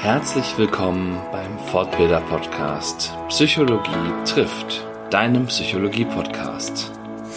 Herzlich 0.00 0.56
willkommen 0.56 1.20
beim 1.32 1.58
Fortbilder 1.58 2.20
Podcast 2.20 3.12
Psychologie 3.28 4.12
trifft, 4.24 4.86
deinem 5.10 5.46
Psychologie 5.46 6.04
Podcast. 6.04 6.92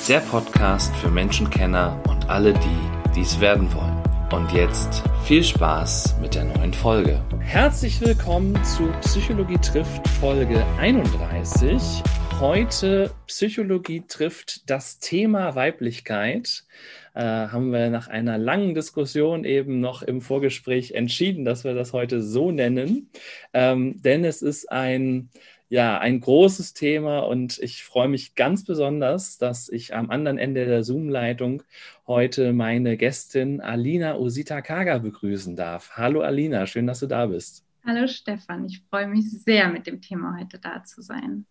Der 0.08 0.20
Podcast 0.20 0.96
für 0.98 1.10
Menschenkenner 1.10 2.00
und 2.08 2.30
alle 2.30 2.54
die, 2.54 3.12
die 3.16 3.22
es 3.22 3.40
werden 3.40 3.68
wollen. 3.74 4.00
Und 4.32 4.52
jetzt 4.52 5.02
viel 5.24 5.44
Spaß 5.44 6.18
mit 6.22 6.36
der 6.36 6.46
neuen 6.46 6.72
Folge. 6.76 7.20
Herzlich 7.40 8.00
willkommen 8.00 8.64
zu 8.64 8.84
Psychologie 9.02 9.58
trifft 9.58 10.08
Folge 10.08 10.64
31. 10.80 12.04
Heute 12.42 13.14
Psychologie 13.28 14.04
trifft 14.08 14.68
das 14.70 14.98
Thema 14.98 15.54
Weiblichkeit 15.54 16.66
äh, 17.14 17.22
haben 17.22 17.72
wir 17.72 17.90
nach 17.90 18.08
einer 18.08 18.38
langen 18.38 18.74
Diskussion 18.74 19.44
eben 19.44 19.80
noch 19.80 20.02
im 20.02 20.22
Vorgespräch 20.22 20.92
entschieden, 20.92 21.46
dass 21.46 21.64
wir 21.64 21.74
das 21.74 21.94
heute 21.94 22.22
so 22.22 22.52
nennen. 22.52 23.10
Ähm, 23.54 24.02
denn 24.02 24.24
es 24.24 24.42
ist 24.42 24.72
ein, 24.72 25.30
ja, 25.70 26.00
ein 26.00 26.20
großes 26.20 26.74
Thema 26.74 27.20
und 27.20 27.60
ich 27.60 27.84
freue 27.84 28.08
mich 28.08 28.36
ganz 28.36 28.66
besonders, 28.66 29.38
dass 29.38 29.70
ich 29.70 29.94
am 29.94 30.10
anderen 30.10 30.38
Ende 30.38 30.66
der 30.66 30.84
Zoom-Leitung 30.84 31.64
heute 32.08 32.54
meine 32.54 32.98
Gästin 32.98 33.62
Alina 33.62 34.16
Osita 34.16 34.62
Kaga 34.62 35.00
begrüßen 35.00 35.56
darf. 35.56 35.92
Hallo 35.94 36.22
Alina, 36.22 36.66
schön, 36.66 36.88
dass 36.88 37.02
du 37.02 37.08
da 37.08 37.26
bist. 37.28 37.66
Hallo 37.86 38.08
Stefan, 38.08 38.66
ich 38.66 38.82
freue 38.90 39.08
mich 39.08 39.30
sehr, 39.30 39.68
mit 39.70 39.88
dem 39.88 40.02
Thema 40.02 40.38
heute 40.40 40.60
da 40.60 40.84
zu 40.84 41.02
sein. 41.02 41.46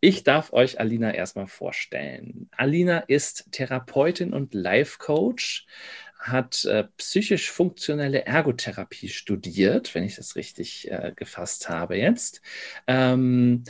Ich 0.00 0.24
darf 0.24 0.52
euch 0.52 0.80
Alina 0.80 1.14
erstmal 1.14 1.46
vorstellen. 1.46 2.48
Alina 2.56 2.98
ist 2.98 3.48
Therapeutin 3.52 4.32
und 4.32 4.54
Life 4.54 4.98
Coach, 4.98 5.66
hat 6.18 6.64
äh, 6.64 6.84
psychisch-funktionelle 6.96 8.24
Ergotherapie 8.24 9.08
studiert, 9.08 9.94
wenn 9.94 10.04
ich 10.04 10.16
das 10.16 10.36
richtig 10.36 10.90
äh, 10.90 11.12
gefasst 11.16 11.68
habe 11.68 11.96
jetzt. 11.96 12.42
Ähm, 12.86 13.64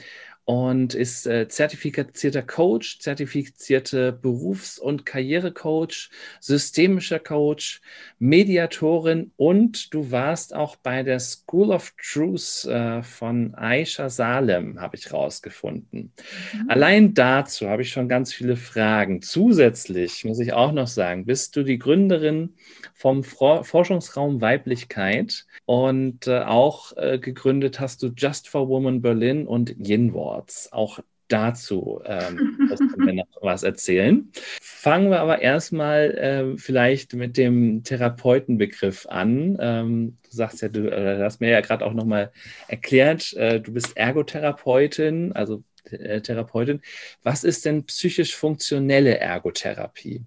und 0.45 0.95
ist 0.95 1.27
äh, 1.27 1.47
zertifizierter 1.49 2.43
Coach, 2.43 2.99
zertifizierte 2.99 4.13
Berufs- 4.13 4.79
und 4.79 5.07
Karrierecoach, 5.07 6.11
systemischer 6.41 7.21
Coach, 7.21 7.81
Mediatorin 8.19 9.31
und 9.37 9.95
du 9.95 10.11
warst 10.11 10.55
auch 10.55 10.77
bei 10.77 11.03
der 11.03 11.21
School 11.21 11.71
of 11.71 11.95
Truth 11.97 12.65
äh, 12.65 13.03
von 13.03 13.55
Aisha 13.55 14.11
Salem, 14.11 14.81
habe 14.81 14.97
ich 14.97 15.13
rausgefunden. 15.13 16.13
Mhm. 16.53 16.71
Allein 16.71 17.15
dazu 17.15 17.69
habe 17.69 17.83
ich 17.83 17.91
schon 17.91 18.09
ganz 18.09 18.33
viele 18.33 18.57
Fragen. 18.57 19.23
Zusätzlich 19.23 20.25
muss 20.25 20.41
ich 20.41 20.53
auch 20.53 20.73
noch 20.73 20.89
sagen, 20.89 21.25
bist 21.25 21.55
du 21.55 21.63
die 21.63 21.79
Gründerin 21.79 22.55
vom 22.95 23.23
For 23.23 23.65
Forschungsraum 23.65 24.41
Weiblichkeit 24.41 25.47
und 25.67 26.27
äh, 26.27 26.41
auch 26.41 26.97
äh, 26.97 27.19
gegründet 27.19 27.81
hast 27.81 28.03
du 28.03 28.09
Just 28.17 28.49
for 28.49 28.69
Women 28.69 29.03
Berlin 29.03 29.47
und 29.47 29.75
Yinwar. 29.79 30.32
Awards. 30.33 30.73
Auch 30.73 31.01
dazu 31.29 32.01
ähm, 32.05 32.59
wir 32.97 33.15
noch 33.15 33.27
was 33.41 33.63
erzählen. 33.63 34.31
Fangen 34.61 35.11
wir 35.11 35.21
aber 35.21 35.41
erstmal 35.41 36.11
äh, 36.11 36.59
vielleicht 36.59 37.15
mit 37.15 37.37
dem 37.37 37.85
Therapeutenbegriff 37.85 39.07
an. 39.07 39.57
Ähm, 39.61 40.19
du 40.23 40.37
sagst 40.37 40.61
ja, 40.63 40.69
du 40.69 40.89
äh, 40.91 41.23
hast 41.23 41.41
mir 41.41 41.51
ja 41.51 41.61
gerade 41.61 41.87
auch 41.87 41.95
nochmal 41.95 42.33
erklärt, 42.69 43.33
äh, 43.35 43.61
du 43.61 43.73
bist 43.73 43.97
Ergotherapeutin, 43.97 45.33
also 45.33 45.63
äh, 45.91 46.21
Therapeutin. 46.21 46.83
Was 47.23 47.45
ist 47.45 47.65
denn 47.65 47.85
psychisch 47.87 48.37
funktionelle 48.37 49.19
Ergotherapie? 49.19 50.23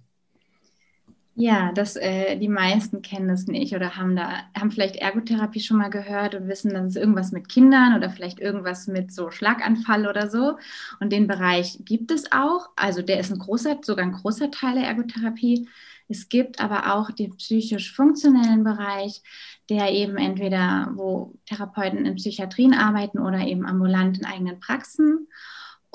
Ja, 1.38 1.70
das, 1.72 1.96
äh, 1.96 2.38
die 2.38 2.48
meisten 2.48 3.02
kennen 3.02 3.28
das 3.28 3.46
nicht 3.46 3.74
oder 3.74 3.96
haben 3.96 4.16
da, 4.16 4.44
haben 4.58 4.70
vielleicht 4.70 4.96
Ergotherapie 4.96 5.60
schon 5.60 5.76
mal 5.76 5.90
gehört 5.90 6.34
und 6.34 6.48
wissen, 6.48 6.72
dass 6.72 6.86
es 6.86 6.96
irgendwas 6.96 7.30
mit 7.30 7.50
Kindern 7.50 7.94
oder 7.94 8.08
vielleicht 8.08 8.40
irgendwas 8.40 8.86
mit 8.86 9.12
so 9.12 9.30
Schlaganfall 9.30 10.06
oder 10.08 10.30
so. 10.30 10.56
Und 10.98 11.12
den 11.12 11.26
Bereich 11.26 11.78
gibt 11.84 12.10
es 12.10 12.32
auch. 12.32 12.70
Also 12.74 13.02
der 13.02 13.20
ist 13.20 13.30
ein 13.30 13.38
großer, 13.38 13.80
sogar 13.82 14.06
ein 14.06 14.12
großer 14.12 14.50
Teil 14.50 14.76
der 14.76 14.84
Ergotherapie. 14.84 15.68
Es 16.08 16.30
gibt 16.30 16.58
aber 16.58 16.94
auch 16.94 17.10
den 17.10 17.36
psychisch-funktionellen 17.36 18.64
Bereich, 18.64 19.22
der 19.68 19.92
eben 19.92 20.16
entweder, 20.16 20.90
wo 20.94 21.34
Therapeuten 21.44 22.06
in 22.06 22.14
Psychiatrien 22.16 22.72
arbeiten 22.72 23.18
oder 23.18 23.40
eben 23.40 23.66
ambulant 23.66 24.16
in 24.18 24.24
eigenen 24.24 24.58
Praxen. 24.58 25.28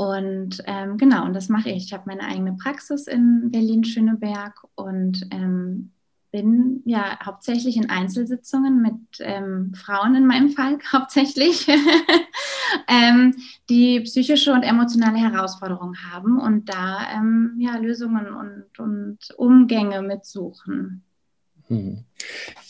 Und 0.01 0.63
ähm, 0.65 0.97
genau, 0.97 1.25
und 1.25 1.35
das 1.35 1.47
mache 1.47 1.69
ich. 1.69 1.85
Ich 1.85 1.93
habe 1.93 2.05
meine 2.07 2.23
eigene 2.23 2.53
Praxis 2.53 3.05
in 3.05 3.51
Berlin-Schöneberg 3.51 4.59
und 4.73 5.27
ähm, 5.29 5.91
bin 6.31 6.81
ja 6.85 7.19
hauptsächlich 7.23 7.77
in 7.77 7.91
Einzelsitzungen 7.91 8.81
mit 8.81 8.95
ähm, 9.19 9.75
Frauen 9.75 10.15
in 10.15 10.25
meinem 10.25 10.49
Fall 10.49 10.79
hauptsächlich, 10.91 11.67
ähm, 12.87 13.35
die 13.69 13.99
psychische 13.99 14.53
und 14.53 14.63
emotionale 14.63 15.19
Herausforderungen 15.19 15.95
haben 16.11 16.39
und 16.39 16.67
da 16.67 17.07
ähm, 17.15 17.57
ja, 17.59 17.77
Lösungen 17.77 18.33
und, 18.33 18.79
und 18.79 19.19
Umgänge 19.37 20.01
mitsuchen. 20.01 21.03
Hm. 21.67 22.05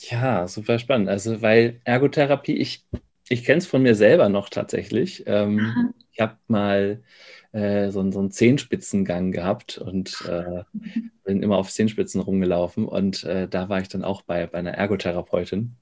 Ja, 0.09 0.49
super 0.49 0.79
spannend. 0.79 1.07
Also, 1.07 1.41
weil 1.41 1.79
Ergotherapie, 1.85 2.57
ich, 2.57 2.85
ich 3.31 3.45
kenne 3.45 3.59
es 3.59 3.67
von 3.67 3.81
mir 3.81 3.95
selber 3.95 4.29
noch 4.29 4.49
tatsächlich. 4.49 5.23
Ähm, 5.25 5.93
ich 6.11 6.19
habe 6.19 6.37
mal 6.47 7.01
äh, 7.53 7.89
so, 7.89 8.11
so, 8.11 8.19
einen 8.19 8.31
Zehenspitzengang 8.31 9.31
gehabt 9.31 9.77
und 9.77 10.23
äh, 10.27 10.63
bin 11.23 11.41
immer 11.41 11.57
auf 11.57 11.71
Zehenspitzen 11.71 12.21
rumgelaufen 12.21 12.85
und 12.85 13.23
äh, 13.23 13.47
da 13.47 13.69
war 13.69 13.79
ich 13.79 13.87
dann 13.87 14.03
auch 14.03 14.21
bei, 14.21 14.47
bei 14.47 14.59
einer 14.59 14.71
Ergotherapeutin. 14.73 15.75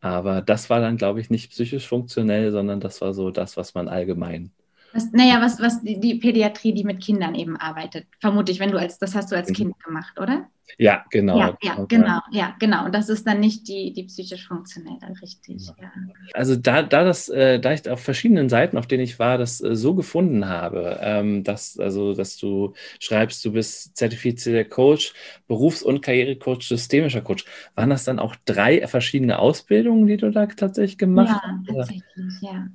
Aber 0.00 0.42
das 0.42 0.70
war 0.70 0.80
dann, 0.80 0.96
glaube 0.96 1.20
ich, 1.20 1.30
nicht 1.30 1.50
psychisch 1.50 1.86
funktionell, 1.86 2.52
sondern 2.52 2.80
das 2.80 3.00
war 3.00 3.14
so 3.14 3.30
das, 3.30 3.56
was 3.56 3.74
man 3.74 3.88
allgemein 3.88 4.52
was, 4.92 5.12
naja, 5.12 5.40
was, 5.40 5.60
was 5.60 5.82
die, 5.82 6.00
die, 6.00 6.14
Pädiatrie, 6.16 6.72
die 6.72 6.84
mit 6.84 7.02
Kindern 7.02 7.34
eben 7.34 7.56
arbeitet, 7.56 8.06
vermute 8.20 8.52
ich, 8.52 8.60
wenn 8.60 8.70
du 8.70 8.78
als, 8.78 8.98
das 8.98 9.14
hast 9.14 9.30
du 9.30 9.36
als 9.36 9.50
mhm. 9.50 9.54
Kind 9.54 9.84
gemacht, 9.84 10.18
oder? 10.18 10.48
Ja, 10.76 11.04
genau. 11.10 11.38
Ja, 11.38 11.58
ja 11.62 11.84
genau, 11.88 12.20
ja, 12.30 12.54
genau. 12.58 12.84
Und 12.84 12.94
das 12.94 13.08
ist 13.08 13.26
dann 13.26 13.40
nicht 13.40 13.66
die, 13.68 13.92
die 13.92 14.04
psychisch 14.04 14.46
funktionelle, 14.46 15.14
richtig. 15.22 15.66
Ja. 15.66 15.90
Also 16.34 16.56
da, 16.56 16.82
da 16.82 17.04
das, 17.04 17.28
äh, 17.28 17.58
da 17.58 17.72
ich 17.72 17.88
auf 17.88 18.00
verschiedenen 18.00 18.48
Seiten, 18.48 18.76
auf 18.76 18.86
denen 18.86 19.02
ich 19.02 19.18
war, 19.18 19.38
das 19.38 19.62
äh, 19.62 19.74
so 19.74 19.94
gefunden 19.94 20.46
habe, 20.46 20.98
ähm, 21.00 21.42
dass, 21.42 21.78
also, 21.78 22.12
dass 22.12 22.36
du 22.36 22.74
schreibst, 23.00 23.44
du 23.44 23.52
bist 23.52 23.96
zertifizierter 23.96 24.68
Coach, 24.68 25.14
Berufs- 25.46 25.82
und 25.82 26.02
Karrierecoach, 26.02 26.62
systemischer 26.62 27.22
Coach. 27.22 27.44
Waren 27.74 27.90
das 27.90 28.04
dann 28.04 28.18
auch 28.18 28.36
drei 28.44 28.86
verschiedene 28.86 29.38
Ausbildungen, 29.38 30.06
die 30.06 30.18
du 30.18 30.30
da 30.30 30.46
tatsächlich 30.46 30.98
gemacht 30.98 31.40
hast? 31.42 31.68
Ja, 31.68 31.74
tatsächlich, 31.74 32.42
ja. 32.42 32.68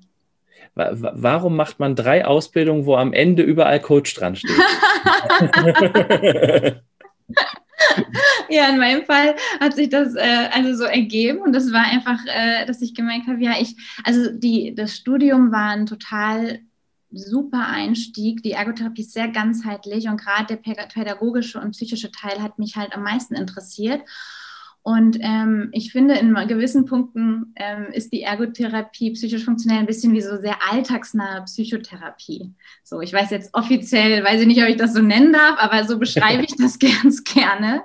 Warum 0.76 1.56
macht 1.56 1.80
man 1.80 1.96
drei 1.96 2.26
Ausbildungen, 2.26 2.86
wo 2.86 2.96
am 2.96 3.14
Ende 3.14 3.44
überall 3.44 3.80
Coach 3.80 4.14
dran 4.16 4.36
steht? 4.36 4.52
ja, 8.50 8.70
in 8.70 8.78
meinem 8.78 9.06
Fall 9.06 9.36
hat 9.60 9.76
sich 9.76 9.90
das 9.90 10.16
äh, 10.16 10.50
also 10.52 10.76
so 10.76 10.84
ergeben 10.84 11.40
und 11.40 11.54
das 11.54 11.72
war 11.72 11.84
einfach, 11.84 12.20
äh, 12.26 12.66
dass 12.66 12.82
ich 12.82 12.96
gemerkt 12.96 13.28
habe, 13.28 13.42
ja, 13.42 13.54
ich, 13.60 13.76
also 14.04 14.32
die, 14.32 14.74
das 14.76 14.96
Studium 14.96 15.52
war 15.52 15.72
ein 15.72 15.86
total 15.86 16.60
super 17.12 17.68
Einstieg. 17.68 18.42
Die 18.42 18.54
Ergotherapie 18.54 19.02
ist 19.02 19.14
sehr 19.14 19.28
ganzheitlich 19.28 20.08
und 20.08 20.20
gerade 20.20 20.56
der 20.56 20.88
pädagogische 20.88 21.60
und 21.60 21.72
psychische 21.72 22.12
Teil 22.12 22.42
hat 22.42 22.58
mich 22.58 22.76
halt 22.76 22.96
am 22.96 23.04
meisten 23.04 23.36
interessiert. 23.36 24.02
Und 24.84 25.18
ähm, 25.22 25.70
ich 25.72 25.94
finde, 25.94 26.16
in 26.16 26.34
gewissen 26.48 26.86
Punkten 26.86 27.54
ähm, 27.56 27.88
ist 27.94 28.12
die 28.12 28.22
Ergotherapie 28.22 29.12
psychisch 29.12 29.46
funktionell 29.46 29.80
ein 29.80 29.86
bisschen 29.86 30.14
wie 30.14 30.22
so 30.22 30.36
sehr 30.42 30.58
alltagsnahe 30.70 31.44
Psychotherapie. 31.46 32.54
So, 32.84 33.00
ich 33.00 33.14
weiß 33.14 33.30
jetzt 33.30 33.54
offiziell, 33.54 34.22
weiß 34.26 34.42
ich 34.42 34.48
nicht, 34.48 34.62
ob 34.62 34.68
ich 34.68 34.76
das 34.76 34.94
so 34.94 35.02
nennen 35.02 35.32
darf, 35.32 35.58
aber 35.58 35.86
so 35.86 35.98
beschreibe 35.98 36.44
ich 36.48 36.58
das 36.58 36.78
ganz 37.02 37.24
gerne. 37.24 37.84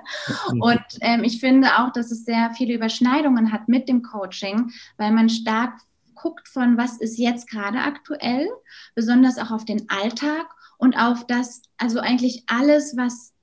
Und 0.49 0.81
ähm, 0.99 1.23
ich 1.23 1.39
finde 1.39 1.69
auch, 1.79 1.93
dass 1.93 2.11
es 2.11 2.25
sehr 2.25 2.51
viele 2.57 2.73
Überschneidungen 2.73 3.53
hat 3.53 3.69
mit 3.69 3.87
dem 3.87 4.03
Coaching, 4.03 4.71
weil 4.97 5.11
man 5.11 5.29
stark 5.29 5.79
guckt 6.15 6.49
von, 6.49 6.77
was 6.77 6.97
ist 6.97 7.17
jetzt 7.17 7.49
gerade 7.49 7.79
aktuell, 7.79 8.49
besonders 8.93 9.37
auch 9.37 9.51
auf 9.51 9.63
den 9.63 9.89
Alltag 9.89 10.47
und 10.77 10.97
auf 10.97 11.25
das, 11.27 11.61
also 11.77 11.99
eigentlich 11.99 12.43
alles, 12.47 12.97
was 12.97 13.33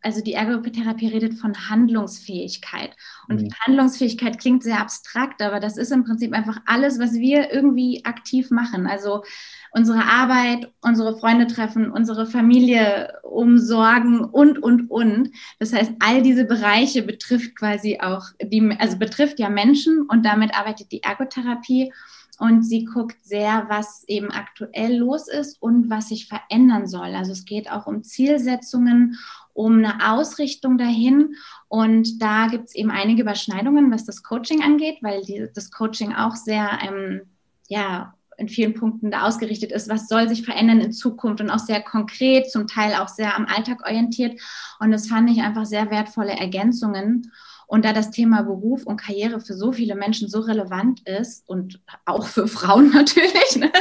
also 0.00 0.22
die 0.22 0.34
Ergotherapie 0.34 1.08
redet 1.08 1.34
von 1.34 1.68
Handlungsfähigkeit. 1.68 2.96
Und 3.28 3.42
mhm. 3.42 3.48
Handlungsfähigkeit 3.66 4.38
klingt 4.38 4.62
sehr 4.62 4.80
abstrakt, 4.80 5.42
aber 5.42 5.60
das 5.60 5.76
ist 5.76 5.90
im 5.90 6.04
Prinzip 6.04 6.32
einfach 6.32 6.60
alles, 6.66 6.98
was 6.98 7.14
wir 7.14 7.52
irgendwie 7.52 8.04
aktiv 8.04 8.50
machen. 8.50 8.86
Also 8.86 9.24
unsere 9.72 10.04
Arbeit, 10.04 10.72
unsere 10.80 11.18
Freunde 11.18 11.46
treffen, 11.46 11.90
unsere 11.90 12.26
Familie 12.26 13.12
umsorgen 13.22 14.20
und, 14.20 14.62
und, 14.62 14.90
und. 14.90 15.30
Das 15.58 15.72
heißt, 15.72 15.92
all 15.98 16.22
diese 16.22 16.44
Bereiche 16.44 17.02
betrifft 17.02 17.56
quasi 17.56 17.98
auch 18.00 18.26
die, 18.40 18.76
also 18.78 18.98
betrifft 18.98 19.38
ja 19.38 19.48
Menschen 19.48 20.06
und 20.08 20.24
damit 20.24 20.56
arbeitet 20.56 20.92
die 20.92 21.02
Ergotherapie 21.02 21.92
und 22.38 22.62
sie 22.62 22.84
guckt 22.84 23.16
sehr, 23.24 23.66
was 23.68 24.04
eben 24.06 24.30
aktuell 24.30 24.96
los 24.96 25.28
ist 25.28 25.60
und 25.60 25.90
was 25.90 26.08
sich 26.08 26.28
verändern 26.28 26.86
soll. 26.86 27.14
Also 27.14 27.32
es 27.32 27.44
geht 27.44 27.70
auch 27.70 27.86
um 27.86 28.04
Zielsetzungen 28.04 29.18
um 29.58 29.84
eine 29.84 30.12
Ausrichtung 30.12 30.78
dahin. 30.78 31.34
Und 31.66 32.22
da 32.22 32.46
gibt 32.46 32.66
es 32.68 32.74
eben 32.76 32.92
einige 32.92 33.22
Überschneidungen, 33.22 33.90
was 33.90 34.04
das 34.04 34.22
Coaching 34.22 34.62
angeht, 34.62 34.98
weil 35.02 35.22
die, 35.22 35.48
das 35.52 35.72
Coaching 35.72 36.14
auch 36.14 36.36
sehr 36.36 36.78
ähm, 36.86 37.22
ja, 37.66 38.14
in 38.36 38.48
vielen 38.48 38.74
Punkten 38.74 39.10
da 39.10 39.24
ausgerichtet 39.24 39.72
ist, 39.72 39.88
was 39.88 40.06
soll 40.06 40.28
sich 40.28 40.44
verändern 40.44 40.80
in 40.80 40.92
Zukunft 40.92 41.40
und 41.40 41.50
auch 41.50 41.58
sehr 41.58 41.82
konkret, 41.82 42.48
zum 42.48 42.68
Teil 42.68 42.94
auch 42.94 43.08
sehr 43.08 43.36
am 43.36 43.46
Alltag 43.46 43.84
orientiert. 43.84 44.40
Und 44.78 44.92
das 44.92 45.08
fand 45.08 45.28
ich 45.28 45.42
einfach 45.42 45.66
sehr 45.66 45.90
wertvolle 45.90 46.38
Ergänzungen. 46.38 47.32
Und 47.66 47.84
da 47.84 47.92
das 47.92 48.12
Thema 48.12 48.42
Beruf 48.42 48.86
und 48.86 48.96
Karriere 48.96 49.40
für 49.40 49.54
so 49.54 49.72
viele 49.72 49.96
Menschen 49.96 50.28
so 50.28 50.38
relevant 50.38 51.00
ist 51.00 51.48
und 51.48 51.80
auch 52.06 52.26
für 52.26 52.46
Frauen 52.46 52.90
natürlich, 52.94 53.56
ne? 53.56 53.72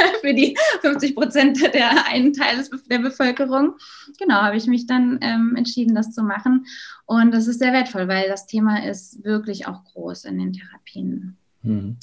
für 0.20 0.34
die 0.34 0.56
50 0.80 1.14
Prozent 1.14 1.74
der 1.74 2.06
einen 2.06 2.32
Teil 2.32 2.64
der 2.90 2.98
Bevölkerung, 2.98 3.74
genau, 4.18 4.36
habe 4.36 4.56
ich 4.56 4.66
mich 4.66 4.86
dann 4.86 5.18
ähm, 5.22 5.54
entschieden, 5.56 5.94
das 5.94 6.12
zu 6.12 6.22
machen. 6.22 6.66
Und 7.06 7.32
das 7.32 7.46
ist 7.46 7.58
sehr 7.58 7.72
wertvoll, 7.72 8.08
weil 8.08 8.28
das 8.28 8.46
Thema 8.46 8.84
ist 8.86 9.24
wirklich 9.24 9.66
auch 9.66 9.84
groß 9.84 10.24
in 10.24 10.38
den 10.38 10.52
Therapien. 10.52 11.36
Mhm. 11.62 11.98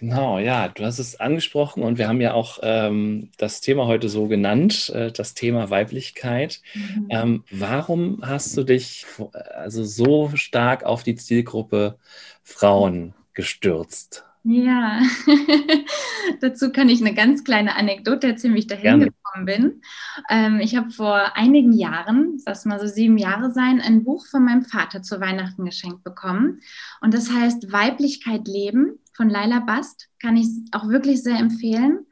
Genau, 0.00 0.38
ja, 0.38 0.68
du 0.68 0.84
hast 0.84 0.98
es 0.98 1.20
angesprochen 1.20 1.82
und 1.82 1.96
wir 1.96 2.08
haben 2.08 2.20
ja 2.20 2.34
auch 2.34 2.58
ähm, 2.62 3.30
das 3.38 3.60
Thema 3.60 3.86
heute 3.86 4.08
so 4.08 4.26
genannt, 4.26 4.90
äh, 4.90 5.12
das 5.12 5.34
Thema 5.34 5.70
Weiblichkeit. 5.70 6.60
Mhm. 6.74 7.06
Ähm, 7.10 7.44
warum 7.50 8.20
hast 8.22 8.56
du 8.56 8.64
dich 8.64 9.06
also 9.54 9.84
so 9.84 10.32
stark 10.34 10.84
auf 10.84 11.04
die 11.04 11.14
Zielgruppe 11.14 11.98
Frauen 12.42 13.14
gestürzt? 13.32 14.25
Ja, 14.48 15.00
dazu 16.40 16.70
kann 16.70 16.88
ich 16.88 17.00
eine 17.00 17.14
ganz 17.14 17.42
kleine 17.42 17.74
Anekdote 17.74 18.28
erzählen, 18.28 18.54
wie 18.54 18.60
ich 18.60 18.68
dahin 18.68 19.00
Gerne. 19.00 19.06
gekommen 19.06 19.44
bin. 19.44 19.82
Ähm, 20.30 20.60
ich 20.60 20.76
habe 20.76 20.90
vor 20.90 21.36
einigen 21.36 21.72
Jahren, 21.72 22.40
das 22.44 22.64
mal 22.64 22.78
so 22.78 22.86
sieben 22.86 23.18
Jahre 23.18 23.50
sein, 23.50 23.80
ein 23.80 24.04
Buch 24.04 24.24
von 24.28 24.44
meinem 24.44 24.62
Vater 24.62 25.02
zu 25.02 25.20
Weihnachten 25.20 25.64
geschenkt 25.64 26.04
bekommen. 26.04 26.60
Und 27.00 27.12
das 27.12 27.32
heißt 27.32 27.72
Weiblichkeit 27.72 28.46
leben 28.46 29.00
von 29.14 29.28
Laila 29.28 29.58
Bast. 29.58 30.10
Kann 30.22 30.36
ich 30.36 30.46
auch 30.70 30.88
wirklich 30.88 31.24
sehr 31.24 31.40
empfehlen. 31.40 32.06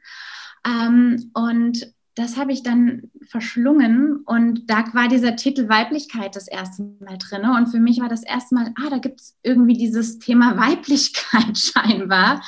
Ähm, 0.67 1.31
und 1.33 1.94
das 2.15 2.37
habe 2.37 2.53
ich 2.53 2.63
dann 2.63 3.11
verschlungen 3.27 4.23
und 4.25 4.69
da 4.69 4.85
war 4.93 5.09
dieser 5.09 5.35
Titel 5.35 5.67
Weiblichkeit 5.67 6.35
das 6.35 6.47
erste 6.47 6.83
Mal 7.01 7.17
drin. 7.17 7.41
Und 7.43 7.67
für 7.67 7.79
mich 7.79 7.99
war 7.99 8.07
das 8.07 8.23
erste 8.23 8.55
Mal, 8.55 8.73
ah, 8.77 8.89
da 8.89 8.99
gibt 8.99 9.19
es 9.19 9.37
irgendwie 9.43 9.73
dieses 9.73 10.19
Thema 10.19 10.57
Weiblichkeit 10.57 11.57
scheinbar. 11.57 12.41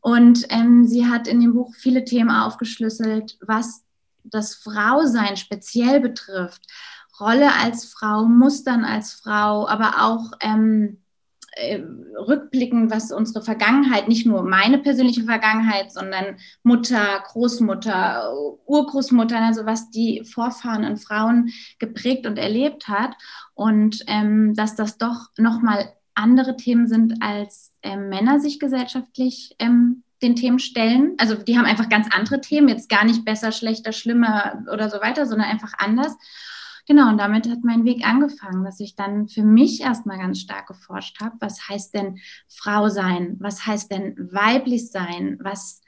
Und 0.00 0.46
ähm, 0.50 0.86
sie 0.86 1.08
hat 1.08 1.26
in 1.26 1.40
dem 1.40 1.54
Buch 1.54 1.74
viele 1.74 2.04
Themen 2.04 2.30
aufgeschlüsselt, 2.30 3.36
was 3.40 3.84
das 4.22 4.54
Frausein 4.54 5.36
speziell 5.36 6.00
betrifft. 6.00 6.62
Rolle 7.18 7.52
als 7.54 7.86
Frau, 7.86 8.24
Mustern 8.24 8.84
als 8.84 9.12
Frau, 9.12 9.66
aber 9.68 10.02
auch 10.02 10.30
ähm, 10.40 11.01
äh, 11.52 11.80
rückblicken, 12.16 12.90
was 12.90 13.12
unsere 13.12 13.44
Vergangenheit, 13.44 14.08
nicht 14.08 14.26
nur 14.26 14.42
meine 14.42 14.78
persönliche 14.78 15.24
Vergangenheit, 15.24 15.92
sondern 15.92 16.36
Mutter, 16.62 17.22
Großmutter, 17.26 18.32
Urgroßmutter, 18.66 19.38
also 19.38 19.66
was 19.66 19.90
die 19.90 20.24
Vorfahren 20.24 20.84
und 20.84 20.98
Frauen 20.98 21.50
geprägt 21.78 22.26
und 22.26 22.38
erlebt 22.38 22.88
hat 22.88 23.14
und 23.54 24.04
ähm, 24.06 24.54
dass 24.54 24.76
das 24.76 24.98
doch 24.98 25.28
nochmal 25.36 25.92
andere 26.14 26.56
Themen 26.56 26.86
sind, 26.86 27.22
als 27.22 27.72
ähm, 27.82 28.08
Männer 28.08 28.40
sich 28.40 28.58
gesellschaftlich 28.58 29.54
ähm, 29.58 30.04
den 30.22 30.36
Themen 30.36 30.58
stellen. 30.58 31.14
Also 31.18 31.34
die 31.34 31.58
haben 31.58 31.64
einfach 31.64 31.88
ganz 31.88 32.08
andere 32.14 32.40
Themen, 32.40 32.68
jetzt 32.68 32.88
gar 32.88 33.04
nicht 33.04 33.24
besser, 33.24 33.52
schlechter, 33.52 33.92
schlimmer 33.92 34.64
oder 34.72 34.88
so 34.88 35.00
weiter, 35.00 35.26
sondern 35.26 35.48
einfach 35.48 35.72
anders. 35.78 36.16
Genau, 36.88 37.10
und 37.10 37.18
damit 37.18 37.48
hat 37.48 37.62
mein 37.62 37.84
Weg 37.84 38.04
angefangen, 38.04 38.64
dass 38.64 38.80
ich 38.80 38.96
dann 38.96 39.28
für 39.28 39.44
mich 39.44 39.80
erstmal 39.80 40.18
ganz 40.18 40.40
stark 40.40 40.66
geforscht 40.66 41.20
habe, 41.20 41.36
was 41.38 41.68
heißt 41.68 41.94
denn 41.94 42.18
Frau 42.48 42.88
sein? 42.88 43.36
Was 43.38 43.66
heißt 43.66 43.92
denn 43.92 44.16
weiblich 44.32 44.90
sein? 44.90 45.38
Was, 45.40 45.80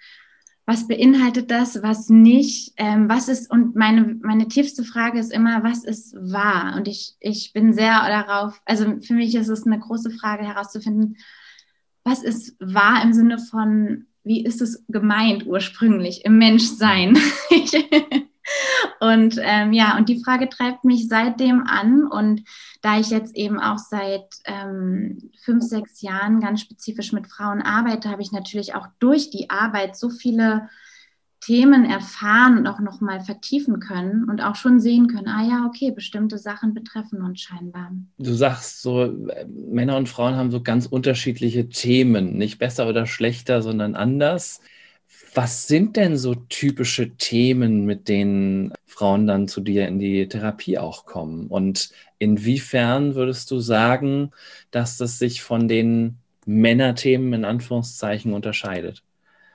was 0.67 0.87
beinhaltet 0.87 1.51
das, 1.51 1.83
was 1.83 2.11
nicht? 2.11 2.75
Ähm, 2.77 3.09
was 3.09 3.29
ist, 3.29 3.51
und 3.51 3.75
meine, 3.75 4.19
meine 4.23 4.47
tiefste 4.47 4.85
Frage 4.85 5.19
ist 5.19 5.33
immer, 5.33 5.65
was 5.65 5.85
ist 5.85 6.15
wahr? 6.15 6.77
Und 6.77 6.87
ich, 6.87 7.17
ich 7.19 7.53
bin 7.53 7.73
sehr 7.73 8.01
darauf, 8.07 8.63
also 8.65 9.01
für 9.01 9.15
mich 9.15 9.35
ist 9.35 9.49
es 9.49 9.67
eine 9.67 9.81
große 9.81 10.11
Frage 10.11 10.45
herauszufinden, 10.45 11.17
was 12.05 12.23
ist 12.23 12.55
wahr 12.61 13.03
im 13.03 13.13
Sinne 13.13 13.39
von, 13.39 14.07
wie 14.23 14.45
ist 14.45 14.63
es 14.63 14.85
gemeint 14.89 15.45
ursprünglich 15.47 16.25
im 16.25 16.39
Menschsein? 16.39 17.19
Und 19.01 19.39
ähm, 19.41 19.73
ja, 19.73 19.97
und 19.97 20.09
die 20.09 20.23
Frage 20.23 20.49
treibt 20.49 20.85
mich 20.85 21.09
seitdem 21.09 21.65
an. 21.67 22.07
Und 22.07 22.43
da 22.83 22.99
ich 22.99 23.11
jetzt 23.11 23.35
eben 23.37 23.59
auch 23.59 23.79
seit 23.79 24.27
ähm, 24.45 25.31
fünf, 25.43 25.65
sechs 25.65 26.03
Jahren 26.03 26.41
ganz 26.41 26.61
spezifisch 26.61 27.13
mit 27.13 27.27
Frauen 27.27 27.63
arbeite, 27.63 28.11
habe 28.11 28.23
ich 28.23 28.33
natürlich 28.33 28.75
auch 28.75 28.87
durch 28.99 29.31
die 29.31 29.51
Arbeit 29.51 29.97
so 29.97 30.11
viele 30.11 30.69
Themen 31.45 31.85
erfahren 31.85 32.57
und 32.57 32.67
auch 32.67 32.81
nochmal 32.81 33.21
vertiefen 33.21 33.79
können 33.79 34.25
und 34.31 34.41
auch 34.41 34.55
schon 34.55 34.81
sehen 34.81 35.09
können, 35.09 35.29
ah 35.29 35.47
ja, 35.47 35.67
okay, 35.67 35.91
bestimmte 35.91 36.39
Sachen 36.39 36.73
betreffen 36.73 37.23
uns 37.23 37.43
scheinbar. 37.43 37.91
Du 38.17 38.33
sagst 38.33 38.81
so, 38.81 39.13
Männer 39.47 39.99
und 39.99 40.09
Frauen 40.09 40.37
haben 40.37 40.51
so 40.51 40.63
ganz 40.63 40.87
unterschiedliche 40.87 41.69
Themen, 41.69 42.39
nicht 42.39 42.59
besser 42.59 42.89
oder 42.89 43.07
schlechter, 43.07 43.61
sondern 43.61 43.95
anders. 43.95 44.61
Was 45.35 45.67
sind 45.67 45.97
denn 45.97 46.17
so 46.17 46.35
typische 46.35 47.17
Themen, 47.17 47.85
mit 47.85 48.09
denen 48.09 48.73
Frauen 48.87 49.27
dann 49.27 49.49
zu 49.49 49.61
dir 49.61 49.89
in 49.89 49.99
die 49.99 50.29
Therapie 50.29 50.79
auch 50.79 51.07
kommen? 51.07 51.49
Und 51.49 51.91
inwiefern 52.19 53.15
würdest 53.17 53.51
du 53.51 53.59
sagen, 53.59 54.31
dass 54.71 54.97
das 54.97 55.19
sich 55.19 55.43
von 55.43 55.67
den 55.67 56.19
Männerthemen 56.47 57.33
in 57.33 57.45
Anführungszeichen 57.45 58.33
unterscheidet? 58.33 59.03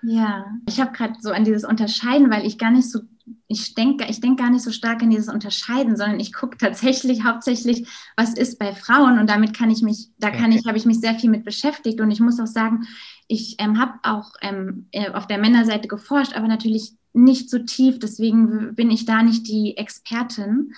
Ja, 0.02 0.46
ich 0.68 0.80
habe 0.80 0.92
gerade 0.92 1.16
so 1.20 1.32
an 1.32 1.44
dieses 1.44 1.64
Unterscheiden, 1.64 2.30
weil 2.30 2.46
ich 2.46 2.58
gar 2.58 2.72
nicht 2.72 2.90
so 2.90 3.00
ich 3.48 3.74
denke 3.76 4.06
ich 4.10 4.22
denk 4.22 4.40
gar 4.40 4.50
nicht 4.50 4.64
so 4.64 4.72
stark 4.72 5.02
an 5.02 5.10
dieses 5.10 5.28
Unterscheiden, 5.28 5.96
sondern 5.96 6.20
ich 6.20 6.34
gucke 6.34 6.58
tatsächlich 6.58 7.24
hauptsächlich, 7.24 7.88
was 8.16 8.34
ist 8.34 8.60
bei 8.60 8.74
Frauen 8.76 9.20
und 9.20 9.30
damit 9.30 9.58
kann 9.58 9.72
ich 9.72 9.82
mich, 9.82 10.10
da 10.18 10.32
kann 10.32 10.52
ich, 10.52 10.66
habe 10.68 10.78
ich 10.78 10.86
mich 10.86 11.00
sehr 11.00 11.16
viel 11.16 11.30
mit 11.30 11.46
beschäftigt 11.46 12.02
und 12.02 12.12
ich 12.12 12.20
muss 12.20 12.40
auch 12.40 12.48
sagen, 12.48 12.88
ich 13.28 13.56
ähm, 13.60 13.80
habe 13.80 13.94
auch 14.04 14.34
ähm, 14.42 14.88
äh, 14.92 15.12
auf 15.12 15.28
der 15.28 15.38
Männerseite 15.38 15.88
geforscht, 15.88 16.36
aber 16.36 16.48
natürlich 16.48 16.94
nicht 17.14 17.50
so 17.50 17.60
tief, 17.60 18.00
deswegen 18.00 18.76
bin 18.76 18.92
ich 18.92 19.06
da 19.06 19.24
nicht 19.24 19.48
die 19.48 19.78
Expertin. 19.78 20.74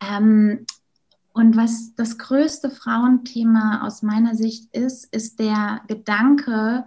Ähm, 0.00 0.66
und 1.32 1.56
was 1.56 1.94
das 1.94 2.16
größte 2.16 2.70
Frauenthema 2.70 3.86
aus 3.86 4.02
meiner 4.02 4.34
Sicht 4.34 4.74
ist, 4.74 5.04
ist 5.14 5.38
der 5.38 5.82
Gedanke, 5.86 6.84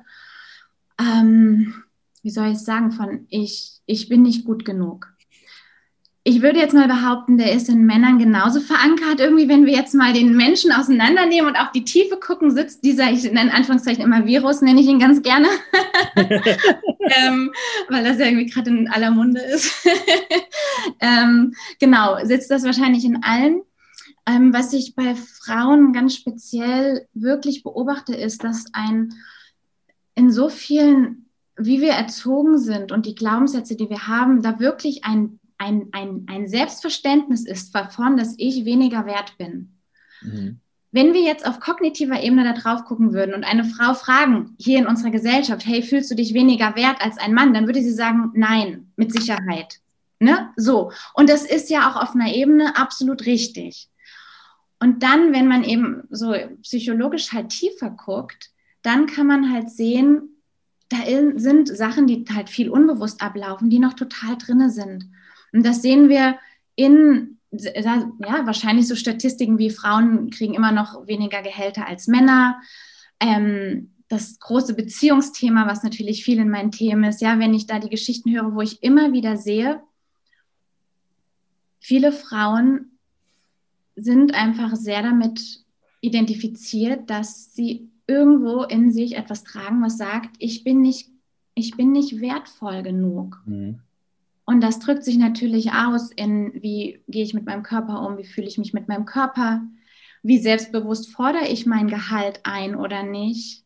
ähm, 1.00 1.83
wie 2.23 2.30
soll 2.30 2.52
ich 2.52 2.59
sagen, 2.59 2.92
von 2.92 3.26
ich, 3.30 3.80
ich 3.85 4.09
bin 4.09 4.21
nicht 4.21 4.45
gut 4.45 4.66
genug. 4.66 5.14
Ich 6.23 6.42
würde 6.42 6.59
jetzt 6.59 6.73
mal 6.73 6.88
behaupten, 6.88 7.38
der 7.38 7.54
ist 7.54 7.69
in 7.69 7.85
Männern 7.85 8.19
genauso 8.19 8.59
verankert. 8.59 9.19
Irgendwie, 9.19 9.47
wenn 9.47 9.66
wir 9.66 9.73
jetzt 9.73 9.95
mal 9.95 10.14
den 10.14 10.35
Menschen 10.35 10.71
auseinandernehmen 10.71 11.49
und 11.49 11.56
auf 11.56 11.71
die 11.71 11.85
Tiefe 11.85 12.18
gucken, 12.18 12.52
sitzt 12.52 12.83
dieser, 12.83 13.09
ich 13.09 13.23
nenne 13.31 13.54
Anführungszeichen 13.54 14.04
immer 14.04 14.26
Virus, 14.26 14.61
nenne 14.61 14.81
ich 14.81 14.88
ihn 14.88 14.99
ganz 14.99 15.21
gerne, 15.21 15.47
ähm, 16.16 17.52
weil 17.88 18.04
das 18.04 18.19
ja 18.19 18.26
irgendwie 18.26 18.47
gerade 18.47 18.69
in 18.69 18.90
aller 18.90 19.11
Munde 19.11 19.42
ist. 19.42 19.73
ähm, 20.99 21.56
genau, 21.80 22.18
sitzt 22.23 22.52
das 22.52 22.64
wahrscheinlich 22.64 23.06
in 23.06 23.23
allen. 23.23 23.61
Ähm, 24.28 24.54
was 24.54 24.73
ich 24.73 24.95
bei 24.95 25.16
Frauen 25.16 25.94
ganz 25.94 26.16
speziell 26.16 27.07
wirklich 27.14 27.64
beobachte, 27.64 28.14
ist, 28.14 28.44
dass 28.44 28.66
ein 28.73 29.14
in 30.16 30.31
so 30.31 30.49
vielen 30.49 31.29
wie 31.59 31.81
wir 31.81 31.92
erzogen 31.92 32.57
sind 32.57 32.92
und 32.92 33.06
die 33.06 33.16
Glaubenssätze, 33.16 33.75
die 33.75 33.89
wir 33.89 34.07
haben, 34.07 34.42
da 34.42 34.59
wirklich 34.59 35.04
ein, 35.04 35.39
ein, 35.57 35.89
ein, 35.92 36.25
ein 36.28 36.47
Selbstverständnis 36.47 37.45
ist 37.45 37.75
davon, 37.75 38.18
dass 38.18 38.35
ich 38.37 38.66
weniger 38.66 39.06
wert 39.06 39.37
bin. 39.37 39.73
Mhm. 40.21 40.59
Wenn 40.92 41.13
wir 41.13 41.21
jetzt 41.21 41.45
auf 41.45 41.59
kognitiver 41.59 42.23
Ebene 42.23 42.44
da 42.44 42.54
drauf 42.54 42.85
gucken 42.85 43.13
würden 43.13 43.35
und 43.35 43.44
eine 43.44 43.63
Frau 43.63 43.94
fragen, 43.94 44.56
hier 44.57 44.80
in 44.80 44.87
unserer 44.87 45.11
Gesellschaft, 45.11 45.66
hey, 45.66 45.83
fühlst 45.83 46.09
du 46.09 46.16
dich 46.16 46.33
weniger 46.33 46.75
wert 46.75 46.97
als 46.99 47.19
ein 47.19 47.33
Mann, 47.33 47.54
dann 47.54 47.68
würde 47.68 47.83
sie 47.83 47.94
sagen, 47.94 48.31
nein, 48.33 48.92
mit 48.95 49.11
Sicherheit. 49.11 49.80
Ne? 50.19 50.49
So. 50.56 50.92
Und 51.13 51.30
das 51.30 51.45
ist 51.45 51.69
ja 51.69 51.89
auch 51.89 52.01
auf 52.01 52.16
einer 52.16 52.33
Ebene 52.33 52.75
absolut 52.75 53.25
richtig. 53.28 53.89
Und 54.80 55.04
dann, 55.04 55.33
wenn 55.33 55.47
man 55.47 55.63
eben 55.63 56.04
so 56.09 56.33
psychologisch 56.63 57.33
halt 57.33 57.49
tiefer 57.49 57.92
guckt, 57.92 58.49
dann 58.81 59.06
kann 59.06 59.28
man 59.28 59.51
halt 59.51 59.69
sehen, 59.69 60.38
da 60.89 60.97
sind 61.35 61.67
Sachen, 61.67 62.07
die 62.07 62.25
halt 62.33 62.49
viel 62.49 62.69
unbewusst 62.69 63.21
ablaufen, 63.21 63.69
die 63.69 63.79
noch 63.79 63.93
total 63.93 64.37
drinne 64.37 64.69
sind. 64.71 65.09
Und 65.53 65.65
das 65.65 65.81
sehen 65.81 66.09
wir 66.09 66.37
in, 66.75 67.37
ja, 67.51 68.11
wahrscheinlich 68.45 68.87
so 68.87 68.95
Statistiken 68.95 69.57
wie 69.59 69.69
Frauen 69.69 70.29
kriegen 70.29 70.55
immer 70.55 70.71
noch 70.71 71.07
weniger 71.07 71.41
Gehälter 71.41 71.87
als 71.87 72.07
Männer. 72.07 72.59
Ähm, 73.19 73.91
das 74.07 74.39
große 74.39 74.73
Beziehungsthema, 74.73 75.67
was 75.67 75.83
natürlich 75.83 76.23
viel 76.23 76.39
in 76.39 76.49
meinen 76.49 76.71
Themen 76.71 77.03
ist, 77.03 77.21
ja, 77.21 77.37
wenn 77.37 77.53
ich 77.53 77.67
da 77.67 77.79
die 77.79 77.89
Geschichten 77.89 78.31
höre, 78.31 78.55
wo 78.55 78.61
ich 78.61 78.81
immer 78.81 79.13
wieder 79.13 79.37
sehe, 79.37 79.81
viele 81.79 82.11
Frauen 82.11 82.97
sind 83.95 84.33
einfach 84.33 84.75
sehr 84.75 85.03
damit 85.03 85.63
identifiziert, 86.01 87.09
dass 87.09 87.53
sie 87.53 87.89
irgendwo 88.09 88.63
in 88.63 88.92
sich 88.92 89.16
etwas 89.16 89.44
tragen, 89.44 89.83
was 89.83 89.97
sagt, 89.97 90.35
ich 90.39 90.63
bin 90.63 90.81
nicht, 90.81 91.09
ich 91.54 91.78
bin 91.78 91.92
nicht 91.92 92.19
wertvoll 92.19 92.81
genug. 92.81 93.42
Mhm. 93.45 93.80
Und 94.45 94.61
das 94.61 94.80
drückt 94.80 95.04
sich 95.04 95.18
natürlich 95.18 95.73
aus 95.73 96.11
in, 96.11 96.51
wie 96.56 97.04
gehe 97.07 97.23
ich 97.23 97.35
mit 97.35 97.45
meinem 97.45 97.61
Körper 97.61 98.01
um, 98.06 98.18
wie 98.18 98.25
fühle 98.25 98.47
ich 98.47 98.57
mich 98.57 98.73
mit 98.73 98.87
meinem 98.87 99.06
Körper, 99.06 99.61
wie 100.23 100.39
selbstbewusst 100.39 101.11
fordere 101.11 101.47
ich 101.47 101.68
mein 101.68 101.87
Gehalt 101.87 102.42
ein 102.44 102.75
oder 102.75 103.04
nicht, 103.04 103.63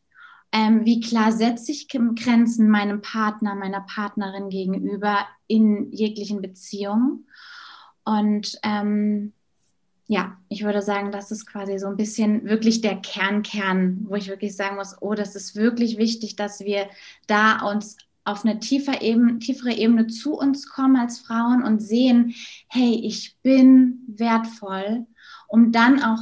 ähm, 0.52 0.84
wie 0.84 1.00
klar 1.00 1.32
setze 1.32 1.72
ich 1.72 1.88
Grenzen 1.88 2.68
meinem 2.68 3.00
Partner, 3.00 3.54
meiner 3.54 3.80
Partnerin 3.80 4.50
gegenüber 4.50 5.26
in 5.46 5.90
jeglichen 5.90 6.42
Beziehungen. 6.42 7.26
Und 8.04 8.58
ähm, 8.62 9.32
ja, 10.06 10.36
ich 10.48 10.64
würde 10.64 10.82
sagen, 10.82 11.12
das 11.12 11.30
ist 11.30 11.46
quasi 11.46 11.78
so 11.78 11.86
ein 11.86 11.96
bisschen 11.96 12.44
wirklich 12.44 12.82
der 12.82 12.96
Kernkern, 12.96 14.04
wo 14.08 14.16
ich 14.16 14.28
wirklich 14.28 14.54
sagen 14.54 14.76
muss, 14.76 14.96
oh, 15.00 15.14
das 15.14 15.34
ist 15.34 15.56
wirklich 15.56 15.96
wichtig, 15.96 16.36
dass 16.36 16.60
wir 16.60 16.88
da 17.26 17.62
uns 17.62 17.96
auf 18.24 18.44
eine 18.44 18.58
tiefer 18.58 19.02
Ebene, 19.02 19.38
tiefere 19.38 19.72
Ebene 19.72 20.06
zu 20.06 20.34
uns 20.38 20.68
kommen 20.68 20.96
als 20.96 21.20
Frauen 21.20 21.62
und 21.62 21.80
sehen, 21.80 22.34
hey, 22.68 23.00
ich 23.02 23.36
bin 23.42 24.00
wertvoll, 24.06 25.06
um 25.48 25.72
dann 25.72 26.02
auch, 26.02 26.18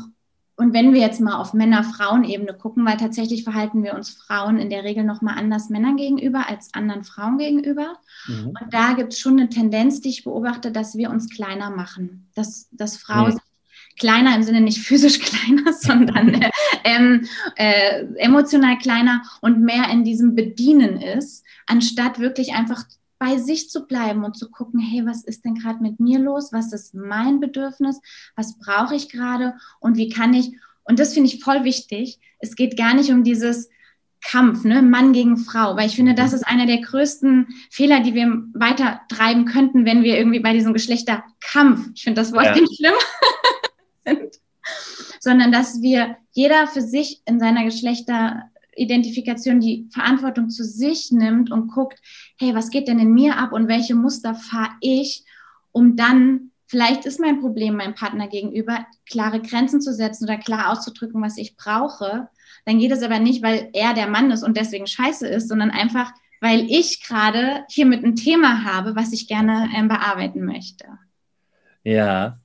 und 0.57 0.75
wenn 0.75 0.93
wir 0.93 1.01
jetzt 1.01 1.21
mal 1.21 1.37
auf 1.37 1.55
Männer-Frauen-Ebene 1.55 2.55
gucken, 2.55 2.85
weil 2.85 2.99
tatsächlich 2.99 3.43
verhalten 3.43 3.83
wir 3.83 3.95
uns 3.95 4.11
Frauen 4.11 4.59
in 4.59 4.71
der 4.71 4.85
Regel 4.85 5.03
nochmal 5.03 5.39
anders 5.39 5.71
Männern 5.71 5.97
gegenüber 5.97 6.49
als 6.49 6.73
anderen 6.75 7.03
Frauen 7.03 7.39
gegenüber. 7.39 7.97
Mhm. 8.27 8.49
Und 8.49 8.73
da 8.75 8.93
gibt 8.93 9.13
es 9.13 9.19
schon 9.19 9.39
eine 9.39 9.49
Tendenz, 9.49 10.01
die 10.01 10.11
ich 10.11 10.25
beobachte, 10.25 10.71
dass 10.71 10.97
wir 10.97 11.11
uns 11.11 11.31
kleiner 11.31 11.71
machen, 11.71 12.29
dass, 12.35 12.69
dass 12.71 12.97
Frau 12.97 13.27
mhm 13.27 13.39
kleiner 13.99 14.35
im 14.35 14.43
Sinne 14.43 14.61
nicht 14.61 14.79
physisch 14.79 15.21
kleiner, 15.21 15.73
sondern 15.73 16.35
äh, 16.35 16.51
ähm, 16.85 17.27
äh, 17.57 18.05
emotional 18.17 18.79
kleiner 18.79 19.23
und 19.41 19.61
mehr 19.61 19.89
in 19.91 20.05
diesem 20.05 20.35
Bedienen 20.35 21.01
ist, 21.01 21.45
anstatt 21.67 22.19
wirklich 22.19 22.55
einfach 22.55 22.85
bei 23.19 23.39
sich 23.39 23.71
zu 23.71 23.87
bleiben 23.87 24.25
und 24.25 24.37
zu 24.37 24.51
gucken, 24.51 24.81
hey, 24.81 25.07
was 25.07 25.23
ist 25.23 25.45
denn 25.45 25.55
gerade 25.55 25.81
mit 25.81 26.01
mir 26.01 26.19
los? 26.19 26.53
Was 26.53 26.73
ist 26.73 26.93
mein 26.95 27.39
Bedürfnis? 27.39 28.01
Was 28.35 28.59
brauche 28.59 28.97
ich 28.97 29.09
gerade? 29.09 29.55
Und 29.79 29.97
wie 29.97 30.09
kann 30.09 30.35
ich, 30.35 30.57
und 30.83 30.99
das 30.99 31.15
finde 31.15 31.29
ich 31.29 31.43
voll 31.43 31.63
wichtig, 31.63 32.19
es 32.41 32.57
geht 32.57 32.77
gar 32.77 32.95
nicht 32.95 33.11
um 33.13 33.23
dieses, 33.23 33.69
Kampf, 34.25 34.65
ne? 34.65 34.83
Mann 34.83 35.13
gegen 35.13 35.37
Frau, 35.37 35.77
weil 35.77 35.89
ich 35.89 35.97
finde, 35.97 36.15
das 36.15 36.31
mhm. 36.31 36.37
ist 36.37 36.43
einer 36.45 36.67
der 36.67 36.81
größten 36.81 37.49
Fehler, 37.71 38.01
die 38.01 38.15
wir 38.15 38.45
weiter 38.55 39.01
treiben 39.09 39.47
könnten, 39.47 39.85
wenn 39.85 40.05
wir 40.05 40.17
irgendwie 40.17 40.41
bei 40.41 40.53
diesem 40.53 40.73
Geschlechterkampf, 40.73 41.89
ich 41.95 42.05
finde 42.05 42.21
das 42.21 42.33
Wort 42.33 42.47
ja. 42.47 42.55
ganz 42.55 42.75
schlimm, 42.77 42.95
sind, 44.05 44.41
sondern 45.21 45.53
dass 45.53 45.81
wir 45.83 46.17
jeder 46.33 46.67
für 46.67 46.83
sich 46.83 47.23
in 47.27 47.39
seiner 47.41 47.65
Geschlechteridentifikation 47.65 49.61
die 49.61 49.89
Verantwortung 49.93 50.51
zu 50.51 50.65
sich 50.65 51.13
nimmt 51.13 51.51
und 51.51 51.69
guckt, 51.69 51.99
hey, 52.39 52.55
was 52.55 52.71
geht 52.71 52.89
denn 52.89 52.99
in 52.99 53.13
mir 53.13 53.37
ab 53.39 53.53
und 53.53 53.69
welche 53.69 53.95
Muster 53.95 54.35
fahre 54.35 54.73
ich, 54.81 55.25
um 55.73 55.97
dann 55.97 56.53
Vielleicht 56.73 57.05
ist 57.05 57.21
mein 57.21 57.39
Problem 57.43 57.77
meinem 57.77 57.95
Partner 57.95 58.29
gegenüber, 58.29 58.87
klare 59.05 59.43
Grenzen 59.43 59.83
zu 59.83 59.93
setzen 59.93 60.25
oder 60.25 60.39
klar 60.39 60.73
auszudrücken, 60.73 61.21
was 61.21 61.37
ich 61.37 61.55
brauche. 61.55 62.31
Dann 62.65 62.79
geht 62.79 62.93
es 62.93 63.03
aber 63.03 63.19
nicht, 63.19 63.43
weil 63.43 63.69
er 63.75 63.93
der 63.93 64.07
Mann 64.07 64.31
ist 64.31 64.43
und 64.43 64.57
deswegen 64.57 64.87
scheiße 64.87 65.29
ist, 65.29 65.51
sondern 65.51 65.71
einfach, 65.71 66.13
weil 66.41 66.65
ich 66.71 67.05
gerade 67.07 67.67
hier 67.69 67.85
mit 67.85 68.03
einem 68.03 68.17
Thema 68.17 68.65
habe, 68.65 68.97
was 68.97 69.13
ich 69.13 69.29
gerne 69.29 69.69
ähm, 69.77 69.89
bearbeiten 69.89 70.47
möchte. 70.47 70.87
Ja, 71.85 72.39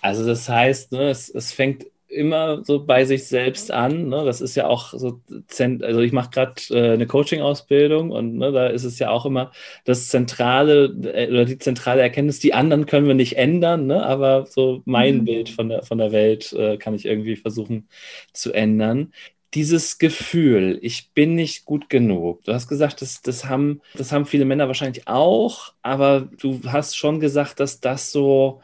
also 0.00 0.26
das 0.26 0.48
heißt, 0.48 0.92
ne, 0.92 1.10
es, 1.10 1.28
es 1.28 1.52
fängt 1.52 1.86
immer 2.12 2.64
so 2.64 2.84
bei 2.84 3.04
sich 3.04 3.26
selbst 3.26 3.70
an. 3.70 4.08
Ne? 4.08 4.24
Das 4.24 4.40
ist 4.40 4.54
ja 4.54 4.66
auch 4.66 4.92
so, 4.92 5.20
also 5.58 6.00
ich 6.00 6.12
mache 6.12 6.30
gerade 6.30 6.54
äh, 6.70 6.92
eine 6.92 7.06
Coaching-Ausbildung 7.06 8.10
und 8.10 8.36
ne, 8.36 8.52
da 8.52 8.66
ist 8.68 8.84
es 8.84 8.98
ja 8.98 9.10
auch 9.10 9.26
immer 9.26 9.50
das 9.84 10.08
zentrale 10.08 10.84
äh, 11.14 11.30
oder 11.30 11.44
die 11.44 11.58
zentrale 11.58 12.02
Erkenntnis, 12.02 12.38
die 12.38 12.54
anderen 12.54 12.86
können 12.86 13.06
wir 13.06 13.14
nicht 13.14 13.36
ändern, 13.36 13.86
ne? 13.86 14.04
aber 14.04 14.46
so 14.46 14.82
mein 14.84 15.18
mhm. 15.18 15.24
Bild 15.24 15.48
von 15.48 15.68
der, 15.68 15.82
von 15.82 15.98
der 15.98 16.12
Welt 16.12 16.52
äh, 16.52 16.76
kann 16.76 16.94
ich 16.94 17.06
irgendwie 17.06 17.36
versuchen 17.36 17.88
zu 18.32 18.52
ändern. 18.52 19.12
Dieses 19.54 19.98
Gefühl, 19.98 20.78
ich 20.80 21.10
bin 21.12 21.34
nicht 21.34 21.66
gut 21.66 21.90
genug. 21.90 22.42
Du 22.44 22.54
hast 22.54 22.68
gesagt, 22.68 23.02
das, 23.02 23.20
das, 23.20 23.44
haben, 23.44 23.82
das 23.94 24.10
haben 24.10 24.24
viele 24.24 24.46
Männer 24.46 24.66
wahrscheinlich 24.66 25.08
auch, 25.08 25.74
aber 25.82 26.28
du 26.40 26.60
hast 26.66 26.96
schon 26.96 27.20
gesagt, 27.20 27.60
dass 27.60 27.80
das 27.80 28.12
so 28.12 28.62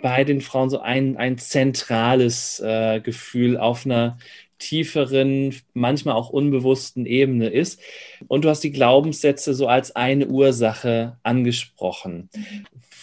bei 0.00 0.24
den 0.24 0.40
Frauen 0.40 0.70
so 0.70 0.80
ein, 0.80 1.16
ein 1.16 1.38
zentrales 1.38 2.60
äh, 2.60 3.00
Gefühl 3.00 3.56
auf 3.56 3.84
einer 3.84 4.18
tieferen, 4.58 5.54
manchmal 5.72 6.14
auch 6.14 6.30
unbewussten 6.30 7.06
Ebene 7.06 7.48
ist. 7.48 7.80
Und 8.26 8.44
du 8.44 8.48
hast 8.48 8.64
die 8.64 8.72
Glaubenssätze 8.72 9.54
so 9.54 9.68
als 9.68 9.94
eine 9.94 10.26
Ursache 10.26 11.16
angesprochen. 11.22 12.28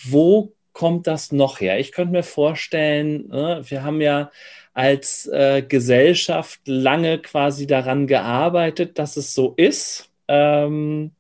Wo 0.04 0.54
kommt 0.74 1.08
das 1.08 1.32
noch 1.32 1.62
her? 1.62 1.80
Ich 1.80 1.92
könnte 1.92 2.12
mir 2.12 2.24
vorstellen, 2.24 3.32
äh, 3.32 3.70
wir 3.70 3.84
haben 3.84 4.02
ja 4.02 4.32
als 4.74 5.26
äh, 5.28 5.62
Gesellschaft 5.62 6.60
lange 6.66 7.20
quasi 7.20 7.66
daran 7.66 8.08
gearbeitet, 8.08 9.00
dass 9.00 9.16
es 9.16 9.34
so 9.34 9.54
ist. 9.56 10.10
Ähm, 10.28 11.12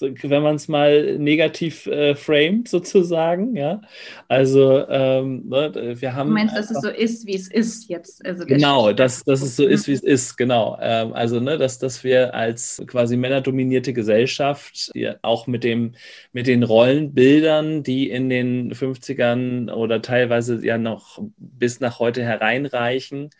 wenn 0.00 0.42
man 0.42 0.56
es 0.56 0.68
mal 0.68 1.18
negativ 1.18 1.86
äh, 1.86 2.14
framed, 2.14 2.68
sozusagen. 2.68 3.56
Ja, 3.56 3.80
also 4.28 4.86
ähm, 4.88 5.48
ne, 5.48 5.94
wir 6.00 6.14
haben. 6.14 6.28
Du 6.28 6.34
meinst, 6.34 6.56
dass 6.56 6.70
es 6.70 6.80
so 6.80 6.88
ist, 6.88 7.26
wie 7.26 7.34
es 7.34 7.48
ist 7.48 7.88
jetzt? 7.88 8.24
Also 8.24 8.44
genau, 8.44 8.92
dass, 8.92 9.24
dass 9.24 9.42
es 9.42 9.56
so 9.56 9.64
ist, 9.64 9.86
wie 9.86 9.92
es 9.92 10.02
ist, 10.02 10.36
genau. 10.36 10.76
Ähm, 10.80 11.12
also, 11.12 11.40
ne, 11.40 11.58
dass, 11.58 11.78
dass 11.78 12.04
wir 12.04 12.34
als 12.34 12.82
quasi 12.86 13.16
männerdominierte 13.16 13.92
Gesellschaft 13.92 14.90
ja, 14.94 15.16
auch 15.22 15.46
mit, 15.46 15.64
dem, 15.64 15.92
mit 16.32 16.46
den 16.46 16.62
Rollenbildern, 16.62 17.82
die 17.82 18.10
in 18.10 18.28
den 18.28 18.72
50ern 18.72 19.70
oder 19.72 20.02
teilweise 20.02 20.64
ja 20.64 20.78
noch 20.78 21.22
bis 21.36 21.80
nach 21.80 21.98
heute 21.98 22.22
hereinreichen, 22.22 23.30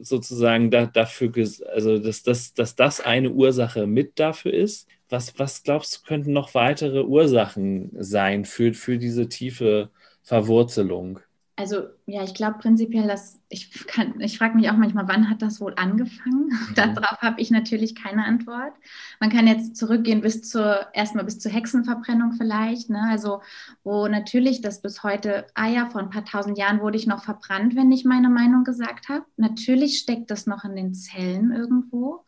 sozusagen 0.00 0.70
da, 0.70 0.86
dafür, 0.86 1.32
also 1.72 1.98
dass, 1.98 2.22
dass, 2.22 2.54
dass 2.54 2.74
das 2.76 3.00
eine 3.00 3.30
Ursache 3.30 3.86
mit 3.86 4.18
dafür 4.18 4.52
ist. 4.52 4.88
Was, 5.08 5.38
was 5.38 5.62
glaubst 5.62 5.96
du, 5.96 6.06
könnten 6.06 6.32
noch 6.32 6.54
weitere 6.54 7.02
Ursachen 7.02 7.90
sein 7.98 8.44
für, 8.44 8.74
für 8.74 8.98
diese 8.98 9.28
tiefe 9.28 9.90
Verwurzelung? 10.22 11.20
Also 11.58 11.88
ja, 12.06 12.22
ich 12.22 12.34
glaube 12.34 12.58
prinzipiell, 12.60 13.08
dass 13.08 13.40
ich 13.48 13.84
kann, 13.88 14.20
ich 14.20 14.38
frage 14.38 14.54
mich 14.54 14.70
auch 14.70 14.76
manchmal, 14.76 15.08
wann 15.08 15.28
hat 15.28 15.42
das 15.42 15.60
wohl 15.60 15.74
angefangen? 15.74 16.50
Mhm. 16.68 16.74
Darauf 16.76 17.20
habe 17.20 17.40
ich 17.40 17.50
natürlich 17.50 17.96
keine 17.96 18.24
Antwort. 18.24 18.72
Man 19.18 19.30
kann 19.30 19.48
jetzt 19.48 19.76
zurückgehen 19.76 20.20
bis 20.20 20.42
zur 20.42 20.86
erstmal 20.92 21.24
bis 21.24 21.40
zur 21.40 21.50
Hexenverbrennung 21.50 22.34
vielleicht, 22.34 22.90
ne? 22.90 23.02
Also 23.10 23.42
wo 23.82 24.06
natürlich 24.06 24.60
das 24.60 24.82
bis 24.82 25.02
heute, 25.02 25.46
ah 25.54 25.66
ja, 25.66 25.90
vor 25.90 26.00
ein 26.00 26.10
paar 26.10 26.24
tausend 26.24 26.58
Jahren 26.58 26.80
wurde 26.80 26.96
ich 26.96 27.08
noch 27.08 27.24
verbrannt, 27.24 27.74
wenn 27.74 27.90
ich 27.90 28.04
meine 28.04 28.28
Meinung 28.28 28.62
gesagt 28.62 29.08
habe. 29.08 29.24
Natürlich 29.36 29.98
steckt 29.98 30.30
das 30.30 30.46
noch 30.46 30.64
in 30.64 30.76
den 30.76 30.94
Zellen 30.94 31.50
irgendwo. 31.50 32.24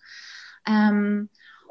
Ähm, 0.67 1.29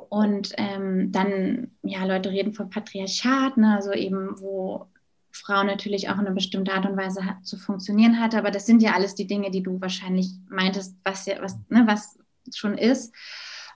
und 0.10 0.54
ähm, 0.58 1.12
dann, 1.12 1.72
ja, 1.84 2.04
Leute 2.04 2.32
reden 2.32 2.54
von 2.54 2.70
Patriarchat, 2.70 3.58
ne? 3.58 3.76
also 3.76 3.92
eben, 3.92 4.40
wo 4.42 4.88
Frau 5.32 5.64
natürlich 5.64 6.10
auch 6.10 6.18
eine 6.18 6.32
bestimmte 6.32 6.74
Art 6.74 6.88
und 6.88 6.98
Weise 6.98 7.26
hat, 7.26 7.46
zu 7.46 7.58
funktionieren 7.58 8.20
hat. 8.20 8.34
Aber 8.34 8.50
das 8.50 8.66
sind 8.66 8.82
ja 8.82 8.94
alles 8.94 9.14
die 9.14 9.28
Dinge, 9.28 9.52
die 9.52 9.62
du 9.62 9.80
wahrscheinlich 9.80 10.32
meintest, 10.50 10.98
was, 11.04 11.28
ja, 11.28 11.42
was, 11.42 11.58
ne, 11.70 11.84
was 11.86 12.18
schon 12.54 12.78
ist. 12.78 13.14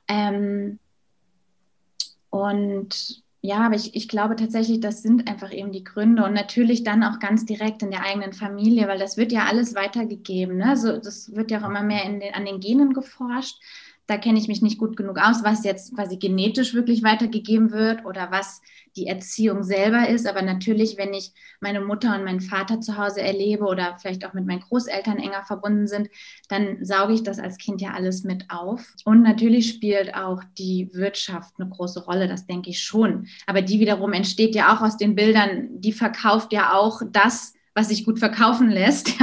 Ähm, 0.08 0.80
und 2.32 3.22
ja, 3.42 3.66
aber 3.66 3.75
ich, 3.75 3.96
ich 3.96 4.08
glaube 4.08 4.36
tatsächlich, 4.36 4.80
das 4.80 5.04
sind 5.04 5.30
einfach 5.30 5.54
eben 5.54 5.72
die 5.72 5.84
Gründe 5.84 6.24
und 6.24 6.34
natürlich 6.34 6.84
dann 6.84 7.04
auch 7.04 7.20
ganz 7.20 7.46
direkt 7.46 7.84
in 7.84 7.92
der 7.92 8.04
eigenen 8.04 8.34
Familie, 8.34 8.88
weil 8.88 8.98
das 8.98 9.18
wird 9.18 9.32
ja 9.32 9.46
alles 9.46 9.75
weitergegeben. 9.75 10.58
Ne? 10.58 10.70
Also 10.70 10.98
das 10.98 11.36
wird 11.36 11.52
ja 11.52 11.62
auch 11.62 11.70
immer 11.70 11.84
mehr 11.84 12.06
den, 12.06 12.34
an 12.34 12.46
den 12.46 12.60
Genen 12.60 12.94
geforscht 12.94 13.58
da 14.07 14.17
kenne 14.17 14.38
ich 14.38 14.48
mich 14.48 14.62
nicht 14.62 14.77
gut 14.77 14.98
genug 14.98 15.17
aus, 15.17 15.43
was 15.43 15.63
jetzt 15.63 15.95
quasi 15.95 16.17
genetisch 16.17 16.74
wirklich 16.74 17.03
weitergegeben 17.03 17.72
wird 17.72 18.05
oder 18.05 18.31
was 18.31 18.62
die 18.95 19.07
Erziehung 19.07 19.63
selber 19.63 20.10
ist. 20.10 20.27
Aber 20.27 20.41
natürlich, 20.41 20.98
wenn 20.98 21.13
ich 21.13 21.31
meine 21.62 21.81
Mutter 21.81 22.15
und 22.15 22.25
meinen 22.25 22.41
Vater 22.41 22.81
zu 22.81 22.98
Hause 22.98 23.22
erlebe 23.22 23.65
oder 23.65 23.98
vielleicht 24.00 24.25
auch 24.25 24.33
mit 24.33 24.45
meinen 24.45 24.60
Großeltern 24.60 25.17
enger 25.17 25.43
verbunden 25.43 25.88
sind, 25.88 26.10
dann 26.50 26.83
sauge 26.83 27.13
ich 27.13 27.24
das 27.24 27.39
als 27.39 27.57
Kind 27.57 27.81
ja 27.81 27.91
alles 27.91 28.24
mit 28.24 28.50
auf. 28.50 28.93
Und 29.05 29.24
natürlich 29.24 29.69
spielt 29.69 30.13
auch 30.15 30.43
die 30.57 30.89
Wirtschaft 30.93 31.53
eine 31.57 31.69
große 31.69 32.03
Rolle, 32.03 32.27
das 32.27 32.45
denke 32.45 32.69
ich 32.69 32.83
schon. 32.83 33.27
Aber 33.48 33.62
die 33.62 33.79
wiederum 33.79 34.13
entsteht 34.13 34.53
ja 34.53 34.75
auch 34.75 34.81
aus 34.81 34.98
den 34.98 35.15
Bildern, 35.15 35.69
die 35.79 35.93
verkauft 35.93 36.53
ja 36.53 36.74
auch 36.74 37.01
das, 37.12 37.53
was 37.74 37.89
sich 37.89 38.06
gut 38.06 38.20
verkaufen 38.20 38.70
lässt. 38.70 39.13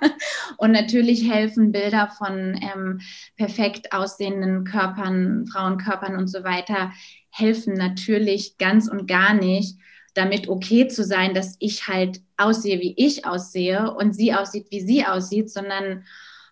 Und 0.58 0.72
natürlich 0.72 1.30
helfen 1.30 1.72
Bilder 1.72 2.08
von 2.16 2.58
ähm, 2.60 3.00
perfekt 3.36 3.92
aussehenden 3.92 4.64
Körpern, 4.64 5.46
Frauenkörpern 5.46 6.16
und 6.16 6.28
so 6.28 6.44
weiter, 6.44 6.92
helfen 7.30 7.74
natürlich 7.74 8.56
ganz 8.56 8.88
und 8.88 9.06
gar 9.06 9.34
nicht 9.34 9.76
damit 10.14 10.48
okay 10.48 10.88
zu 10.88 11.04
sein, 11.04 11.34
dass 11.34 11.56
ich 11.58 11.88
halt 11.88 12.22
aussehe, 12.38 12.80
wie 12.80 12.94
ich 12.96 13.26
aussehe 13.26 13.92
und 13.92 14.14
sie 14.14 14.32
aussieht, 14.32 14.68
wie 14.70 14.80
sie 14.80 15.04
aussieht, 15.04 15.50
sondern 15.50 16.04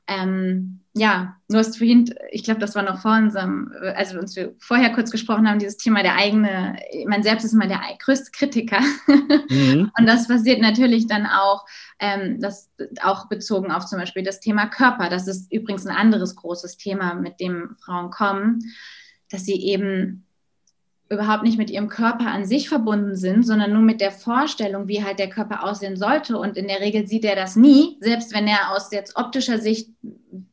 ähm, 0.07 0.81
ja, 0.97 1.37
du 1.49 1.57
hast 1.57 1.77
vorhin, 1.77 2.15
ich 2.31 2.45
glaube, 2.45 2.61
das 2.61 2.77
war 2.77 2.85
noch 2.85 3.01
vor 3.01 3.17
unserem, 3.17 3.73
also 3.97 4.17
uns 4.17 4.37
wir 4.37 4.55
vorher 4.61 4.93
kurz 4.93 5.11
gesprochen 5.11 5.49
haben, 5.49 5.59
dieses 5.59 5.77
Thema 5.77 6.05
der 6.05 6.15
eigene, 6.15 6.79
man 7.09 7.25
selbst 7.25 7.45
ist 7.45 7.53
mal 7.53 7.67
der 7.67 7.81
größte 7.99 8.31
Kritiker. 8.31 8.81
Mhm. 9.49 9.91
Und 9.99 10.07
das 10.07 10.29
passiert 10.29 10.61
natürlich 10.61 11.09
dann 11.09 11.27
auch, 11.27 11.65
ähm, 11.99 12.41
das 12.41 12.71
auch 13.03 13.29
bezogen 13.29 13.73
auf 13.73 13.87
zum 13.87 13.99
Beispiel 13.99 14.23
das 14.23 14.39
Thema 14.39 14.67
Körper. 14.67 15.09
Das 15.09 15.27
ist 15.27 15.53
übrigens 15.53 15.85
ein 15.85 15.97
anderes 15.97 16.37
großes 16.37 16.77
Thema, 16.77 17.15
mit 17.15 17.41
dem 17.41 17.77
Frauen 17.85 18.11
kommen, 18.11 18.61
dass 19.31 19.45
sie 19.45 19.61
eben 19.61 20.25
überhaupt 21.15 21.43
nicht 21.43 21.59
mit 21.59 21.71
ihrem 21.71 21.89
Körper 21.89 22.27
an 22.27 22.45
sich 22.45 22.69
verbunden 22.69 23.17
sind, 23.17 23.45
sondern 23.45 23.73
nur 23.73 23.83
mit 23.83 24.01
der 24.01 24.13
Vorstellung, 24.13 24.89
wie 24.89 25.03
halt 25.03 25.19
der 25.19 25.31
Körper 25.31 25.65
aussehen 25.65 25.97
sollte. 25.97 26.39
Und 26.39 26.57
in 26.57 26.69
der 26.69 26.81
Regel 26.81 27.07
sieht 27.07 27.25
er 27.25 27.37
das 27.37 27.57
nie, 27.57 27.97
selbst 28.01 28.35
wenn 28.35 28.47
er 28.47 28.73
aus 28.73 28.93
jetzt 28.93 29.17
optischer 29.17 29.59
Sicht 29.59 29.91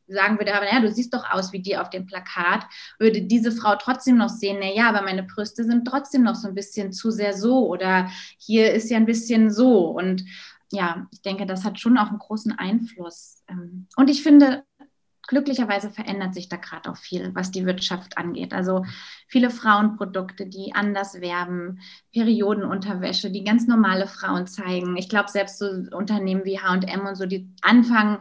sagen 0.08 0.38
würde, 0.38 0.54
aber 0.54 0.66
naja, 0.66 0.80
du 0.80 0.92
siehst 0.92 1.14
doch 1.14 1.30
aus 1.30 1.52
wie 1.52 1.60
die 1.60 1.76
auf 1.76 1.90
dem 1.90 2.06
Plakat, 2.06 2.64
würde 2.98 3.22
diese 3.22 3.52
Frau 3.52 3.74
trotzdem 3.76 4.16
noch 4.16 4.28
sehen, 4.28 4.60
naja, 4.60 4.88
aber 4.88 5.02
meine 5.02 5.22
Brüste 5.22 5.64
sind 5.64 5.86
trotzdem 5.86 6.22
noch 6.22 6.34
so 6.34 6.48
ein 6.48 6.54
bisschen 6.54 6.92
zu 6.92 7.10
sehr 7.10 7.34
so 7.34 7.66
oder 7.66 8.10
hier 8.38 8.72
ist 8.72 8.90
ja 8.90 8.96
ein 8.96 9.06
bisschen 9.06 9.50
so. 9.50 9.86
Und 9.86 10.24
ja, 10.70 11.06
ich 11.12 11.20
denke, 11.22 11.46
das 11.46 11.64
hat 11.64 11.78
schon 11.78 11.98
auch 11.98 12.08
einen 12.08 12.18
großen 12.18 12.52
Einfluss. 12.58 13.42
Ähm, 13.48 13.86
und 13.96 14.08
ich 14.08 14.22
finde, 14.22 14.64
glücklicherweise 15.26 15.90
verändert 15.90 16.34
sich 16.34 16.48
da 16.48 16.56
gerade 16.56 16.90
auch 16.90 16.96
viel, 16.96 17.34
was 17.34 17.50
die 17.50 17.64
Wirtschaft 17.64 18.18
angeht. 18.18 18.52
Also 18.52 18.84
viele 19.28 19.50
Frauenprodukte, 19.50 20.46
die 20.46 20.74
anders 20.74 21.20
werben, 21.20 21.80
Periodenunterwäsche, 22.12 23.30
die 23.30 23.44
ganz 23.44 23.66
normale 23.66 24.06
Frauen 24.06 24.46
zeigen. 24.46 24.96
Ich 24.96 25.08
glaube, 25.08 25.30
selbst 25.30 25.58
so 25.58 25.66
Unternehmen 25.92 26.44
wie 26.44 26.58
HM 26.58 27.06
und 27.06 27.16
so, 27.16 27.26
die 27.26 27.48
anfangen, 27.62 28.18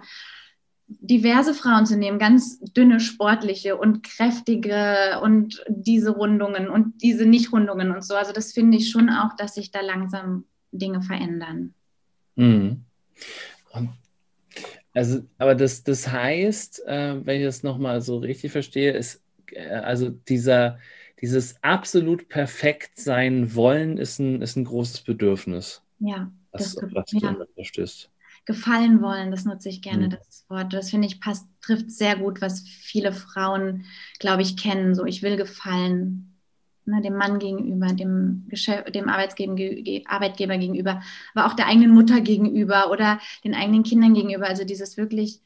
diverse 1.00 1.53
Frauen 1.53 1.86
zu 1.86 1.98
nehmen, 1.98 2.20
ganz 2.20 2.60
dünne, 2.60 3.00
sportliche 3.00 3.77
und 3.77 4.03
kräftige 4.03 5.20
und 5.24 5.63
diese 5.70 6.12
Rundungen 6.12 6.70
und 6.70 7.01
diese 7.01 7.25
Nicht-Rundungen 7.25 7.91
und 7.91 8.03
so. 8.03 8.15
Also 8.15 8.34
das 8.34 8.51
finde 8.51 8.77
ich 8.77 8.89
schon 8.89 9.10
auch, 9.10 9.36
dass 9.38 9.55
sich 9.55 9.72
da 9.72 9.81
langsam 9.81 10.46
Dinge 10.72 11.01
verändern. 11.01 11.74
Mhm. 12.36 12.86
Und 13.72 13.89
also, 14.94 15.22
aber 15.38 15.56
das, 15.56 15.84
das 15.84 16.08
heißt, 16.08 16.86
äh, 16.86 17.26
wenn 17.26 17.40
ich 17.40 17.46
das 17.46 17.64
nochmal 17.64 18.02
so 18.02 18.18
richtig 18.18 18.52
verstehe, 18.52 18.92
ist 18.92 19.22
äh, 19.54 19.70
also 19.70 20.10
dieser, 20.10 20.80
dieses 21.22 21.56
absolut 21.64 22.28
perfekt 22.30 23.00
sein 23.00 23.56
wollen 23.56 23.98
ist 23.98 24.20
ein, 24.20 24.42
ist 24.42 24.56
ein 24.56 24.66
großes 24.66 25.02
Bedürfnis. 25.02 25.82
Ja, 26.00 26.32
das, 26.52 26.76
das 26.76 26.94
was 26.94 27.12
ja. 27.12 27.32
du 27.32 27.42
unterstützt. 27.42 28.10
Gefallen 28.46 29.02
wollen, 29.04 29.30
das 29.30 29.46
nutze 29.46 29.70
ich 29.70 29.84
gerne, 29.84 30.08
mhm. 30.08 30.12
das 30.12 30.46
Wort. 30.50 30.74
Das 30.74 30.90
finde 30.90 31.08
ich 31.08 31.22
passt, 31.22 31.48
trifft 31.62 31.92
sehr 31.92 32.18
gut, 32.18 32.42
was 32.42 32.62
viele 32.62 33.14
Frauen, 33.14 33.86
glaube 34.20 34.42
ich, 34.42 34.58
kennen. 34.58 34.96
So, 34.96 35.06
ich 35.06 35.22
will 35.22 35.38
gefallen, 35.38 36.31
ne, 36.92 37.02
dem 37.02 37.16
Mann 37.16 37.40
gegenüber, 37.40 37.88
dem, 37.88 38.46
Geschäft, 38.50 38.94
dem 38.94 39.10
Arbeitgeber 39.10 40.58
gegenüber, 40.58 41.02
aber 41.34 41.48
auch 41.48 41.54
der 41.56 41.68
eigenen 41.68 41.92
Mutter 41.92 42.22
gegenüber 42.22 42.92
oder 42.92 43.20
den 43.44 43.56
eigenen 43.56 43.84
Kindern 43.84 44.14
gegenüber. 44.14 44.48
Also 44.48 44.64
dieses 44.64 44.98
wirklich, 44.98 45.42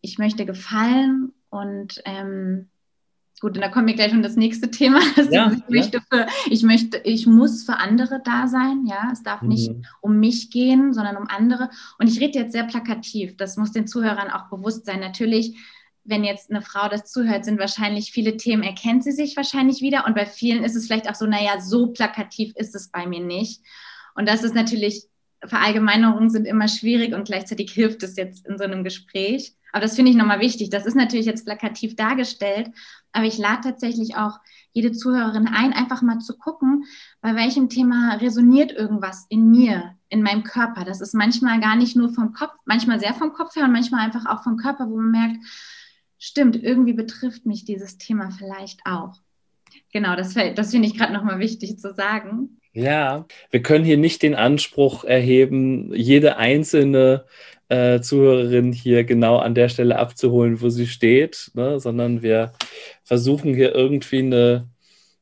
ich 0.00 0.18
möchte 0.18 0.46
gefallen 0.46 1.32
und 1.48 2.00
ähm, 2.04 2.68
gut, 3.40 3.56
und 3.56 3.62
da 3.62 3.68
kommt 3.68 3.86
mir 3.86 3.94
gleich 3.94 4.10
schon 4.10 4.22
das 4.22 4.36
nächste 4.36 4.70
Thema. 4.70 5.00
Ja, 5.30 5.50
ich, 5.52 5.68
möchte 5.68 6.00
für, 6.10 6.26
ich 6.50 6.62
möchte, 6.62 6.98
ich 7.04 7.26
muss 7.26 7.64
für 7.64 7.78
andere 7.78 8.20
da 8.22 8.46
sein, 8.46 8.84
ja. 8.86 9.08
Es 9.12 9.22
darf 9.22 9.42
mhm. 9.42 9.48
nicht 9.48 9.70
um 10.00 10.20
mich 10.20 10.50
gehen, 10.50 10.92
sondern 10.92 11.16
um 11.16 11.26
andere. 11.26 11.70
Und 11.98 12.08
ich 12.08 12.20
rede 12.20 12.38
jetzt 12.38 12.52
sehr 12.52 12.64
plakativ, 12.64 13.36
das 13.36 13.56
muss 13.56 13.72
den 13.72 13.86
Zuhörern 13.86 14.30
auch 14.30 14.48
bewusst 14.50 14.86
sein. 14.86 15.00
Natürlich 15.00 15.56
wenn 16.04 16.24
jetzt 16.24 16.50
eine 16.50 16.62
Frau 16.62 16.88
das 16.88 17.10
zuhört, 17.10 17.44
sind 17.44 17.58
wahrscheinlich 17.58 18.12
viele 18.12 18.36
Themen, 18.36 18.62
erkennt 18.62 19.04
sie 19.04 19.12
sich 19.12 19.36
wahrscheinlich 19.36 19.80
wieder. 19.80 20.06
Und 20.06 20.14
bei 20.14 20.26
vielen 20.26 20.64
ist 20.64 20.74
es 20.74 20.86
vielleicht 20.86 21.08
auch 21.08 21.14
so, 21.14 21.26
naja, 21.26 21.60
so 21.60 21.88
plakativ 21.88 22.54
ist 22.56 22.74
es 22.74 22.88
bei 22.88 23.06
mir 23.06 23.20
nicht. 23.20 23.62
Und 24.14 24.28
das 24.28 24.42
ist 24.42 24.54
natürlich, 24.54 25.06
Verallgemeinerungen 25.44 26.30
sind 26.30 26.46
immer 26.46 26.68
schwierig 26.68 27.14
und 27.14 27.24
gleichzeitig 27.24 27.72
hilft 27.72 28.02
es 28.02 28.16
jetzt 28.16 28.46
in 28.46 28.58
so 28.58 28.64
einem 28.64 28.84
Gespräch. 28.84 29.54
Aber 29.72 29.82
das 29.82 29.94
finde 29.94 30.10
ich 30.10 30.16
nochmal 30.16 30.40
wichtig. 30.40 30.70
Das 30.70 30.86
ist 30.86 30.96
natürlich 30.96 31.26
jetzt 31.26 31.44
plakativ 31.44 31.94
dargestellt, 31.96 32.70
aber 33.12 33.26
ich 33.26 33.38
lade 33.38 33.60
tatsächlich 33.62 34.16
auch 34.16 34.38
jede 34.72 34.92
Zuhörerin 34.92 35.48
ein, 35.48 35.72
einfach 35.72 36.02
mal 36.02 36.18
zu 36.18 36.36
gucken, 36.36 36.84
bei 37.20 37.34
welchem 37.34 37.68
Thema 37.68 38.14
resoniert 38.14 38.72
irgendwas 38.72 39.26
in 39.28 39.50
mir, 39.50 39.96
in 40.08 40.22
meinem 40.22 40.44
Körper. 40.44 40.84
Das 40.84 41.00
ist 41.00 41.14
manchmal 41.14 41.60
gar 41.60 41.76
nicht 41.76 41.96
nur 41.96 42.12
vom 42.12 42.32
Kopf, 42.32 42.52
manchmal 42.64 43.00
sehr 43.00 43.14
vom 43.14 43.32
Kopf 43.32 43.56
her 43.56 43.64
und 43.64 43.72
manchmal 43.72 44.04
einfach 44.04 44.26
auch 44.26 44.42
vom 44.42 44.56
Körper, 44.56 44.88
wo 44.88 44.96
man 44.96 45.10
merkt, 45.10 45.44
stimmt, 46.20 46.62
irgendwie 46.62 46.92
betrifft 46.92 47.46
mich 47.46 47.64
dieses 47.64 47.98
Thema 47.98 48.30
vielleicht 48.30 48.80
auch. 48.84 49.14
Genau, 49.92 50.14
das, 50.14 50.34
das 50.54 50.70
finde 50.70 50.86
ich 50.86 50.96
gerade 50.96 51.12
nochmal 51.12 51.40
wichtig 51.40 51.78
zu 51.78 51.92
sagen. 51.92 52.60
Ja, 52.72 53.26
wir 53.50 53.62
können 53.62 53.84
hier 53.84 53.96
nicht 53.96 54.22
den 54.22 54.36
Anspruch 54.36 55.02
erheben, 55.02 55.92
jede 55.92 56.36
einzelne 56.36 57.24
äh, 57.68 58.00
Zuhörerin 58.00 58.72
hier 58.72 59.02
genau 59.02 59.38
an 59.38 59.54
der 59.54 59.68
Stelle 59.68 59.98
abzuholen, 59.98 60.60
wo 60.60 60.68
sie 60.68 60.86
steht, 60.86 61.50
ne? 61.54 61.80
sondern 61.80 62.22
wir 62.22 62.52
versuchen 63.02 63.54
hier 63.54 63.74
irgendwie 63.74 64.18
eine, 64.18 64.68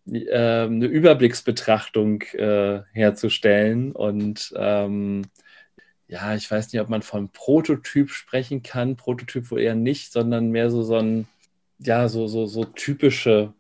äh, 0.07 0.65
eine 0.65 0.87
Überblicksbetrachtung 0.87 2.23
äh, 2.33 2.81
herzustellen 2.93 3.93
und 3.93 4.53
ähm, 4.57 5.23
ja, 6.09 6.35
ich 6.35 6.51
weiß 6.51 6.73
nicht, 6.73 6.81
ob 6.81 6.89
man 6.89 7.03
von 7.03 7.29
Prototyp 7.29 8.11
sprechen 8.11 8.63
kann. 8.63 8.97
Prototyp 8.97 9.51
wohl 9.51 9.61
eher 9.61 9.75
nicht, 9.75 10.11
sondern 10.11 10.51
mehr 10.51 10.71
so, 10.71 10.83
so 10.83 10.97
ein, 10.97 11.29
ja, 11.79 12.09
so, 12.09 12.27
so, 12.27 12.47
so 12.47 12.65
typische, 12.65 13.53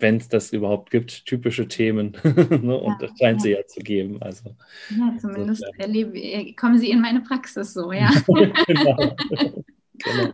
wenn 0.00 0.16
es 0.16 0.28
das 0.28 0.52
überhaupt 0.52 0.90
gibt, 0.90 1.24
typische 1.24 1.68
Themen. 1.68 2.16
ne? 2.24 2.76
Und 2.76 3.00
ja, 3.00 3.06
das 3.06 3.10
scheint 3.18 3.38
ja. 3.38 3.42
sie 3.42 3.50
ja 3.52 3.66
zu 3.66 3.80
geben. 3.80 4.20
Also, 4.20 4.56
ja, 4.90 5.14
zumindest 5.20 5.62
so, 5.62 5.70
erlebe, 5.78 6.18
äh, 6.18 6.52
kommen 6.54 6.78
sie 6.78 6.90
in 6.90 7.00
meine 7.00 7.20
Praxis 7.20 7.72
so, 7.72 7.92
ja. 7.92 8.10
genau. 8.66 9.16
genau. 9.98 10.32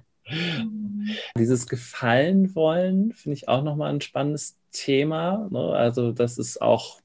Dieses 1.37 1.67
Gefallen 1.67 2.55
wollen 2.55 3.13
finde 3.13 3.37
ich 3.37 3.49
auch 3.49 3.63
nochmal 3.63 3.93
ein 3.93 4.01
spannendes 4.01 4.57
Thema. 4.73 5.47
Ne? 5.51 5.59
Also, 5.59 6.13
das 6.13 6.39
ist 6.39 6.63
auch 6.63 7.04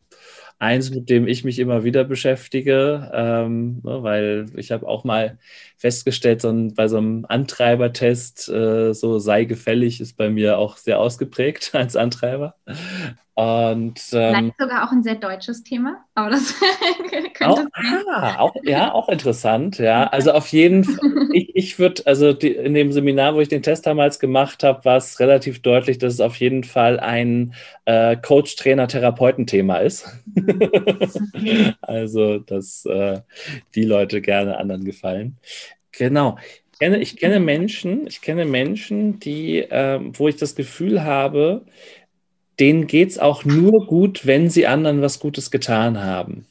eins, 0.59 0.91
mit 0.91 1.09
dem 1.09 1.27
ich 1.27 1.43
mich 1.43 1.59
immer 1.59 1.83
wieder 1.83 2.03
beschäftige, 2.03 3.09
ähm, 3.13 3.81
ne, 3.83 4.03
weil 4.03 4.47
ich 4.57 4.71
habe 4.71 4.87
auch 4.87 5.03
mal 5.05 5.37
festgestellt, 5.77 6.41
so 6.41 6.49
ein, 6.49 6.73
bei 6.75 6.87
so 6.87 6.97
einem 6.97 7.25
Antreibertest, 7.27 8.49
äh, 8.49 8.93
so 8.93 9.19
sei 9.19 9.45
gefällig, 9.45 10.01
ist 10.01 10.17
bei 10.17 10.29
mir 10.29 10.57
auch 10.57 10.77
sehr 10.77 10.99
ausgeprägt 10.99 11.71
als 11.75 11.95
Antreiber. 11.95 12.55
Und, 13.39 14.01
ähm, 14.11 14.35
Vielleicht 14.35 14.59
sogar 14.59 14.85
auch 14.85 14.91
ein 14.91 15.01
sehr 15.01 15.15
deutsches 15.15 15.63
Thema, 15.63 16.03
aber 16.13 16.31
das 16.31 16.53
könnte 17.09 17.47
auch, 17.47 17.61
ah, 18.11 18.39
auch, 18.39 18.53
Ja, 18.63 18.93
auch 18.93 19.07
interessant, 19.07 19.77
ja. 19.77 20.07
Also 20.07 20.33
auf 20.33 20.47
jeden 20.47 20.83
Fall, 20.83 20.99
ich, 21.33 21.55
ich 21.55 21.79
würde, 21.79 22.05
also 22.05 22.33
die, 22.33 22.49
in 22.49 22.73
dem 22.73 22.91
Seminar, 22.91 23.35
wo 23.35 23.39
ich 23.39 23.47
den 23.47 23.63
Test 23.63 23.87
damals 23.87 24.19
gemacht 24.19 24.61
habe, 24.65 24.83
war 24.83 24.97
es 24.97 25.21
relativ 25.21 25.61
deutlich, 25.61 25.99
dass 25.99 26.15
es 26.15 26.19
auf 26.19 26.35
jeden 26.35 26.65
Fall 26.65 26.99
ein 26.99 27.53
äh, 27.85 28.17
Coach, 28.17 28.57
Trainer, 28.57 28.89
Therapeuten-Thema 28.89 29.77
ist. 29.77 30.05
Mhm. 30.35 31.75
also, 31.81 32.39
dass 32.39 32.83
äh, 32.87 33.21
die 33.73 33.85
Leute 33.85 34.19
gerne 34.19 34.57
anderen 34.57 34.83
gefallen. 34.83 35.37
Genau. 35.93 36.37
Ich 36.73 36.79
kenne, 36.79 36.97
ich 36.99 37.15
kenne 37.15 37.39
Menschen, 37.39 38.05
ich 38.07 38.21
kenne 38.21 38.43
Menschen, 38.43 39.19
die, 39.21 39.59
äh, 39.59 39.99
wo 40.01 40.27
ich 40.27 40.35
das 40.35 40.55
Gefühl 40.55 41.03
habe, 41.03 41.65
denen 42.59 42.87
geht 42.87 43.09
es 43.09 43.19
auch 43.19 43.45
nur 43.45 43.85
gut, 43.87 44.25
wenn 44.25 44.49
sie 44.49 44.67
anderen 44.67 45.01
was 45.01 45.19
Gutes 45.19 45.51
getan 45.51 46.03
haben. 46.03 46.45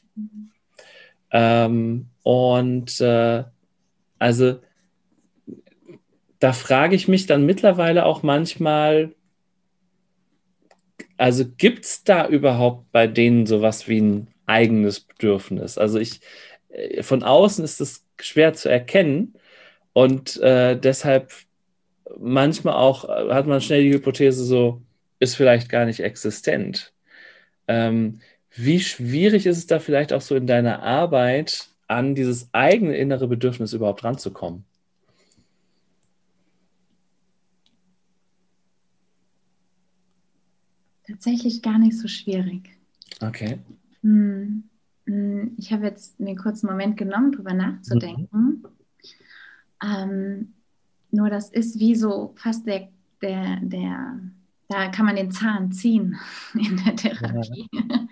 Ähm, 1.30 2.06
und 2.22 3.00
äh, 3.00 3.44
also 4.18 4.60
da 6.38 6.52
frage 6.52 6.94
ich 6.94 7.08
mich 7.08 7.26
dann 7.26 7.44
mittlerweile 7.46 8.06
auch 8.06 8.22
manchmal, 8.22 9.14
also 11.16 11.44
gibt 11.46 11.84
es 11.84 12.04
da 12.04 12.26
überhaupt 12.28 12.90
bei 12.92 13.06
denen 13.06 13.46
sowas 13.46 13.88
wie 13.88 14.00
ein 14.00 14.28
eigenes 14.46 15.00
Bedürfnis? 15.00 15.78
Also 15.78 15.98
ich, 15.98 16.20
äh, 16.68 17.02
von 17.02 17.22
außen 17.22 17.64
ist 17.64 17.80
es 17.80 18.06
schwer 18.20 18.54
zu 18.54 18.70
erkennen 18.70 19.34
und 19.92 20.38
äh, 20.40 20.78
deshalb 20.78 21.32
manchmal 22.18 22.74
auch 22.74 23.04
äh, 23.08 23.32
hat 23.32 23.46
man 23.46 23.60
schnell 23.60 23.82
die 23.82 23.92
Hypothese 23.92 24.44
so, 24.44 24.82
ist 25.18 25.34
vielleicht 25.34 25.68
gar 25.68 25.84
nicht 25.84 26.00
existent. 26.00 26.92
Ähm, 27.66 28.20
wie 28.54 28.80
schwierig 28.80 29.46
ist 29.46 29.58
es 29.58 29.66
da 29.66 29.78
vielleicht 29.78 30.12
auch 30.12 30.20
so 30.20 30.34
in 30.34 30.46
deiner 30.46 30.82
Arbeit, 30.82 31.68
an 31.86 32.14
dieses 32.14 32.48
eigene 32.52 32.96
innere 32.96 33.28
Bedürfnis 33.28 33.72
überhaupt 33.72 34.04
ranzukommen? 34.04 34.64
Tatsächlich 41.06 41.62
gar 41.62 41.78
nicht 41.78 41.98
so 41.98 42.06
schwierig. 42.06 42.68
Okay. 43.20 43.58
Hm, 44.02 44.64
hm, 45.06 45.54
ich 45.56 45.72
habe 45.72 45.86
jetzt 45.86 46.20
mir 46.20 46.36
kurz 46.36 46.62
einen 46.62 46.72
Moment 46.72 46.98
genommen, 46.98 47.32
darüber 47.32 47.54
nachzudenken. 47.54 48.28
Mhm. 48.30 48.66
Ähm, 49.82 50.54
nur 51.10 51.30
das 51.30 51.50
ist 51.50 51.78
wie 51.78 51.94
so 51.94 52.34
fast 52.36 52.66
der, 52.66 52.88
der, 53.22 53.58
der, 53.62 54.20
da 54.68 54.88
kann 54.88 55.06
man 55.06 55.16
den 55.16 55.30
Zahn 55.30 55.72
ziehen 55.72 56.18
in 56.54 56.76
der 56.84 56.96
Therapie. 56.96 57.68
Ja. 57.72 58.08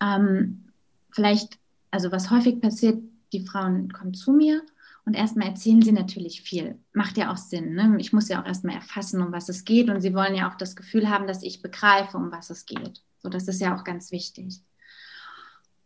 ähm, 0.16 0.64
vielleicht, 1.10 1.58
also 1.90 2.12
was 2.12 2.30
häufig 2.30 2.60
passiert, 2.60 3.02
die 3.32 3.44
Frauen 3.44 3.92
kommen 3.92 4.14
zu 4.14 4.32
mir 4.32 4.62
und 5.06 5.14
erstmal 5.14 5.48
erzählen 5.48 5.82
sie 5.82 5.92
natürlich 5.92 6.42
viel. 6.42 6.80
Macht 6.92 7.16
ja 7.16 7.32
auch 7.32 7.36
Sinn. 7.36 7.74
Ne? 7.74 7.96
Ich 7.98 8.12
muss 8.12 8.28
ja 8.28 8.42
auch 8.42 8.46
erstmal 8.46 8.74
erfassen, 8.74 9.22
um 9.22 9.32
was 9.32 9.48
es 9.48 9.64
geht. 9.64 9.88
Und 9.88 10.00
sie 10.00 10.14
wollen 10.14 10.34
ja 10.34 10.50
auch 10.50 10.56
das 10.56 10.74
Gefühl 10.74 11.08
haben, 11.08 11.28
dass 11.28 11.44
ich 11.44 11.62
begreife, 11.62 12.16
um 12.16 12.32
was 12.32 12.50
es 12.50 12.66
geht. 12.66 13.04
So, 13.18 13.28
das 13.28 13.46
ist 13.46 13.60
ja 13.60 13.76
auch 13.76 13.84
ganz 13.84 14.10
wichtig. 14.10 14.60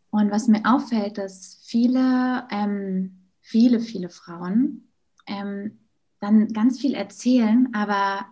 Und 0.09 0.31
was 0.31 0.49
mir 0.49 0.63
auffällt, 0.65 1.19
dass 1.19 1.61
viele, 1.63 2.47
ähm, 2.51 3.29
viele, 3.41 3.81
viele 3.81 4.09
Frauen 4.09 4.89
ähm, 5.27 5.79
dann 6.21 6.49
ganz 6.49 6.81
viel 6.81 6.95
erzählen, 6.95 7.69
aber 7.75 8.25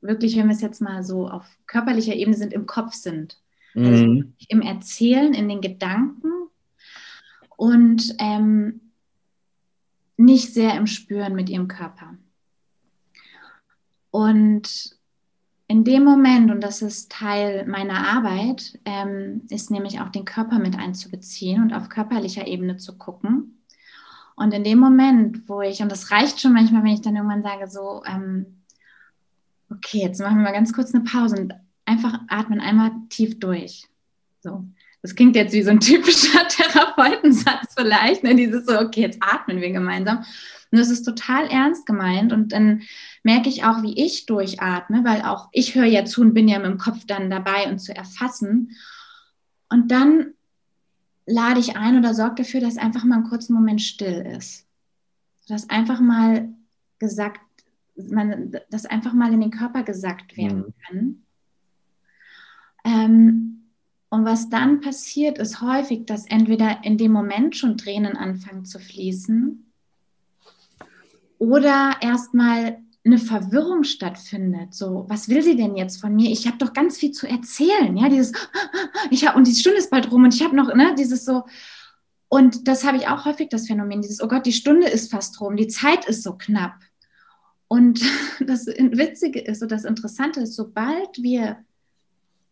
wirklich, 0.00 0.36
wenn 0.36 0.46
wir 0.46 0.54
es 0.54 0.60
jetzt 0.60 0.80
mal 0.80 1.02
so 1.02 1.28
auf 1.28 1.44
körperlicher 1.66 2.14
Ebene 2.14 2.36
sind, 2.36 2.52
im 2.52 2.66
Kopf 2.66 2.94
sind. 2.94 3.38
Also 3.74 4.06
mhm. 4.06 4.34
im 4.48 4.62
Erzählen, 4.62 5.34
in 5.34 5.48
den 5.48 5.60
Gedanken 5.60 6.32
und 7.56 8.14
ähm, 8.18 8.80
nicht 10.16 10.52
sehr 10.52 10.76
im 10.76 10.86
Spüren 10.86 11.34
mit 11.34 11.48
ihrem 11.48 11.68
Körper. 11.68 12.14
Und 14.10 14.96
in 15.68 15.84
dem 15.84 16.02
Moment, 16.02 16.50
und 16.50 16.62
das 16.62 16.82
ist 16.82 17.12
Teil 17.12 17.66
meiner 17.66 18.08
Arbeit, 18.08 18.78
ähm, 18.84 19.42
ist 19.50 19.70
nämlich 19.70 20.00
auch 20.00 20.08
den 20.08 20.24
Körper 20.24 20.58
mit 20.58 20.78
einzubeziehen 20.78 21.62
und 21.62 21.74
auf 21.74 21.88
körperlicher 21.90 22.46
Ebene 22.46 22.78
zu 22.78 22.96
gucken. 22.96 23.62
Und 24.34 24.54
in 24.54 24.64
dem 24.64 24.78
Moment, 24.78 25.48
wo 25.48 25.60
ich, 25.60 25.82
und 25.82 25.92
das 25.92 26.10
reicht 26.10 26.40
schon 26.40 26.54
manchmal, 26.54 26.84
wenn 26.84 26.94
ich 26.94 27.02
dann 27.02 27.16
irgendwann 27.16 27.42
sage, 27.42 27.68
so, 27.68 28.02
ähm, 28.06 28.57
okay, 29.70 29.98
jetzt 29.98 30.20
machen 30.20 30.38
wir 30.38 30.44
mal 30.44 30.52
ganz 30.52 30.72
kurz 30.72 30.94
eine 30.94 31.04
Pause 31.04 31.36
und 31.36 31.54
einfach 31.84 32.20
atmen 32.28 32.60
einmal 32.60 32.92
tief 33.08 33.38
durch. 33.38 33.86
So. 34.40 34.64
Das 35.02 35.14
klingt 35.14 35.36
jetzt 35.36 35.52
wie 35.52 35.62
so 35.62 35.70
ein 35.70 35.80
typischer 35.80 36.46
Therapeutensatz 36.48 37.74
vielleicht, 37.76 38.24
ne? 38.24 38.34
dieses 38.34 38.66
so, 38.66 38.78
okay, 38.78 39.02
jetzt 39.02 39.18
atmen 39.20 39.60
wir 39.60 39.70
gemeinsam. 39.70 40.24
Und 40.70 40.78
das 40.78 40.90
ist 40.90 41.04
total 41.04 41.46
ernst 41.46 41.86
gemeint. 41.86 42.32
Und 42.32 42.52
dann 42.52 42.82
merke 43.22 43.48
ich 43.48 43.64
auch, 43.64 43.82
wie 43.82 44.04
ich 44.04 44.26
durchatme, 44.26 45.04
weil 45.04 45.22
auch 45.22 45.48
ich 45.52 45.74
höre 45.74 45.84
ja 45.84 46.04
zu 46.04 46.20
und 46.20 46.34
bin 46.34 46.48
ja 46.48 46.58
mit 46.58 46.66
dem 46.66 46.78
Kopf 46.78 47.06
dann 47.06 47.30
dabei 47.30 47.68
und 47.70 47.78
zu 47.78 47.94
erfassen. 47.94 48.76
Und 49.70 49.90
dann 49.90 50.34
lade 51.26 51.60
ich 51.60 51.76
ein 51.76 51.96
oder 51.96 52.14
sorge 52.14 52.42
dafür, 52.42 52.60
dass 52.60 52.76
einfach 52.76 53.04
mal 53.04 53.16
einen 53.16 53.28
kurzen 53.28 53.54
Moment 53.54 53.80
still 53.80 54.26
ist. 54.36 54.66
Dass 55.46 55.70
einfach 55.70 56.00
mal 56.00 56.48
gesagt, 56.98 57.40
man, 58.10 58.56
dass 58.70 58.86
einfach 58.86 59.12
mal 59.12 59.32
in 59.32 59.40
den 59.40 59.50
Körper 59.50 59.82
gesagt 59.82 60.36
werden 60.36 60.58
mhm. 60.58 60.74
kann. 60.86 61.22
Ähm, 62.84 63.58
und 64.10 64.24
was 64.24 64.48
dann 64.48 64.80
passiert, 64.80 65.38
ist 65.38 65.60
häufig, 65.60 66.06
dass 66.06 66.26
entweder 66.26 66.82
in 66.82 66.96
dem 66.96 67.12
Moment 67.12 67.56
schon 67.56 67.76
Tränen 67.76 68.16
anfangen 68.16 68.64
zu 68.64 68.78
fließen 68.78 69.66
oder 71.38 71.96
erstmal 72.00 72.78
eine 73.04 73.18
Verwirrung 73.18 73.84
stattfindet. 73.84 74.74
So, 74.74 75.06
was 75.08 75.28
will 75.28 75.42
sie 75.42 75.56
denn 75.56 75.76
jetzt 75.76 76.00
von 76.00 76.14
mir? 76.14 76.30
Ich 76.30 76.46
habe 76.46 76.58
doch 76.58 76.72
ganz 76.72 76.98
viel 76.98 77.12
zu 77.12 77.26
erzählen. 77.26 77.96
Ja, 77.96 78.08
dieses, 78.08 78.32
ich 79.10 79.26
habe, 79.26 79.36
und 79.36 79.46
die 79.46 79.54
Stunde 79.54 79.78
ist 79.78 79.90
bald 79.90 80.10
rum 80.10 80.24
und 80.24 80.34
ich 80.34 80.42
habe 80.42 80.56
noch, 80.56 80.74
ne, 80.74 80.94
dieses 80.96 81.24
so. 81.24 81.44
Und 82.28 82.68
das 82.68 82.84
habe 82.84 82.98
ich 82.98 83.08
auch 83.08 83.24
häufig, 83.24 83.48
das 83.48 83.66
Phänomen, 83.66 84.02
dieses, 84.02 84.22
oh 84.22 84.28
Gott, 84.28 84.44
die 84.44 84.52
Stunde 84.52 84.88
ist 84.88 85.10
fast 85.10 85.40
rum, 85.40 85.56
die 85.56 85.68
Zeit 85.68 86.04
ist 86.06 86.22
so 86.22 86.34
knapp. 86.36 86.74
Und 87.68 88.00
das 88.46 88.66
Witzige 88.66 89.40
ist, 89.40 89.60
so 89.60 89.66
das 89.66 89.84
Interessante 89.84 90.40
ist, 90.40 90.56
sobald 90.56 91.22
wir 91.22 91.58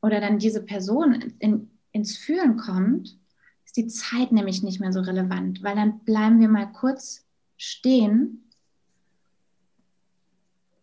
oder 0.02 0.20
dann 0.20 0.38
diese 0.38 0.62
Person 0.62 1.34
in, 1.38 1.70
ins 1.92 2.16
Fühlen 2.16 2.56
kommt, 2.56 3.16
ist 3.64 3.76
die 3.76 3.86
Zeit 3.88 4.30
nämlich 4.30 4.62
nicht 4.62 4.78
mehr 4.78 4.92
so 4.92 5.00
relevant, 5.00 5.62
weil 5.62 5.74
dann 5.74 6.00
bleiben 6.00 6.38
wir 6.38 6.48
mal 6.48 6.66
kurz 6.66 7.24
stehen 7.56 8.44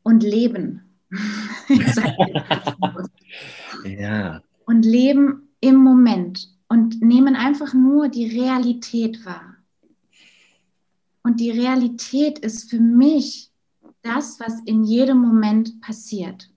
und 0.01 0.23
leben. 0.23 0.81
ja. 3.85 4.41
Und 4.65 4.83
leben 4.83 5.49
im 5.61 5.75
Moment 5.75 6.49
und 6.67 7.01
nehmen 7.01 7.35
einfach 7.35 7.73
nur 7.73 8.09
die 8.09 8.25
Realität 8.27 9.23
wahr. 9.25 9.55
Und 11.21 11.39
die 11.39 11.51
Realität 11.51 12.39
ist 12.39 12.69
für 12.69 12.79
mich 12.79 13.52
das, 14.03 14.39
was 14.39 14.59
in 14.65 14.83
jedem 14.83 15.17
Moment 15.17 15.81
passiert. 15.81 16.49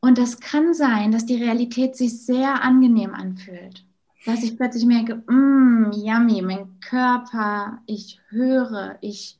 Und 0.00 0.18
das 0.18 0.38
kann 0.40 0.74
sein, 0.74 1.12
dass 1.12 1.26
die 1.26 1.42
Realität 1.42 1.96
sich 1.96 2.24
sehr 2.24 2.62
angenehm 2.62 3.14
anfühlt. 3.14 3.84
Dass 4.26 4.42
ich 4.42 4.56
plötzlich 4.56 4.86
merke, 4.86 5.22
mmm, 5.26 5.92
yummy, 5.92 6.42
mein 6.42 6.80
Körper, 6.80 7.82
ich 7.86 8.20
höre, 8.28 8.98
ich 9.00 9.38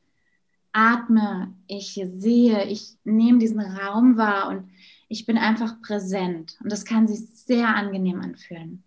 atme, 0.72 1.54
ich 1.66 2.00
sehe, 2.16 2.64
ich 2.64 2.96
nehme 3.04 3.38
diesen 3.38 3.60
Raum 3.60 4.16
wahr 4.16 4.48
und 4.48 4.70
ich 5.08 5.24
bin 5.24 5.38
einfach 5.38 5.80
präsent. 5.80 6.58
Und 6.62 6.72
das 6.72 6.84
kann 6.84 7.06
sich 7.06 7.20
sehr 7.28 7.68
angenehm 7.68 8.20
anfühlen. 8.20 8.82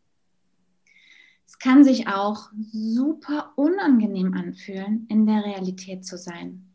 Es 1.46 1.60
kann 1.60 1.84
sich 1.84 2.08
auch 2.08 2.50
super 2.72 3.54
unangenehm 3.56 4.34
anfühlen, 4.34 5.06
in 5.10 5.26
der 5.26 5.46
Realität 5.46 6.06
zu 6.06 6.18
sein, 6.18 6.67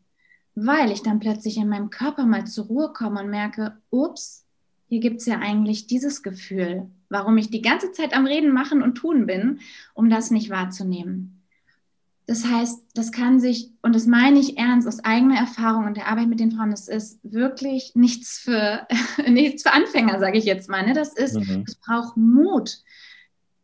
weil 0.55 0.91
ich 0.91 1.01
dann 1.01 1.19
plötzlich 1.19 1.57
in 1.57 1.69
meinem 1.69 1.89
Körper 1.89 2.25
mal 2.25 2.45
zur 2.45 2.65
Ruhe 2.65 2.93
komme 2.93 3.21
und 3.21 3.29
merke, 3.29 3.77
ups, 3.89 4.45
hier 4.87 4.99
gibt 4.99 5.21
es 5.21 5.25
ja 5.25 5.39
eigentlich 5.39 5.87
dieses 5.87 6.21
Gefühl, 6.21 6.91
warum 7.09 7.37
ich 7.37 7.49
die 7.49 7.61
ganze 7.61 7.91
Zeit 7.91 8.15
am 8.15 8.25
Reden, 8.25 8.51
machen 8.51 8.81
und 8.83 8.95
tun 8.95 9.25
bin, 9.25 9.59
um 9.93 10.09
das 10.09 10.29
nicht 10.29 10.49
wahrzunehmen. 10.49 11.43
Das 12.25 12.45
heißt, 12.45 12.85
das 12.93 13.11
kann 13.11 13.39
sich, 13.39 13.71
und 13.81 13.95
das 13.95 14.05
meine 14.05 14.39
ich 14.39 14.57
ernst 14.57 14.87
aus 14.87 15.03
eigener 15.03 15.37
Erfahrung 15.37 15.85
und 15.85 15.97
der 15.97 16.07
Arbeit 16.07 16.27
mit 16.27 16.39
den 16.39 16.51
Frauen, 16.51 16.71
das 16.71 16.87
ist 16.87 17.19
wirklich 17.23 17.91
nichts 17.95 18.37
für, 18.37 18.87
nichts 19.27 19.63
für 19.63 19.73
Anfänger, 19.73 20.19
sage 20.19 20.37
ich 20.37 20.45
jetzt 20.45 20.69
mal. 20.69 20.85
Ne? 20.85 20.93
Das 20.93 21.13
ist, 21.13 21.35
mhm. 21.35 21.65
es 21.67 21.75
braucht 21.75 22.15
Mut, 22.15 22.77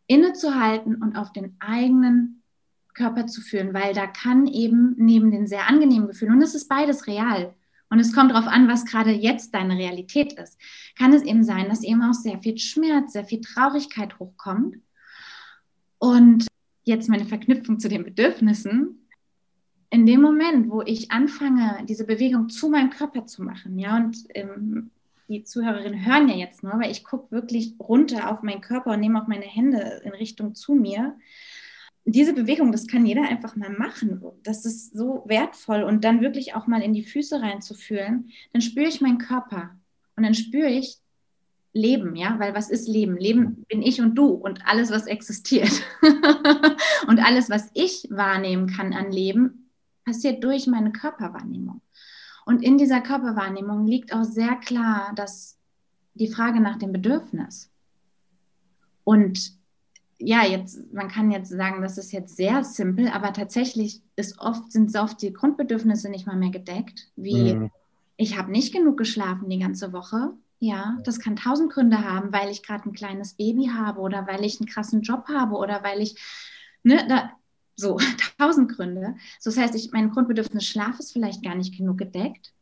innezuhalten 0.08 0.96
und 0.96 1.16
auf 1.16 1.32
den 1.32 1.56
eigenen 1.60 2.39
Körper 3.00 3.28
zu 3.28 3.42
fühlen, 3.42 3.74
weil 3.74 3.94
da 3.94 4.08
kann 4.08 4.46
eben 4.46 4.94
neben 4.98 5.32
den 5.32 5.48
sehr 5.48 5.68
angenehmen 5.68 6.08
Gefühlen, 6.08 6.34
und 6.34 6.42
es 6.42 6.54
ist 6.54 6.68
beides 6.68 7.08
real, 7.08 7.56
und 7.90 8.00
es 8.00 8.14
kommt 8.14 8.32
darauf 8.32 8.48
an, 8.48 8.68
was 8.68 8.86
gerade 8.86 9.12
jetzt 9.12 9.54
deine 9.56 9.78
Realität 9.78 10.34
ist. 10.34 10.60
Kann 10.98 11.14
es 11.14 11.24
eben 11.24 11.44
sein, 11.44 11.70
dass 11.70 11.84
eben 11.84 12.04
auch 12.04 12.14
sehr 12.14 12.40
viel 12.40 12.58
Schmerz, 12.58 13.14
sehr 13.14 13.26
viel 13.26 13.42
Traurigkeit 13.42 14.20
hochkommt. 14.20 14.78
Und 15.98 16.46
jetzt 16.84 17.10
meine 17.10 17.26
Verknüpfung 17.26 17.80
zu 17.80 17.90
den 17.90 18.04
Bedürfnissen. 18.04 19.08
In 19.90 20.06
dem 20.06 20.22
Moment, 20.22 20.70
wo 20.70 20.84
ich 20.84 21.10
anfange, 21.10 21.84
diese 21.88 22.06
Bewegung 22.06 22.50
zu 22.50 22.70
meinem 22.70 22.92
Körper 22.92 23.26
zu 23.26 23.42
machen, 23.42 23.80
ja, 23.80 23.98
und 23.98 24.18
ähm, 24.36 24.92
die 25.28 25.44
Zuhörerinnen 25.44 26.06
hören 26.06 26.30
ja 26.30 26.36
jetzt 26.36 26.62
nur, 26.64 26.74
weil 26.80 26.92
ich 26.92 27.04
gucke 27.04 27.32
wirklich 27.32 27.76
runter 27.80 28.32
auf 28.32 28.44
meinen 28.44 28.62
Körper 28.62 28.92
und 28.92 29.00
nehme 29.00 29.22
auch 29.22 29.28
meine 29.28 29.46
Hände 29.46 30.02
in 30.04 30.12
Richtung 30.12 30.54
zu 30.54 30.76
mir 30.76 31.16
diese 32.06 32.34
Bewegung, 32.34 32.72
das 32.72 32.88
kann 32.88 33.06
jeder 33.06 33.24
einfach 33.24 33.56
mal 33.56 33.70
machen. 33.70 34.22
Das 34.44 34.66
ist 34.66 34.96
so 34.96 35.24
wertvoll 35.28 35.84
und 35.84 36.04
dann 36.04 36.22
wirklich 36.22 36.56
auch 36.56 36.68
mal 36.68 36.82
in 36.82 36.94
die 36.94 37.04
Füße 37.04 37.42
reinzufühlen. 37.42 38.30
Dann 38.54 38.62
spüre 38.62 38.88
ich 38.88 39.02
meinen 39.02 39.18
Körper 39.18 39.76
und 40.16 40.24
dann 40.24 40.34
spüre 40.34 40.70
ich 40.70 40.98
Leben, 41.72 42.16
ja, 42.16 42.40
weil 42.40 42.56
was 42.56 42.70
ist 42.70 42.88
Leben? 42.88 43.16
Leben 43.18 43.64
bin 43.70 43.82
ich 43.82 44.02
und 44.02 44.16
du 44.16 44.28
und 44.28 44.66
alles, 44.68 44.90
was 44.90 45.06
existiert. 45.06 45.72
und 47.08 47.20
alles, 47.20 47.50
was 47.50 47.70
ich 47.74 48.08
wahrnehmen 48.10 48.68
kann 48.68 48.94
an 48.94 49.12
Leben, 49.12 49.70
passiert 50.04 50.44
durch 50.44 50.66
meine 50.66 50.92
Körperwahrnehmung. 50.92 51.82
Und 52.46 52.64
in 52.64 52.80
dieser 52.80 53.02
Körperwahrnehmung 53.02 53.86
liegt 53.86 54.14
auch 54.14 54.24
sehr 54.24 54.56
klar, 54.56 55.14
dass 55.16 55.60
die 56.16 56.28
Frage 56.28 56.60
nach 56.60 56.78
dem 56.78 56.92
Bedürfnis. 56.92 57.70
Und 59.04 59.59
ja, 60.20 60.46
jetzt, 60.46 60.94
man 60.94 61.08
kann 61.08 61.32
jetzt 61.32 61.50
sagen, 61.50 61.82
das 61.82 61.98
ist 61.98 62.12
jetzt 62.12 62.36
sehr 62.36 62.64
simpel, 62.64 63.08
aber 63.08 63.32
tatsächlich 63.32 64.02
ist 64.18 64.38
oft, 64.40 64.72
sind 64.72 64.96
oft 64.98 65.22
die 65.22 65.32
Grundbedürfnisse 65.32 66.10
nicht 66.10 66.28
mal 66.28 66.36
mehr 66.36 66.50
gedeckt, 66.50 67.08
wie 67.16 67.54
mhm. 67.56 67.72
ich 68.18 68.38
habe 68.38 68.52
nicht 68.52 68.74
genug 68.74 68.98
geschlafen 68.98 69.50
die 69.50 69.60
ganze 69.60 69.94
Woche. 69.94 70.34
Ja, 70.60 70.98
das 71.06 71.22
kann 71.22 71.38
tausend 71.38 71.72
Gründe 71.72 72.04
haben, 72.04 72.34
weil 72.34 72.50
ich 72.50 72.64
gerade 72.64 72.90
ein 72.90 72.94
kleines 72.94 73.36
Baby 73.36 73.68
habe 73.74 74.02
oder 74.02 74.28
weil 74.28 74.44
ich 74.44 74.60
einen 74.60 74.68
krassen 74.68 75.02
Job 75.02 75.30
habe 75.30 75.56
oder 75.56 75.84
weil 75.84 76.02
ich, 76.02 76.16
ne, 76.84 77.06
da, 77.08 77.32
so, 77.78 77.98
tausend 78.38 78.70
Gründe. 78.70 79.16
So, 79.40 79.50
das 79.50 79.58
heißt, 79.58 79.76
ich, 79.76 79.94
mein 79.94 80.12
Grundbedürfnis 80.12 80.66
Schlaf 80.66 81.00
ist 81.00 81.14
vielleicht 81.14 81.44
gar 81.44 81.56
nicht 81.56 81.78
genug 81.78 81.98
gedeckt. 81.98 82.54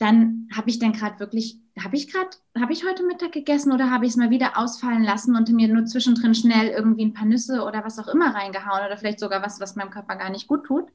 Dann 0.00 0.48
habe 0.50 0.70
ich 0.70 0.78
dann 0.78 0.94
gerade 0.94 1.20
wirklich, 1.20 1.58
habe 1.78 1.94
ich 1.94 2.10
gerade, 2.10 2.30
habe 2.58 2.72
ich 2.72 2.86
heute 2.86 3.04
Mittag 3.04 3.32
gegessen 3.32 3.70
oder 3.70 3.90
habe 3.90 4.06
ich 4.06 4.12
es 4.12 4.16
mal 4.16 4.30
wieder 4.30 4.56
ausfallen 4.56 5.04
lassen 5.04 5.36
und 5.36 5.50
mir 5.50 5.68
nur 5.68 5.84
zwischendrin 5.84 6.34
schnell 6.34 6.68
irgendwie 6.68 7.04
ein 7.04 7.12
paar 7.12 7.26
Nüsse 7.26 7.62
oder 7.64 7.84
was 7.84 7.98
auch 7.98 8.08
immer 8.08 8.34
reingehauen 8.34 8.86
oder 8.86 8.96
vielleicht 8.96 9.20
sogar 9.20 9.42
was, 9.42 9.60
was 9.60 9.76
meinem 9.76 9.90
Körper 9.90 10.16
gar 10.16 10.30
nicht 10.30 10.46
gut 10.46 10.64
tut 10.64 10.86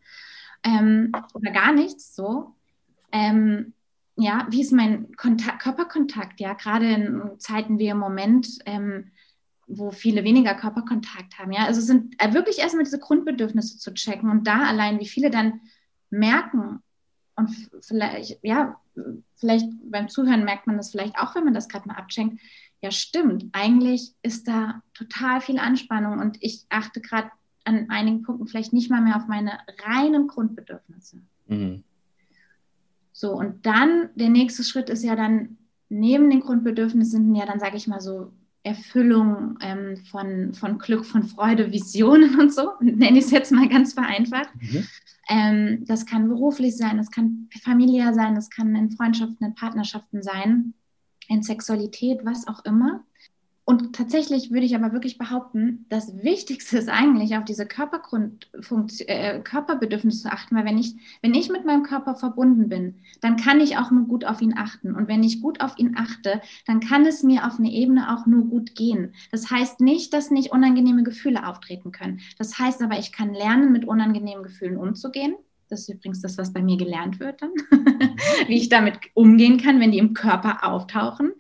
ähm, 0.63 1.11
oder 1.35 1.51
gar 1.51 1.71
nichts 1.71 2.15
so. 2.15 2.55
Ähm, 3.11 3.73
ja, 4.15 4.47
wie 4.49 4.61
ist 4.61 4.71
mein 4.71 5.15
Kontakt, 5.15 5.61
Körperkontakt? 5.61 6.39
Ja, 6.39 6.53
gerade 6.53 6.87
in 6.87 7.21
Zeiten 7.37 7.77
wie 7.77 7.89
im 7.89 7.99
Moment, 7.99 8.47
ähm, 8.65 9.11
wo 9.67 9.91
viele 9.91 10.23
weniger 10.23 10.55
Körperkontakt 10.55 11.37
haben. 11.37 11.51
Ja, 11.51 11.65
also 11.65 11.79
sind 11.79 12.15
äh, 12.17 12.33
wirklich 12.33 12.57
erstmal 12.57 12.85
diese 12.85 12.99
Grundbedürfnisse 12.99 13.77
zu 13.77 13.93
checken 13.93 14.31
und 14.31 14.47
da 14.47 14.63
allein, 14.63 14.99
wie 14.99 15.07
viele 15.07 15.29
dann 15.29 15.61
merken 16.09 16.81
und 17.35 17.49
vielleicht, 17.81 18.39
ja, 18.43 18.79
vielleicht 19.35 19.67
beim 19.83 20.07
Zuhören 20.07 20.45
merkt 20.45 20.67
man 20.67 20.77
das 20.77 20.91
vielleicht 20.91 21.17
auch, 21.17 21.35
wenn 21.35 21.43
man 21.43 21.53
das 21.53 21.67
gerade 21.67 21.87
mal 21.87 21.95
abschenkt. 21.95 22.41
Ja, 22.81 22.91
stimmt. 22.91 23.45
Eigentlich 23.51 24.13
ist 24.21 24.47
da 24.47 24.81
total 24.93 25.41
viel 25.41 25.59
Anspannung 25.59 26.19
und 26.19 26.37
ich 26.41 26.65
achte 26.69 27.01
gerade 27.01 27.31
an 27.63 27.89
einigen 27.89 28.21
Punkten 28.21 28.47
vielleicht 28.47 28.73
nicht 28.73 28.89
mal 28.89 29.01
mehr 29.01 29.17
auf 29.17 29.27
meine 29.27 29.57
reinen 29.83 30.27
Grundbedürfnisse. 30.27 31.17
Mhm. 31.47 31.83
So, 33.11 33.33
und 33.33 33.65
dann 33.65 34.09
der 34.15 34.29
nächste 34.29 34.63
Schritt 34.63 34.89
ist 34.89 35.03
ja 35.03 35.15
dann, 35.15 35.57
neben 35.89 36.29
den 36.29 36.41
Grundbedürfnissen 36.41 37.33
ja 37.35 37.45
dann, 37.45 37.59
sage 37.59 37.77
ich 37.77 37.87
mal 37.87 38.01
so, 38.01 38.31
Erfüllung 38.65 39.57
ähm, 39.61 39.97
von, 40.09 40.53
von 40.55 40.79
Glück, 40.79 41.05
von 41.05 41.23
Freude, 41.23 41.71
Visionen 41.71 42.39
und 42.39 42.51
so, 42.51 42.71
nenne 42.81 43.19
ich 43.19 43.25
es 43.25 43.31
jetzt 43.31 43.51
mal 43.51 43.69
ganz 43.69 43.93
vereinfacht. 43.93 44.49
Mhm. 44.59 44.87
Ähm, 45.29 45.85
das 45.85 46.05
kann 46.05 46.27
beruflich 46.27 46.75
sein, 46.75 46.97
das 46.97 47.11
kann 47.11 47.47
familiär 47.63 48.13
sein, 48.13 48.35
das 48.35 48.49
kann 48.49 48.75
in 48.75 48.91
Freundschaften, 48.91 49.45
in 49.45 49.55
Partnerschaften 49.55 50.23
sein, 50.23 50.73
in 51.27 51.43
Sexualität, 51.43 52.25
was 52.25 52.47
auch 52.47 52.65
immer. 52.65 53.03
Und 53.67 53.95
tatsächlich 53.95 54.51
würde 54.51 54.67
ich 54.67 54.75
aber 54.75 54.93
wirklich 54.93 55.17
behaupten, 55.17 55.87
das 55.89 56.23
Wichtigste 56.23 56.77
ist 56.77 56.87
eigentlich 56.87 57.35
auf 57.35 57.45
diese 57.45 57.63
äh, 57.63 59.39
Körperbedürfnisse 59.39 60.21
zu 60.21 60.31
achten, 60.31 60.55
weil 60.55 60.65
wenn 60.65 60.77
ich, 60.77 60.93
wenn 61.23 61.33
ich 61.33 61.49
mit 61.49 61.65
meinem 61.65 61.81
Körper 61.81 62.13
verbunden 62.13 62.69
bin, 62.69 62.99
dann 63.21 63.37
kann 63.37 63.59
ich 63.59 63.77
auch 63.77 63.89
nur 63.89 64.05
gut 64.05 64.23
auf 64.23 64.39
ihn 64.39 64.55
achten. 64.55 64.93
Und 64.93 65.07
wenn 65.07 65.23
ich 65.23 65.41
gut 65.41 65.61
auf 65.61 65.79
ihn 65.79 65.97
achte, 65.97 66.41
dann 66.67 66.79
kann 66.79 67.07
es 67.07 67.23
mir 67.23 67.47
auf 67.47 67.57
eine 67.57 67.71
Ebene 67.71 68.15
auch 68.15 68.27
nur 68.27 68.45
gut 68.45 68.75
gehen. 68.75 69.15
Das 69.31 69.49
heißt 69.49 69.81
nicht, 69.81 70.13
dass 70.13 70.29
nicht 70.29 70.51
unangenehme 70.51 71.01
Gefühle 71.01 71.47
auftreten 71.47 71.91
können. 71.91 72.21
Das 72.37 72.59
heißt 72.59 72.83
aber, 72.83 72.99
ich 72.99 73.11
kann 73.11 73.33
lernen, 73.33 73.71
mit 73.71 73.85
unangenehmen 73.85 74.43
Gefühlen 74.43 74.77
umzugehen. 74.77 75.33
Das 75.69 75.81
ist 75.81 75.89
übrigens 75.89 76.21
das, 76.21 76.37
was 76.37 76.53
bei 76.53 76.61
mir 76.61 76.77
gelernt 76.77 77.19
wird 77.19 77.41
dann, 77.41 77.49
wie 78.47 78.57
ich 78.57 78.69
damit 78.69 78.99
umgehen 79.15 79.57
kann, 79.57 79.79
wenn 79.79 79.91
die 79.91 79.97
im 79.97 80.13
Körper 80.13 80.63
auftauchen. 80.63 81.31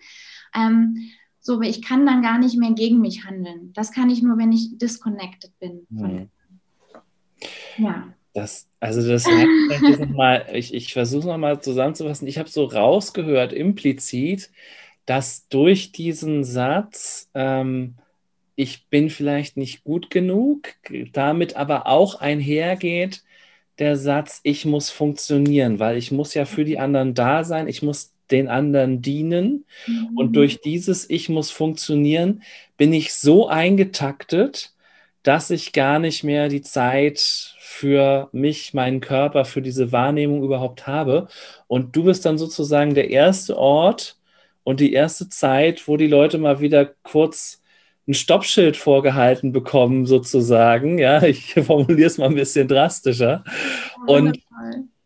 Ähm, 0.55 1.11
so, 1.45 1.61
ich 1.61 1.83
kann 1.83 2.07
dann 2.07 2.23
gar 2.23 2.39
nicht 2.39 2.57
mehr 2.57 2.71
gegen 2.71 3.01
mich 3.01 3.23
handeln. 3.23 3.71
Das 3.73 3.91
kann 3.91 4.09
ich 4.09 4.23
nur, 4.23 4.35
wenn 4.39 4.51
ich 4.51 4.79
disconnected 4.79 5.51
bin. 5.59 5.85
Mhm. 5.91 6.29
Ja. 7.77 8.07
Das, 8.33 8.67
also 8.79 9.07
das 9.07 9.27
heißt, 9.27 10.09
mal, 10.09 10.47
ich, 10.53 10.73
ich 10.73 10.91
versuche 10.91 11.19
es 11.19 11.25
nochmal 11.27 11.61
zusammenzufassen. 11.61 12.27
Ich 12.27 12.39
habe 12.39 12.49
so 12.49 12.65
rausgehört, 12.65 13.53
implizit, 13.53 14.49
dass 15.05 15.47
durch 15.47 15.91
diesen 15.91 16.43
Satz, 16.43 17.29
ähm, 17.35 17.93
ich 18.55 18.87
bin 18.87 19.11
vielleicht 19.11 19.55
nicht 19.55 19.83
gut 19.83 20.09
genug, 20.09 20.73
damit 21.13 21.55
aber 21.57 21.85
auch 21.85 22.15
einhergeht 22.15 23.23
der 23.77 23.97
Satz, 23.97 24.39
ich 24.41 24.65
muss 24.65 24.89
funktionieren, 24.89 25.77
weil 25.77 25.97
ich 25.97 26.11
muss 26.11 26.33
ja 26.33 26.45
für 26.45 26.65
die 26.65 26.79
anderen 26.79 27.13
da 27.13 27.43
sein, 27.43 27.67
ich 27.67 27.83
muss 27.83 28.14
den 28.31 28.47
anderen 28.47 29.01
dienen. 29.01 29.65
Mhm. 29.87 30.17
Und 30.17 30.35
durch 30.35 30.61
dieses 30.61 31.09
Ich 31.09 31.29
muss 31.29 31.51
funktionieren, 31.51 32.43
bin 32.77 32.93
ich 32.93 33.13
so 33.13 33.47
eingetaktet, 33.47 34.73
dass 35.23 35.49
ich 35.49 35.73
gar 35.73 35.99
nicht 35.99 36.23
mehr 36.23 36.49
die 36.49 36.61
Zeit 36.61 37.55
für 37.59 38.29
mich, 38.31 38.73
meinen 38.73 39.01
Körper, 39.01 39.43
für 39.43 39.61
diese 39.61 39.91
Wahrnehmung 39.91 40.43
überhaupt 40.43 40.87
habe. 40.87 41.27
Und 41.67 41.95
du 41.95 42.03
bist 42.03 42.25
dann 42.25 42.37
sozusagen 42.37 42.93
der 42.93 43.09
erste 43.09 43.57
Ort 43.57 44.17
und 44.63 44.79
die 44.79 44.93
erste 44.93 45.29
Zeit, 45.29 45.87
wo 45.87 45.97
die 45.97 46.07
Leute 46.07 46.37
mal 46.37 46.59
wieder 46.59 46.85
kurz 47.03 47.61
ein 48.07 48.13
Stoppschild 48.13 48.77
vorgehalten 48.77 49.51
bekommen, 49.51 50.05
sozusagen. 50.05 50.99
Ja, 50.99 51.23
ich 51.23 51.53
formuliere 51.65 52.07
es 52.07 52.17
mal 52.17 52.27
ein 52.27 52.35
bisschen 52.35 52.67
drastischer. 52.67 53.43
Und 54.05 54.39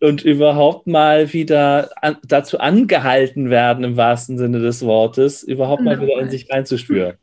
und 0.01 0.23
überhaupt 0.23 0.87
mal 0.87 1.33
wieder 1.33 1.89
an, 2.01 2.17
dazu 2.25 2.59
angehalten 2.59 3.49
werden, 3.49 3.83
im 3.83 3.97
wahrsten 3.97 4.37
Sinne 4.37 4.59
des 4.59 4.81
Wortes, 4.83 5.43
überhaupt 5.43 5.83
mal 5.83 5.99
wieder 6.01 6.19
in 6.19 6.29
sich 6.29 6.49
reinzuspüren. 6.49 7.17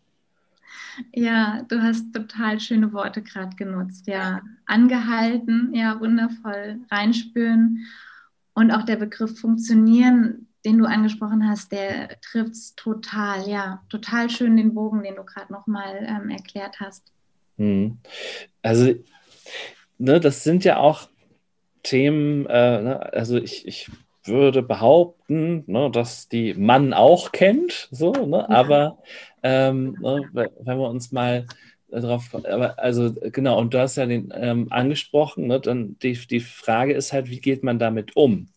Ja, 1.13 1.63
du 1.69 1.83
hast 1.83 2.13
total 2.15 2.61
schöne 2.61 2.93
Worte 2.93 3.23
gerade 3.23 3.55
genutzt. 3.57 4.07
Ja, 4.07 4.43
angehalten, 4.67 5.75
ja, 5.75 6.01
wundervoll, 6.01 6.81
reinspüren. 6.91 7.87
Und 8.55 8.71
auch 8.71 8.85
der 8.85 8.97
Begriff 8.97 9.39
funktionieren, 9.39 10.49
den 10.65 10.79
du 10.79 10.87
angesprochen 10.87 11.47
hast, 11.49 11.73
der 11.73 12.19
trifft 12.21 12.53
es 12.53 12.75
total. 12.75 13.49
Ja, 13.49 13.83
total 13.91 14.31
schön 14.31 14.57
den 14.57 14.75
Bogen, 14.75 15.03
den 15.03 15.17
du 15.17 15.25
gerade 15.25 15.53
nochmal 15.53 16.07
ähm, 16.09 16.31
erklärt 16.31 16.81
hast. 16.81 17.13
Hm. 17.59 17.99
Also, 18.63 18.95
ne, 19.99 20.19
das 20.21 20.45
sind 20.45 20.65
ja 20.65 20.79
auch 20.79 21.09
Themen, 21.87 22.47
äh, 22.47 22.83
ne, 22.83 23.13
also 23.13 23.37
ich, 23.37 23.67
ich 23.67 23.89
würde 24.25 24.63
behaupten, 24.63 25.63
ne, 25.67 25.89
dass 25.91 26.29
die 26.29 26.55
Mann 26.55 26.93
auch 26.93 27.31
kennt, 27.31 27.89
so, 27.93 28.13
ne, 28.13 28.49
aber 28.51 28.99
ähm, 29.43 29.97
ne, 30.01 30.29
wenn 30.33 30.79
wir 30.79 30.89
uns 30.89 31.13
mal 31.13 31.47
darauf, 31.89 32.35
aber 32.35 32.79
also 32.79 33.15
genau, 33.33 33.61
und 33.61 33.73
du 33.73 33.79
hast 33.79 33.97
ja 33.97 34.07
den 34.07 34.33
ähm, 34.35 34.67
angesprochen, 34.71 35.47
ne, 35.47 35.61
dann 35.61 35.97
die, 36.03 36.15
die 36.15 36.41
Frage 36.41 36.93
ist 36.93 37.13
halt, 37.13 37.31
wie 37.31 37.41
geht 37.41 37.63
man 37.63 37.79
damit 37.79 38.17
um? 38.17 38.49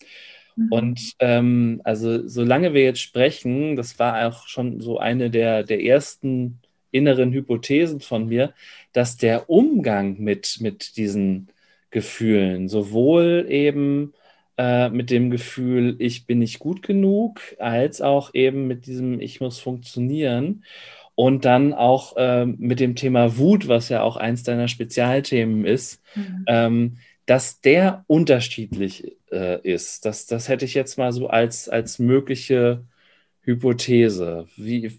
Mhm. 0.56 0.72
Und 0.72 1.14
ähm, 1.20 1.82
also 1.84 2.28
solange 2.28 2.74
wir 2.74 2.84
jetzt 2.84 3.02
sprechen, 3.02 3.76
das 3.76 4.00
war 4.00 4.28
auch 4.28 4.48
schon 4.48 4.82
so 4.82 4.98
eine 4.98 5.30
der, 5.30 5.64
der 5.64 5.84
ersten 5.84 6.60
inneren 6.92 7.32
Hypothesen 7.32 8.00
von 8.00 8.28
mir, 8.28 8.56
dass 8.92 9.18
der 9.18 9.52
Umgang 9.52 10.20
mit, 10.20 10.58
mit 10.60 10.98
diesen 10.98 11.50
Gefühlen. 11.92 12.68
Sowohl 12.70 13.46
eben 13.50 14.14
äh, 14.58 14.90
mit 14.90 15.10
dem 15.10 15.30
Gefühl, 15.32 15.96
ich 16.00 16.26
bin 16.26 16.40
nicht 16.40 16.60
gut 16.60 16.84
genug, 16.84 17.42
als 17.60 18.02
auch 18.02 18.34
eben 18.34 18.68
mit 18.68 18.86
diesem, 18.86 19.22
ich 19.22 19.40
muss 19.40 19.60
funktionieren. 19.60 20.64
Und 21.16 21.44
dann 21.46 21.74
auch 21.74 22.16
äh, 22.18 22.46
mit 22.46 22.80
dem 22.80 22.96
Thema 22.96 23.38
Wut, 23.38 23.68
was 23.68 23.90
ja 23.90 24.02
auch 24.04 24.16
eins 24.16 24.44
deiner 24.44 24.68
Spezialthemen 24.68 25.66
ist, 25.66 26.02
mhm. 26.16 26.46
ähm, 26.48 26.98
dass 27.26 27.62
der 27.62 28.06
unterschiedlich 28.08 29.18
äh, 29.32 29.62
ist. 29.62 30.06
Das, 30.06 30.26
das 30.26 30.50
hätte 30.50 30.66
ich 30.66 30.74
jetzt 30.74 30.98
mal 30.98 31.12
so 31.12 31.28
als, 31.28 31.70
als 31.70 32.00
mögliche 32.00 32.86
Hypothese. 33.42 34.48
Wie, 34.56 34.86
äh, 34.86 34.92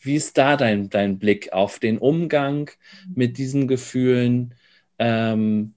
wie 0.00 0.16
ist 0.16 0.38
da 0.38 0.56
dein, 0.56 0.90
dein 0.90 1.18
Blick 1.18 1.52
auf 1.52 1.78
den 1.78 1.98
Umgang 1.98 2.70
mit 3.14 3.38
diesen 3.38 3.68
Gefühlen? 3.68 4.54
Ähm, 4.98 5.74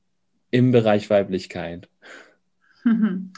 im 0.51 0.71
Bereich 0.71 1.09
Weiblichkeit? 1.09 1.89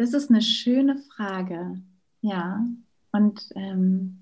Das 0.00 0.12
ist 0.14 0.30
eine 0.30 0.42
schöne 0.42 0.96
Frage. 0.96 1.82
Ja, 2.20 2.64
und 3.10 3.40
ähm, 3.56 4.20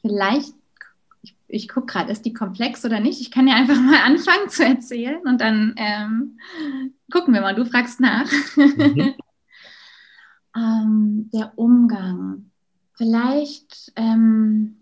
vielleicht, 0.00 0.54
ich, 1.22 1.36
ich 1.48 1.68
gucke 1.68 1.86
gerade, 1.86 2.12
ist 2.12 2.24
die 2.24 2.32
komplex 2.32 2.84
oder 2.84 3.00
nicht? 3.00 3.20
Ich 3.20 3.32
kann 3.32 3.48
ja 3.48 3.56
einfach 3.56 3.80
mal 3.80 4.00
anfangen 4.04 4.48
zu 4.48 4.64
erzählen 4.64 5.20
und 5.26 5.40
dann 5.40 5.74
ähm, 5.76 6.38
gucken 7.10 7.34
wir 7.34 7.40
mal. 7.40 7.56
Du 7.56 7.64
fragst 7.64 8.00
nach. 8.00 8.30
Mhm. 8.56 9.14
ähm, 10.56 11.30
der 11.32 11.52
Umgang. 11.56 12.50
Vielleicht, 12.96 13.92
ähm, 13.96 14.76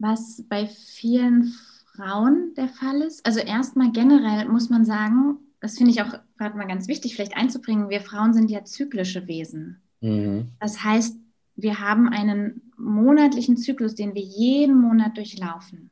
was 0.00 0.42
bei 0.48 0.66
vielen 0.66 1.54
Frauen 1.94 2.54
der 2.56 2.68
Fall 2.68 3.02
ist. 3.02 3.24
Also 3.26 3.40
erstmal 3.40 3.92
generell 3.92 4.48
muss 4.48 4.70
man 4.70 4.84
sagen, 4.84 5.38
das 5.60 5.76
finde 5.76 5.92
ich 5.92 6.02
auch 6.02 6.18
gerade 6.38 6.56
mal 6.56 6.66
ganz 6.66 6.88
wichtig, 6.88 7.14
vielleicht 7.14 7.36
einzubringen, 7.36 7.88
wir 7.88 8.00
Frauen 8.00 8.34
sind 8.34 8.50
ja 8.50 8.64
zyklische 8.64 9.26
Wesen. 9.28 9.80
Mhm. 10.00 10.48
Das 10.60 10.82
heißt, 10.82 11.16
wir 11.56 11.80
haben 11.80 12.08
einen 12.08 12.72
monatlichen 12.76 13.56
Zyklus, 13.56 13.94
den 13.94 14.14
wir 14.14 14.22
jeden 14.22 14.80
Monat 14.80 15.16
durchlaufen. 15.16 15.90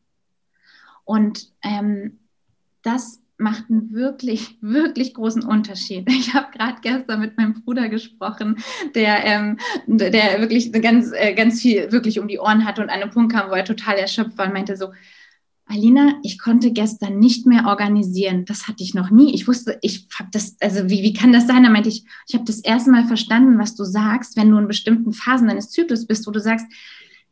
Und 1.04 1.52
ähm, 1.62 2.18
das 2.82 3.20
macht 3.36 3.64
einen 3.68 3.92
wirklich, 3.92 4.58
wirklich 4.60 5.14
großen 5.14 5.44
Unterschied. 5.44 6.08
Ich 6.08 6.34
habe 6.34 6.50
gerade 6.56 6.80
gestern 6.82 7.20
mit 7.20 7.36
meinem 7.36 7.62
Bruder 7.62 7.88
gesprochen, 7.88 8.56
der, 8.94 9.24
ähm, 9.24 9.58
der 9.86 10.40
wirklich 10.40 10.72
ganz, 10.72 11.12
äh, 11.12 11.34
ganz 11.34 11.60
viel 11.60 11.92
wirklich 11.92 12.18
um 12.18 12.28
die 12.28 12.38
Ohren 12.38 12.64
hatte 12.64 12.82
und 12.82 12.90
an 12.90 13.02
einem 13.02 13.10
Punkt 13.10 13.32
kam, 13.32 13.50
wo 13.50 13.54
er 13.54 13.64
total 13.64 13.96
erschöpft 13.96 14.36
war 14.38 14.46
und 14.46 14.54
meinte 14.54 14.76
so, 14.76 14.88
Alina, 15.70 16.14
ich 16.24 16.40
konnte 16.40 16.72
gestern 16.72 17.20
nicht 17.20 17.46
mehr 17.46 17.66
organisieren. 17.66 18.44
Das 18.44 18.66
hatte 18.66 18.82
ich 18.82 18.92
noch 18.92 19.10
nie. 19.10 19.32
Ich 19.34 19.46
wusste, 19.46 19.78
ich 19.82 20.08
habe 20.18 20.28
das, 20.32 20.56
also 20.60 20.90
wie, 20.90 21.02
wie 21.02 21.12
kann 21.12 21.32
das 21.32 21.46
sein? 21.46 21.62
Da 21.62 21.70
meinte 21.70 21.88
ich, 21.88 22.04
ich 22.26 22.34
habe 22.34 22.44
das 22.44 22.58
erste 22.58 22.90
Mal 22.90 23.06
verstanden, 23.06 23.56
was 23.58 23.76
du 23.76 23.84
sagst, 23.84 24.36
wenn 24.36 24.50
du 24.50 24.58
in 24.58 24.66
bestimmten 24.66 25.12
Phasen 25.12 25.46
deines 25.46 25.70
Zyklus 25.70 26.08
bist, 26.08 26.26
wo 26.26 26.32
du 26.32 26.40
sagst, 26.40 26.66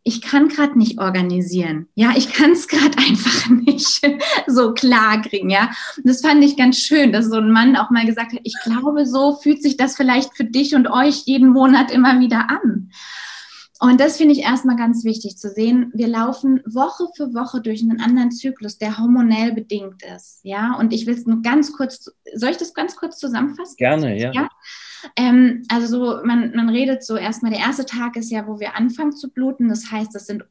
ich 0.05 0.23
kann 0.23 0.49
gerade 0.49 0.79
nicht 0.79 1.01
organisieren. 1.01 1.89
Ja, 1.97 2.13
ich 2.17 2.33
kann 2.33 2.53
es 2.53 2.69
gerade 2.69 2.97
einfach 3.09 3.51
nicht 3.51 4.01
so 4.47 4.73
klar 4.73 5.21
kriegen. 5.21 5.51
Ja, 5.51 5.71
und 5.97 6.07
das 6.07 6.21
fand 6.21 6.45
ich 6.45 6.57
ganz 6.57 6.79
schön, 6.79 7.13
dass 7.13 7.27
so 7.27 7.39
ein 7.39 7.51
Mann 7.51 7.75
auch 7.75 7.91
mal 7.91 8.07
gesagt 8.07 8.33
hat, 8.33 8.41
ich 8.45 8.55
glaube, 8.63 9.05
so 9.05 9.35
fühlt 9.35 9.63
sich 9.63 9.77
das 9.77 9.97
vielleicht 9.97 10.37
für 10.37 10.45
dich 10.45 10.77
und 10.77 10.87
euch 10.87 11.25
jeden 11.27 11.49
Monat 11.49 11.91
immer 11.91 12.21
wieder 12.21 12.49
an. 12.49 12.91
Und 13.81 14.01
das 14.01 14.17
finde 14.17 14.33
ich 14.33 14.41
erstmal 14.41 14.77
ganz 14.77 15.05
wichtig 15.05 15.39
zu 15.39 15.51
sehen. 15.51 15.93
Wir 15.95 16.09
laufen 16.09 16.61
Woche 16.67 17.05
für 17.17 17.33
Woche 17.33 17.61
durch 17.61 17.81
einen 17.83 18.01
anderen 18.01 18.33
Zyklus, 18.33 18.79
der 18.79 18.99
hormonell 18.99 19.53
bedingt 19.53 20.03
ist. 20.03 20.41
Ja, 20.43 20.75
und 20.75 20.93
ich 20.93 21.07
will 21.07 21.15
es 21.15 21.27
nur 21.27 21.43
ganz 21.43 21.73
kurz, 21.73 22.11
soll 22.35 22.51
ich 22.51 22.57
das 22.57 22.75
ganz 22.75 22.97
kurz 22.97 23.19
zusammenfassen? 23.19 23.77
Gerne, 23.77 24.19
ja. 24.19 24.33
ja? 24.33 24.49
Ähm, 25.15 25.63
also 25.69 25.87
so, 25.87 26.25
man, 26.25 26.57
man 26.57 26.69
redet 26.69 27.05
so 27.05 27.17
erstmal, 27.17 27.53
der 27.53 27.61
erste 27.61 27.87
Tag 27.87 28.17
ist 28.17 28.31
ja, 28.31 28.49
wo 28.49 28.59
wir 28.59 28.75
anfangen 28.75 29.13
zu 29.13 29.31
bluten. 29.31 29.69
Das 29.69 29.93
heißt, 29.93 30.13
das 30.13 30.27
sind 30.27 30.45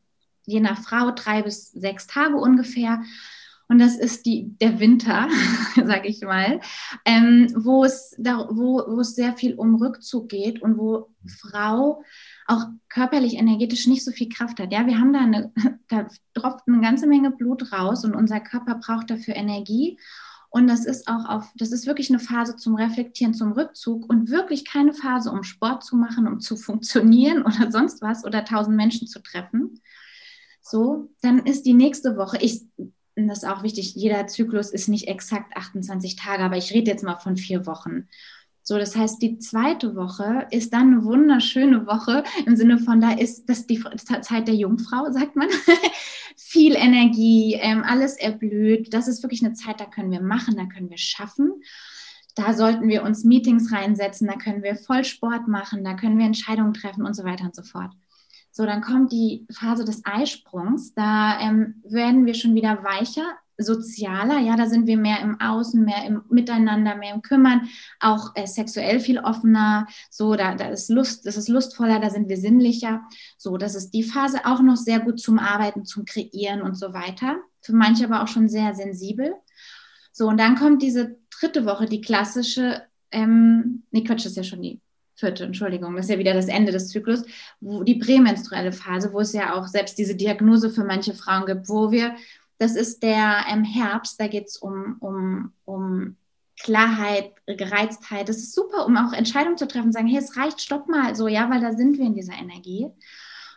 je 0.46 0.62
nach 0.62 0.82
Frau 0.82 1.12
drei 1.12 1.42
bis 1.42 1.72
sechs 1.72 2.08
Tage 2.08 2.38
ungefähr. 2.38 3.02
Und 3.70 3.80
das 3.80 3.98
ist 3.98 4.26
die, 4.26 4.56
der 4.62 4.80
Winter, 4.80 5.28
sage 5.76 6.08
ich 6.08 6.22
mal, 6.22 6.62
ähm, 7.04 7.52
wo, 7.56 7.84
es 7.84 8.16
da, 8.18 8.48
wo, 8.50 8.82
wo 8.88 9.02
es 9.02 9.16
sehr 9.16 9.36
viel 9.36 9.56
um 9.56 9.76
Rückzug 9.76 10.30
geht 10.30 10.62
und 10.62 10.78
wo 10.78 11.10
Frau 11.42 12.04
auch 12.48 12.66
körperlich, 12.90 13.36
energetisch 13.36 13.88
nicht 13.88 14.04
so 14.04 14.12
viel 14.12 14.30
Kraft 14.30 14.60
hat. 14.60 14.72
Ja, 14.72 14.88
wir 14.88 14.98
haben 14.98 15.14
da 15.14 15.20
eine, 15.20 15.52
da 15.90 16.08
tropft 16.34 16.68
eine 16.68 16.82
ganze 16.82 17.06
Menge 17.06 17.32
Blut 17.32 17.72
raus 17.72 18.04
und 18.06 18.16
unser 18.16 18.40
Körper 18.40 18.76
braucht 18.76 19.10
dafür 19.10 19.36
Energie. 19.36 20.00
Und 20.50 20.68
das 20.68 20.86
ist 20.86 21.08
auch 21.10 21.26
auf, 21.28 21.52
das 21.56 21.74
ist 21.74 21.86
wirklich 21.86 22.10
eine 22.10 22.20
Phase 22.20 22.56
zum 22.56 22.76
Reflektieren, 22.76 23.34
zum 23.34 23.52
Rückzug 23.52 24.10
und 24.10 24.30
wirklich 24.30 24.66
keine 24.66 24.94
Phase, 24.94 25.30
um 25.30 25.44
Sport 25.44 25.84
zu 25.84 25.98
machen, 25.98 26.26
um 26.26 26.40
zu 26.40 26.56
funktionieren 26.56 27.44
oder 27.46 27.70
sonst 27.70 28.02
was 28.02 28.24
oder 28.24 28.46
tausend 28.46 28.78
Menschen 28.78 29.08
zu 29.08 29.22
treffen. 29.22 29.82
So, 30.62 31.12
dann 31.22 31.40
ist 31.46 31.66
die 31.66 31.74
nächste 31.74 32.18
Woche, 32.18 32.38
ich, 32.42 32.62
das 33.16 33.44
ist 33.44 33.50
auch 33.50 33.64
wichtig, 33.64 33.96
jeder 33.96 34.28
Zyklus 34.28 34.70
ist 34.70 34.88
nicht 34.88 35.08
exakt 35.08 35.56
28 35.56 36.16
Tage, 36.16 36.44
aber 36.44 36.58
ich 36.58 36.74
rede 36.74 36.92
jetzt 36.92 37.04
mal 37.04 37.18
von 37.18 37.38
vier 37.38 37.66
Wochen. 37.66 38.08
So, 38.68 38.78
das 38.78 38.98
heißt, 38.98 39.22
die 39.22 39.40
zweite 39.40 39.96
Woche 39.96 40.46
ist 40.52 40.74
dann 40.74 40.92
eine 40.92 41.06
wunderschöne 41.06 41.88
Woche 41.88 42.26
im 42.46 42.58
Sinne 42.58 42.80
von, 42.80 43.00
da 43.00 43.14
ist 43.14 43.46
das 43.46 43.66
die 43.66 43.82
Zeit 44.20 44.50
der 44.50 44.56
Jungfrau, 44.56 45.06
sagt 45.10 45.38
man. 45.38 45.48
Viel 46.36 46.76
Energie, 46.76 47.54
ähm, 47.54 47.86
alles 47.88 48.18
erblüht. 48.18 48.94
Das 48.94 49.08
ist 49.08 49.24
wirklich 49.24 49.42
eine 49.42 49.54
Zeit, 49.54 49.80
da 49.80 49.86
können 49.86 50.12
wir 50.12 50.22
machen, 50.22 50.58
da 50.58 50.66
können 50.66 50.90
wir 50.90 50.98
schaffen. 50.98 51.62
Da 52.36 52.54
sollten 52.54 52.90
wir 52.90 53.04
uns 53.04 53.24
Meetings 53.24 53.72
reinsetzen, 53.72 54.28
da 54.28 54.34
können 54.34 54.64
wir 54.64 54.76
Vollsport 54.76 55.48
machen, 55.48 55.86
da 55.86 55.94
können 55.94 56.18
wir 56.18 56.26
Entscheidungen 56.26 56.74
treffen 56.74 57.06
und 57.06 57.14
so 57.14 57.24
weiter 57.24 57.46
und 57.46 57.56
so 57.56 57.64
fort. 57.64 57.94
So, 58.52 58.66
dann 58.66 58.82
kommt 58.82 59.14
die 59.14 59.48
Phase 59.50 59.86
des 59.86 60.02
Eisprungs. 60.04 60.94
Da 60.94 61.40
ähm, 61.40 61.82
werden 61.86 62.26
wir 62.26 62.34
schon 62.34 62.54
wieder 62.54 62.84
weicher, 62.84 63.38
sozialer, 63.58 64.40
ja, 64.40 64.56
da 64.56 64.68
sind 64.68 64.88
wir 64.88 64.98
mehr 64.98 65.22
im 65.22 65.40
Außen, 65.40 65.84
mehr 65.84 66.06
im 66.06 66.22
Miteinander, 66.30 66.96
mehr 66.96 67.14
im 67.14 67.22
Kümmern, 67.22 67.70
auch 68.00 68.36
äh, 68.36 68.46
sexuell 68.46 69.00
viel 69.00 69.20
offener, 69.20 69.88
so, 70.10 70.36
da, 70.36 70.56
da 70.56 70.70
ist 70.70 70.90
Lust, 70.90 71.26
das 71.26 71.38
ist 71.38 71.50
lustvoller, 71.50 72.00
da 72.00 72.10
sind 72.10 72.30
wir 72.30 72.38
sinnlicher, 72.38 73.02
so, 73.38 73.58
das 73.58 73.76
ist 73.76 73.92
die 73.92 74.04
Phase 74.04 74.46
auch 74.46 74.62
noch 74.62 74.78
sehr 74.78 75.00
gut 75.00 75.20
zum 75.20 75.40
Arbeiten, 75.40 75.86
zum 75.86 76.06
Kreieren 76.06 76.62
und 76.62 76.76
so 76.76 76.94
weiter, 76.94 77.38
für 77.62 77.74
manche 77.74 78.06
aber 78.06 78.24
auch 78.24 78.28
schon 78.28 78.50
sehr 78.50 78.74
sensibel. 78.74 79.34
So, 80.12 80.28
und 80.28 80.40
dann 80.40 80.56
kommt 80.56 80.82
diese 80.82 81.18
dritte 81.30 81.66
Woche, 81.66 81.86
die 81.86 82.02
klassische, 82.02 82.84
ähm, 83.12 83.84
nee, 83.92 84.04
Quatsch, 84.04 84.26
das 84.26 84.32
ist 84.32 84.38
ja 84.38 84.44
schon 84.44 84.62
die 84.62 84.82
vierte, 85.16 85.46
Entschuldigung, 85.46 85.96
das 85.96 86.06
ist 86.06 86.12
ja 86.12 86.20
wieder 86.20 86.34
das 86.34 86.48
Ende 86.48 86.72
des 86.72 86.90
Zyklus, 86.90 87.24
wo 87.60 87.84
die 87.84 87.96
prämenstruelle 87.96 88.72
Phase, 88.72 89.12
wo 89.14 89.20
es 89.20 89.34
ja 89.34 89.56
auch 89.56 89.68
selbst 89.68 89.98
diese 89.98 90.16
Diagnose 90.16 90.70
für 90.70 90.84
manche 90.84 91.14
Frauen 91.14 91.46
gibt, 91.48 91.70
wo 91.70 91.92
wir 91.92 92.16
das 92.58 92.76
ist 92.76 93.04
der 93.04 93.46
ähm, 93.50 93.64
Herbst, 93.64 94.20
da 94.20 94.28
geht 94.28 94.48
es 94.48 94.58
um, 94.58 94.98
um, 95.00 95.54
um 95.66 96.18
Klarheit, 96.60 97.34
Gereiztheit. 97.46 98.30
Das 98.30 98.38
ist 98.38 98.54
super, 98.54 98.86
um 98.86 98.98
auch 98.98 99.14
Entscheidungen 99.14 99.58
zu 99.58 99.68
treffen, 99.68 99.92
sagen, 99.92 100.08
hey, 100.08 100.18
es 100.18 100.38
reicht, 100.38 100.62
stopp 100.62 100.88
mal, 100.88 101.16
so, 101.16 101.28
ja, 101.28 101.50
weil 101.50 101.62
da 101.62 101.74
sind 101.74 101.98
wir 101.98 102.06
in 102.06 102.16
dieser 102.16 102.34
Energie. 102.34 102.88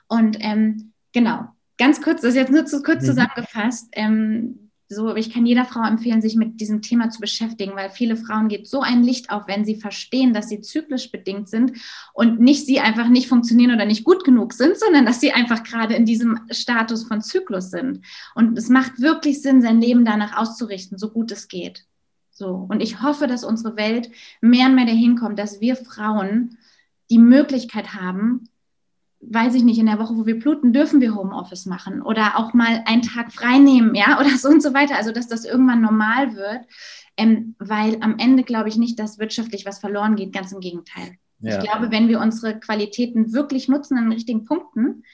Und 0.07 0.37
ähm, 0.41 0.93
genau, 1.13 1.49
ganz 1.79 2.03
kurz, 2.03 2.21
das 2.21 2.31
ist 2.31 2.37
jetzt 2.37 2.53
nur 2.53 2.67
zu 2.67 2.83
kurz 2.83 3.03
mhm. 3.03 3.07
zusammengefasst. 3.07 3.89
Ähm, 3.93 4.70
so, 4.93 5.15
ich 5.15 5.33
kann 5.33 5.47
jeder 5.47 5.65
Frau 5.65 5.85
empfehlen, 5.85 6.21
sich 6.21 6.35
mit 6.35 6.61
diesem 6.61 6.83
Thema 6.83 7.11
zu 7.11 7.21
beschäftigen, 7.21 7.77
weil 7.77 7.91
viele 7.91 8.17
Frauen 8.17 8.49
geht 8.49 8.67
so 8.67 8.81
ein 8.81 9.05
Licht 9.05 9.31
auf, 9.31 9.47
wenn 9.47 9.65
sie 9.65 9.77
verstehen, 9.77 10.35
dass 10.35 10.49
sie 10.49 10.61
zyklisch 10.61 11.13
bedingt 11.13 11.49
sind 11.49 11.79
und 12.13 12.41
nicht 12.41 12.67
sie 12.67 12.81
einfach 12.81 13.09
nicht 13.09 13.29
funktionieren 13.29 13.73
oder 13.73 13.85
nicht 13.85 14.03
gut 14.03 14.25
genug 14.25 14.53
sind, 14.53 14.77
sondern 14.77 15.07
dass 15.07 15.21
sie 15.21 15.31
einfach 15.31 15.63
gerade 15.63 15.95
in 15.95 16.07
diesem 16.07 16.41
Status 16.51 17.05
von 17.05 17.23
Zyklus 17.23 17.71
sind. 17.71 18.05
Und 18.35 18.59
es 18.59 18.69
macht 18.69 19.01
wirklich 19.01 19.41
Sinn, 19.43 19.63
sein 19.63 19.81
Leben 19.81 20.05
danach 20.05 20.37
auszurichten, 20.37 20.99
so 20.99 21.11
gut 21.11 21.31
es 21.31 21.47
geht. 21.47 21.85
So. 22.33 22.67
Und 22.69 22.81
ich 22.81 23.01
hoffe, 23.01 23.29
dass 23.29 23.45
unsere 23.45 23.77
Welt 23.77 24.11
mehr 24.41 24.67
und 24.67 24.75
mehr 24.75 24.87
dahin 24.87 25.15
kommt, 25.15 25.39
dass 25.39 25.61
wir 25.61 25.77
Frauen 25.77 26.59
die 27.11 27.19
Möglichkeit 27.19 27.95
haben, 27.95 28.49
weiß 29.21 29.55
ich 29.55 29.65
nicht, 29.65 29.79
in 29.79 29.87
der 29.87 29.99
Woche, 29.99 30.17
wo 30.17 30.27
wir 30.27 30.39
bluten, 30.39 30.73
dürfen 30.73 31.01
wir 31.01 31.15
Homeoffice 31.15 31.67
machen 31.67 32.03
oder 32.03 32.39
auch 32.39 32.55
mal 32.55 32.83
einen 32.87 33.03
Tag 33.03 33.33
frei 33.33 33.59
nehmen, 33.59 33.95
ja, 33.95 34.19
oder 34.21 34.37
so 34.37 34.49
und 34.49 34.63
so 34.63 34.75
weiter. 34.75 34.97
Also, 34.97 35.13
dass 35.13 35.29
das 35.29 35.45
irgendwann 35.45 35.81
normal 35.81 36.35
wird, 36.35 36.67
ähm, 37.17 37.55
weil 37.59 37.99
am 38.01 38.19
Ende 38.19 38.43
glaube 38.43 38.69
ich 38.69 38.77
nicht, 38.77 38.99
dass 38.99 39.19
wirtschaftlich 39.19 39.67
was 39.67 39.79
verloren 39.79 40.17
geht, 40.17 40.33
ganz 40.33 40.53
im 40.53 40.61
Gegenteil. 40.61 41.17
Ja. 41.41 41.59
Ich 41.59 41.65
glaube, 41.65 41.91
wenn 41.91 42.09
wir 42.09 42.21
unsere 42.21 42.59
Qualitäten 42.59 43.33
wirklich 43.33 43.69
nutzen 43.69 43.97
an 43.97 44.05
den 44.05 44.13
richtigen 44.13 44.45
Punkten 44.45 45.05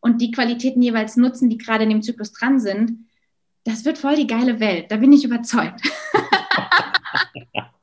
und 0.00 0.20
die 0.20 0.30
Qualitäten 0.30 0.82
jeweils 0.82 1.16
nutzen, 1.16 1.50
die 1.50 1.58
gerade 1.58 1.84
in 1.84 1.90
dem 1.90 2.02
Zyklus 2.02 2.32
dran 2.32 2.60
sind, 2.60 3.06
das 3.64 3.84
wird 3.84 3.98
voll 3.98 4.16
die 4.16 4.26
geile 4.26 4.60
Welt. 4.60 4.90
Da 4.90 4.96
bin 4.96 5.12
ich 5.12 5.24
überzeugt. 5.24 5.80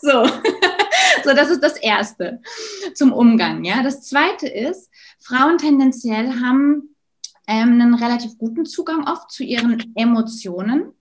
so. 0.00 0.26
So, 1.24 1.34
das 1.34 1.50
ist 1.50 1.62
das 1.62 1.76
Erste 1.76 2.40
zum 2.94 3.12
Umgang. 3.12 3.64
Ja, 3.64 3.82
das 3.82 4.02
Zweite 4.02 4.48
ist, 4.48 4.90
Frauen 5.20 5.58
tendenziell 5.58 6.40
haben 6.40 6.96
ähm, 7.46 7.80
einen 7.80 7.94
relativ 7.94 8.38
guten 8.38 8.66
Zugang 8.66 9.06
oft 9.06 9.30
zu 9.30 9.44
ihren 9.44 9.92
Emotionen. 9.94 10.92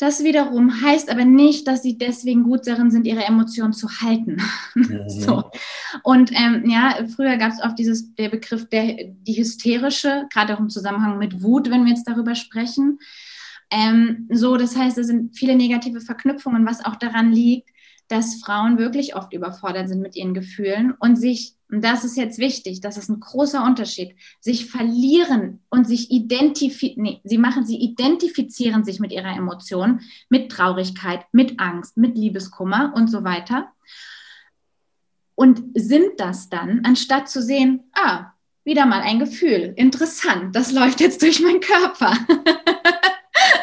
Das 0.00 0.22
wiederum 0.22 0.80
heißt 0.80 1.10
aber 1.10 1.24
nicht, 1.24 1.66
dass 1.66 1.82
sie 1.82 1.98
deswegen 1.98 2.44
gut 2.44 2.68
darin 2.68 2.92
sind, 2.92 3.04
ihre 3.04 3.24
Emotionen 3.24 3.72
zu 3.72 3.88
halten. 4.00 4.36
Mhm. 4.74 5.04
so. 5.08 5.50
Und 6.04 6.30
ähm, 6.32 6.70
ja, 6.70 7.04
früher 7.16 7.36
gab 7.36 7.52
es 7.52 7.60
oft 7.60 7.76
dieses, 7.78 8.14
der 8.14 8.28
Begriff 8.28 8.68
der, 8.68 8.96
die 9.08 9.36
hysterische, 9.36 10.26
gerade 10.32 10.54
auch 10.54 10.60
im 10.60 10.70
Zusammenhang 10.70 11.18
mit 11.18 11.42
Wut, 11.42 11.68
wenn 11.68 11.84
wir 11.84 11.90
jetzt 11.90 12.06
darüber 12.06 12.36
sprechen. 12.36 13.00
Ähm, 13.70 14.28
so, 14.30 14.56
das 14.56 14.76
heißt, 14.76 14.98
es 14.98 15.08
sind 15.08 15.36
viele 15.36 15.56
negative 15.56 16.00
Verknüpfungen, 16.00 16.66
was 16.66 16.84
auch 16.84 16.96
daran 16.96 17.32
liegt, 17.32 17.70
dass 18.08 18.40
Frauen 18.40 18.78
wirklich 18.78 19.14
oft 19.14 19.32
überfordert 19.34 19.88
sind 19.88 20.00
mit 20.00 20.16
ihren 20.16 20.32
Gefühlen 20.32 20.92
und 20.98 21.16
sich, 21.16 21.54
und 21.70 21.84
das 21.84 22.04
ist 22.04 22.16
jetzt 22.16 22.38
wichtig, 22.38 22.80
das 22.80 22.96
ist 22.96 23.10
ein 23.10 23.20
großer 23.20 23.62
Unterschied, 23.62 24.16
sich 24.40 24.66
verlieren 24.66 25.60
und 25.68 25.86
sich 25.86 26.10
identifizieren, 26.10 27.02
nee, 27.02 27.20
sie 27.24 27.36
machen, 27.36 27.66
sie 27.66 27.76
identifizieren 27.76 28.82
sich 28.84 28.98
mit 28.98 29.12
ihrer 29.12 29.36
Emotion, 29.36 30.00
mit 30.30 30.50
Traurigkeit, 30.50 31.26
mit 31.32 31.60
Angst, 31.60 31.98
mit 31.98 32.16
Liebeskummer 32.16 32.94
und 32.96 33.08
so 33.08 33.24
weiter. 33.24 33.68
Und 35.34 35.62
sind 35.74 36.18
das 36.18 36.48
dann, 36.48 36.80
anstatt 36.84 37.28
zu 37.28 37.42
sehen, 37.42 37.84
ah, 37.92 38.32
wieder 38.64 38.86
mal 38.86 39.02
ein 39.02 39.18
Gefühl, 39.18 39.74
interessant, 39.76 40.56
das 40.56 40.72
läuft 40.72 41.00
jetzt 41.00 41.22
durch 41.22 41.40
meinen 41.40 41.60
Körper. 41.60 42.16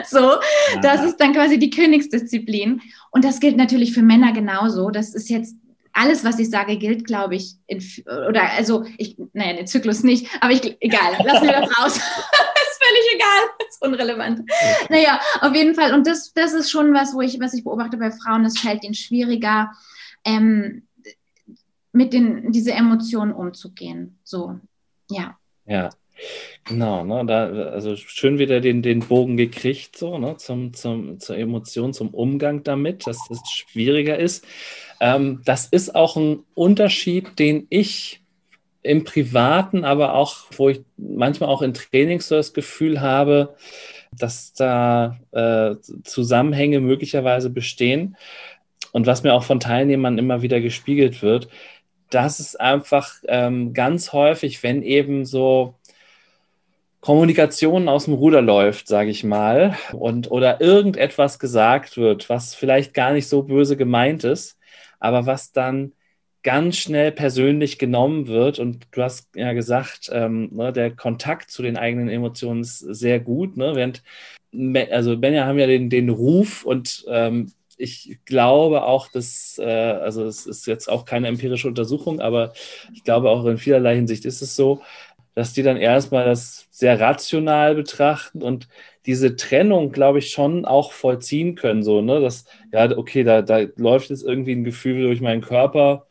so, 0.10 0.20
ja. 0.20 0.40
das 0.82 1.04
ist 1.04 1.18
dann 1.18 1.34
quasi 1.34 1.60
die 1.60 1.70
Königsdisziplin. 1.70 2.82
Und 3.12 3.24
das 3.24 3.40
gilt 3.40 3.58
natürlich 3.58 3.94
für 3.94 4.02
Männer 4.02 4.34
genauso. 4.34 4.90
Das 4.90 5.14
ist 5.14 5.30
jetzt 5.30 5.56
alles, 5.96 6.26
was 6.26 6.40
ich 6.40 6.50
sage, 6.50 6.78
gilt, 6.78 7.06
glaube 7.06 7.36
ich, 7.36 7.56
in, 7.68 7.82
oder 8.30 8.52
also 8.52 8.86
ich, 8.98 9.18
naja, 9.34 9.54
den 9.54 9.66
Zyklus 9.66 10.04
nicht, 10.04 10.28
aber 10.42 10.52
ich, 10.52 10.78
egal, 10.82 11.14
lassen 11.24 11.46
wir 11.46 11.54
das 11.54 11.78
raus. 11.80 11.96
ist 11.98 12.84
völlig 12.84 13.16
egal, 13.16 13.68
ist 13.68 13.82
unrelevant. 13.82 14.42
Naja, 14.90 15.20
auf 15.42 15.56
jeden 15.56 15.74
Fall. 15.74 15.94
Und 15.94 16.06
das, 16.06 16.34
das 16.34 16.54
ist 16.54 16.70
schon 16.70 16.94
was, 16.94 17.14
wo 17.14 17.22
ich, 17.22 17.40
was 17.40 17.54
ich 17.54 17.64
beobachte 17.64 17.98
bei 17.98 18.12
Frauen, 18.12 18.44
das 18.44 18.60
fällt 18.60 18.84
ihnen 18.84 18.94
schwieriger, 18.94 19.72
ähm, 20.26 20.88
mit 21.94 22.12
den, 22.12 22.52
diese 22.52 22.74
Emotionen 22.74 23.32
umzugehen. 23.32 24.20
So, 24.24 24.60
ja. 25.10 25.38
Ja. 25.66 25.90
Genau, 26.64 27.04
ne, 27.04 27.26
da, 27.26 27.48
also 27.70 27.96
schön 27.96 28.40
wieder 28.40 28.62
den, 28.62 28.82
den 28.82 29.02
Bogen 29.02 29.38
gekriegt, 29.38 29.98
so, 29.98 30.18
ne, 30.18 30.38
zum, 30.38 30.74
zum, 30.74 31.20
zur 31.20 31.38
Emotion, 31.38 31.94
zum 31.94 32.10
Umgang 32.10 32.64
damit, 32.64 33.06
dass 33.06 33.18
es 33.30 33.40
schwieriger 33.50 34.18
ist. 34.18 34.46
Ähm, 35.00 35.42
das 35.46 35.68
ist 35.68 35.94
auch 35.94 36.16
ein 36.16 36.44
Unterschied, 36.54 37.38
den 37.38 37.68
ich 37.70 38.22
im 38.82 39.04
Privaten, 39.04 39.84
aber 39.84 40.14
auch, 40.14 40.46
wo 40.58 40.70
ich 40.70 40.82
manchmal 40.98 41.50
auch 41.50 41.62
in 41.62 41.74
Trainings 41.74 42.28
so 42.28 42.36
das 42.36 42.54
Gefühl 42.54 43.02
habe, 43.02 43.56
dass 44.12 44.54
da 44.54 45.20
äh, 45.32 45.76
Zusammenhänge 46.04 46.80
möglicherweise 46.80 47.50
bestehen. 47.50 48.16
Und 48.92 49.08
was 49.08 49.24
mir 49.24 49.34
auch 49.34 49.44
von 49.44 49.60
Teilnehmern 49.60 50.18
immer 50.18 50.42
wieder 50.42 50.62
gespiegelt 50.62 51.22
wird, 51.22 51.50
dass 52.10 52.40
es 52.40 52.56
einfach 52.56 53.16
ähm, 53.28 53.74
ganz 53.74 54.14
häufig, 54.14 54.64
wenn 54.64 54.84
eben 54.84 55.26
so 55.26 55.76
Kommunikation 57.06 57.88
aus 57.88 58.06
dem 58.06 58.16
Ruder 58.16 58.42
läuft, 58.42 58.88
sage 58.88 59.12
ich 59.12 59.24
mal, 59.24 59.78
und 59.94 60.32
oder 60.32 60.60
irgendetwas 60.60 61.38
gesagt 61.38 61.98
wird, 61.98 62.30
was 62.32 62.56
vielleicht 62.56 62.96
gar 62.96 63.14
nicht 63.14 63.28
so 63.28 63.44
böse 63.44 63.78
gemeint 63.78 64.24
ist, 64.24 64.58
aber 65.00 65.28
was 65.28 65.52
dann 65.52 65.92
ganz 66.42 66.78
schnell 66.78 67.12
persönlich 67.12 67.78
genommen 67.78 68.26
wird. 68.26 68.58
Und 68.58 68.88
du 68.90 69.04
hast 69.04 69.30
ja 69.36 69.54
gesagt, 69.54 70.10
ähm, 70.12 70.50
ne, 70.52 70.74
der 70.74 70.96
Kontakt 70.96 71.52
zu 71.52 71.62
den 71.62 71.78
eigenen 71.78 72.10
Emotionen 72.10 72.62
ist 72.62 72.80
sehr 72.80 73.20
gut. 73.20 73.56
Ne? 73.56 73.76
Während, 73.76 74.02
also 74.92 75.16
Benja 75.16 75.46
haben 75.46 75.60
ja 75.60 75.68
den, 75.68 75.92
den 75.92 76.10
Ruf 76.10 76.66
und 76.66 77.06
ähm, 77.08 77.52
ich 77.78 78.18
glaube 78.26 78.84
auch, 78.84 79.10
dass, 79.10 79.60
äh, 79.60 79.64
also 79.64 80.26
es 80.26 80.48
ist 80.48 80.66
jetzt 80.66 80.90
auch 80.90 81.06
keine 81.06 81.28
empirische 81.28 81.68
Untersuchung, 81.68 82.20
aber 82.20 82.54
ich 82.96 83.04
glaube 83.04 83.30
auch 83.30 83.46
in 83.46 83.60
vielerlei 83.60 83.96
Hinsicht 83.96 84.26
ist 84.26 84.42
es 84.42 84.56
so, 84.56 84.82
dass 85.36 85.54
die 85.54 85.64
dann 85.64 85.78
erstmal 85.78 86.26
das 86.26 86.68
sehr 86.72 87.00
rational 87.00 87.76
betrachten 87.76 88.42
und 88.42 88.68
diese 89.06 89.36
Trennung, 89.36 89.92
glaube 89.92 90.20
ich, 90.20 90.32
schon 90.32 90.66
auch 90.66 90.92
vollziehen 90.92 91.56
können. 91.56 91.84
So, 91.84 92.02
ne? 92.02 92.20
Dass, 92.22 92.46
ja, 92.74 92.98
okay, 92.98 93.24
da, 93.24 93.42
da 93.42 93.60
läuft 93.76 94.10
jetzt 94.10 94.24
irgendwie 94.24 94.54
ein 94.54 94.64
Gefühl 94.64 95.04
durch 95.04 95.22
meinen 95.22 95.42
Körper 95.42 96.08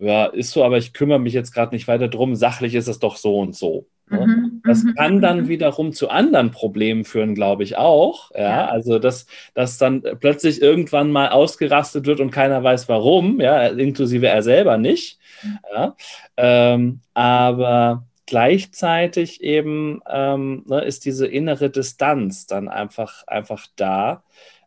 ja, 0.00 0.24
ist 0.26 0.52
so, 0.52 0.64
aber 0.64 0.78
ich 0.78 0.94
kümmere 0.94 1.18
mich 1.18 1.34
jetzt 1.34 1.52
gerade 1.52 1.74
nicht 1.74 1.86
weiter 1.86 2.08
drum. 2.08 2.34
Sachlich 2.34 2.74
ist 2.74 2.88
es 2.88 2.98
doch 2.98 3.16
so 3.16 3.38
und 3.38 3.54
so. 3.54 3.86
Ne? 4.08 4.26
Mhm, 4.26 4.62
das 4.64 4.82
mhm, 4.82 4.94
kann 4.94 5.20
dann 5.20 5.42
mhm. 5.42 5.48
wiederum 5.48 5.92
zu 5.92 6.08
anderen 6.08 6.50
Problemen 6.50 7.04
führen, 7.04 7.34
glaube 7.34 7.64
ich 7.64 7.76
auch. 7.76 8.30
Ja, 8.32 8.40
ja, 8.40 8.66
also 8.66 8.98
dass, 8.98 9.26
dass 9.52 9.76
dann 9.76 10.02
plötzlich 10.18 10.62
irgendwann 10.62 11.12
mal 11.12 11.28
ausgerastet 11.28 12.06
wird 12.06 12.20
und 12.20 12.30
keiner 12.30 12.62
weiß 12.64 12.88
warum, 12.88 13.40
ja, 13.40 13.66
inklusive 13.66 14.26
er 14.26 14.42
selber 14.42 14.78
nicht. 14.78 15.18
Mhm. 15.42 15.58
Ja, 15.72 15.96
ähm, 16.38 17.00
aber 17.12 18.06
gleichzeitig 18.30 19.42
eben 19.42 20.00
ähm, 20.08 20.62
ne, 20.68 20.84
ist 20.84 21.04
diese 21.04 21.26
innere 21.26 21.68
Distanz 21.68 22.46
dann 22.46 22.68
einfach, 22.68 23.26
einfach 23.26 23.66
da, 23.74 24.22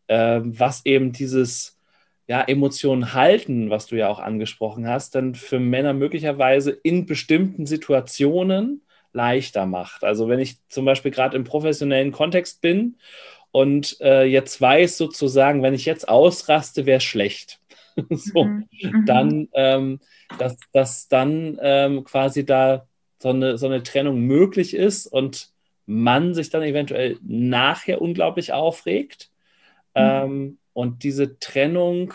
äh, 0.08 0.42
was 0.44 0.86
eben 0.86 1.14
dieses 1.14 1.80
ja, 2.28 2.42
Emotionen 2.42 3.14
halten, 3.14 3.70
was 3.70 3.88
du 3.88 3.96
ja 3.96 4.10
auch 4.10 4.20
angesprochen 4.20 4.86
hast, 4.86 5.16
dann 5.16 5.34
für 5.34 5.62
Männer 5.62 5.94
möglicherweise 5.94 6.72
in 6.72 7.06
bestimmten 7.06 7.66
Situationen 7.66 8.82
leichter 9.14 9.66
macht. 9.66 10.04
Also 10.04 10.28
wenn 10.28 10.40
ich 10.40 10.58
zum 10.68 10.84
Beispiel 10.84 11.12
gerade 11.12 11.38
im 11.38 11.46
professionellen 11.46 12.12
Kontext 12.12 12.60
bin 12.60 12.98
und 13.52 13.96
äh, 14.02 14.26
jetzt 14.26 14.60
weiß 14.60 14.98
sozusagen, 14.98 15.64
wenn 15.64 15.74
ich 15.74 15.86
jetzt 15.86 16.10
ausraste, 16.10 16.86
wäre 16.86 17.00
schlecht. 17.00 17.62
so, 18.10 18.44
mhm. 18.44 18.68
mhm. 18.82 19.06
dann, 19.06 19.48
ähm, 19.54 20.00
dass, 20.38 20.58
dass 20.74 21.08
dann 21.08 21.58
ähm, 21.62 22.04
quasi 22.04 22.46
da 22.46 22.88
so 23.24 23.30
eine, 23.30 23.58
so 23.58 23.68
eine 23.68 23.84
Trennung 23.84 24.20
möglich 24.20 24.76
ist 24.76 25.08
und 25.08 25.50
man 25.86 26.34
sich 26.34 26.50
dann 26.50 26.62
eventuell 26.62 27.18
nachher 27.24 28.02
unglaublich 28.02 28.52
aufregt. 28.52 29.32
Mhm. 29.96 30.02
Ähm, 30.02 30.58
und 30.74 31.04
diese 31.04 31.40
Trennung 31.40 32.14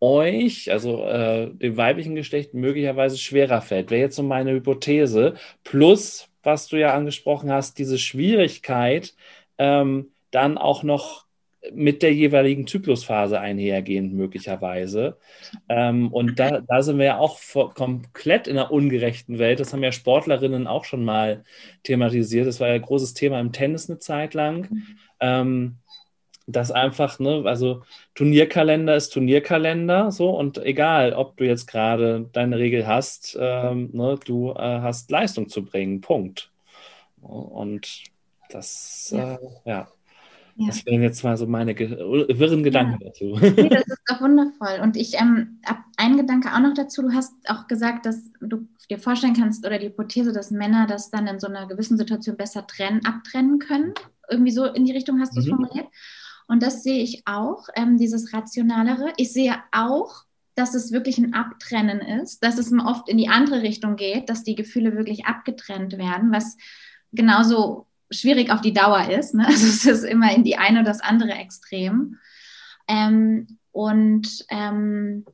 euch, 0.00 0.72
also 0.72 1.04
äh, 1.04 1.50
dem 1.52 1.76
weiblichen 1.76 2.14
Geschlecht, 2.14 2.54
möglicherweise 2.54 3.18
schwerer 3.18 3.60
fällt. 3.60 3.90
Wäre 3.90 4.00
jetzt 4.00 4.16
so 4.16 4.22
meine 4.22 4.52
Hypothese. 4.52 5.34
Plus, 5.62 6.30
was 6.42 6.68
du 6.68 6.76
ja 6.78 6.94
angesprochen 6.94 7.52
hast, 7.52 7.78
diese 7.78 7.98
Schwierigkeit, 7.98 9.14
ähm, 9.58 10.12
dann 10.30 10.56
auch 10.56 10.82
noch 10.84 11.26
mit 11.72 12.02
der 12.02 12.12
jeweiligen 12.14 12.66
Zyklusphase 12.66 13.40
einhergehend 13.40 14.14
möglicherweise. 14.14 15.16
Ähm, 15.68 16.12
und 16.12 16.38
da, 16.38 16.60
da 16.60 16.82
sind 16.82 16.98
wir 16.98 17.06
ja 17.06 17.18
auch 17.18 17.38
vor, 17.38 17.74
komplett 17.74 18.46
in 18.46 18.58
einer 18.58 18.70
ungerechten 18.70 19.38
Welt. 19.38 19.60
Das 19.60 19.72
haben 19.72 19.82
ja 19.82 19.92
Sportlerinnen 19.92 20.66
auch 20.66 20.84
schon 20.84 21.04
mal 21.04 21.44
thematisiert. 21.82 22.46
Das 22.46 22.60
war 22.60 22.68
ja 22.68 22.74
ein 22.74 22.82
großes 22.82 23.14
Thema 23.14 23.40
im 23.40 23.52
Tennis 23.52 23.88
eine 23.88 23.98
Zeit 23.98 24.34
lang. 24.34 24.68
Mhm. 24.70 24.86
Ähm, 25.20 25.76
dass 26.48 26.70
einfach, 26.70 27.18
ne, 27.18 27.42
also 27.44 27.82
Turnierkalender 28.14 28.96
ist 28.96 29.10
Turnierkalender, 29.10 30.10
so 30.10 30.30
und 30.30 30.56
egal, 30.56 31.12
ob 31.12 31.36
du 31.36 31.44
jetzt 31.44 31.66
gerade 31.66 32.26
deine 32.32 32.58
Regel 32.58 32.86
hast, 32.86 33.36
ähm, 33.38 33.90
ne, 33.92 34.18
du 34.24 34.52
äh, 34.52 34.54
hast 34.56 35.10
Leistung 35.10 35.50
zu 35.50 35.62
bringen, 35.62 36.00
Punkt. 36.00 36.50
Und 37.20 38.04
das, 38.48 39.12
ja. 39.14 39.34
Äh, 39.34 39.38
ja. 39.66 39.88
Ja. 40.60 40.66
Das 40.66 40.84
wären 40.86 41.02
jetzt 41.02 41.22
mal 41.22 41.36
so 41.36 41.46
meine 41.46 41.78
wirren 41.78 42.64
Gedanken 42.64 42.98
ja. 43.00 43.08
dazu. 43.08 43.38
Nee, 43.40 43.68
das 43.68 43.86
ist 43.86 44.02
doch 44.08 44.20
wundervoll. 44.20 44.80
Und 44.82 44.96
ich 44.96 45.14
ähm, 45.14 45.60
habe 45.64 45.78
einen 45.96 46.16
Gedanke 46.16 46.52
auch 46.52 46.58
noch 46.58 46.74
dazu. 46.74 47.02
Du 47.02 47.12
hast 47.12 47.32
auch 47.46 47.68
gesagt, 47.68 48.06
dass 48.06 48.32
du 48.40 48.66
dir 48.90 48.98
vorstellen 48.98 49.34
kannst 49.34 49.64
oder 49.64 49.78
die 49.78 49.86
Hypothese, 49.86 50.32
dass 50.32 50.50
Männer 50.50 50.88
das 50.88 51.10
dann 51.10 51.28
in 51.28 51.38
so 51.38 51.46
einer 51.46 51.68
gewissen 51.68 51.96
Situation 51.96 52.36
besser 52.36 52.66
trennen, 52.66 53.04
abtrennen 53.04 53.60
können. 53.60 53.94
Irgendwie 54.28 54.50
so 54.50 54.64
in 54.64 54.84
die 54.84 54.92
Richtung 54.92 55.20
hast 55.20 55.36
du 55.36 55.40
es 55.40 55.46
mhm. 55.46 55.50
formuliert. 55.50 55.86
Und 56.48 56.60
das 56.60 56.82
sehe 56.82 57.04
ich 57.04 57.22
auch, 57.24 57.68
ähm, 57.76 57.96
dieses 57.96 58.32
Rationalere. 58.32 59.12
Ich 59.16 59.32
sehe 59.32 59.54
auch, 59.70 60.24
dass 60.56 60.74
es 60.74 60.90
wirklich 60.90 61.18
ein 61.18 61.34
Abtrennen 61.34 62.00
ist, 62.00 62.42
dass 62.42 62.58
es 62.58 62.72
oft 62.72 63.08
in 63.08 63.18
die 63.18 63.28
andere 63.28 63.62
Richtung 63.62 63.94
geht, 63.94 64.28
dass 64.28 64.42
die 64.42 64.56
Gefühle 64.56 64.96
wirklich 64.96 65.24
abgetrennt 65.26 65.98
werden, 65.98 66.32
was 66.32 66.56
genauso 67.12 67.86
schwierig 68.10 68.50
auf 68.50 68.60
die 68.60 68.72
Dauer 68.72 69.08
ist. 69.10 69.34
Ne? 69.34 69.44
Also 69.48 69.66
es 69.66 69.84
ist 69.84 70.04
immer 70.04 70.34
in 70.34 70.44
die 70.44 70.56
eine 70.56 70.80
oder 70.80 70.90
das 70.90 71.00
andere 71.00 71.32
Extrem. 71.32 72.16
Ähm, 72.86 73.58
und 73.72 74.44
ähm, 74.50 75.24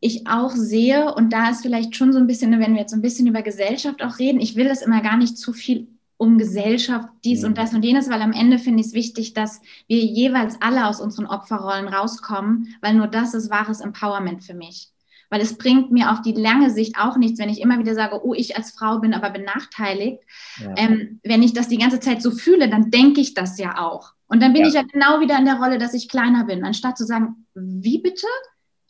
ich 0.00 0.26
auch 0.26 0.50
sehe, 0.50 1.14
und 1.14 1.32
da 1.32 1.50
ist 1.50 1.62
vielleicht 1.62 1.96
schon 1.96 2.12
so 2.12 2.18
ein 2.18 2.26
bisschen, 2.26 2.58
wenn 2.60 2.74
wir 2.74 2.80
jetzt 2.80 2.92
so 2.92 2.96
ein 2.96 3.02
bisschen 3.02 3.26
über 3.26 3.42
Gesellschaft 3.42 4.02
auch 4.02 4.18
reden, 4.18 4.40
ich 4.40 4.54
will 4.54 4.68
das 4.68 4.82
immer 4.82 5.02
gar 5.02 5.16
nicht 5.16 5.36
zu 5.36 5.52
viel 5.52 5.88
um 6.18 6.38
Gesellschaft, 6.38 7.08
dies 7.24 7.42
mhm. 7.42 7.48
und 7.48 7.58
das 7.58 7.74
und 7.74 7.84
jenes, 7.84 8.08
weil 8.08 8.22
am 8.22 8.32
Ende 8.32 8.58
finde 8.58 8.80
ich 8.80 8.88
es 8.88 8.92
wichtig, 8.94 9.34
dass 9.34 9.60
wir 9.86 9.98
jeweils 9.98 10.60
alle 10.62 10.86
aus 10.86 11.00
unseren 11.00 11.26
Opferrollen 11.26 11.88
rauskommen, 11.88 12.74
weil 12.80 12.94
nur 12.94 13.06
das 13.06 13.34
ist 13.34 13.50
wahres 13.50 13.80
Empowerment 13.80 14.42
für 14.42 14.54
mich. 14.54 14.90
Weil 15.30 15.40
es 15.40 15.58
bringt 15.58 15.90
mir 15.90 16.12
auf 16.12 16.22
die 16.22 16.32
lange 16.32 16.70
Sicht 16.70 16.98
auch 16.98 17.16
nichts, 17.16 17.38
wenn 17.38 17.48
ich 17.48 17.60
immer 17.60 17.78
wieder 17.78 17.94
sage, 17.94 18.20
oh, 18.24 18.34
ich 18.34 18.56
als 18.56 18.72
Frau 18.72 19.00
bin 19.00 19.14
aber 19.14 19.30
benachteiligt. 19.30 20.22
Ja. 20.60 20.74
Ähm, 20.76 21.20
wenn 21.24 21.42
ich 21.42 21.52
das 21.52 21.68
die 21.68 21.78
ganze 21.78 22.00
Zeit 22.00 22.22
so 22.22 22.30
fühle, 22.30 22.68
dann 22.68 22.90
denke 22.90 23.20
ich 23.20 23.34
das 23.34 23.58
ja 23.58 23.78
auch. 23.78 24.12
Und 24.28 24.40
dann 24.42 24.52
bin 24.52 24.62
ja. 24.62 24.68
ich 24.68 24.74
ja 24.74 24.82
genau 24.82 25.20
wieder 25.20 25.38
in 25.38 25.44
der 25.44 25.56
Rolle, 25.56 25.78
dass 25.78 25.94
ich 25.94 26.08
kleiner 26.08 26.44
bin, 26.44 26.64
anstatt 26.64 26.98
zu 26.98 27.04
sagen, 27.04 27.46
wie 27.54 27.98
bitte? 27.98 28.26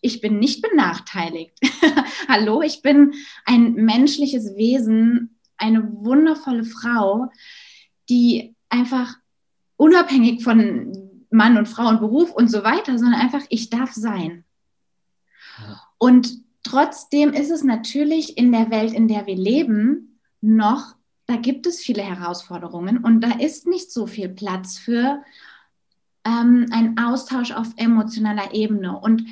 Ich 0.00 0.20
bin 0.20 0.38
nicht 0.38 0.62
benachteiligt. 0.62 1.58
Hallo, 2.28 2.62
ich 2.62 2.82
bin 2.82 3.14
ein 3.44 3.72
menschliches 3.72 4.56
Wesen 4.56 5.36
eine 5.56 5.90
wundervolle 6.04 6.64
Frau, 6.64 7.30
die 8.08 8.54
einfach 8.68 9.16
unabhängig 9.76 10.42
von 10.42 11.26
Mann 11.30 11.56
und 11.56 11.66
Frau 11.66 11.88
und 11.88 12.00
Beruf 12.00 12.32
und 12.32 12.50
so 12.50 12.62
weiter, 12.62 12.98
sondern 12.98 13.20
einfach, 13.20 13.42
ich 13.48 13.70
darf 13.70 13.92
sein. 13.92 14.44
Ja. 15.58 15.82
Und 15.98 16.40
trotzdem 16.62 17.32
ist 17.32 17.50
es 17.50 17.64
natürlich 17.64 18.36
in 18.36 18.52
der 18.52 18.70
Welt, 18.70 18.92
in 18.92 19.08
der 19.08 19.26
wir 19.26 19.36
leben, 19.36 20.20
noch, 20.40 20.94
da 21.26 21.36
gibt 21.36 21.66
es 21.66 21.80
viele 21.80 22.02
Herausforderungen 22.02 22.98
und 22.98 23.20
da 23.20 23.38
ist 23.38 23.66
nicht 23.66 23.90
so 23.90 24.06
viel 24.06 24.28
Platz 24.28 24.78
für 24.78 25.22
ähm, 26.24 26.66
einen 26.70 26.98
Austausch 26.98 27.52
auf 27.52 27.68
emotionaler 27.76 28.54
Ebene. 28.54 28.98
Und 28.98 29.24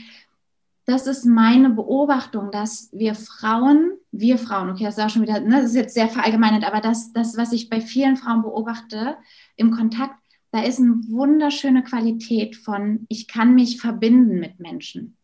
das 0.87 1.07
ist 1.07 1.25
meine 1.25 1.71
Beobachtung, 1.71 2.51
dass 2.51 2.91
wir 2.93 3.15
Frauen, 3.15 3.93
wir 4.13 4.39
Frauen, 4.39 4.71
okay, 4.71 4.85
das 4.85 4.99
ist 4.99 5.05
auch 5.05 5.11
schon 5.11 5.23
wieder, 5.23 5.41
ne, 5.41 5.63
das 5.63 5.71
ist 5.71 5.77
jetzt 5.77 5.95
sehr 5.95 6.09
verallgemeinert, 6.09 6.65
aber 6.65 6.81
das, 6.81 7.13
das, 7.13 7.37
was 7.37 7.53
ich 7.53 7.71
bei 7.71 7.81
vielen 7.81 8.17
Frauen 8.17 8.43
beobachte 8.43 9.17
im 9.57 9.71
Kontakt, 9.71 10.17
da 10.51 10.63
ist 10.63 10.79
eine 10.79 11.01
wunderschöne 11.09 11.83
Qualität 11.83 12.55
von, 12.57 13.07
ich 13.09 13.27
kann 13.29 13.55
mich 13.55 13.81
verbinden 13.81 14.39
mit 14.39 14.61
Menschen. 14.61 15.17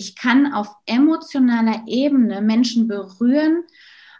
Ich 0.00 0.16
kann 0.16 0.50
auf 0.54 0.74
emotionaler 0.86 1.84
Ebene 1.86 2.40
Menschen 2.40 2.88
berühren. 2.88 3.64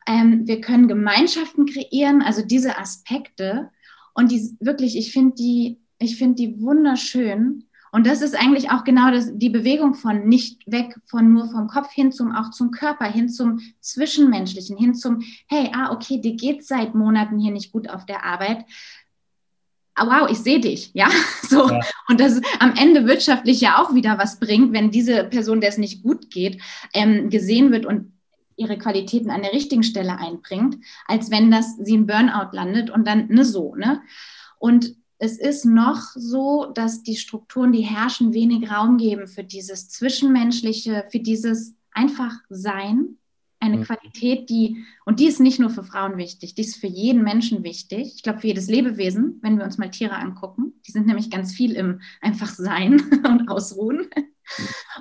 Ähm, 0.07 0.47
wir 0.47 0.61
können 0.61 0.89
Gemeinschaften 0.89 1.64
kreieren, 1.64 2.20
also 2.20 2.43
diese 2.43 2.76
Aspekte. 2.76 3.70
Und 4.12 4.31
die 4.31 4.57
wirklich, 4.61 4.99
ich 4.99 5.11
finde 5.11 5.37
die, 5.37 5.81
ich 5.99 6.18
finde 6.18 6.35
die 6.35 6.61
wunderschön. 6.61 7.64
Und 7.93 8.07
das 8.07 8.20
ist 8.20 8.39
eigentlich 8.39 8.70
auch 8.70 8.85
genau 8.85 9.11
das, 9.11 9.31
die 9.33 9.49
Bewegung 9.49 9.95
von 9.95 10.28
nicht 10.28 10.61
weg 10.70 10.95
von 11.07 11.33
nur 11.33 11.49
vom 11.49 11.66
Kopf 11.66 11.91
hin 11.91 12.12
zum 12.12 12.35
auch 12.35 12.51
zum 12.51 12.72
Körper, 12.72 13.07
hin 13.07 13.31
zum 13.31 13.61
Zwischenmenschlichen, 13.81 14.76
hin 14.76 14.95
zum, 14.95 15.22
hey, 15.49 15.70
ah, 15.74 15.93
okay, 15.93 16.20
dir 16.20 16.37
geht 16.37 16.62
seit 16.62 16.95
Monaten 16.95 17.39
hier 17.39 17.53
nicht 17.53 17.72
gut 17.72 17.89
auf 17.89 18.05
der 18.05 18.22
Arbeit. 18.22 18.66
Ah, 19.95 20.07
wow, 20.07 20.30
ich 20.30 20.38
sehe 20.38 20.61
dich, 20.61 20.91
ja, 20.95 21.09
so. 21.43 21.68
Ja. 21.68 21.80
Und 22.09 22.20
das 22.20 22.41
am 22.59 22.74
Ende 22.76 23.07
wirtschaftlich 23.07 23.61
ja 23.61 23.82
auch 23.82 23.95
wieder 23.95 24.18
was 24.18 24.38
bringt, 24.38 24.72
wenn 24.72 24.91
diese 24.91 25.24
Person, 25.24 25.61
der 25.61 25.70
es 25.70 25.78
nicht 25.78 26.03
gut 26.03 26.30
geht, 26.30 26.61
ähm, 26.95 27.30
gesehen 27.30 27.72
wird 27.72 27.86
und 27.86 28.12
ihre 28.57 28.78
Qualitäten 28.78 29.30
an 29.30 29.43
der 29.43 29.53
richtigen 29.53 29.82
Stelle 29.82 30.18
einbringt, 30.18 30.76
als 31.07 31.30
wenn 31.30 31.51
das 31.51 31.76
sie 31.78 31.95
im 31.95 32.07
Burnout 32.07 32.51
landet 32.53 32.91
und 32.91 33.07
dann 33.07 33.28
ne 33.28 33.45
so, 33.45 33.74
ne? 33.74 34.03
Und 34.59 34.95
es 35.18 35.38
ist 35.38 35.64
noch 35.66 36.01
so, 36.14 36.66
dass 36.66 37.03
die 37.03 37.16
Strukturen, 37.16 37.72
die 37.72 37.82
herrschen, 37.82 38.32
wenig 38.32 38.70
Raum 38.70 38.97
geben 38.97 39.28
für 39.28 39.45
dieses 39.45 39.88
Zwischenmenschliche, 39.91 41.07
für 41.11 41.20
dieses 41.20 41.74
einfach 41.93 42.32
Sein, 42.49 43.18
eine 43.61 43.76
mhm. 43.76 43.84
Qualität, 43.84 44.48
die, 44.48 44.84
und 45.04 45.20
die 45.20 45.26
ist 45.26 45.38
nicht 45.38 45.61
nur 45.61 45.70
für 45.70 45.84
Frauen 45.84 46.16
wichtig, 46.16 46.54
die 46.54 46.62
ist 46.62 46.76
für 46.76 46.86
jeden 46.86 47.22
Menschen 47.22 47.62
wichtig. 47.62 48.14
Ich 48.16 48.22
glaube, 48.22 48.40
für 48.40 48.48
jedes 48.48 48.68
Lebewesen, 48.68 49.38
wenn 49.42 49.58
wir 49.58 49.64
uns 49.64 49.78
mal 49.78 49.90
Tiere 49.90 50.16
angucken. 50.16 50.72
Die 50.86 50.92
sind 50.92 51.06
nämlich 51.06 51.30
ganz 51.30 51.52
viel 51.52 51.72
im 51.72 52.00
einfach 52.20 52.48
Sein 52.48 53.00
und 53.28 53.48
Ausruhen. 53.48 54.08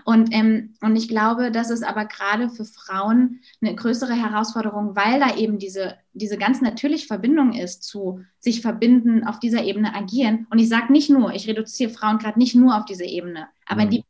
Und, 0.05 0.34
ähm, 0.34 0.76
und 0.82 0.95
ich 0.95 1.07
glaube, 1.07 1.51
das 1.51 1.70
ist 1.70 1.84
aber 1.84 2.05
gerade 2.05 2.49
für 2.49 2.66
Frauen 2.66 3.41
eine 3.62 3.76
größere 3.76 4.14
Herausforderung, 4.14 4.95
weil 4.95 5.20
da 5.20 5.36
eben 5.36 5.57
diese, 5.57 5.95
diese 6.14 6.38
ganz 6.38 6.62
natürliche 6.62 7.07
Verbindung 7.07 7.53
ist 7.53 7.84
zu 7.84 8.22
sich 8.39 8.62
verbinden, 8.62 9.26
auf 9.26 9.39
dieser 9.39 9.64
Ebene 9.64 9.95
agieren. 9.95 10.47
Und 10.51 10.60
ich 10.60 10.70
sage 10.70 10.91
nicht 10.91 11.10
nur, 11.10 11.34
ich 11.34 11.47
reduziere 11.47 11.91
Frauen 11.91 12.20
gerade 12.20 12.38
nicht 12.38 12.55
nur 12.55 12.78
auf 12.78 12.86
diese 12.86 13.05
Ebene, 13.05 13.47
aber 13.66 13.86
mhm. 13.86 13.89
die, 13.89 14.05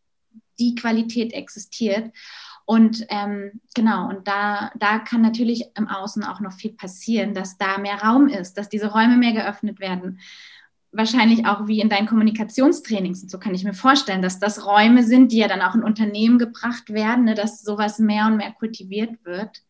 die 0.59 0.75
Qualität 0.75 1.33
existiert. 1.33 2.11
Und 2.69 3.03
ähm, 3.09 3.61
genau, 3.73 4.09
und 4.09 4.27
da, 4.27 4.69
da 4.75 4.99
kann 4.99 5.23
natürlich 5.23 5.65
im 5.75 5.87
Außen 5.87 6.23
auch 6.23 6.39
noch 6.39 6.53
viel 6.53 6.71
passieren, 6.71 7.33
dass 7.33 7.57
da 7.57 7.79
mehr 7.79 8.03
Raum 8.03 8.27
ist, 8.27 8.59
dass 8.59 8.69
diese 8.69 8.91
Räume 8.91 9.17
mehr 9.17 9.31
geöffnet 9.33 9.79
werden. 9.79 10.19
Wahrscheinlich 10.91 11.47
auch 11.47 11.65
wie 11.65 11.79
in 11.79 11.89
deinen 11.89 12.05
Kommunikationstrainings. 12.05 13.23
Und 13.23 13.31
so 13.31 13.39
kann 13.39 13.55
ich 13.55 13.63
mir 13.63 13.73
vorstellen, 13.73 14.21
dass 14.21 14.37
das 14.37 14.67
Räume 14.67 15.01
sind, 15.01 15.31
die 15.31 15.39
ja 15.39 15.47
dann 15.47 15.63
auch 15.63 15.73
in 15.73 15.81
Unternehmen 15.81 16.37
gebracht 16.37 16.91
werden, 16.91 17.25
ne, 17.25 17.33
dass 17.33 17.63
sowas 17.63 17.97
mehr 17.97 18.27
und 18.27 18.37
mehr 18.37 18.51
kultiviert 18.51 19.25
wird. 19.25 19.63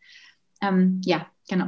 Ähm, 0.61 0.99
ja, 1.05 1.25
genau. 1.49 1.67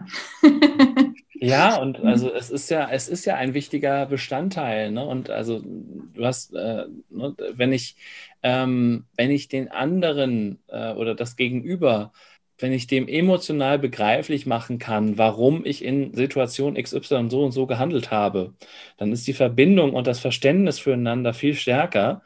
Ja, 1.33 1.75
und 1.81 1.99
also 2.03 2.31
es 2.33 2.49
ist 2.51 2.69
ja, 2.69 2.89
es 2.91 3.07
ist 3.09 3.25
ja 3.25 3.35
ein 3.35 3.53
wichtiger 3.53 4.05
Bestandteil, 4.05 4.91
ne? 4.91 5.05
Und 5.05 5.29
also 5.29 5.59
du 5.61 6.25
hast, 6.25 6.53
äh, 6.53 6.85
ne, 7.09 7.35
wenn 7.55 7.73
ich, 7.73 7.95
ähm, 8.43 9.05
wenn 9.17 9.31
ich 9.31 9.47
den 9.47 9.69
anderen 9.69 10.59
äh, 10.67 10.93
oder 10.93 11.15
das 11.15 11.35
Gegenüber, 11.35 12.13
wenn 12.59 12.73
ich 12.73 12.85
dem 12.87 13.07
emotional 13.07 13.79
begreiflich 13.79 14.45
machen 14.45 14.77
kann, 14.77 15.17
warum 15.17 15.65
ich 15.65 15.83
in 15.83 16.13
Situation 16.13 16.75
XY 16.75 17.29
so 17.29 17.43
und 17.43 17.51
so 17.51 17.65
gehandelt 17.65 18.11
habe, 18.11 18.53
dann 18.97 19.11
ist 19.11 19.25
die 19.27 19.33
Verbindung 19.33 19.93
und 19.93 20.05
das 20.07 20.19
Verständnis 20.19 20.79
füreinander 20.79 21.33
viel 21.33 21.55
stärker, 21.55 22.21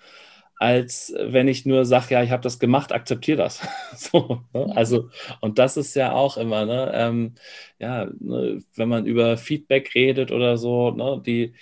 als 0.57 1.13
wenn 1.19 1.47
ich 1.47 1.65
nur 1.65 1.85
sage, 1.85 2.13
ja, 2.13 2.23
ich 2.23 2.31
habe 2.31 2.43
das 2.43 2.59
gemacht, 2.59 2.91
akzeptiere 2.93 3.37
das. 3.37 3.61
so, 3.95 4.41
ne? 4.53 4.71
Also, 4.75 5.09
und 5.41 5.59
das 5.59 5.77
ist 5.77 5.95
ja 5.95 6.13
auch 6.13 6.37
immer, 6.37 6.65
ne, 6.65 6.91
ähm, 6.93 7.35
ja, 7.79 8.05
ne, 8.19 8.63
wenn 8.75 8.89
man 8.89 9.05
über 9.05 9.37
Feedback 9.37 9.93
redet 9.95 10.31
oder 10.31 10.57
so, 10.57 10.91
ne, 10.91 11.21
die, 11.25 11.53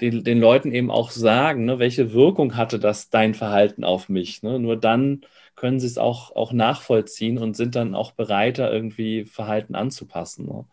die, 0.00 0.22
den 0.22 0.40
Leuten 0.40 0.72
eben 0.72 0.90
auch 0.90 1.10
sagen, 1.10 1.64
ne, 1.64 1.78
welche 1.78 2.12
Wirkung 2.12 2.56
hatte 2.56 2.78
das 2.78 3.10
dein 3.10 3.34
Verhalten 3.34 3.84
auf 3.84 4.08
mich. 4.08 4.42
Ne? 4.42 4.58
Nur 4.58 4.76
dann 4.76 5.22
können 5.56 5.80
sie 5.80 5.86
es 5.86 5.98
auch, 5.98 6.36
auch 6.36 6.52
nachvollziehen 6.52 7.38
und 7.38 7.56
sind 7.56 7.74
dann 7.76 7.94
auch 7.94 8.12
bereiter, 8.12 8.70
irgendwie 8.70 9.24
Verhalten 9.24 9.74
anzupassen. 9.74 10.46
Ne? 10.46 10.66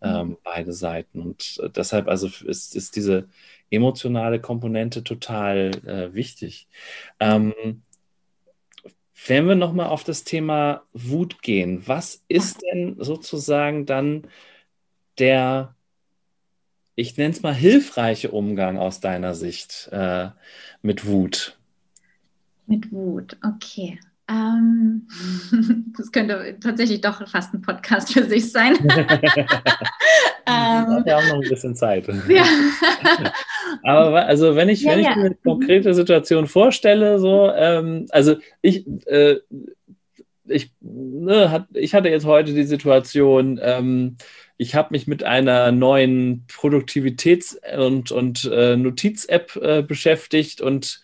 Ähm, 0.00 0.28
mhm. 0.28 0.36
beide 0.44 0.72
Seiten. 0.72 1.20
Und 1.20 1.60
äh, 1.62 1.70
deshalb 1.70 2.08
also 2.08 2.28
ist, 2.46 2.76
ist 2.76 2.96
diese 2.96 3.28
emotionale 3.70 4.40
Komponente 4.40 5.04
total 5.04 5.70
äh, 5.86 6.14
wichtig. 6.14 6.68
Ähm, 7.20 7.82
wenn 9.26 9.48
wir 9.48 9.56
nochmal 9.56 9.88
auf 9.88 10.04
das 10.04 10.24
Thema 10.24 10.82
Wut 10.92 11.42
gehen, 11.42 11.86
was 11.86 12.24
ist 12.28 12.62
denn 12.62 12.96
sozusagen 12.98 13.84
dann 13.84 14.26
der, 15.18 15.74
ich 16.94 17.16
nenne 17.16 17.30
es 17.30 17.42
mal, 17.42 17.54
hilfreiche 17.54 18.30
Umgang 18.30 18.78
aus 18.78 19.00
deiner 19.00 19.34
Sicht 19.34 19.88
äh, 19.92 20.28
mit 20.82 21.06
Wut? 21.06 21.58
Mit 22.66 22.92
Wut, 22.92 23.36
okay. 23.44 23.98
Ähm, 24.28 25.08
das 25.96 26.12
könnte 26.12 26.56
tatsächlich 26.60 27.00
doch 27.00 27.26
fast 27.28 27.54
ein 27.54 27.62
Podcast 27.62 28.12
für 28.12 28.24
sich 28.24 28.52
sein. 28.52 28.76
ähm, 30.48 31.04
wir 31.04 31.16
haben 31.16 31.28
noch 31.28 31.42
ein 31.42 31.48
bisschen 31.48 31.74
Zeit. 31.74 32.08
Ja. 32.28 32.44
Aber 33.82 34.26
also 34.26 34.56
wenn 34.56 34.68
ich, 34.68 34.82
ja, 34.82 34.92
wenn 34.92 35.00
ich 35.00 35.06
ja. 35.06 35.16
mir 35.16 35.26
eine 35.26 35.34
konkrete 35.34 35.94
Situation 35.94 36.46
vorstelle, 36.46 37.18
so, 37.18 37.50
ähm, 37.54 38.06
also 38.10 38.36
ich, 38.62 38.86
äh, 39.06 39.36
ich, 40.46 40.72
ne, 40.80 41.50
hat, 41.50 41.66
ich 41.74 41.94
hatte 41.94 42.08
jetzt 42.08 42.24
heute 42.24 42.54
die 42.54 42.64
Situation, 42.64 43.60
ähm, 43.62 44.16
ich 44.56 44.74
habe 44.74 44.88
mich 44.90 45.06
mit 45.06 45.22
einer 45.22 45.70
neuen 45.70 46.46
Produktivitäts- 46.48 47.56
und, 47.76 48.10
und 48.10 48.50
äh, 48.52 48.76
Notiz-App 48.76 49.56
äh, 49.56 49.82
beschäftigt 49.82 50.60
und 50.60 51.00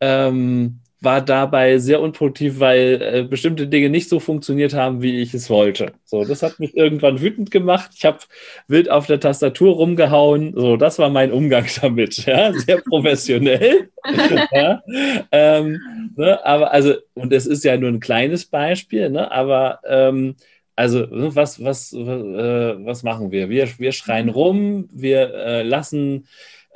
ähm, 0.00 0.80
war 1.00 1.20
dabei 1.20 1.78
sehr 1.78 2.00
unproduktiv, 2.00 2.58
weil 2.58 3.00
äh, 3.02 3.22
bestimmte 3.22 3.68
Dinge 3.68 3.88
nicht 3.88 4.08
so 4.08 4.18
funktioniert 4.18 4.74
haben, 4.74 5.00
wie 5.00 5.20
ich 5.20 5.32
es 5.32 5.48
wollte. 5.48 5.92
So, 6.04 6.24
das 6.24 6.42
hat 6.42 6.58
mich 6.58 6.76
irgendwann 6.76 7.20
wütend 7.20 7.50
gemacht. 7.50 7.92
Ich 7.94 8.04
habe 8.04 8.18
wild 8.66 8.90
auf 8.90 9.06
der 9.06 9.20
Tastatur 9.20 9.76
rumgehauen. 9.76 10.54
So, 10.56 10.76
das 10.76 10.98
war 10.98 11.10
mein 11.10 11.30
Umgang 11.30 11.66
damit. 11.80 12.26
Ja, 12.26 12.52
sehr 12.52 12.78
professionell. 12.78 13.90
ja, 14.52 14.82
ähm, 15.30 15.80
ne, 16.16 16.44
aber 16.44 16.72
also, 16.72 16.94
und 17.14 17.32
es 17.32 17.46
ist 17.46 17.64
ja 17.64 17.76
nur 17.76 17.90
ein 17.90 18.00
kleines 18.00 18.46
Beispiel, 18.46 19.10
ne, 19.10 19.30
aber 19.30 19.80
ähm, 19.86 20.34
also 20.74 21.00
ne, 21.06 21.34
was, 21.34 21.62
was, 21.62 21.92
äh, 21.92 21.96
was 21.98 23.02
machen 23.02 23.30
wir? 23.30 23.50
Wir, 23.50 23.68
wir 23.78 23.92
schreien 23.92 24.28
rum, 24.28 24.88
wir 24.92 25.34
äh, 25.34 25.62
lassen 25.62 26.26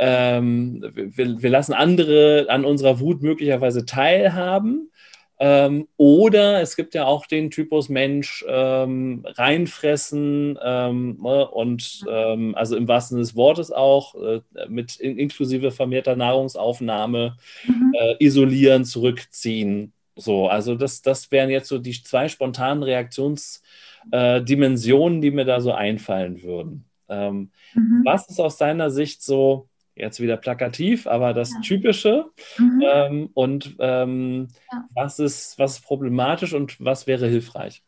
ähm, 0.05 0.83
wir, 0.93 1.43
wir, 1.43 1.51
lassen 1.51 1.75
andere 1.75 2.47
an 2.49 2.65
unserer 2.65 2.99
Wut 2.99 3.23
möglicherweise 3.23 3.87
teilhaben. 3.87 4.91
Ähm, 5.39 5.87
oder 5.97 6.61
es 6.61 6.75
gibt 6.75 6.95
ja 6.95 7.05
auch 7.05 7.27
den 7.27 7.53
Typus 7.53 7.89
Mensch 7.89 8.45
ähm, 8.49 9.25
reinfressen 9.25 10.59
ähm, 10.61 11.21
ne, 11.23 11.49
und 11.49 12.05
ähm, 12.11 12.57
also 12.57 12.77
im 12.77 12.89
wahrsten 12.89 13.15
Sinne 13.15 13.23
des 13.23 13.37
Wortes 13.37 13.71
auch 13.71 14.17
äh, 14.17 14.41
mit 14.69 14.97
in, 14.97 15.19
inklusive 15.19 15.71
vermehrter 15.71 16.17
Nahrungsaufnahme 16.17 17.37
mhm. 17.65 17.95
äh, 17.97 18.17
isolieren, 18.19 18.85
zurückziehen. 18.85 19.93
So, 20.17 20.49
also 20.49 20.75
das, 20.75 21.03
das 21.03 21.31
wären 21.31 21.51
jetzt 21.51 21.69
so 21.69 21.79
die 21.79 22.03
zwei 22.03 22.29
spontanen 22.29 22.83
Reaktionsdimensionen, 22.83 25.19
äh, 25.19 25.21
die 25.21 25.31
mir 25.31 25.45
da 25.45 25.61
so 25.61 25.71
einfallen 25.73 26.43
würden. 26.43 26.87
Ähm, 27.09 27.53
mhm. 27.75 28.03
Was 28.05 28.29
ist 28.29 28.41
aus 28.41 28.57
deiner 28.57 28.91
Sicht 28.91 29.23
so 29.23 29.69
jetzt 29.95 30.21
wieder 30.21 30.37
plakativ, 30.37 31.07
aber 31.07 31.35
das 31.35 31.53
ja. 31.53 31.61
Typische 31.61 32.27
mhm. 32.59 32.83
ähm, 32.85 33.31
und 33.35 33.77
ähm, 33.79 34.49
ja. 34.73 34.85
was, 34.95 35.19
ist, 35.19 35.59
was 35.59 35.79
ist 35.79 35.85
problematisch 35.85 36.55
und 36.55 36.81
was 36.81 37.07
wäre 37.07 37.29
hilfreich? 37.29 37.83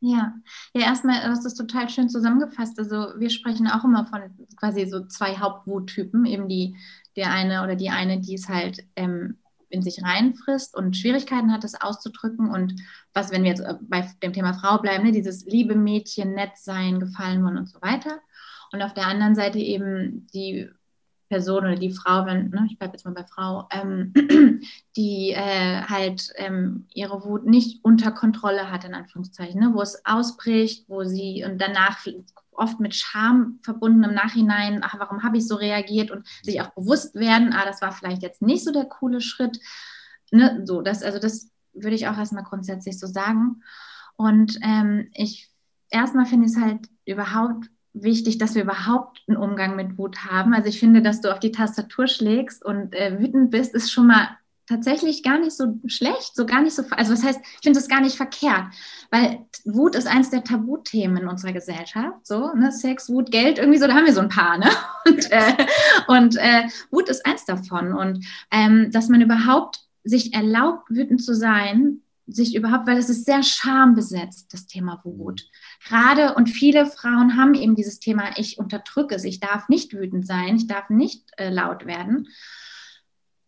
Ja, 0.00 0.34
ja, 0.74 0.82
erstmal, 0.82 1.20
das 1.22 1.44
ist 1.44 1.56
total 1.56 1.88
schön 1.88 2.08
zusammengefasst. 2.08 2.78
Also 2.78 3.18
wir 3.18 3.30
sprechen 3.30 3.66
auch 3.66 3.84
immer 3.84 4.06
von 4.06 4.20
quasi 4.56 4.86
so 4.86 5.06
zwei 5.06 5.36
Hauptwuttypen, 5.36 6.24
eben 6.24 6.48
die, 6.48 6.76
der 7.16 7.32
eine 7.32 7.64
oder 7.64 7.74
die 7.74 7.90
eine, 7.90 8.20
die 8.20 8.34
es 8.34 8.48
halt 8.48 8.84
ähm, 8.94 9.38
in 9.70 9.82
sich 9.82 10.02
reinfrisst 10.02 10.76
und 10.76 10.96
Schwierigkeiten 10.96 11.52
hat, 11.52 11.64
das 11.64 11.80
auszudrücken. 11.80 12.48
Und 12.48 12.80
was, 13.12 13.32
wenn 13.32 13.42
wir 13.42 13.50
jetzt 13.50 13.60
äh, 13.60 13.74
bei 13.80 14.08
dem 14.22 14.32
Thema 14.32 14.54
Frau 14.54 14.78
bleiben, 14.78 15.04
ne, 15.04 15.12
dieses 15.12 15.44
liebe 15.46 15.74
Mädchen, 15.74 16.32
nett 16.32 16.56
sein, 16.56 17.00
gefallen 17.00 17.44
wollen 17.44 17.58
und 17.58 17.68
so 17.68 17.80
weiter. 17.82 18.20
Und 18.72 18.82
auf 18.82 18.94
der 18.94 19.06
anderen 19.06 19.34
Seite 19.34 19.58
eben 19.58 20.26
die 20.32 20.68
Person 21.28 21.64
oder 21.64 21.76
die 21.76 21.92
Frau, 21.92 22.26
wenn, 22.26 22.50
ne, 22.50 22.66
ich 22.70 22.78
bleibe 22.78 22.94
jetzt 22.94 23.04
mal 23.04 23.14
bei 23.14 23.24
Frau, 23.24 23.68
ähm, 23.70 24.12
die 24.96 25.30
äh, 25.30 25.82
halt 25.82 26.30
ähm, 26.36 26.86
ihre 26.94 27.24
Wut 27.24 27.46
nicht 27.46 27.84
unter 27.84 28.12
Kontrolle 28.12 28.70
hat, 28.70 28.84
in 28.84 28.94
Anführungszeichen, 28.94 29.60
ne, 29.60 29.70
wo 29.74 29.82
es 29.82 30.04
ausbricht, 30.04 30.88
wo 30.88 31.04
sie 31.04 31.44
und 31.44 31.60
danach 31.60 32.06
oft 32.52 32.80
mit 32.80 32.94
Scham 32.94 33.60
verbunden 33.62 34.04
im 34.04 34.14
Nachhinein, 34.14 34.80
ach, 34.82 34.98
warum 34.98 35.22
habe 35.22 35.38
ich 35.38 35.46
so 35.46 35.54
reagiert 35.54 36.10
und 36.10 36.26
sich 36.42 36.60
auch 36.60 36.70
bewusst 36.70 37.14
werden, 37.14 37.52
ah, 37.52 37.64
das 37.64 37.80
war 37.80 37.92
vielleicht 37.92 38.22
jetzt 38.22 38.42
nicht 38.42 38.64
so 38.64 38.72
der 38.72 38.86
coole 38.86 39.20
Schritt. 39.20 39.60
Ne, 40.30 40.62
so, 40.64 40.82
das, 40.82 41.02
also 41.02 41.18
das 41.18 41.50
würde 41.72 41.94
ich 41.94 42.08
auch 42.08 42.18
erstmal 42.18 42.44
grundsätzlich 42.44 42.98
so 42.98 43.06
sagen. 43.06 43.62
Und 44.16 44.58
ähm, 44.62 45.10
ich 45.14 45.48
erstmal 45.90 46.26
finde 46.26 46.46
ich 46.46 46.52
es 46.52 46.60
halt 46.60 46.88
überhaupt 47.04 47.70
wichtig, 48.02 48.38
dass 48.38 48.54
wir 48.54 48.62
überhaupt 48.62 49.22
einen 49.26 49.36
Umgang 49.36 49.76
mit 49.76 49.98
Wut 49.98 50.24
haben. 50.24 50.54
Also 50.54 50.68
ich 50.68 50.80
finde, 50.80 51.02
dass 51.02 51.20
du 51.20 51.32
auf 51.32 51.40
die 51.40 51.52
Tastatur 51.52 52.06
schlägst 52.06 52.64
und 52.64 52.94
äh, 52.94 53.18
wütend 53.18 53.50
bist, 53.50 53.74
ist 53.74 53.92
schon 53.92 54.06
mal 54.06 54.28
tatsächlich 54.68 55.22
gar 55.22 55.38
nicht 55.38 55.56
so 55.56 55.78
schlecht, 55.86 56.36
so 56.36 56.44
gar 56.44 56.60
nicht 56.60 56.74
so, 56.74 56.82
also 56.90 57.12
was 57.12 57.24
heißt, 57.24 57.40
ich 57.40 57.62
finde 57.62 57.78
das 57.78 57.88
gar 57.88 58.00
nicht 58.00 58.16
verkehrt, 58.16 58.64
weil 59.10 59.46
Wut 59.64 59.94
ist 59.94 60.06
eins 60.06 60.30
der 60.30 60.44
Tabuthemen 60.44 61.22
in 61.22 61.28
unserer 61.28 61.52
Gesellschaft, 61.52 62.26
so, 62.26 62.52
ne, 62.52 62.70
Sex, 62.70 63.08
Wut, 63.08 63.30
Geld, 63.30 63.58
irgendwie 63.58 63.78
so, 63.78 63.86
da 63.86 63.94
haben 63.94 64.04
wir 64.04 64.12
so 64.12 64.20
ein 64.20 64.28
paar, 64.28 64.58
ne, 64.58 64.68
und, 65.06 65.32
äh, 65.32 65.66
und 66.06 66.36
äh, 66.36 66.68
Wut 66.90 67.08
ist 67.08 67.24
eins 67.24 67.46
davon. 67.46 67.94
Und 67.94 68.26
ähm, 68.50 68.90
dass 68.92 69.08
man 69.08 69.22
überhaupt 69.22 69.80
sich 70.04 70.34
erlaubt, 70.34 70.90
wütend 70.90 71.24
zu 71.24 71.34
sein, 71.34 72.02
sich 72.28 72.54
überhaupt, 72.54 72.86
weil 72.86 72.98
es 72.98 73.08
ist 73.08 73.24
sehr 73.24 73.42
schambesetzt, 73.42 74.52
das 74.52 74.66
Thema 74.66 75.00
Wut. 75.04 75.48
Gerade 75.86 76.34
und 76.34 76.48
viele 76.48 76.86
Frauen 76.86 77.36
haben 77.36 77.54
eben 77.54 77.74
dieses 77.74 77.98
Thema, 77.98 78.36
ich 78.36 78.58
unterdrücke 78.58 79.14
es, 79.14 79.24
ich 79.24 79.40
darf 79.40 79.68
nicht 79.68 79.94
wütend 79.94 80.26
sein, 80.26 80.56
ich 80.56 80.66
darf 80.66 80.90
nicht 80.90 81.24
äh, 81.38 81.50
laut 81.50 81.86
werden. 81.86 82.28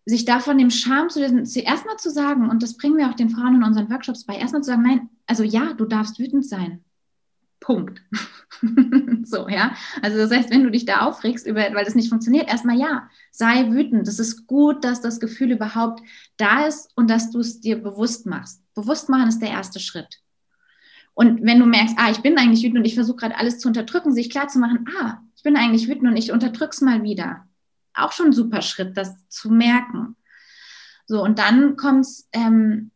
Sich 0.06 0.24
davon 0.24 0.58
dem 0.58 0.70
Scham 0.70 1.10
zu 1.10 1.20
lösen, 1.20 1.44
zuerst 1.46 1.86
mal 1.86 1.98
zu 1.98 2.10
sagen, 2.10 2.48
und 2.48 2.62
das 2.62 2.76
bringen 2.76 2.96
wir 2.96 3.08
auch 3.08 3.14
den 3.14 3.30
Frauen 3.30 3.56
in 3.56 3.64
unseren 3.64 3.90
Workshops 3.90 4.24
bei, 4.24 4.36
erstmal 4.36 4.62
zu 4.62 4.70
sagen, 4.70 4.82
nein, 4.82 5.08
also 5.26 5.44
ja, 5.44 5.74
du 5.74 5.84
darfst 5.84 6.18
wütend 6.18 6.46
sein. 6.46 6.84
Punkt. 7.70 8.02
so, 9.22 9.48
ja. 9.48 9.76
Also 10.02 10.18
das 10.18 10.32
heißt, 10.32 10.50
wenn 10.50 10.64
du 10.64 10.72
dich 10.72 10.86
da 10.86 11.02
aufregst, 11.02 11.46
über, 11.46 11.60
weil 11.60 11.84
das 11.84 11.94
nicht 11.94 12.08
funktioniert, 12.08 12.48
erstmal 12.48 12.76
ja, 12.76 13.08
sei 13.30 13.70
wütend. 13.70 14.08
Es 14.08 14.18
ist 14.18 14.48
gut, 14.48 14.82
dass 14.82 15.00
das 15.00 15.20
Gefühl 15.20 15.52
überhaupt 15.52 16.02
da 16.36 16.66
ist 16.66 16.90
und 16.96 17.08
dass 17.08 17.30
du 17.30 17.38
es 17.38 17.60
dir 17.60 17.80
bewusst 17.80 18.26
machst. 18.26 18.60
Bewusst 18.74 19.08
machen 19.08 19.28
ist 19.28 19.40
der 19.40 19.50
erste 19.50 19.78
Schritt. 19.78 20.20
Und 21.14 21.44
wenn 21.44 21.60
du 21.60 21.66
merkst, 21.66 21.94
ah, 21.96 22.10
ich 22.10 22.22
bin 22.22 22.36
eigentlich 22.38 22.64
wütend 22.64 22.78
und 22.78 22.84
ich 22.86 22.96
versuche 22.96 23.18
gerade 23.18 23.38
alles 23.38 23.60
zu 23.60 23.68
unterdrücken, 23.68 24.12
sich 24.12 24.30
klar 24.30 24.48
zu 24.48 24.58
machen, 24.58 24.86
ah, 25.00 25.18
ich 25.36 25.44
bin 25.44 25.56
eigentlich 25.56 25.86
wütend 25.86 26.10
und 26.10 26.16
ich 26.16 26.32
unterdrücke 26.32 26.72
es 26.72 26.80
mal 26.80 27.04
wieder. 27.04 27.46
Auch 27.94 28.10
schon 28.10 28.26
ein 28.26 28.32
super 28.32 28.62
Schritt, 28.62 28.96
das 28.96 29.28
zu 29.28 29.48
merken. 29.48 30.16
So, 31.06 31.22
und 31.22 31.38
dann 31.38 31.76
kommt 31.76 32.00
es, 32.04 32.28
ähm, 32.32 32.90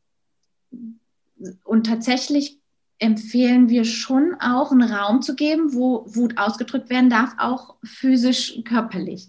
und 1.63 1.87
tatsächlich 1.87 2.61
empfehlen 2.99 3.69
wir 3.69 3.85
schon 3.85 4.37
auch 4.41 4.73
einen 4.73 4.91
Raum 4.91 5.23
zu 5.23 5.35
geben, 5.35 5.75
wo 5.75 6.05
Wut 6.07 6.39
ausgedrückt 6.39 6.91
werden 6.91 7.11
darf, 7.11 7.35
auch 7.39 7.77
physisch, 7.85 8.61
körperlich. 8.65 9.29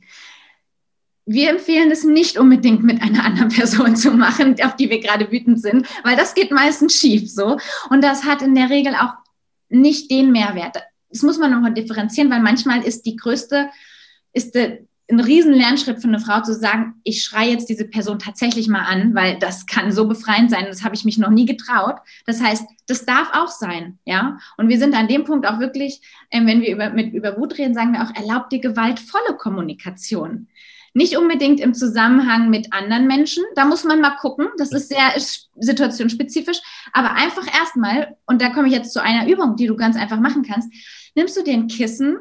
Wir 1.25 1.49
empfehlen 1.49 1.89
es 1.89 2.03
nicht 2.03 2.37
unbedingt 2.37 2.83
mit 2.83 3.01
einer 3.01 3.25
anderen 3.25 3.49
Person 3.55 3.95
zu 3.95 4.11
machen, 4.11 4.55
auf 4.63 4.75
die 4.75 4.89
wir 4.89 4.99
gerade 4.99 5.31
wütend 5.31 5.61
sind, 5.61 5.87
weil 6.03 6.15
das 6.15 6.35
geht 6.35 6.51
meistens 6.51 6.93
schief 6.95 7.29
so. 7.29 7.57
Und 7.89 8.03
das 8.03 8.23
hat 8.25 8.41
in 8.41 8.53
der 8.53 8.69
Regel 8.69 8.93
auch 8.95 9.13
nicht 9.69 10.11
den 10.11 10.31
Mehrwert. 10.31 10.77
Das 11.09 11.23
muss 11.23 11.39
man 11.39 11.51
nochmal 11.51 11.73
differenzieren, 11.73 12.29
weil 12.29 12.41
manchmal 12.41 12.83
ist 12.83 13.05
die 13.05 13.15
größte, 13.15 13.69
ist 14.33 14.53
der, 14.53 14.79
ein 15.09 15.19
riesen 15.19 15.53
Lernschritt 15.53 16.01
für 16.01 16.07
eine 16.07 16.19
Frau 16.19 16.41
zu 16.41 16.53
sagen, 16.53 16.95
ich 17.03 17.23
schreie 17.23 17.51
jetzt 17.51 17.69
diese 17.69 17.85
Person 17.85 18.17
tatsächlich 18.17 18.67
mal 18.67 18.83
an, 18.83 19.13
weil 19.13 19.37
das 19.37 19.67
kann 19.67 19.91
so 19.91 20.07
befreiend 20.07 20.49
sein, 20.49 20.65
das 20.67 20.83
habe 20.83 20.95
ich 20.95 21.05
mich 21.05 21.17
noch 21.17 21.29
nie 21.29 21.45
getraut. 21.45 21.97
Das 22.25 22.41
heißt, 22.41 22.65
das 22.87 23.05
darf 23.05 23.29
auch 23.33 23.49
sein, 23.49 23.99
ja. 24.05 24.39
Und 24.57 24.69
wir 24.69 24.79
sind 24.79 24.95
an 24.95 25.07
dem 25.07 25.23
Punkt 25.23 25.45
auch 25.45 25.59
wirklich, 25.59 26.01
äh, 26.31 26.43
wenn 26.45 26.61
wir 26.61 26.73
über, 26.73 26.89
mit, 26.89 27.13
über 27.13 27.37
Wut 27.37 27.57
reden, 27.57 27.75
sagen 27.75 27.93
wir 27.93 28.01
auch, 28.01 28.15
erlaubt 28.15 28.51
dir 28.51 28.59
gewaltvolle 28.59 29.37
Kommunikation. 29.37 30.47
Nicht 30.95 31.17
unbedingt 31.17 31.59
im 31.59 31.73
Zusammenhang 31.73 32.49
mit 32.49 32.71
anderen 32.71 33.05
Menschen, 33.05 33.43
da 33.55 33.65
muss 33.65 33.83
man 33.83 34.01
mal 34.01 34.15
gucken, 34.15 34.47
das 34.57 34.71
ist 34.71 34.89
sehr 34.89 35.13
situationsspezifisch, 35.57 36.61
aber 36.93 37.11
einfach 37.11 37.45
erstmal, 37.53 38.15
und 38.25 38.41
da 38.41 38.49
komme 38.49 38.69
ich 38.69 38.73
jetzt 38.73 38.93
zu 38.93 39.03
einer 39.03 39.27
Übung, 39.27 39.55
die 39.55 39.67
du 39.67 39.75
ganz 39.75 39.97
einfach 39.97 40.19
machen 40.19 40.43
kannst, 40.43 40.71
nimmst 41.13 41.35
du 41.35 41.43
dir 41.43 41.53
ein 41.53 41.67
Kissen 41.67 42.17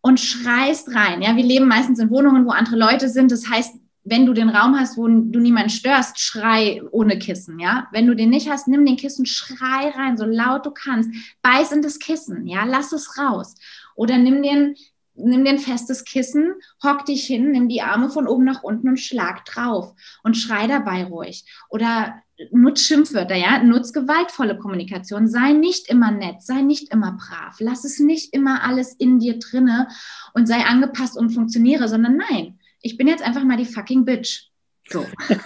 und 0.00 0.20
schreist 0.20 0.94
rein. 0.94 1.22
Ja, 1.22 1.36
wir 1.36 1.44
leben 1.44 1.68
meistens 1.68 1.98
in 1.98 2.10
Wohnungen, 2.10 2.46
wo 2.46 2.50
andere 2.50 2.76
Leute 2.76 3.08
sind. 3.08 3.32
Das 3.32 3.48
heißt, 3.48 3.74
wenn 4.04 4.26
du 4.26 4.32
den 4.32 4.48
Raum 4.48 4.78
hast, 4.78 4.96
wo 4.96 5.06
du 5.06 5.38
niemanden 5.38 5.70
störst, 5.70 6.18
schrei 6.18 6.82
ohne 6.92 7.18
Kissen, 7.18 7.58
ja. 7.58 7.88
Wenn 7.92 8.06
du 8.06 8.14
den 8.14 8.30
nicht 8.30 8.50
hast, 8.50 8.68
nimm 8.68 8.86
den 8.86 8.96
Kissen, 8.96 9.26
schrei 9.26 9.90
rein, 9.90 10.16
so 10.16 10.24
laut 10.24 10.64
du 10.64 10.70
kannst. 10.70 11.10
Beiß 11.42 11.72
in 11.72 11.82
das 11.82 11.98
Kissen, 11.98 12.46
ja, 12.46 12.64
lass 12.64 12.92
es 12.92 13.18
raus. 13.18 13.54
Oder 13.96 14.18
nimm 14.18 14.42
den, 14.42 14.76
nimm 15.14 15.44
den 15.44 15.58
festes 15.58 16.04
Kissen, 16.04 16.54
hock 16.82 17.04
dich 17.04 17.26
hin, 17.26 17.50
nimm 17.50 17.68
die 17.68 17.82
Arme 17.82 18.08
von 18.08 18.26
oben 18.26 18.44
nach 18.44 18.62
unten 18.62 18.88
und 18.88 19.00
schlag 19.00 19.44
drauf 19.44 19.94
und 20.22 20.36
schrei 20.36 20.66
dabei 20.66 21.04
ruhig. 21.04 21.44
Oder 21.68 22.22
nutz 22.52 22.82
Schimpfwörter, 22.82 23.36
ja, 23.36 23.62
nutz 23.62 23.92
gewaltvolle 23.92 24.58
Kommunikation, 24.58 25.28
sei 25.28 25.52
nicht 25.52 25.88
immer 25.88 26.10
nett, 26.10 26.42
sei 26.42 26.62
nicht 26.62 26.92
immer 26.92 27.12
brav, 27.12 27.56
lass 27.58 27.84
es 27.84 27.98
nicht 27.98 28.34
immer 28.34 28.64
alles 28.64 28.94
in 28.94 29.18
dir 29.18 29.38
drinne 29.38 29.88
und 30.34 30.46
sei 30.46 30.64
angepasst 30.64 31.16
und 31.16 31.30
funktioniere, 31.30 31.88
sondern 31.88 32.16
nein, 32.16 32.58
ich 32.82 32.96
bin 32.96 33.08
jetzt 33.08 33.22
einfach 33.22 33.44
mal 33.44 33.56
die 33.56 33.64
fucking 33.64 34.04
Bitch. 34.04 34.50
So. 34.88 35.04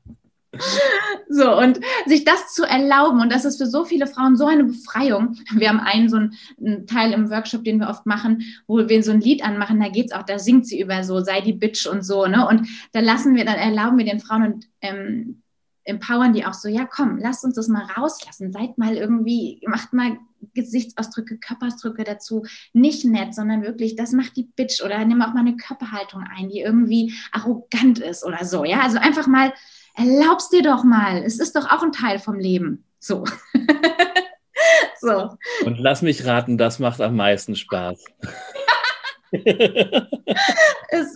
So, 1.28 1.58
und 1.58 1.80
sich 2.06 2.24
das 2.24 2.52
zu 2.54 2.64
erlauben, 2.64 3.20
und 3.20 3.30
das 3.30 3.44
ist 3.44 3.58
für 3.58 3.66
so 3.66 3.84
viele 3.84 4.06
Frauen 4.06 4.36
so 4.36 4.46
eine 4.46 4.64
Befreiung. 4.64 5.36
Wir 5.52 5.68
haben 5.68 5.80
einen 5.80 6.08
so 6.08 6.16
einen, 6.16 6.34
einen 6.58 6.86
Teil 6.86 7.12
im 7.12 7.30
Workshop, 7.30 7.64
den 7.64 7.80
wir 7.80 7.88
oft 7.88 8.06
machen, 8.06 8.42
wo 8.66 8.88
wir 8.88 9.02
so 9.02 9.12
ein 9.12 9.20
Lied 9.20 9.44
anmachen, 9.44 9.80
da 9.80 9.88
geht 9.88 10.06
es 10.06 10.12
auch, 10.12 10.22
da 10.22 10.38
singt 10.38 10.66
sie 10.66 10.80
über 10.80 11.04
so, 11.04 11.20
sei 11.20 11.40
die 11.40 11.52
Bitch 11.52 11.86
und 11.86 12.02
so, 12.02 12.26
ne? 12.26 12.46
Und 12.46 12.68
da 12.92 13.00
lassen 13.00 13.34
wir, 13.34 13.44
dann 13.44 13.56
erlauben 13.56 13.98
wir 13.98 14.04
den 14.04 14.20
Frauen 14.20 14.42
und 14.44 14.68
ähm, 14.80 15.42
empowern 15.88 16.34
die 16.34 16.44
auch 16.44 16.54
so, 16.54 16.68
ja 16.68 16.84
komm, 16.84 17.18
lasst 17.18 17.44
uns 17.44 17.54
das 17.54 17.68
mal 17.68 17.84
rauslassen, 17.96 18.52
seid 18.52 18.76
mal 18.76 18.94
irgendwie, 18.94 19.60
macht 19.66 19.92
mal 19.92 20.18
Gesichtsausdrücke, 20.54 21.38
Körperausdrücke 21.38 22.04
dazu, 22.04 22.44
nicht 22.72 23.04
nett, 23.04 23.34
sondern 23.34 23.62
wirklich, 23.62 23.96
das 23.96 24.12
macht 24.12 24.36
die 24.36 24.44
Bitch 24.54 24.82
oder 24.84 25.04
nimm 25.04 25.22
auch 25.22 25.32
mal 25.32 25.40
eine 25.40 25.56
Körperhaltung 25.56 26.22
ein, 26.22 26.50
die 26.50 26.60
irgendwie 26.60 27.14
arrogant 27.32 27.98
ist 27.98 28.24
oder 28.24 28.44
so, 28.44 28.64
ja, 28.64 28.80
also 28.80 28.98
einfach 28.98 29.26
mal 29.26 29.52
erlaub's 29.98 30.48
dir 30.48 30.62
doch 30.62 30.84
mal. 30.84 31.22
Es 31.24 31.38
ist 31.38 31.56
doch 31.56 31.70
auch 31.70 31.82
ein 31.82 31.92
Teil 31.92 32.18
vom 32.18 32.38
Leben. 32.38 32.84
So. 32.98 33.24
so. 35.00 35.36
Und 35.64 35.78
lass 35.78 36.02
mich 36.02 36.24
raten, 36.24 36.58
das 36.58 36.78
macht 36.78 37.00
am 37.00 37.16
meisten 37.16 37.56
Spaß. 37.56 38.04
es, 39.32 39.44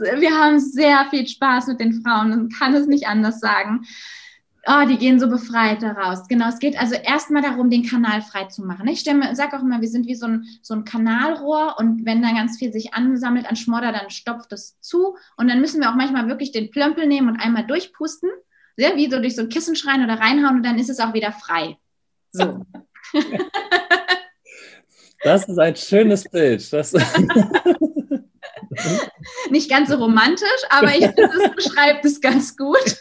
wir 0.00 0.30
haben 0.38 0.58
sehr 0.58 1.06
viel 1.10 1.26
Spaß 1.26 1.68
mit 1.68 1.80
den 1.80 2.02
Frauen 2.02 2.28
Man 2.28 2.48
kann 2.50 2.74
es 2.74 2.86
nicht 2.86 3.06
anders 3.06 3.40
sagen. 3.40 3.86
Oh, 4.64 4.86
die 4.88 4.98
gehen 4.98 5.18
so 5.18 5.28
befreit 5.28 5.82
daraus. 5.82 6.28
Genau, 6.28 6.48
es 6.48 6.60
geht 6.60 6.78
also 6.78 6.94
erstmal 6.94 7.42
darum, 7.42 7.68
den 7.68 7.84
Kanal 7.84 8.22
frei 8.22 8.44
zu 8.44 8.62
machen. 8.62 8.86
Ich 8.86 9.02
sage 9.02 9.56
auch 9.56 9.62
immer, 9.62 9.80
wir 9.80 9.88
sind 9.88 10.06
wie 10.06 10.14
so 10.14 10.26
ein, 10.26 10.44
so 10.62 10.74
ein 10.74 10.84
Kanalrohr 10.84 11.76
und 11.78 12.06
wenn 12.06 12.22
dann 12.22 12.36
ganz 12.36 12.58
viel 12.58 12.72
sich 12.72 12.94
ansammelt 12.94 13.46
an 13.46 13.56
Schmodder, 13.56 13.90
dann 13.90 14.10
stopft 14.10 14.52
es 14.52 14.78
zu 14.80 15.16
und 15.36 15.48
dann 15.48 15.60
müssen 15.60 15.80
wir 15.80 15.90
auch 15.90 15.96
manchmal 15.96 16.28
wirklich 16.28 16.52
den 16.52 16.70
Plömpel 16.70 17.08
nehmen 17.08 17.28
und 17.28 17.40
einmal 17.40 17.66
durchpusten 17.66 18.30
ja, 18.76 18.96
wie 18.96 19.10
so 19.10 19.20
durch 19.20 19.36
so 19.36 19.42
ein 19.42 19.48
Kissen 19.48 19.76
schreien 19.76 20.04
oder 20.04 20.18
reinhauen 20.18 20.56
und 20.56 20.62
dann 20.62 20.78
ist 20.78 20.90
es 20.90 21.00
auch 21.00 21.14
wieder 21.14 21.32
frei. 21.32 21.76
So. 22.32 22.64
Das 25.24 25.48
ist 25.48 25.58
ein 25.58 25.76
schönes 25.76 26.28
Bild. 26.28 26.72
Das 26.72 26.92
Nicht 29.50 29.70
ganz 29.70 29.90
so 29.90 29.96
romantisch, 29.96 30.48
aber 30.70 30.88
ich 30.88 31.06
finde, 31.06 31.30
es 31.44 31.50
beschreibt 31.56 32.04
es 32.04 32.20
ganz 32.20 32.56
gut. 32.56 33.00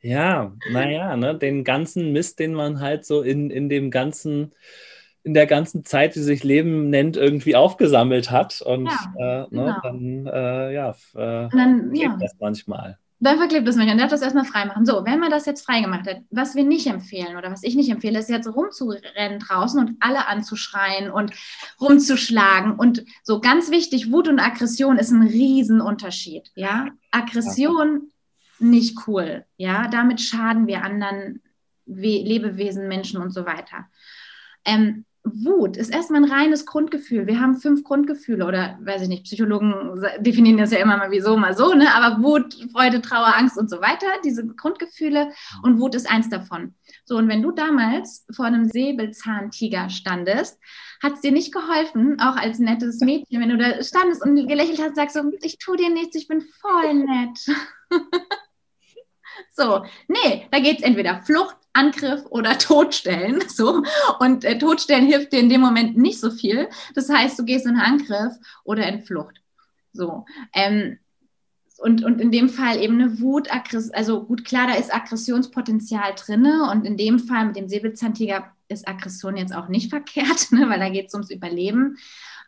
Ja, 0.00 0.52
naja, 0.70 1.16
ne, 1.16 1.36
den 1.36 1.64
ganzen 1.64 2.12
Mist, 2.12 2.38
den 2.38 2.54
man 2.54 2.80
halt 2.80 3.04
so 3.04 3.22
in, 3.22 3.50
in 3.50 3.68
dem 3.68 3.90
ganzen, 3.90 4.52
in 5.22 5.34
der 5.34 5.46
ganzen 5.46 5.84
Zeit, 5.84 6.14
die 6.14 6.20
sich 6.20 6.44
Leben 6.44 6.90
nennt, 6.90 7.16
irgendwie 7.16 7.56
aufgesammelt 7.56 8.30
hat. 8.30 8.60
Und 8.60 8.86
ja, 8.86 9.44
äh, 9.44 9.46
ne, 9.50 9.50
genau. 9.50 9.76
dann, 9.82 10.26
äh, 10.26 10.74
ja, 10.74 10.90
äh, 11.14 11.48
dann, 11.50 11.94
ja. 11.94 12.16
das 12.20 12.36
manchmal. 12.40 12.98
Dann 13.20 13.38
verklebt 13.38 13.66
es 13.66 13.74
mich 13.74 13.90
und 13.90 13.98
darf 13.98 14.10
das 14.10 14.22
erstmal 14.22 14.44
freimachen. 14.44 14.86
So, 14.86 15.04
wenn 15.04 15.18
man 15.18 15.30
das 15.30 15.44
jetzt 15.44 15.66
freigemacht 15.66 16.06
hat, 16.06 16.18
was 16.30 16.54
wir 16.54 16.62
nicht 16.62 16.86
empfehlen 16.86 17.36
oder 17.36 17.50
was 17.50 17.64
ich 17.64 17.74
nicht 17.74 17.90
empfehle, 17.90 18.18
ist 18.18 18.28
jetzt 18.28 18.46
rumzurennen 18.46 19.40
draußen 19.40 19.80
und 19.80 19.96
alle 20.00 20.28
anzuschreien 20.28 21.10
und 21.10 21.32
rumzuschlagen. 21.80 22.76
Und 22.76 23.04
so 23.24 23.40
ganz 23.40 23.70
wichtig, 23.72 24.12
Wut 24.12 24.28
und 24.28 24.38
Aggression 24.38 24.98
ist 24.98 25.10
ein 25.10 25.22
Riesenunterschied. 25.22 26.52
Ja, 26.54 26.86
Aggression 27.10 28.12
nicht 28.60 28.96
cool. 29.06 29.44
Ja, 29.56 29.88
damit 29.88 30.20
schaden 30.20 30.68
wir 30.68 30.84
anderen 30.84 31.42
Lebewesen, 31.86 32.86
Menschen 32.86 33.20
und 33.20 33.32
so 33.32 33.46
weiter. 33.46 33.86
Ähm, 34.64 35.06
Wut 35.24 35.76
ist 35.76 35.90
erstmal 35.90 36.24
ein 36.24 36.30
reines 36.30 36.64
Grundgefühl. 36.64 37.26
Wir 37.26 37.40
haben 37.40 37.56
fünf 37.56 37.84
Grundgefühle 37.84 38.46
oder 38.46 38.78
weiß 38.82 39.02
ich 39.02 39.08
nicht, 39.08 39.24
Psychologen 39.24 40.02
definieren 40.20 40.58
das 40.58 40.70
ja 40.70 40.78
immer 40.78 40.96
mal 40.96 41.10
wie 41.10 41.20
so, 41.20 41.36
mal 41.36 41.56
so, 41.56 41.74
ne? 41.74 41.92
aber 41.94 42.22
Wut, 42.22 42.54
Freude, 42.72 43.00
Trauer, 43.02 43.34
Angst 43.36 43.58
und 43.58 43.68
so 43.68 43.80
weiter, 43.80 44.06
diese 44.24 44.46
Grundgefühle 44.46 45.32
und 45.62 45.80
Wut 45.80 45.94
ist 45.94 46.10
eins 46.10 46.28
davon. 46.28 46.74
So, 47.04 47.16
und 47.16 47.28
wenn 47.28 47.42
du 47.42 47.50
damals 47.50 48.26
vor 48.34 48.46
einem 48.46 48.66
Säbelzahntiger 48.66 49.90
standest, 49.90 50.58
hat 51.02 51.14
es 51.14 51.20
dir 51.20 51.32
nicht 51.32 51.52
geholfen, 51.52 52.18
auch 52.20 52.36
als 52.36 52.58
nettes 52.58 53.00
Mädchen, 53.00 53.40
wenn 53.40 53.50
du 53.50 53.58
da 53.58 53.82
standest 53.82 54.24
und 54.24 54.34
gelächelt 54.46 54.80
hast, 54.80 54.96
sagst 54.96 55.16
so, 55.16 55.22
ich 55.42 55.58
tue 55.58 55.76
dir 55.76 55.90
nichts, 55.90 56.16
ich 56.16 56.28
bin 56.28 56.40
voll 56.40 56.94
nett. 56.94 57.38
so, 59.50 59.84
nee, 60.08 60.46
da 60.50 60.58
geht 60.58 60.78
es 60.78 60.84
entweder 60.84 61.22
Flucht, 61.22 61.56
Angriff 61.72 62.24
oder 62.30 62.58
Todstellen. 62.58 63.42
So. 63.48 63.82
Und 64.18 64.44
äh, 64.44 64.58
Todstellen 64.58 65.06
hilft 65.06 65.32
dir 65.32 65.40
in 65.40 65.48
dem 65.48 65.60
Moment 65.60 65.96
nicht 65.96 66.20
so 66.20 66.30
viel. 66.30 66.68
Das 66.94 67.08
heißt, 67.08 67.38
du 67.38 67.44
gehst 67.44 67.66
in 67.66 67.76
Angriff 67.76 68.34
oder 68.64 68.86
in 68.86 69.02
Flucht. 69.02 69.40
So. 69.92 70.24
Ähm, 70.52 70.98
und, 71.78 72.04
und 72.04 72.20
in 72.20 72.32
dem 72.32 72.48
Fall 72.48 72.82
eben 72.82 73.00
eine 73.00 73.20
Wut, 73.20 73.48
also 73.92 74.24
gut, 74.24 74.44
klar, 74.44 74.66
da 74.66 74.74
ist 74.74 74.92
Aggressionspotenzial 74.92 76.14
drin. 76.16 76.44
Und 76.70 76.84
in 76.84 76.96
dem 76.96 77.20
Fall 77.20 77.46
mit 77.46 77.56
dem 77.56 77.68
Säbelzahntiger 77.68 78.52
ist 78.68 78.88
Aggression 78.88 79.36
jetzt 79.36 79.54
auch 79.54 79.68
nicht 79.68 79.90
verkehrt, 79.90 80.48
ne, 80.52 80.68
weil 80.68 80.80
da 80.80 80.88
geht 80.88 81.08
es 81.08 81.14
ums 81.14 81.30
Überleben. 81.30 81.96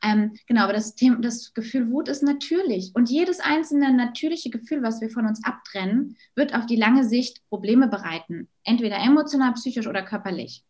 Ähm, 0.02 0.32
genau, 0.46 0.62
aber 0.62 0.72
das, 0.72 0.94
Thema, 0.94 1.16
das 1.20 1.52
Gefühl 1.52 1.90
Wut 1.90 2.08
ist 2.08 2.22
natürlich. 2.22 2.92
Und 2.94 3.10
jedes 3.10 3.40
einzelne 3.40 3.92
natürliche 3.92 4.50
Gefühl, 4.50 4.82
was 4.82 5.00
wir 5.00 5.10
von 5.10 5.26
uns 5.26 5.44
abtrennen, 5.44 6.16
wird 6.34 6.54
auf 6.54 6.66
die 6.66 6.76
lange 6.76 7.04
Sicht 7.04 7.46
Probleme 7.48 7.88
bereiten. 7.88 8.48
Entweder 8.64 8.98
emotional, 8.98 9.52
psychisch 9.54 9.86
oder 9.86 10.02
körperlich. 10.02 10.64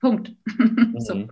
Punkt. 0.00 0.34
Mhm. 0.58 0.94
so. 0.98 1.28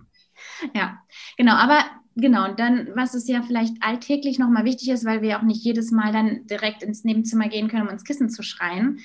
Ja, 0.73 1.03
genau. 1.37 1.53
Aber 1.53 1.85
genau, 2.15 2.49
und 2.49 2.59
dann, 2.59 2.89
was 2.95 3.13
es 3.13 3.27
ja 3.27 3.43
vielleicht 3.43 3.75
alltäglich 3.81 4.39
nochmal 4.39 4.65
wichtig 4.65 4.89
ist, 4.89 5.05
weil 5.05 5.21
wir 5.21 5.37
auch 5.37 5.43
nicht 5.43 5.63
jedes 5.63 5.91
Mal 5.91 6.11
dann 6.11 6.47
direkt 6.47 6.83
ins 6.83 7.03
Nebenzimmer 7.03 7.47
gehen 7.47 7.67
können, 7.67 7.83
um 7.83 7.89
ins 7.89 8.03
Kissen 8.03 8.29
zu 8.29 8.43
schreien. 8.43 8.99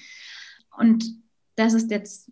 Und 0.76 1.04
das 1.56 1.74
ist 1.74 1.90
jetzt 1.90 2.30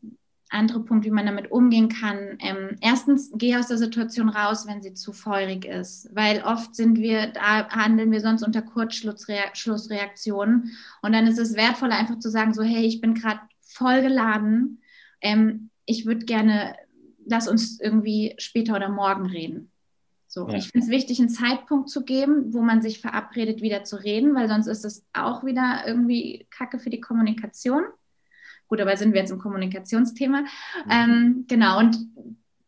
andere 0.51 0.81
Punkt, 0.81 1.05
wie 1.05 1.11
man 1.11 1.27
damit 1.27 1.51
umgehen 1.51 1.89
kann. 1.89 2.39
Ähm, 2.41 2.77
erstens, 2.81 3.31
geh 3.35 3.57
aus 3.57 3.69
der 3.69 3.79
Situation 3.79 4.29
raus, 4.29 4.67
wenn 4.67 4.83
sie 4.83 4.95
zu 4.95 5.13
feurig 5.13 5.65
ist, 5.65 6.09
weil 6.15 6.43
oft 6.45 6.75
sind 6.75 6.99
wir, 6.99 7.29
da 7.29 7.69
handeln 7.69 8.11
wir 8.13 8.21
sonst 8.21 8.43
unter 8.43 8.63
Kurzschlussreaktionen 8.63 10.73
und 11.03 11.13
dann 11.13 11.27
ist 11.27 11.39
es 11.39 11.57
wertvoller, 11.57 11.97
einfach 11.97 12.19
zu 12.19 12.31
sagen, 12.31 12.55
so, 12.55 12.63
hey, 12.63 12.85
ich 12.85 13.01
bin 13.01 13.15
gerade 13.15 13.41
voll 13.61 14.03
geladen, 14.03 14.83
ähm, 15.21 15.71
ich 15.87 16.07
würde 16.07 16.25
gerne, 16.25 16.77
lass 17.27 17.49
uns 17.49 17.81
irgendwie 17.81 18.35
später 18.39 18.77
oder 18.77 18.89
morgen 18.89 19.27
reden. 19.27 19.71
So, 20.29 20.49
ja. 20.49 20.57
ich 20.57 20.69
finde 20.69 20.87
es 20.87 20.91
wichtig, 20.91 21.21
einen 21.21 21.29
Zeitpunkt 21.29 21.89
zu 21.89 22.05
geben, 22.05 22.53
wo 22.53 22.61
man 22.61 22.83
sich 22.83 23.01
verabredet, 23.01 23.63
wieder 23.63 23.85
zu 23.85 24.03
reden, 24.03 24.35
weil 24.35 24.49
sonst 24.49 24.67
ist 24.67 24.85
es 24.85 25.07
auch 25.13 25.45
wieder 25.45 25.85
irgendwie 25.87 26.49
Kacke 26.51 26.81
für 26.81 26.91
die 26.91 27.01
Kommunikation. 27.01 27.85
Gut, 28.69 28.81
aber 28.81 28.97
sind 28.97 29.13
wir 29.13 29.21
jetzt 29.21 29.31
im 29.31 29.39
Kommunikationsthema. 29.39 30.41
Mhm. 30.41 30.47
Ähm, 30.91 31.45
genau, 31.49 31.79
und 31.79 31.99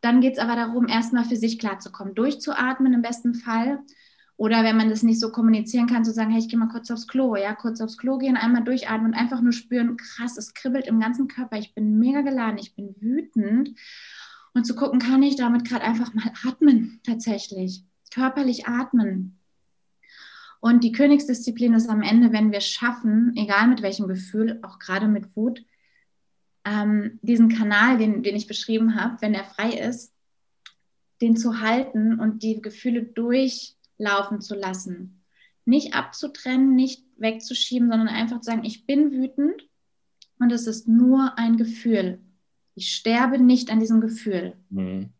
dann 0.01 0.21
geht 0.21 0.35
es 0.35 0.39
aber 0.39 0.57
darum, 0.57 0.89
erstmal 0.89 1.25
für 1.25 1.37
sich 1.37 1.59
klarzukommen, 1.59 2.15
durchzuatmen 2.15 2.93
im 2.93 3.03
besten 3.03 3.35
Fall. 3.35 3.81
Oder 4.37 4.65
wenn 4.65 4.77
man 4.77 4.91
das 4.91 5.03
nicht 5.03 5.19
so 5.19 5.33
kommunizieren 5.33 5.87
kann, 5.87 6.05
zu 6.05 6.13
sagen, 6.13 6.31
hey, 6.31 6.41
ich 6.41 6.49
gehe 6.49 6.59
mal 6.59 6.69
kurz 6.69 6.91
aufs 6.91 7.09
Klo, 7.09 7.37
ja, 7.37 7.55
kurz 7.55 7.81
aufs 7.81 7.97
Klo 7.97 8.19
gehen, 8.19 8.37
einmal 8.37 8.65
durchatmen 8.65 9.13
und 9.13 9.19
einfach 9.19 9.41
nur 9.41 9.53
spüren, 9.53 9.97
krass, 9.97 10.37
es 10.37 10.53
kribbelt 10.53 10.87
im 10.87 11.01
ganzen 11.01 11.27
Körper, 11.27 11.59
ich 11.59 11.75
bin 11.75 11.99
mega 11.99 12.21
geladen, 12.21 12.59
ich 12.59 12.75
bin 12.75 12.95
wütend. 13.01 13.71
Und 14.53 14.65
zu 14.65 14.75
gucken, 14.75 15.01
kann 15.01 15.23
ich 15.23 15.37
damit 15.37 15.67
gerade 15.67 15.85
einfach 15.85 16.13
mal 16.15 16.31
atmen, 16.47 17.01
tatsächlich, 17.03 17.85
körperlich 18.13 18.67
atmen. 18.67 19.39
Und 20.61 20.85
die 20.85 20.93
Königsdisziplin 20.93 21.75
ist 21.75 21.89
am 21.89 22.03
Ende, 22.03 22.33
wenn 22.33 22.53
wir 22.53 22.61
schaffen, 22.61 23.33
egal 23.37 23.69
mit 23.69 23.83
welchem 23.83 24.09
Gefühl, 24.09 24.59
auch 24.63 24.79
gerade 24.79 25.09
mit 25.09 25.35
Wut, 25.37 25.65
ähm, 26.67 27.21
diesen 27.23 27.49
Kanal, 27.49 27.97
den, 27.97 28.23
den 28.25 28.35
ich 28.35 28.49
beschrieben 28.49 29.01
habe, 29.01 29.17
wenn 29.23 29.35
er 29.35 29.45
frei 29.45 29.71
ist, 29.71 30.13
den 31.21 31.37
zu 31.37 31.61
halten 31.61 32.19
und 32.19 32.43
die 32.43 32.61
Gefühle 32.61 33.05
durchlaufen 33.05 34.41
zu 34.41 34.55
lassen. 34.57 35.23
Nicht 35.65 35.95
abzutrennen, 35.95 36.75
nicht 36.75 37.05
wegzuschieben, 37.17 37.89
sondern 37.89 38.09
einfach 38.09 38.41
zu 38.41 38.51
sagen, 38.51 38.65
ich 38.65 38.85
bin 38.85 39.13
wütend 39.13 39.69
und 40.39 40.53
es 40.53 40.67
ist 40.67 40.89
nur 40.89 41.39
ein 41.39 41.57
Gefühl. 41.57 42.21
Ich 42.75 42.93
sterbe 42.93 43.39
nicht 43.39 43.71
an 43.71 43.81
diesem 43.81 44.01
Gefühl. 44.01 44.57
Mhm. 44.69 45.11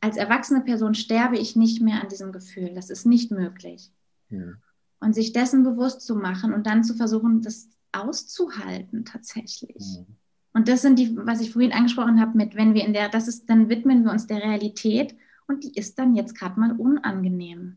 Als 0.00 0.16
erwachsene 0.16 0.60
Person 0.60 0.94
sterbe 0.94 1.38
ich 1.38 1.56
nicht 1.56 1.80
mehr 1.80 2.02
an 2.02 2.08
diesem 2.08 2.30
Gefühl. 2.32 2.74
Das 2.74 2.90
ist 2.90 3.06
nicht 3.06 3.30
möglich. 3.30 3.90
Mhm. 4.28 4.56
Und 5.00 5.14
sich 5.14 5.32
dessen 5.32 5.62
bewusst 5.62 6.02
zu 6.02 6.16
machen 6.16 6.52
und 6.52 6.66
dann 6.66 6.84
zu 6.84 6.94
versuchen, 6.94 7.42
das 7.42 7.68
auszuhalten 7.92 9.04
tatsächlich. 9.04 9.82
Mhm. 9.98 10.16
Und 10.58 10.66
das 10.66 10.82
sind 10.82 10.98
die, 10.98 11.16
was 11.16 11.40
ich 11.40 11.52
vorhin 11.52 11.72
angesprochen 11.72 12.20
habe, 12.20 12.36
mit 12.36 12.56
wenn 12.56 12.74
wir 12.74 12.84
in 12.84 12.92
der, 12.92 13.08
das 13.08 13.28
ist, 13.28 13.48
dann 13.48 13.68
widmen 13.68 14.02
wir 14.02 14.10
uns 14.10 14.26
der 14.26 14.42
Realität 14.42 15.14
und 15.46 15.62
die 15.62 15.72
ist 15.78 16.00
dann 16.00 16.16
jetzt 16.16 16.36
gerade 16.36 16.58
mal 16.58 16.72
unangenehm. 16.72 17.76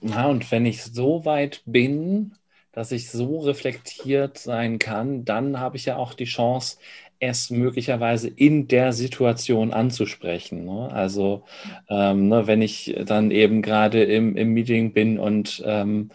Na, 0.00 0.28
und 0.28 0.50
wenn 0.50 0.64
ich 0.64 0.82
so 0.82 1.26
weit 1.26 1.60
bin, 1.66 2.32
dass 2.72 2.92
ich 2.92 3.10
so 3.10 3.40
reflektiert 3.40 4.38
sein 4.38 4.78
kann, 4.78 5.26
dann 5.26 5.60
habe 5.60 5.76
ich 5.76 5.84
ja 5.84 5.96
auch 5.96 6.14
die 6.14 6.24
Chance, 6.24 6.78
es 7.20 7.50
möglicherweise 7.50 8.28
in 8.28 8.66
der 8.66 8.94
Situation 8.94 9.74
anzusprechen. 9.74 10.64
Ne? 10.64 10.90
Also 10.90 11.44
ähm, 11.90 12.28
ne, 12.28 12.46
wenn 12.46 12.62
ich 12.62 12.96
dann 13.04 13.32
eben 13.32 13.60
gerade 13.60 14.02
im, 14.02 14.34
im 14.34 14.54
Meeting 14.54 14.94
bin 14.94 15.18
und 15.18 15.62
ähm, 15.66 16.10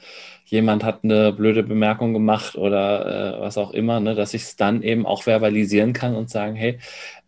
jemand 0.54 0.84
hat 0.84 1.04
eine 1.04 1.34
blöde 1.34 1.64
Bemerkung 1.64 2.14
gemacht 2.14 2.56
oder 2.56 3.38
äh, 3.38 3.42
was 3.42 3.58
auch 3.58 3.72
immer, 3.72 4.00
ne, 4.00 4.14
dass 4.14 4.36
ich 4.36 4.44
es 4.44 4.56
dann 4.56 4.84
eben 4.84 5.08
auch 5.08 5.24
verbalisieren 5.24 5.94
kann 5.94 6.14
und 6.14 6.30
sagen, 6.30 6.54
hey, 6.54 6.78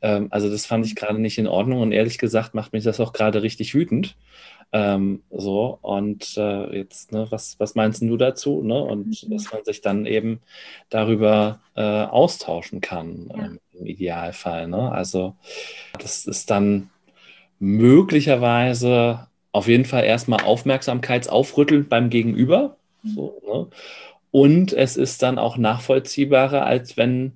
ähm, 0.04 0.28
also 0.30 0.48
das 0.48 0.68
fand 0.68 0.86
ich 0.86 0.96
gerade 0.96 1.20
nicht 1.20 1.40
in 1.40 1.48
Ordnung 1.48 1.82
und 1.82 1.92
ehrlich 1.92 2.20
gesagt 2.20 2.54
macht 2.54 2.72
mich 2.72 2.84
das 2.84 3.00
auch 3.00 3.14
gerade 3.14 3.42
richtig 3.42 3.74
wütend. 3.74 4.16
Ähm, 4.72 5.24
so, 5.32 5.80
und 5.82 6.38
äh, 6.38 6.78
jetzt, 6.78 7.14
ne, 7.14 7.26
was, 7.32 7.60
was 7.60 7.74
meinst 7.74 8.04
du 8.04 8.16
dazu? 8.16 8.62
Ne? 8.62 8.80
Und 8.80 9.24
mhm. 9.24 9.32
dass 9.32 9.52
man 9.52 9.66
sich 9.66 9.82
dann 9.82 10.06
eben 10.06 10.40
darüber 10.90 11.62
äh, 11.76 11.82
austauschen 11.82 12.80
kann, 12.80 13.32
ja. 13.36 13.46
ähm, 13.46 13.60
im 13.74 13.88
Idealfall. 13.88 14.68
Ne? 14.68 14.92
Also 14.92 15.36
das 15.98 16.28
ist 16.28 16.52
dann 16.52 16.92
möglicherweise 17.58 19.28
auf 19.52 19.68
jeden 19.68 19.86
Fall 19.86 20.04
erstmal 20.04 20.44
Aufmerksamkeitsaufrütteln 20.44 21.88
beim 21.88 22.12
Gegenüber, 22.12 22.78
so, 23.06 23.42
ne? 23.46 23.68
Und 24.32 24.74
es 24.74 24.98
ist 24.98 25.24
dann 25.24 25.40
auch 25.40 25.58
nachvollziehbarer, 25.58 26.66
als 26.66 26.98
wenn 26.98 27.34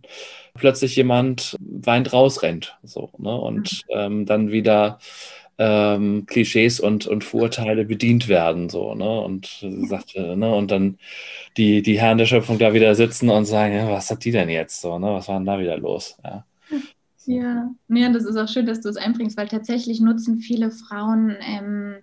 plötzlich 0.54 0.98
jemand 0.98 1.56
weint 1.62 2.12
rausrennt. 2.12 2.78
So, 2.84 3.10
ne? 3.18 3.34
Und 3.34 3.84
mhm. 3.88 3.96
ähm, 3.96 4.26
dann 4.26 4.52
wieder 4.52 5.00
ähm, 5.58 6.26
Klischees 6.26 6.80
und, 6.80 7.08
und 7.08 7.24
Vorurteile 7.24 7.86
bedient 7.86 8.28
werden. 8.28 8.70
So, 8.70 8.96
ne? 8.96 9.22
Und 9.22 9.66
sagt, 9.88 10.16
ne? 10.16 10.54
und 10.54 10.72
dann 10.72 10.98
die, 11.58 11.82
die 11.82 12.00
Herren 12.00 12.18
der 12.18 12.26
Schöpfung 12.26 12.58
da 12.58 12.74
wieder 12.74 12.96
sitzen 12.96 13.30
und 13.30 13.46
sagen, 13.46 13.76
ja, 13.76 13.90
was 13.90 14.10
hat 14.10 14.26
die 14.26 14.32
denn 14.32 14.50
jetzt? 14.50 14.82
So, 14.82 15.00
ne? 15.00 15.08
Was 15.14 15.28
war 15.28 15.38
denn 15.38 15.46
da 15.46 15.60
wieder 15.60 15.78
los? 15.78 16.18
Ja. 16.24 16.46
Ja, 17.26 17.70
ja, 17.90 18.12
das 18.12 18.26
ist 18.26 18.38
auch 18.38 18.48
schön, 18.48 18.66
dass 18.66 18.82
du 18.82 18.90
es 18.90 18.98
einbringst, 18.98 19.38
weil 19.38 19.48
tatsächlich 19.48 20.02
nutzen 20.02 20.40
viele 20.40 20.72
Frauen 20.72 21.36
ähm, 21.42 21.98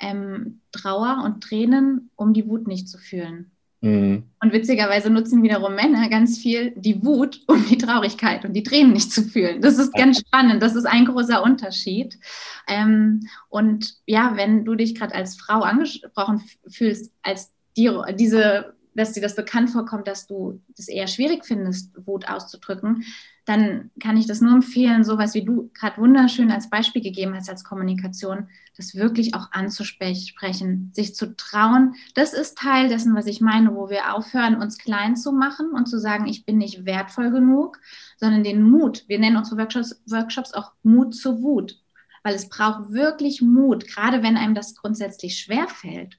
ähm, 0.00 0.60
Trauer 0.72 1.22
und 1.24 1.42
Tränen, 1.42 2.10
um 2.16 2.32
die 2.32 2.46
Wut 2.48 2.66
nicht 2.66 2.88
zu 2.88 2.98
fühlen. 2.98 3.50
Mhm. 3.80 4.24
Und 4.42 4.52
witzigerweise 4.52 5.08
nutzen 5.08 5.42
wiederum 5.42 5.74
Männer 5.74 6.08
ganz 6.08 6.38
viel 6.38 6.72
die 6.76 7.04
Wut, 7.04 7.40
um 7.46 7.64
die 7.66 7.78
Traurigkeit 7.78 8.44
und 8.44 8.52
die 8.54 8.62
Tränen 8.62 8.92
nicht 8.92 9.12
zu 9.12 9.22
fühlen. 9.22 9.60
Das 9.60 9.78
ist 9.78 9.94
ganz 9.94 10.20
spannend. 10.20 10.62
Das 10.62 10.74
ist 10.74 10.86
ein 10.86 11.04
großer 11.04 11.42
Unterschied. 11.42 12.18
Ähm, 12.66 13.28
und 13.48 13.94
ja, 14.06 14.32
wenn 14.36 14.64
du 14.64 14.74
dich 14.74 14.94
gerade 14.94 15.14
als 15.14 15.36
Frau 15.36 15.60
angesprochen 15.60 16.42
fühlst, 16.68 17.12
als 17.22 17.52
die, 17.76 17.90
diese, 18.18 18.74
dass 18.94 19.12
dir 19.12 19.22
das 19.22 19.36
bekannt 19.36 19.70
vorkommt, 19.70 20.08
dass 20.08 20.26
du 20.26 20.60
das 20.76 20.88
eher 20.88 21.06
schwierig 21.06 21.44
findest, 21.44 21.94
Wut 22.04 22.28
auszudrücken, 22.28 23.04
dann 23.48 23.90
kann 23.98 24.18
ich 24.18 24.26
das 24.26 24.42
nur 24.42 24.52
empfehlen, 24.52 25.04
sowas 25.04 25.32
wie 25.32 25.42
du 25.42 25.70
gerade 25.72 25.96
wunderschön 25.96 26.50
als 26.50 26.68
Beispiel 26.68 27.00
gegeben 27.00 27.34
hast, 27.34 27.48
als 27.48 27.64
Kommunikation, 27.64 28.48
das 28.76 28.94
wirklich 28.94 29.34
auch 29.34 29.52
anzusprechen, 29.52 30.92
sich 30.92 31.14
zu 31.14 31.34
trauen. 31.34 31.94
Das 32.14 32.34
ist 32.34 32.58
Teil 32.58 32.90
dessen, 32.90 33.14
was 33.14 33.24
ich 33.24 33.40
meine, 33.40 33.74
wo 33.74 33.88
wir 33.88 34.14
aufhören, 34.14 34.60
uns 34.60 34.76
klein 34.76 35.16
zu 35.16 35.32
machen 35.32 35.70
und 35.70 35.88
zu 35.88 35.98
sagen, 35.98 36.26
ich 36.26 36.44
bin 36.44 36.58
nicht 36.58 36.84
wertvoll 36.84 37.30
genug, 37.30 37.80
sondern 38.18 38.44
den 38.44 38.62
Mut. 38.62 39.04
Wir 39.08 39.18
nennen 39.18 39.38
unsere 39.38 39.56
Workshops, 39.56 39.98
Workshops 40.04 40.52
auch 40.52 40.72
Mut 40.82 41.14
zur 41.14 41.40
Wut, 41.40 41.80
weil 42.22 42.34
es 42.34 42.50
braucht 42.50 42.92
wirklich 42.92 43.40
Mut, 43.40 43.88
gerade 43.88 44.22
wenn 44.22 44.36
einem 44.36 44.54
das 44.54 44.74
grundsätzlich 44.74 45.38
schwer 45.38 45.68
fällt. 45.68 46.18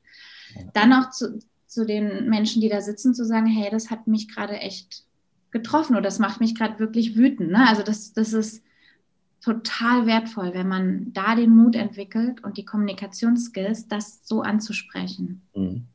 Dann 0.73 0.93
auch 0.93 1.11
zu, 1.11 1.37
zu 1.67 1.85
den 1.85 2.27
Menschen, 2.27 2.59
die 2.59 2.69
da 2.69 2.81
sitzen, 2.81 3.13
zu 3.13 3.23
sagen, 3.23 3.45
hey, 3.45 3.69
das 3.69 3.91
hat 3.91 4.07
mich 4.07 4.33
gerade 4.33 4.57
echt 4.57 5.03
getroffen 5.51 5.93
oder 5.93 6.03
das 6.03 6.19
macht 6.19 6.39
mich 6.39 6.55
gerade 6.55 6.79
wirklich 6.79 7.15
wütend. 7.15 7.51
Ne? 7.51 7.67
Also 7.67 7.83
das, 7.83 8.13
das 8.13 8.33
ist 8.33 8.63
total 9.41 10.05
wertvoll, 10.05 10.53
wenn 10.53 10.67
man 10.67 11.13
da 11.13 11.33
den 11.33 11.51
Mut 11.51 11.75
entwickelt 11.75 12.43
und 12.43 12.57
die 12.57 12.65
Kommunikationsskills, 12.65 13.87
das 13.87 14.19
so 14.27 14.41
anzusprechen. 14.41 15.41
Mhm. 15.55 15.85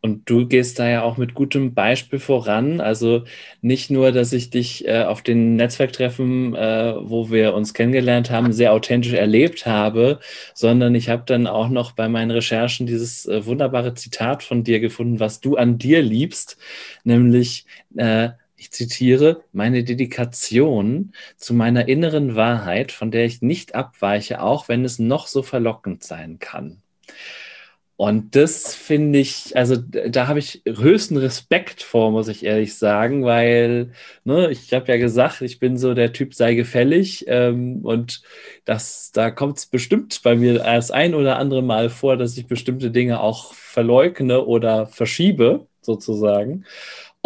Und 0.00 0.30
du 0.30 0.46
gehst 0.46 0.78
da 0.78 0.88
ja 0.88 1.02
auch 1.02 1.18
mit 1.18 1.34
gutem 1.34 1.74
Beispiel 1.74 2.18
voran. 2.18 2.80
Also 2.80 3.24
nicht 3.60 3.90
nur, 3.90 4.12
dass 4.12 4.32
ich 4.32 4.48
dich 4.48 4.88
äh, 4.88 5.02
auf 5.02 5.20
den 5.20 5.56
Netzwerktreffen, 5.56 6.54
äh, 6.54 6.94
wo 6.98 7.30
wir 7.30 7.52
uns 7.54 7.74
kennengelernt 7.74 8.30
haben, 8.30 8.52
sehr 8.52 8.72
authentisch 8.72 9.12
erlebt 9.12 9.66
habe, 9.66 10.18
sondern 10.54 10.94
ich 10.94 11.10
habe 11.10 11.24
dann 11.26 11.46
auch 11.46 11.68
noch 11.68 11.92
bei 11.92 12.08
meinen 12.08 12.30
Recherchen 12.30 12.86
dieses 12.86 13.26
äh, 13.26 13.44
wunderbare 13.44 13.92
Zitat 13.92 14.42
von 14.42 14.64
dir 14.64 14.80
gefunden, 14.80 15.20
was 15.20 15.40
du 15.40 15.56
an 15.56 15.76
dir 15.76 16.00
liebst, 16.00 16.56
nämlich 17.04 17.66
äh, 17.96 18.30
ich 18.56 18.70
zitiere, 18.72 19.42
meine 19.52 19.84
Dedikation 19.84 21.12
zu 21.36 21.54
meiner 21.54 21.88
inneren 21.88 22.36
Wahrheit, 22.36 22.92
von 22.92 23.10
der 23.10 23.24
ich 23.26 23.42
nicht 23.42 23.74
abweiche, 23.74 24.42
auch 24.42 24.68
wenn 24.68 24.84
es 24.84 24.98
noch 24.98 25.26
so 25.26 25.42
verlockend 25.42 26.02
sein 26.04 26.38
kann. 26.38 26.82
Und 27.98 28.36
das 28.36 28.74
finde 28.74 29.18
ich, 29.18 29.56
also 29.56 29.76
da 29.76 30.28
habe 30.28 30.38
ich 30.38 30.60
höchsten 30.66 31.16
Respekt 31.16 31.82
vor, 31.82 32.10
muss 32.10 32.28
ich 32.28 32.44
ehrlich 32.44 32.74
sagen, 32.76 33.24
weil 33.24 33.92
ne, 34.24 34.50
ich 34.50 34.74
habe 34.74 34.92
ja 34.92 34.98
gesagt, 34.98 35.40
ich 35.40 35.58
bin 35.60 35.78
so 35.78 35.94
der 35.94 36.12
Typ 36.12 36.34
sei 36.34 36.54
gefällig 36.54 37.24
ähm, 37.26 37.80
und 37.84 38.22
das, 38.66 39.12
da 39.12 39.30
kommt 39.30 39.56
es 39.56 39.66
bestimmt 39.66 40.20
bei 40.22 40.36
mir 40.36 40.54
das 40.58 40.90
ein 40.90 41.14
oder 41.14 41.38
andere 41.38 41.62
Mal 41.62 41.88
vor, 41.88 42.18
dass 42.18 42.36
ich 42.36 42.46
bestimmte 42.46 42.90
Dinge 42.90 43.20
auch 43.20 43.54
verleugne 43.54 44.44
oder 44.44 44.86
verschiebe, 44.86 45.66
sozusagen. 45.80 46.66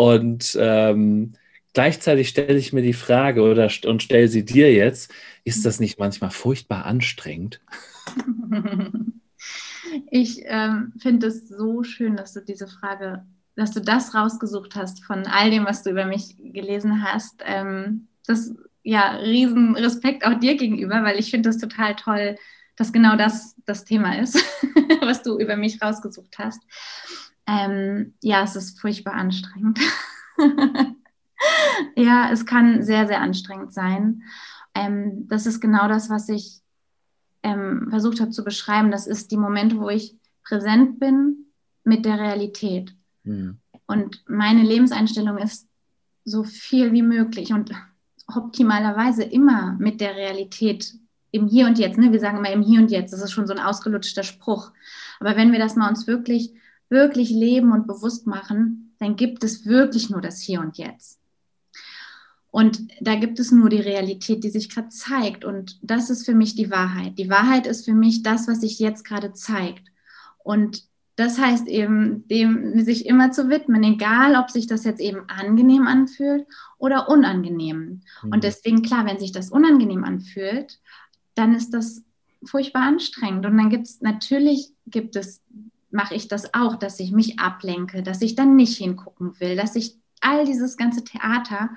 Und 0.01 0.57
ähm, 0.59 1.35
gleichzeitig 1.75 2.31
stelle 2.31 2.57
ich 2.57 2.73
mir 2.73 2.81
die 2.81 2.95
Frage 2.95 3.43
oder 3.43 3.71
und 3.85 4.03
stelle 4.03 4.29
sie 4.29 4.47
dir 4.47 4.73
jetzt, 4.73 5.13
ist 5.45 5.67
das 5.67 5.79
nicht 5.79 5.99
manchmal 5.99 6.31
furchtbar 6.31 6.87
anstrengend? 6.87 7.61
Ich 10.13 10.43
ähm, 10.45 10.93
finde 11.01 11.27
es 11.27 11.49
so 11.49 11.83
schön, 11.83 12.17
dass 12.17 12.33
du 12.33 12.41
diese 12.41 12.69
Frage, 12.69 13.25
dass 13.57 13.73
du 13.73 13.81
das 13.81 14.15
rausgesucht 14.15 14.77
hast 14.77 15.05
von 15.05 15.27
all 15.27 15.51
dem, 15.51 15.65
was 15.65 15.83
du 15.83 15.91
über 15.91 16.05
mich 16.05 16.37
gelesen 16.39 17.03
hast. 17.03 17.43
Ähm, 17.45 18.07
das 18.25 18.55
ja 18.85 19.17
riesen 19.17 19.75
Respekt 19.75 20.25
auch 20.25 20.39
dir 20.39 20.57
gegenüber, 20.57 21.03
weil 21.03 21.19
ich 21.19 21.33
finde 21.33 21.49
das 21.49 21.59
total 21.59 21.97
toll, 21.97 22.37
dass 22.77 22.93
genau 22.93 23.17
das 23.17 23.57
das 23.67 23.85
Thema 23.85 24.17
ist, 24.21 24.37
was 25.01 25.25
du 25.25 25.41
über 25.41 25.57
mich 25.57 25.83
rausgesucht 25.83 26.39
hast. 26.39 26.63
Ähm, 27.51 28.15
ja, 28.23 28.45
es 28.45 28.55
ist 28.55 28.81
furchtbar 28.81 29.15
anstrengend. 29.15 29.81
ja, 31.97 32.31
es 32.31 32.47
kann 32.47 32.85
sehr, 32.85 33.09
sehr 33.09 33.21
anstrengend 33.21 33.73
sein. 33.73 34.23
Ähm, 34.75 35.27
das 35.27 35.47
ist 35.47 35.61
genau 35.61 35.89
das, 35.89 36.11
was 36.11 36.29
ich 36.29 36.61
ähm, 37.43 37.89
versucht 37.91 38.21
habe 38.21 38.31
zu 38.31 38.45
beschreiben. 38.45 38.93
Das 38.93 39.09
ist 39.09 39.33
die 39.33 39.37
Momente, 39.37 39.81
wo 39.81 39.89
ich 39.89 40.17
präsent 40.45 41.01
bin 41.01 41.47
mit 41.83 42.05
der 42.05 42.19
Realität. 42.19 42.95
Mhm. 43.25 43.59
Und 43.87 44.23
meine 44.29 44.63
Lebenseinstellung 44.63 45.39
ist 45.39 45.69
so 46.25 46.45
viel 46.45 46.93
wie 46.93 47.03
möglich 47.03 47.53
und 47.53 47.73
optimalerweise 48.29 49.25
immer 49.25 49.75
mit 49.81 50.01
der 50.01 50.15
Realität 50.15 50.95
im 51.33 51.49
Hier 51.49 51.67
und 51.67 51.81
Jetzt. 51.81 51.99
Ne? 51.99 52.13
Wir 52.13 52.21
sagen 52.21 52.39
immer 52.39 52.53
im 52.53 52.63
Hier 52.63 52.81
und 52.81 52.93
Jetzt. 52.93 53.13
Das 53.13 53.23
ist 53.23 53.33
schon 53.33 53.49
so 53.49 53.55
ein 53.55 53.59
ausgelutschter 53.59 54.23
Spruch. 54.23 54.71
Aber 55.19 55.37
wenn 55.37 55.51
wir 55.51 55.59
das 55.59 55.75
mal 55.75 55.89
uns 55.89 56.07
wirklich, 56.07 56.55
wirklich 56.91 57.31
leben 57.31 57.73
und 57.73 57.87
bewusst 57.87 58.27
machen, 58.27 58.95
dann 58.99 59.17
gibt 59.17 59.45
es 59.45 59.65
wirklich 59.65 60.11
nur 60.11 60.21
das 60.21 60.41
Hier 60.41 60.61
und 60.61 60.77
Jetzt. 60.77 61.19
Und 62.51 62.89
da 63.01 63.15
gibt 63.15 63.39
es 63.39 63.53
nur 63.53 63.69
die 63.69 63.81
Realität, 63.81 64.43
die 64.43 64.51
sich 64.51 64.69
gerade 64.69 64.89
zeigt. 64.89 65.45
Und 65.45 65.79
das 65.83 66.11
ist 66.11 66.27
für 66.27 66.35
mich 66.35 66.57
die 66.57 66.71
Wahrheit. 66.71 67.17
Die 67.17 67.31
Wahrheit 67.31 67.67
ist 67.67 67.85
für 67.85 67.95
mich 67.95 68.23
das, 68.23 68.49
was 68.49 68.61
sich 68.61 68.79
jetzt 68.81 69.05
gerade 69.05 69.33
zeigt. 69.33 69.85
Und 70.43 70.83
das 71.15 71.39
heißt 71.39 71.69
eben, 71.69 72.27
dem 72.29 72.83
sich 72.83 73.07
immer 73.07 73.31
zu 73.31 73.51
widmen, 73.51 73.83
egal 73.85 74.37
ob 74.37 74.51
sich 74.51 74.67
das 74.67 74.85
jetzt 74.85 75.01
eben 75.01 75.29
angenehm 75.29 75.87
anfühlt 75.87 76.47
oder 76.79 77.09
unangenehm. 77.09 78.01
Mhm. 78.23 78.33
Und 78.33 78.43
deswegen, 78.43 78.83
klar, 78.83 79.07
wenn 79.07 79.19
sich 79.19 79.31
das 79.31 79.51
unangenehm 79.51 80.03
anfühlt, 80.03 80.81
dann 81.35 81.55
ist 81.55 81.73
das 81.75 82.03
furchtbar 82.45 82.83
anstrengend. 82.83 83.47
Und 83.47 83.59
dann 83.59 83.71
gibt 83.71 83.87
es, 83.87 84.01
natürlich 84.01 84.73
gibt 84.87 85.15
es, 85.15 85.43
mache 85.91 86.15
ich 86.15 86.29
das 86.29 86.55
auch, 86.55 86.77
dass 86.77 87.01
ich 87.01 87.13
mich 87.13 87.39
ablenke, 87.39 88.03
dass 88.03 88.23
ich 88.23 88.35
dann 88.35 88.57
nicht 88.57 88.77
hingucken 88.77 89.39
will, 89.41 89.57
dass 89.57 89.77
ich 89.77 89.97
all 90.21 90.45
dieses 90.45 90.77
ganze 90.77 91.05
Theater 91.05 91.71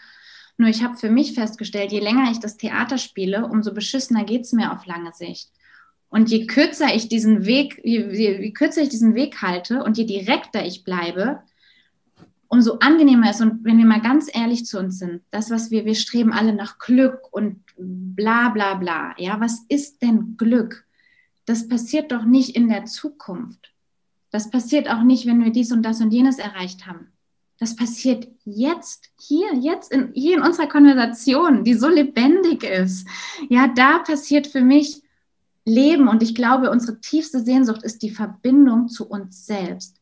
nur 0.58 0.70
ich 0.70 0.84
habe 0.84 0.98
für 0.98 1.10
mich 1.10 1.34
festgestellt, 1.34 1.92
je 1.92 2.00
länger 2.00 2.32
ich 2.32 2.40
das 2.40 2.58
Theater 2.58 2.98
spiele, 2.98 3.48
umso 3.48 3.74
beschissener 3.74 4.24
geht 4.24 4.42
es 4.42 4.54
mir 4.54 4.72
auf 4.72 4.86
lange 4.86 5.12
Sicht. 5.14 5.52
Und 6.10 6.30
je 6.30 6.46
kürzer 6.46 6.94
ich 6.94 7.08
diesen 7.08 7.46
Weg, 7.46 7.82
je, 7.84 8.08
je, 8.12 8.40
je 8.40 8.52
kürzer 8.52 8.84
ich 8.84 8.90
diesen 8.90 9.16
Weg 9.16 9.42
halte 9.42 9.84
und 9.84 9.98
je 9.98 10.06
direkter 10.06 10.64
ich 10.64 10.84
bleibe, 10.84 11.42
umso 12.50 12.78
angenehmer 12.80 13.32
ist. 13.32 13.42
Und 13.42 13.66
wenn 13.66 13.80
wir 13.80 13.86
mal 13.86 14.02
ganz 14.02 14.30
ehrlich 14.32 14.68
zu 14.68 14.78
uns 14.78 15.00
sind, 15.00 15.24
das, 15.32 15.50
was 15.50 15.72
wir, 15.72 15.86
wir 15.86 15.96
streben 15.96 16.32
alle 16.32 16.54
nach 16.54 16.78
Glück 16.78 17.20
und 17.32 17.64
bla 17.78 18.50
bla 18.50 18.76
bla. 18.76 19.16
Ja, 19.18 19.40
was 19.40 19.66
ist 19.70 20.04
denn 20.04 20.38
Glück? 20.38 20.86
Das 21.46 21.68
passiert 21.68 22.12
doch 22.12 22.26
nicht 22.26 22.56
in 22.56 22.70
der 22.70 22.86
Zukunft. 22.86 23.73
Das 24.34 24.50
passiert 24.50 24.90
auch 24.90 25.04
nicht, 25.04 25.28
wenn 25.28 25.44
wir 25.44 25.52
dies 25.52 25.72
und 25.72 25.84
das 25.84 26.02
und 26.02 26.12
jenes 26.12 26.40
erreicht 26.40 26.88
haben. 26.88 27.14
Das 27.60 27.76
passiert 27.76 28.28
jetzt, 28.46 29.12
hier, 29.22 29.54
jetzt, 29.54 29.92
in, 29.92 30.12
hier 30.16 30.38
in 30.38 30.42
unserer 30.42 30.68
Konversation, 30.68 31.64
die 31.64 31.76
so 31.76 31.88
lebendig 31.88 32.64
ist. 32.64 33.08
Ja, 33.48 33.68
da 33.68 34.00
passiert 34.00 34.48
für 34.48 34.62
mich 34.62 35.04
Leben 35.66 36.08
und 36.08 36.24
ich 36.24 36.34
glaube, 36.34 36.72
unsere 36.72 37.00
tiefste 37.00 37.42
Sehnsucht 37.42 37.84
ist 37.84 38.02
die 38.02 38.10
Verbindung 38.10 38.88
zu 38.88 39.08
uns 39.08 39.46
selbst. 39.46 40.02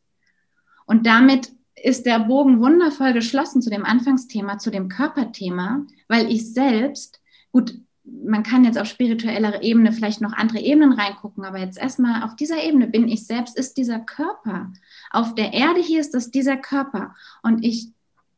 Und 0.85 1.05
damit 1.05 1.51
ist 1.75 2.05
der 2.05 2.19
Bogen 2.19 2.61
wundervoll 2.61 3.11
geschlossen 3.11 3.61
zu 3.61 3.69
dem 3.69 3.83
Anfangsthema, 3.83 4.59
zu 4.59 4.71
dem 4.71 4.87
Körperthema, 4.87 5.85
weil 6.07 6.31
ich 6.31 6.53
selbst, 6.53 7.19
gut, 7.51 7.77
man 8.23 8.43
kann 8.43 8.63
jetzt 8.63 8.77
auf 8.77 8.87
spiritueller 8.87 9.63
Ebene 9.63 9.91
vielleicht 9.93 10.21
noch 10.21 10.33
andere 10.33 10.59
Ebenen 10.59 10.93
reingucken, 10.93 11.45
aber 11.45 11.59
jetzt 11.59 11.77
erstmal 11.77 12.23
auf 12.23 12.35
dieser 12.35 12.63
Ebene 12.63 12.87
bin 12.87 13.07
ich 13.07 13.25
selbst, 13.25 13.57
ist 13.57 13.77
dieser 13.77 13.99
Körper. 13.99 14.71
Auf 15.11 15.35
der 15.35 15.53
Erde 15.53 15.81
hier 15.81 16.01
ist 16.01 16.13
das 16.13 16.31
dieser 16.31 16.57
Körper. 16.57 17.15
Und 17.41 17.63
ich 17.63 17.89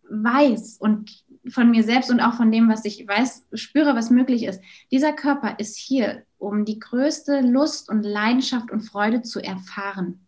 weiß 0.10 0.78
und 0.80 1.24
von 1.50 1.72
mir 1.72 1.84
selbst 1.84 2.10
und 2.10 2.22
auch 2.22 2.36
von 2.36 2.52
dem, 2.52 2.70
was 2.70 2.86
ich 2.86 3.06
weiß, 3.08 3.48
spüre, 3.54 3.96
was 3.96 4.10
möglich 4.10 4.44
ist. 4.44 4.62
Dieser 4.92 5.12
Körper 5.12 5.60
ist 5.60 5.78
hier, 5.78 6.24
um 6.38 6.66
die 6.66 6.80
größte 6.80 7.42
Lust 7.42 7.90
und 7.90 8.04
Leidenschaft 8.04 8.72
und 8.72 8.82
Freude 8.82 9.24
zu 9.24 9.42
erfahren. 9.42 10.26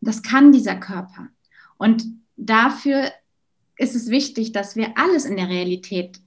Das 0.00 0.22
kann 0.22 0.52
dieser 0.52 0.76
Körper. 0.76 1.28
Und 1.76 2.04
dafür 2.36 3.10
ist 3.76 3.94
es 3.94 4.08
wichtig, 4.08 4.52
dass 4.52 4.76
wir 4.76 4.96
alles 4.96 5.24
in 5.24 5.36
der 5.36 5.48
Realität 5.48 6.20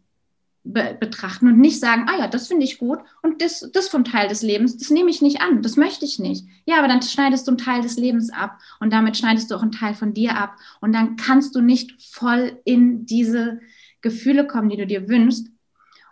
be 0.63 0.95
betrachten 0.99 1.47
und 1.47 1.59
nicht 1.59 1.79
sagen, 1.79 2.05
ah 2.07 2.19
ja, 2.19 2.27
das 2.27 2.47
finde 2.47 2.65
ich 2.65 2.77
gut 2.77 2.99
und 3.21 3.41
das, 3.41 3.69
das 3.73 3.87
vom 3.87 4.03
Teil 4.03 4.27
des 4.27 4.41
Lebens, 4.41 4.77
das 4.77 4.89
nehme 4.89 5.09
ich 5.09 5.21
nicht 5.21 5.41
an, 5.41 5.61
das 5.61 5.75
möchte 5.75 6.05
ich 6.05 6.19
nicht. 6.19 6.45
Ja, 6.65 6.77
aber 6.77 6.87
dann 6.87 7.01
schneidest 7.01 7.47
du 7.47 7.51
einen 7.51 7.57
Teil 7.57 7.81
des 7.81 7.97
Lebens 7.97 8.31
ab 8.31 8.59
und 8.79 8.93
damit 8.93 9.17
schneidest 9.17 9.49
du 9.49 9.55
auch 9.55 9.63
einen 9.63 9.71
Teil 9.71 9.95
von 9.95 10.13
dir 10.13 10.37
ab 10.37 10.55
und 10.79 10.93
dann 10.93 11.15
kannst 11.15 11.55
du 11.55 11.61
nicht 11.61 12.01
voll 12.01 12.59
in 12.63 13.05
diese 13.05 13.59
Gefühle 14.01 14.45
kommen, 14.45 14.69
die 14.69 14.77
du 14.77 14.85
dir 14.85 15.09
wünschst. 15.09 15.47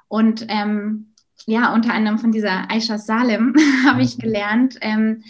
Und 0.07 0.45
ähm, 0.49 1.13
ja, 1.45 1.73
unter 1.73 1.93
anderem 1.93 2.19
von 2.19 2.31
dieser 2.31 2.69
Aisha 2.71 2.97
Salem 2.97 3.55
habe 3.85 4.01
ich 4.01 4.17
mhm. 4.17 4.21
gelernt, 4.21 4.77
ähm, 4.81 5.23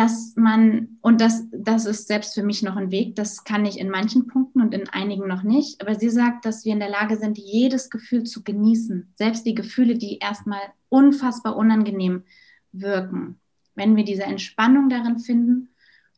dass 0.00 0.34
man, 0.34 0.96
und 1.02 1.20
das, 1.20 1.46
das 1.52 1.84
ist 1.84 2.08
selbst 2.08 2.32
für 2.32 2.42
mich 2.42 2.62
noch 2.62 2.76
ein 2.76 2.90
Weg, 2.90 3.16
das 3.16 3.44
kann 3.44 3.66
ich 3.66 3.78
in 3.78 3.90
manchen 3.90 4.28
Punkten 4.28 4.62
und 4.62 4.72
in 4.72 4.88
einigen 4.88 5.28
noch 5.28 5.42
nicht, 5.42 5.82
aber 5.82 5.94
sie 5.94 6.08
sagt, 6.08 6.46
dass 6.46 6.64
wir 6.64 6.72
in 6.72 6.80
der 6.80 6.88
Lage 6.88 7.18
sind, 7.18 7.36
jedes 7.36 7.90
Gefühl 7.90 8.24
zu 8.24 8.42
genießen, 8.42 9.12
selbst 9.16 9.44
die 9.44 9.54
Gefühle, 9.54 9.98
die 9.98 10.16
erstmal 10.16 10.62
unfassbar 10.88 11.54
unangenehm 11.54 12.24
wirken. 12.72 13.40
Wenn 13.74 13.94
wir 13.94 14.04
diese 14.04 14.22
Entspannung 14.22 14.88
darin 14.88 15.18
finden, 15.18 15.68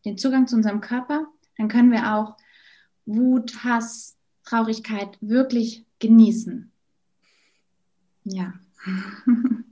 den 0.04 0.16
Zugang 0.16 0.46
zu 0.46 0.54
unserem 0.54 0.80
Körper, 0.80 1.26
dann 1.58 1.66
können 1.66 1.90
wir 1.90 2.14
auch 2.14 2.36
Wut, 3.04 3.64
Hass, 3.64 4.16
Traurigkeit 4.44 5.18
wirklich 5.20 5.84
genießen. 5.98 6.70
Ja. 8.22 8.54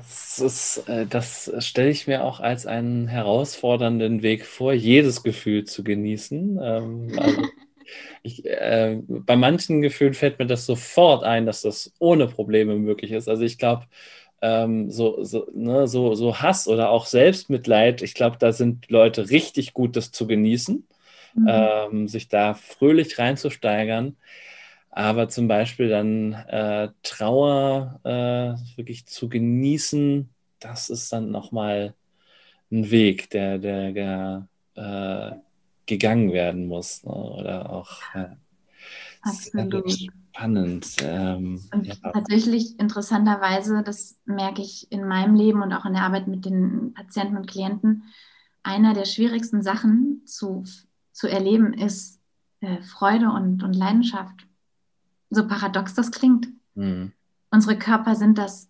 Das, 0.00 0.38
ist, 0.38 0.88
äh, 0.88 1.06
das 1.06 1.52
stelle 1.58 1.90
ich 1.90 2.06
mir 2.06 2.24
auch 2.24 2.40
als 2.40 2.66
einen 2.66 3.06
herausfordernden 3.06 4.22
Weg 4.22 4.46
vor, 4.46 4.72
jedes 4.72 5.22
Gefühl 5.22 5.64
zu 5.64 5.84
genießen. 5.84 6.58
Ähm, 6.62 7.12
also 7.18 7.42
ich, 8.22 8.44
äh, 8.46 8.98
bei 9.06 9.36
manchen 9.36 9.82
Gefühlen 9.82 10.14
fällt 10.14 10.38
mir 10.38 10.46
das 10.46 10.66
sofort 10.66 11.24
ein, 11.24 11.46
dass 11.46 11.62
das 11.62 11.92
ohne 11.98 12.26
Probleme 12.28 12.76
möglich 12.76 13.12
ist. 13.12 13.28
Also 13.28 13.42
ich 13.42 13.58
glaube, 13.58 13.86
ähm, 14.42 14.90
so, 14.90 15.22
so, 15.22 15.46
ne, 15.54 15.86
so, 15.86 16.14
so 16.14 16.40
Hass 16.40 16.66
oder 16.66 16.90
auch 16.90 17.06
Selbstmitleid, 17.06 18.00
ich 18.02 18.14
glaube, 18.14 18.36
da 18.38 18.52
sind 18.52 18.90
Leute 18.90 19.30
richtig 19.30 19.74
gut, 19.74 19.96
das 19.96 20.12
zu 20.12 20.26
genießen, 20.26 20.86
mhm. 21.34 21.46
ähm, 21.48 22.08
sich 22.08 22.28
da 22.28 22.54
fröhlich 22.54 23.18
reinzusteigern. 23.18 24.16
Aber 24.90 25.28
zum 25.28 25.46
Beispiel 25.46 25.88
dann 25.88 26.32
äh, 26.32 26.88
Trauer 27.02 28.00
äh, 28.04 28.76
wirklich 28.76 29.06
zu 29.06 29.28
genießen, 29.28 30.28
das 30.58 30.90
ist 30.90 31.12
dann 31.12 31.30
nochmal 31.30 31.94
ein 32.72 32.90
Weg, 32.90 33.30
der, 33.30 33.58
der, 33.58 33.92
der 33.92 34.48
äh, 34.74 35.36
gegangen 35.86 36.32
werden 36.32 36.66
muss. 36.66 37.04
Ne? 37.04 37.12
Oder 37.12 37.70
auch 37.70 37.90
äh, 38.14 38.36
spannend. 40.32 40.96
Ähm, 41.02 41.62
und 41.72 41.86
ja. 41.86 41.94
tatsächlich 42.12 42.78
interessanterweise, 42.78 43.82
das 43.82 44.20
merke 44.24 44.62
ich 44.62 44.90
in 44.90 45.06
meinem 45.06 45.34
Leben 45.34 45.62
und 45.62 45.72
auch 45.72 45.84
in 45.84 45.92
der 45.92 46.02
Arbeit 46.02 46.26
mit 46.26 46.44
den 46.44 46.94
Patienten 46.94 47.36
und 47.36 47.46
Klienten, 47.46 48.04
einer 48.62 48.92
der 48.92 49.04
schwierigsten 49.04 49.62
Sachen 49.62 50.22
zu, 50.26 50.64
zu 51.12 51.28
erleben 51.28 51.72
ist 51.74 52.20
äh, 52.60 52.82
Freude 52.82 53.30
und, 53.30 53.62
und 53.62 53.74
Leidenschaft 53.74 54.46
so 55.30 55.46
paradox 55.46 55.94
das 55.94 56.10
klingt. 56.10 56.48
Mhm. 56.74 57.12
Unsere 57.50 57.78
Körper 57.78 58.14
sind 58.14 58.38
das 58.38 58.68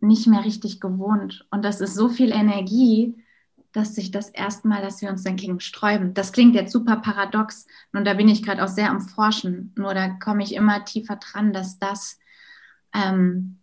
nicht 0.00 0.26
mehr 0.26 0.44
richtig 0.44 0.80
gewohnt. 0.80 1.46
Und 1.50 1.64
das 1.64 1.80
ist 1.80 1.94
so 1.94 2.08
viel 2.08 2.32
Energie, 2.32 3.16
dass 3.72 3.94
sich 3.94 4.10
das 4.10 4.28
erstmal, 4.28 4.82
dass 4.82 5.00
wir 5.00 5.08
uns 5.08 5.22
dagegen 5.22 5.60
sträuben. 5.60 6.12
Das 6.12 6.32
klingt 6.32 6.54
jetzt 6.54 6.72
super 6.72 6.96
paradox 6.96 7.66
und 7.92 8.06
da 8.06 8.14
bin 8.14 8.28
ich 8.28 8.42
gerade 8.42 8.62
auch 8.62 8.68
sehr 8.68 8.90
am 8.90 9.00
Forschen. 9.00 9.72
Nur 9.76 9.94
da 9.94 10.10
komme 10.10 10.42
ich 10.42 10.54
immer 10.54 10.84
tiefer 10.84 11.16
dran, 11.16 11.52
dass 11.52 11.78
das 11.78 12.18
ähm, 12.92 13.58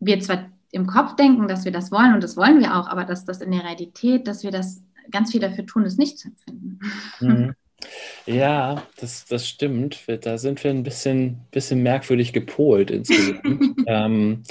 wir 0.00 0.20
zwar 0.20 0.50
im 0.70 0.86
Kopf 0.86 1.14
denken, 1.16 1.46
dass 1.46 1.64
wir 1.64 1.72
das 1.72 1.92
wollen 1.92 2.14
und 2.14 2.22
das 2.22 2.36
wollen 2.36 2.60
wir 2.60 2.76
auch, 2.76 2.88
aber 2.88 3.04
dass 3.04 3.24
das 3.24 3.40
in 3.40 3.52
der 3.52 3.64
Realität, 3.64 4.26
dass 4.26 4.42
wir 4.42 4.50
das 4.50 4.82
ganz 5.10 5.30
viel 5.30 5.40
dafür 5.40 5.66
tun, 5.66 5.84
es 5.84 5.98
nicht 5.98 6.18
zu 6.18 6.28
empfinden. 6.28 6.78
Mhm. 7.20 7.54
Ja, 8.26 8.86
das, 8.98 9.26
das 9.26 9.48
stimmt. 9.48 10.00
Da 10.22 10.38
sind 10.38 10.62
wir 10.64 10.70
ein 10.70 10.82
bisschen, 10.82 11.40
bisschen 11.50 11.82
merkwürdig 11.82 12.32
gepolt 12.32 12.90
insgesamt. 12.90 13.42
ähm, 13.86 14.42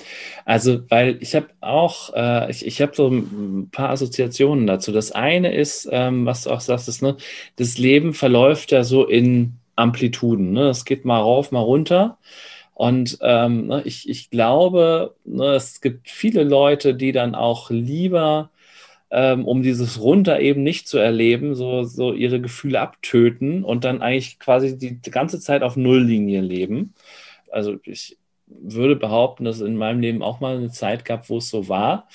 also, 0.45 0.81
weil 0.89 1.17
ich 1.21 1.35
habe 1.35 1.47
auch, 1.61 2.13
äh, 2.13 2.51
ich, 2.51 2.65
ich 2.65 2.81
habe 2.81 2.95
so 2.95 3.07
ein 3.07 3.69
paar 3.71 3.89
Assoziationen 3.89 4.67
dazu. 4.67 4.91
Das 4.91 5.11
eine 5.11 5.53
ist, 5.55 5.89
ähm, 5.91 6.25
was 6.25 6.43
du 6.43 6.51
auch 6.51 6.61
sagst, 6.61 6.87
ist, 6.87 7.01
ne, 7.01 7.17
das 7.55 7.77
Leben 7.77 8.13
verläuft 8.13 8.71
ja 8.71 8.83
so 8.83 9.05
in 9.07 9.53
Amplituden. 9.75 10.51
Ne? 10.53 10.69
Es 10.69 10.85
geht 10.85 11.05
mal 11.05 11.19
rauf, 11.19 11.51
mal 11.51 11.59
runter. 11.61 12.17
Und 12.75 13.17
ähm, 13.21 13.67
ne, 13.67 13.81
ich, 13.85 14.07
ich 14.09 14.29
glaube, 14.29 15.15
ne, 15.25 15.55
es 15.55 15.81
gibt 15.81 16.09
viele 16.09 16.43
Leute, 16.43 16.95
die 16.95 17.11
dann 17.11 17.35
auch 17.35 17.69
lieber 17.71 18.49
ähm, 19.13 19.45
um 19.45 19.61
dieses 19.61 20.01
Runter 20.01 20.39
eben 20.39 20.63
nicht 20.63 20.87
zu 20.87 20.97
erleben, 20.97 21.53
so, 21.53 21.83
so 21.83 22.13
ihre 22.13 22.41
Gefühle 22.41 22.81
abtöten 22.81 23.63
und 23.63 23.85
dann 23.85 24.01
eigentlich 24.01 24.39
quasi 24.39 24.75
die, 24.75 24.99
ganze 25.11 25.39
Zeit 25.39 25.61
auf 25.61 25.75
Nulllinie 25.77 26.41
leben. 26.41 26.95
Also 27.51 27.77
ich 27.83 28.17
würde 28.47 28.95
behaupten, 28.95 29.45
dass 29.45 29.57
es 29.57 29.61
in 29.61 29.77
meinem 29.77 29.99
Leben 29.99 30.23
auch 30.23 30.39
mal 30.39 30.57
eine 30.57 30.71
Zeit 30.71 31.05
gab, 31.05 31.29
wo 31.29 31.37
es 31.37 31.49
so 31.49 31.69
war. 31.69 32.07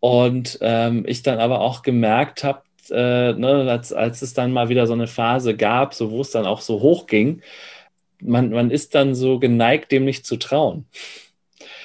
Und 0.00 0.58
ähm, 0.60 1.04
ich 1.06 1.22
dann 1.22 1.38
aber 1.38 1.60
auch 1.60 1.82
gemerkt 1.82 2.42
habe, 2.42 2.62
äh, 2.90 3.34
ne, 3.34 3.66
als, 3.70 3.92
als 3.92 4.20
es 4.20 4.34
dann 4.34 4.52
mal 4.52 4.68
wieder 4.68 4.88
so 4.88 4.94
eine 4.94 5.06
Phase 5.06 5.56
gab, 5.56 5.94
so 5.94 6.10
wo 6.10 6.20
es 6.20 6.32
dann 6.32 6.46
auch 6.46 6.62
so 6.62 6.80
hoch 6.80 7.06
ging, 7.06 7.42
man, 8.20 8.50
man 8.50 8.72
ist 8.72 8.96
dann 8.96 9.14
so 9.14 9.38
geneigt, 9.38 9.92
dem 9.92 10.04
nicht 10.04 10.26
zu 10.26 10.36
trauen. 10.36 10.86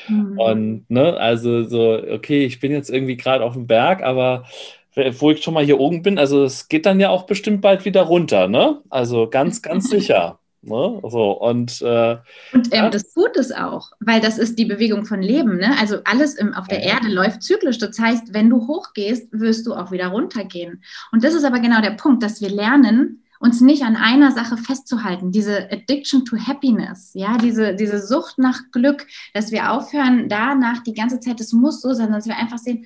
Mhm. 0.08 0.40
Und, 0.40 0.90
ne, 0.90 1.18
also 1.18 1.64
so, 1.64 2.02
okay, 2.12 2.46
ich 2.46 2.60
bin 2.60 2.72
jetzt 2.72 2.90
irgendwie 2.90 3.18
gerade 3.18 3.44
auf 3.44 3.54
dem 3.54 3.68
Berg, 3.68 4.04
aber 4.04 4.46
wo 5.20 5.32
ich 5.32 5.44
schon 5.44 5.54
mal 5.54 5.66
hier 5.66 5.80
oben 5.80 6.04
bin, 6.04 6.20
also 6.20 6.44
es 6.44 6.68
geht 6.68 6.86
dann 6.86 7.00
ja 7.00 7.10
auch 7.10 7.24
bestimmt 7.24 7.62
bald 7.62 7.84
wieder 7.86 8.04
runter, 8.04 8.48
ne? 8.48 8.82
Also 8.90 9.28
ganz, 9.30 9.62
ganz 9.64 9.90
sicher. 9.90 10.40
Ne? 10.66 11.02
So, 11.10 11.32
und 11.32 11.82
äh, 11.82 12.18
und 12.54 12.68
ähm, 12.74 12.86
ja. 12.86 12.90
das 12.90 13.12
tut 13.14 13.36
es 13.36 13.52
auch, 13.52 13.92
weil 14.00 14.22
das 14.22 14.38
ist 14.38 14.58
die 14.58 14.64
Bewegung 14.66 15.06
von 15.06 15.22
Leben. 15.22 15.58
Ne? 15.58 15.76
Also 15.78 15.98
alles 16.06 16.36
im, 16.36 16.54
auf 16.54 16.68
der 16.70 16.80
ja. 16.80 16.94
Erde 16.94 17.10
läuft 17.10 17.44
zyklisch. 17.44 17.80
Das 17.80 18.00
heißt, 18.00 18.34
wenn 18.34 18.50
du 18.50 18.66
hochgehst, 18.68 19.28
wirst 19.34 19.68
du 19.68 19.74
auch 19.74 19.92
wieder 19.92 20.08
runtergehen. 20.08 20.82
Und 21.12 21.24
das 21.26 21.34
ist 21.34 21.44
aber 21.44 21.60
genau 21.60 21.82
der 21.82 21.92
Punkt, 21.92 22.24
dass 22.24 22.40
wir 22.40 22.50
lernen, 22.50 23.23
uns 23.44 23.60
nicht 23.60 23.84
an 23.84 23.98
einer 23.98 24.32
Sache 24.32 24.56
festzuhalten, 24.56 25.34
diese 25.34 25.70
Addiction 25.70 26.24
to 26.24 26.38
Happiness, 26.38 27.12
ja, 27.14 27.38
diese, 27.38 27.76
diese 27.76 28.02
Sucht 28.02 28.38
nach 28.38 28.72
Glück, 28.72 29.06
dass 29.34 29.52
wir 29.52 29.70
aufhören, 29.70 30.30
danach 30.30 30.82
die 30.82 30.94
ganze 30.94 31.20
Zeit, 31.20 31.42
es 31.42 31.52
muss 31.52 31.82
so 31.82 31.94
sein, 31.94 32.14
dass 32.14 32.26
wir 32.26 32.38
einfach 32.38 32.58
sehen, 32.58 32.86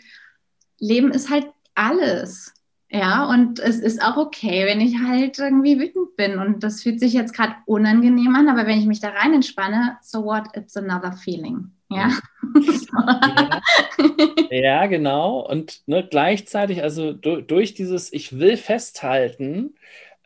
Leben 0.80 1.12
ist 1.12 1.30
halt 1.30 1.46
alles. 1.76 2.54
Ja, 2.90 3.26
und 3.26 3.60
es 3.60 3.80
ist 3.80 4.02
auch 4.02 4.18
okay, 4.18 4.66
wenn 4.66 4.80
ich 4.80 4.98
halt 4.98 5.38
irgendwie 5.38 5.78
wütend 5.78 6.16
bin. 6.16 6.40
Und 6.40 6.64
das 6.64 6.82
fühlt 6.82 7.02
sich 7.02 7.14
jetzt 7.14 7.34
gerade 7.34 7.54
unangenehm 7.66 8.34
an, 8.34 8.48
aber 8.48 8.66
wenn 8.66 8.80
ich 8.80 8.86
mich 8.86 9.02
da 9.02 9.10
rein 9.10 9.34
entspanne, 9.34 9.98
so 10.02 10.24
what, 10.24 10.46
it's 10.56 10.76
another 10.78 11.12
feeling. 11.12 11.72
Ja, 11.90 12.12
ja, 12.56 13.62
ja 14.52 14.86
genau. 14.88 15.40
Und 15.40 15.82
ne, 15.86 16.08
gleichzeitig, 16.10 16.82
also 16.82 17.14
du, 17.14 17.42
durch 17.42 17.74
dieses 17.74 18.12
Ich 18.12 18.40
will 18.40 18.58
festhalten, 18.58 19.76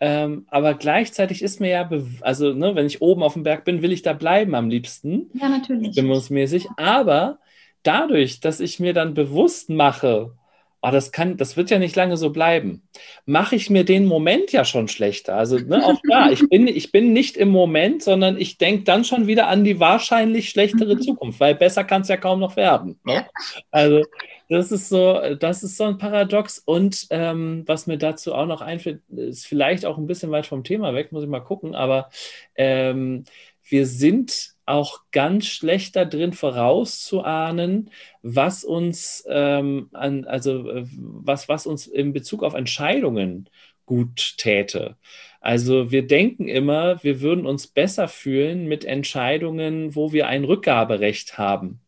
ähm, 0.03 0.47
aber 0.49 0.73
gleichzeitig 0.73 1.43
ist 1.43 1.59
mir 1.59 1.69
ja, 1.69 1.89
also 2.21 2.53
ne, 2.53 2.73
wenn 2.73 2.87
ich 2.87 3.03
oben 3.03 3.21
auf 3.21 3.33
dem 3.33 3.43
Berg 3.43 3.65
bin, 3.65 3.83
will 3.83 3.91
ich 3.91 4.01
da 4.01 4.13
bleiben 4.13 4.55
am 4.55 4.67
liebsten. 4.67 5.29
Ja, 5.35 5.47
natürlich. 5.47 5.91
Stimmungsmäßig. 5.91 6.67
Aber 6.75 7.37
dadurch, 7.83 8.39
dass 8.39 8.59
ich 8.59 8.79
mir 8.79 8.93
dann 8.93 9.13
bewusst 9.13 9.69
mache, 9.69 10.33
oh, 10.81 10.89
das 10.91 11.11
kann, 11.11 11.37
das 11.37 11.57
wird 11.57 11.69
ja 11.69 11.79
nicht 11.79 11.95
lange 11.95 12.17
so 12.17 12.31
bleiben, 12.31 12.81
mache 13.25 13.55
ich 13.55 13.69
mir 13.69 13.85
den 13.85 14.05
Moment 14.05 14.51
ja 14.51 14.65
schon 14.65 14.87
schlechter. 14.87 15.35
Also 15.35 15.57
ne, 15.57 15.85
auch 15.85 15.99
da, 16.09 16.29
ich 16.31 16.47
bin, 16.49 16.67
ich 16.67 16.91
bin 16.91 17.13
nicht 17.13 17.37
im 17.37 17.49
Moment, 17.49 18.03
sondern 18.03 18.37
ich 18.37 18.57
denke 18.57 18.83
dann 18.83 19.03
schon 19.03 19.27
wieder 19.27 19.47
an 19.47 19.63
die 19.63 19.79
wahrscheinlich 19.79 20.49
schlechtere 20.49 20.95
mhm. 20.95 21.01
Zukunft, 21.01 21.39
weil 21.39 21.55
besser 21.55 21.83
kann 21.83 22.01
es 22.01 22.07
ja 22.07 22.17
kaum 22.17 22.39
noch 22.39 22.55
werden. 22.55 22.99
Ne? 23.03 23.25
Also 23.69 24.03
das 24.49 24.71
ist 24.71 24.89
so, 24.89 25.35
das 25.39 25.63
ist 25.63 25.77
so 25.77 25.85
ein 25.85 25.97
Paradox. 25.97 26.59
Und 26.59 27.07
ähm, 27.09 27.63
was 27.67 27.87
mir 27.87 27.97
dazu 27.97 28.33
auch 28.33 28.45
noch 28.45 28.61
einfällt, 28.61 29.01
ist 29.09 29.47
vielleicht 29.47 29.85
auch 29.85 29.97
ein 29.97 30.07
bisschen 30.07 30.31
weit 30.31 30.45
vom 30.45 30.63
Thema 30.63 30.93
weg, 30.93 31.11
muss 31.11 31.23
ich 31.23 31.29
mal 31.29 31.39
gucken, 31.39 31.73
aber 31.75 32.09
ähm, 32.55 33.23
wir 33.63 33.85
sind 33.85 34.50
auch 34.65 35.01
ganz 35.11 35.47
schlecht 35.47 35.95
da 35.95 36.05
drin 36.05 36.33
vorauszuahnen, 36.33 37.89
was 38.21 38.63
uns 38.63 39.23
ähm, 39.27 39.89
an, 39.93 40.25
also 40.25 40.69
äh, 40.69 40.85
was, 40.95 41.49
was 41.49 41.67
uns 41.67 41.87
in 41.87 42.13
Bezug 42.13 42.43
auf 42.43 42.53
Entscheidungen 42.53 43.49
gut 43.85 44.35
täte. 44.37 44.95
Also 45.41 45.91
wir 45.91 46.05
denken 46.07 46.47
immer, 46.47 47.03
wir 47.03 47.21
würden 47.21 47.45
uns 47.45 47.67
besser 47.67 48.07
fühlen 48.07 48.67
mit 48.67 48.85
Entscheidungen, 48.85 49.95
wo 49.95 50.13
wir 50.13 50.27
ein 50.27 50.43
Rückgaberecht 50.43 51.37
haben. 51.37 51.81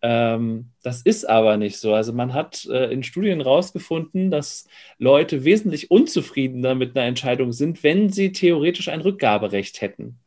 Ähm, 0.00 0.70
das 0.82 1.02
ist 1.02 1.28
aber 1.28 1.56
nicht 1.56 1.78
so. 1.78 1.92
Also 1.92 2.12
man 2.12 2.32
hat 2.32 2.64
äh, 2.66 2.90
in 2.92 3.02
Studien 3.02 3.40
herausgefunden, 3.40 4.30
dass 4.30 4.68
Leute 4.98 5.44
wesentlich 5.44 5.90
unzufriedener 5.90 6.74
mit 6.74 6.96
einer 6.96 7.06
Entscheidung 7.06 7.52
sind, 7.52 7.82
wenn 7.82 8.10
sie 8.10 8.32
theoretisch 8.32 8.88
ein 8.88 9.00
Rückgaberecht 9.00 9.80
hätten. 9.80 10.18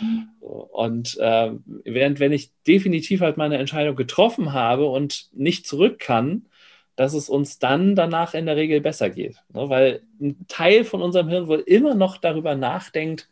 Mhm. 0.00 0.28
Und 0.40 1.18
äh, 1.18 1.52
während 1.84 2.20
wenn 2.20 2.32
ich 2.32 2.50
definitiv 2.66 3.20
halt 3.20 3.36
meine 3.36 3.58
Entscheidung 3.58 3.96
getroffen 3.96 4.52
habe 4.52 4.86
und 4.86 5.28
nicht 5.32 5.66
zurück 5.66 5.98
kann, 5.98 6.46
dass 6.96 7.14
es 7.14 7.28
uns 7.28 7.58
dann 7.58 7.94
danach 7.94 8.34
in 8.34 8.46
der 8.46 8.56
Regel 8.56 8.80
besser 8.80 9.10
geht. 9.10 9.36
Ne? 9.52 9.68
Weil 9.68 10.02
ein 10.20 10.46
Teil 10.48 10.84
von 10.84 11.00
unserem 11.00 11.28
Hirn 11.28 11.46
wohl 11.46 11.60
immer 11.60 11.94
noch 11.94 12.16
darüber 12.16 12.56
nachdenkt, 12.56 13.28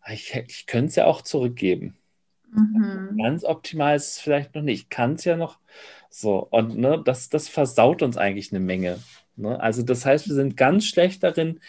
ah, 0.00 0.12
ich, 0.12 0.34
ich 0.48 0.66
könnte 0.66 0.86
es 0.86 0.96
ja 0.96 1.06
auch 1.06 1.22
zurückgeben. 1.22 1.96
Mhm. 2.52 3.18
Ganz 3.22 3.44
optimal 3.44 3.96
ist 3.96 4.08
es 4.08 4.20
vielleicht 4.20 4.54
noch 4.54 4.62
nicht. 4.62 4.90
Kann 4.90 5.14
es 5.14 5.24
ja 5.24 5.36
noch 5.36 5.58
so. 6.10 6.46
Und 6.50 6.76
ne, 6.78 7.00
das, 7.04 7.28
das 7.28 7.48
versaut 7.48 8.02
uns 8.02 8.16
eigentlich 8.16 8.52
eine 8.52 8.60
Menge. 8.60 8.98
Ne? 9.36 9.60
Also, 9.60 9.82
das 9.82 10.06
heißt, 10.06 10.28
wir 10.28 10.34
sind 10.34 10.56
ganz 10.56 10.86
schlecht 10.86 11.22
darin, 11.22 11.60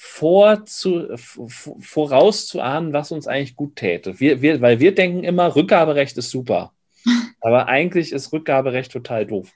vorzu, 0.00 1.08
vorauszuahnen, 1.16 2.92
was 2.92 3.10
uns 3.10 3.26
eigentlich 3.26 3.56
gut 3.56 3.74
täte. 3.74 4.20
Wir, 4.20 4.40
wir, 4.40 4.60
weil 4.60 4.78
wir 4.78 4.94
denken 4.94 5.24
immer, 5.24 5.56
Rückgaberecht 5.56 6.16
ist 6.16 6.30
super. 6.30 6.72
Aber 7.40 7.66
eigentlich 7.66 8.12
ist 8.12 8.32
Rückgaberecht 8.32 8.92
total 8.92 9.26
doof. 9.26 9.52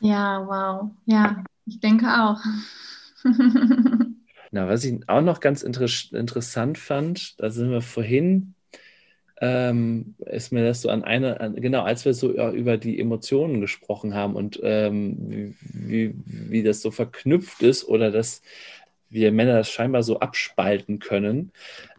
Ja, 0.00 0.46
wow. 0.46 0.90
Ja, 1.04 1.44
ich 1.66 1.80
denke 1.80 2.06
auch. 2.06 2.40
Na, 4.50 4.68
was 4.68 4.84
ich 4.84 5.06
auch 5.06 5.20
noch 5.20 5.40
ganz 5.40 5.62
inter 5.62 5.86
interessant 6.12 6.78
fand, 6.78 7.38
da 7.38 7.50
sind 7.50 7.70
wir 7.70 7.82
vorhin 7.82 8.54
ähm, 9.40 10.14
ist 10.20 10.52
mir 10.52 10.64
das 10.64 10.80
so 10.80 10.88
an 10.88 11.04
eine, 11.04 11.40
an, 11.40 11.56
genau, 11.56 11.82
als 11.82 12.04
wir 12.06 12.14
so 12.14 12.30
über 12.52 12.78
die 12.78 12.98
Emotionen 12.98 13.60
gesprochen 13.60 14.14
haben 14.14 14.36
und 14.36 14.60
ähm, 14.62 15.56
wie, 15.60 16.14
wie, 16.24 16.62
das 16.62 16.80
so 16.80 16.90
verknüpft 16.90 17.62
ist 17.62 17.84
oder 17.84 18.10
dass 18.10 18.42
wir 19.14 19.32
Männer 19.32 19.54
das 19.58 19.70
scheinbar 19.70 20.02
so 20.02 20.20
abspalten 20.20 20.98
können. 20.98 21.52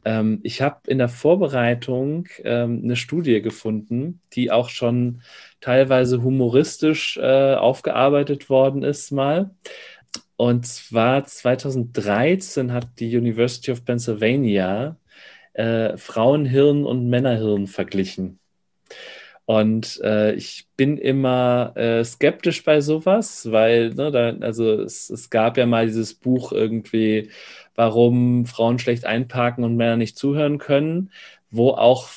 Ähm, 0.06 0.40
ich 0.44 0.62
habe 0.62 0.82
in 0.88 1.00
der 1.00 1.10
Vorbereitung 1.10 2.28
ähm, 2.44 2.82
eine 2.84 2.96
Studie 2.96 3.42
gefunden, 3.42 4.22
die 4.34 4.52
auch 4.52 4.70
schon 4.70 5.22
teilweise 5.62 6.22
humoristisch 6.22 7.18
äh, 7.18 7.56
aufgearbeitet 7.56 8.50
worden 8.50 8.84
ist 8.84 9.12
mal. 9.12 9.50
Und 10.38 10.68
zwar 10.68 11.26
2013 11.26 12.74
hat 12.74 13.00
die 13.00 13.18
University 13.18 13.72
of 13.72 13.86
Pennsylvania 13.86 14.98
äh, 15.54 15.98
Frauenhirn 15.98 16.86
und 16.86 17.10
Männerhirn 17.10 17.68
verglichen. 17.68 18.40
Und 19.46 20.02
äh, 20.04 20.34
ich 20.34 20.68
bin 20.76 20.98
immer 20.98 21.74
äh, 21.76 22.04
skeptisch 22.04 22.64
bei 22.64 22.82
sowas, 22.82 23.52
weil, 23.52 23.94
ne, 23.94 24.12
da, 24.12 24.30
also 24.46 24.82
es, 24.82 25.10
es, 25.12 25.30
gab 25.30 25.58
ja 25.58 25.68
mal 25.68 25.86
dieses 25.86 26.16
Buch 26.16 26.52
irgendwie, 26.52 27.30
warum 27.76 28.48
Frauen 28.48 28.80
schlecht 28.80 29.06
einparken 29.06 29.64
und 29.64 29.76
Männer 29.76 29.98
nicht 29.98 30.18
zuhören 30.18 30.58
können, 30.58 31.12
wo 31.52 31.70
auch 31.72 32.10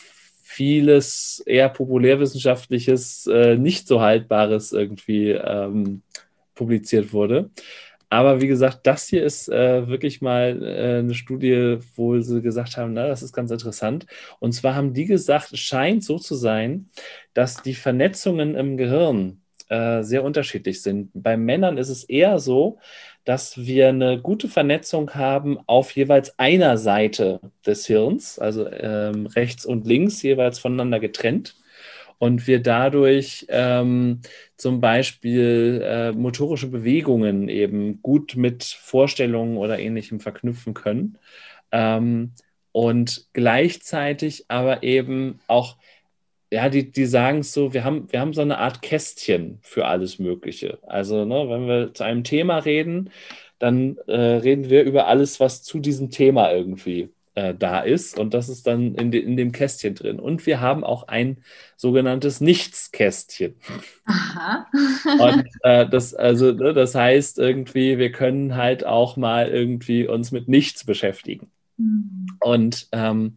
vieles 0.43 1.43
eher 1.45 1.69
populärwissenschaftliches, 1.69 3.27
äh, 3.27 3.57
nicht 3.57 3.87
so 3.87 4.01
haltbares 4.01 4.73
irgendwie 4.73 5.31
ähm, 5.31 6.03
publiziert 6.55 7.13
wurde. 7.13 7.51
Aber 8.11 8.41
wie 8.41 8.47
gesagt, 8.47 8.81
das 8.87 9.07
hier 9.07 9.23
ist 9.23 9.49
äh, 9.49 9.87
wirklich 9.87 10.23
mal 10.23 10.63
äh, 10.63 10.99
eine 11.01 11.15
Studie, 11.15 11.79
wo 11.95 12.21
sie 12.21 12.41
gesagt 12.41 12.77
haben, 12.77 12.95
na, 12.95 13.07
das 13.07 13.23
ist 13.23 13.35
ganz 13.35 13.51
interessant. 13.51 14.07
Und 14.39 14.53
zwar 14.53 14.75
haben 14.75 14.95
die 14.95 15.05
gesagt, 15.05 15.53
es 15.53 15.61
scheint 15.61 16.05
so 16.05 16.19
zu 16.19 16.35
sein, 16.35 16.89
dass 17.35 17.63
die 17.63 17.75
Vernetzungen 17.75 18.55
im 18.55 18.77
Gehirn 18.79 19.43
äh, 19.69 20.03
sehr 20.03 20.25
unterschiedlich 20.25 20.83
sind. 20.83 21.11
Bei 21.13 21.37
Männern 21.37 21.77
ist 21.77 21.91
es 21.91 22.05
eher 22.05 22.39
so, 22.39 22.79
dass 23.25 23.59
wir 23.59 23.89
eine 23.89 24.19
gute 24.19 24.49
Vernetzung 24.49 25.15
haben 25.15 25.59
auf 25.67 25.91
jeweils 25.91 26.39
einer 26.39 26.79
Seite 26.79 27.41
des 27.67 27.87
Hirns, 27.87 28.39
also 28.39 28.67
ähm, 28.71 29.27
rechts 29.27 29.67
und 29.67 29.87
links 29.87 30.23
jeweils 30.23 30.59
voneinander 30.59 30.99
getrennt. 30.99 31.57
Und 32.19 32.47
wir 32.47 32.61
dadurch 32.61 33.47
ähm, 33.49 34.21
zum 34.57 34.81
Beispiel 34.81 35.83
äh, 35.85 36.13
motorische 36.13 36.69
Bewegungen 36.69 37.49
eben 37.49 38.03
gut 38.03 38.35
mit 38.37 38.65
Vorstellungen 38.65 39.57
oder 39.57 39.79
ähnlichem 39.79 40.21
verknüpfen 40.21 40.75
können. 40.75 41.19
Ähm, 41.71 42.33
und 42.73 43.29
gleichzeitig 43.33 44.47
aber 44.49 44.83
eben 44.83 45.41
auch 45.47 45.77
ja, 46.51 46.69
die, 46.69 46.91
die 46.91 47.07
sagen 47.07 47.41
es 47.41 47.53
so, 47.53 47.75
wir 47.75 47.85
haben, 47.85 48.11
wir 48.11 48.21
haben 48.21 48.33
so 48.33 48.41
eine 48.41 48.59
Art 48.59 48.81
Kästchen 48.83 49.59
für 49.63 49.87
alles 49.87 50.19
Mögliche. 50.19 50.79
Also, 50.87 51.25
ne, 51.25 51.49
wenn 51.49 51.67
wir 51.67 51.95
zu 51.95 52.05
einem 52.05 52.25
Thema 52.25 52.59
reden, 52.59 53.11
dann 53.59 53.99
äh, 54.07 54.17
reden 54.17 54.71
wir 54.71 54.83
über 54.85 55.09
alles, 55.09 55.41
was 55.41 55.63
zu 55.63 55.79
diesem 55.81 56.11
Thema 56.11 56.53
irgendwie 56.53 57.11
äh, 57.39 57.55
da 57.55 57.81
ist. 57.81 58.19
Und 58.19 58.35
das 58.35 58.49
ist 58.49 58.67
dann 58.67 58.97
in, 58.97 59.13
de, 59.13 59.21
in 59.21 59.37
dem 59.37 59.53
Kästchen 59.53 59.95
drin. 59.95 60.19
Und 60.19 60.45
wir 60.45 60.61
haben 60.61 60.83
auch 60.83 61.07
ein 61.07 61.39
sogenanntes 61.77 62.41
Nichtskästchen. 62.41 63.55
Aha. 64.07 64.67
Und 65.21 65.47
äh, 65.63 65.89
das, 65.89 66.15
also, 66.15 66.51
ne, 66.51 66.73
das 66.75 66.97
heißt 66.97 67.39
irgendwie, 67.39 67.99
wir 67.99 68.11
können 68.11 68.57
halt 68.57 68.85
auch 68.85 69.17
mal 69.17 69.49
irgendwie 69.49 70.09
uns 70.09 70.33
mit 70.33 70.49
nichts 70.49 70.85
beschäftigen. 70.85 71.49
Mhm. 71.77 72.27
Und 72.41 72.89
ähm, 72.91 73.37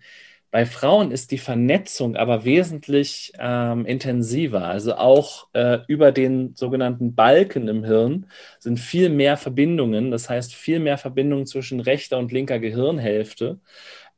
bei 0.52 0.66
Frauen 0.66 1.12
ist 1.12 1.32
die 1.32 1.38
Vernetzung 1.38 2.18
aber 2.18 2.43
wesentlich 2.43 3.32
ähm, 3.39 3.86
intensiver. 3.86 4.68
Also 4.68 4.95
auch 4.95 5.47
äh, 5.54 5.80
über 5.88 6.12
den 6.12 6.56
sogenannten 6.56 7.16
Balken 7.16 7.70
im 7.70 7.86
Hirn 7.86 8.28
sind 8.60 8.78
viel 8.78 9.10
mehr 9.10 9.38
Verbindungen. 9.38 10.12
Das 10.12 10.30
heißt, 10.30 10.54
viel 10.54 10.80
mehr 10.80 10.97
Verbindungen 10.97 11.45
zwischen 11.45 11.80
rechter 11.80 12.18
und 12.18 12.34
linker 12.34 12.60
Gehirnhälfte. 12.60 13.60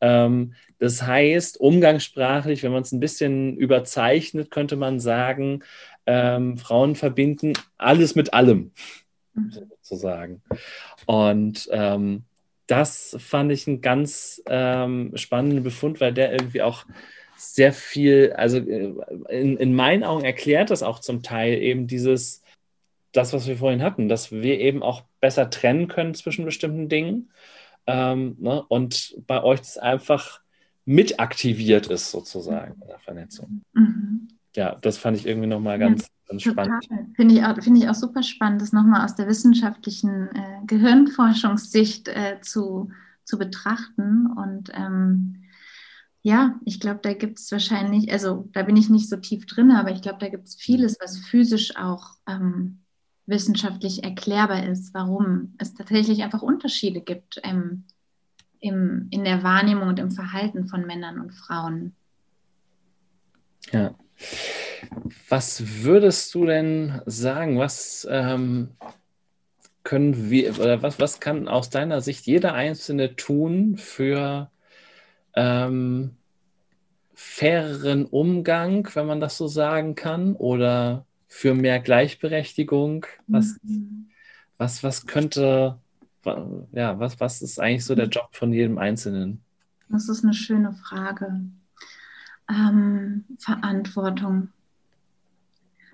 Ähm, 0.01 0.55
das 0.79 1.03
heißt, 1.03 1.59
umgangssprachlich, 1.59 2.63
wenn 2.63 2.71
man 2.71 2.81
es 2.81 2.91
ein 2.91 2.99
bisschen 2.99 3.55
überzeichnet, 3.55 4.49
könnte 4.49 4.75
man 4.75 4.99
sagen, 4.99 5.63
ähm, 6.07 6.57
Frauen 6.57 6.95
verbinden 6.95 7.53
alles 7.77 8.15
mit 8.15 8.33
allem, 8.33 8.71
mhm. 9.35 9.51
sozusagen. 9.51 10.41
Und 11.05 11.69
ähm, 11.71 12.23
das 12.67 13.15
fand 13.19 13.51
ich 13.51 13.67
einen 13.67 13.81
ganz 13.81 14.41
ähm, 14.47 15.11
spannenden 15.15 15.63
Befund, 15.63 15.99
weil 16.01 16.13
der 16.13 16.31
irgendwie 16.31 16.61
auch 16.61 16.85
sehr 17.35 17.73
viel, 17.73 18.33
also 18.33 18.57
äh, 18.57 18.93
in, 19.29 19.57
in 19.57 19.75
meinen 19.75 20.03
Augen 20.03 20.23
erklärt 20.23 20.69
das 20.69 20.83
auch 20.83 20.99
zum 20.99 21.23
Teil 21.23 21.61
eben 21.61 21.87
dieses, 21.87 22.41
das, 23.11 23.33
was 23.33 23.47
wir 23.47 23.57
vorhin 23.57 23.83
hatten, 23.83 24.07
dass 24.07 24.31
wir 24.31 24.59
eben 24.59 24.81
auch 24.81 25.03
besser 25.19 25.49
trennen 25.49 25.87
können 25.87 26.13
zwischen 26.15 26.45
bestimmten 26.45 26.89
Dingen. 26.89 27.31
Ähm, 27.85 28.37
ne? 28.39 28.63
Und 28.67 29.15
bei 29.27 29.43
euch 29.43 29.59
das 29.59 29.77
einfach 29.77 30.41
mit 30.85 31.19
aktiviert 31.19 31.87
ist, 31.87 32.11
sozusagen, 32.11 32.81
in 32.81 32.87
der 32.87 32.99
Vernetzung. 32.99 33.63
Mhm. 33.73 34.27
Ja, 34.55 34.75
das 34.81 34.97
fand 34.97 35.17
ich 35.17 35.25
irgendwie 35.25 35.47
nochmal 35.47 35.79
ganz, 35.79 36.09
ganz 36.39 36.85
spannend. 36.85 37.15
Finde 37.15 37.35
ich, 37.35 37.43
auch, 37.43 37.61
find 37.61 37.77
ich 37.77 37.89
auch 37.89 37.95
super 37.95 38.23
spannend, 38.23 38.61
das 38.61 38.73
nochmal 38.73 39.03
aus 39.03 39.15
der 39.15 39.27
wissenschaftlichen 39.27 40.29
äh, 40.35 40.65
Gehirnforschungssicht 40.65 42.07
äh, 42.07 42.39
zu, 42.41 42.91
zu 43.23 43.37
betrachten. 43.37 44.27
Und 44.27 44.71
ähm, 44.73 45.43
ja, 46.21 46.59
ich 46.65 46.79
glaube, 46.79 46.99
da 47.03 47.13
gibt 47.13 47.39
es 47.39 47.51
wahrscheinlich, 47.51 48.11
also 48.11 48.49
da 48.53 48.63
bin 48.63 48.77
ich 48.77 48.89
nicht 48.89 49.09
so 49.09 49.17
tief 49.17 49.45
drin, 49.45 49.71
aber 49.71 49.91
ich 49.91 50.01
glaube, 50.01 50.19
da 50.19 50.29
gibt 50.29 50.47
es 50.47 50.55
vieles, 50.55 50.97
was 51.01 51.19
physisch 51.19 51.75
auch 51.75 52.17
ähm, 52.27 52.79
wissenschaftlich 53.25 54.03
erklärbar 54.03 54.65
ist, 54.65 54.93
warum 54.93 55.53
es 55.57 55.73
tatsächlich 55.73 56.23
einfach 56.23 56.41
Unterschiede 56.41 57.01
gibt 57.01 57.39
ähm, 57.43 57.85
im, 58.59 59.07
in 59.11 59.23
der 59.23 59.43
Wahrnehmung 59.43 59.89
und 59.89 59.99
im 59.99 60.11
Verhalten 60.11 60.67
von 60.67 60.85
Männern 60.85 61.19
und 61.19 61.31
Frauen. 61.31 61.93
Ja. 63.71 63.93
Was 65.29 65.83
würdest 65.83 66.33
du 66.33 66.45
denn 66.45 67.01
sagen? 67.05 67.57
Was 67.57 68.07
ähm, 68.09 68.69
können 69.83 70.29
wir 70.29 70.57
oder 70.59 70.81
was, 70.81 70.99
was 70.99 71.19
kann 71.19 71.47
aus 71.47 71.69
deiner 71.69 72.01
Sicht 72.01 72.25
jeder 72.25 72.53
Einzelne 72.53 73.15
tun 73.15 73.77
für 73.77 74.49
ähm, 75.35 76.15
faireren 77.13 78.05
Umgang, 78.05 78.87
wenn 78.93 79.07
man 79.07 79.19
das 79.19 79.37
so 79.37 79.47
sagen 79.47 79.95
kann, 79.95 80.35
oder 80.35 81.05
für 81.27 81.53
mehr 81.53 81.79
Gleichberechtigung? 81.79 83.05
Was, 83.27 83.57
mhm. 83.63 84.09
was, 84.57 84.83
was 84.83 85.05
könnte, 85.05 85.79
ja, 86.71 86.99
was, 86.99 87.19
was 87.19 87.41
ist 87.41 87.59
eigentlich 87.59 87.85
so 87.85 87.95
der 87.95 88.07
Job 88.07 88.29
von 88.31 88.53
jedem 88.53 88.77
Einzelnen? 88.77 89.41
Das 89.89 90.09
ist 90.09 90.23
eine 90.23 90.33
schöne 90.33 90.73
Frage 90.73 91.41
ähm, 92.49 93.25
Verantwortung. 93.37 94.49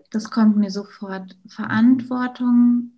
Das 0.10 0.32
kommt 0.32 0.58
mir 0.58 0.72
sofort. 0.72 1.38
Verantwortung 1.48 2.92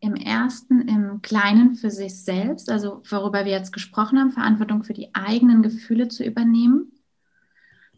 im 0.00 0.16
ersten, 0.16 0.82
im 0.82 1.22
Kleinen 1.22 1.76
für 1.76 1.90
sich 1.90 2.22
selbst, 2.22 2.70
also 2.70 3.02
worüber 3.08 3.44
wir 3.44 3.52
jetzt 3.52 3.72
gesprochen 3.72 4.18
haben, 4.18 4.32
Verantwortung 4.32 4.84
für 4.84 4.92
die 4.92 5.14
eigenen 5.14 5.62
Gefühle 5.62 6.08
zu 6.08 6.24
übernehmen. 6.24 6.92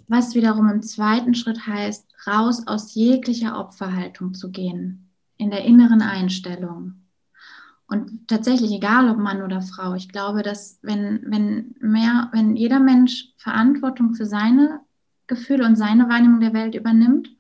Was 0.07 0.37
wiederum 0.37 0.69
im 0.69 0.83
zweiten 0.83 1.35
Schritt 1.35 1.67
heißt, 1.67 2.07
raus 2.29 2.67
aus 2.67 2.95
jeglicher 2.95 3.59
Opferhaltung 3.59 4.35
zu 4.35 4.53
gehen, 4.53 5.11
in 5.37 5.51
der 5.51 5.65
inneren 5.65 6.01
Einstellung. 6.01 6.95
Und 7.89 8.29
tatsächlich, 8.29 8.71
egal 8.73 9.11
ob 9.11 9.19
Mann 9.19 9.43
oder 9.43 9.63
Frau, 9.63 9.95
ich 9.95 10.09
glaube, 10.09 10.43
dass 10.43 10.79
wenn, 10.83 11.23
wenn 11.27 11.75
mehr, 11.81 12.31
wenn 12.33 12.57
jeder 12.57 12.79
Mensch 12.79 13.33
Verantwortung 13.37 14.15
für 14.15 14.27
seine 14.27 14.81
Gefühle 15.27 15.65
und 15.65 15.77
seine 15.77 16.09
Wahrnehmung 16.09 16.41
der 16.41 16.53
Welt 16.53 16.77
übernimmt 16.77 17.36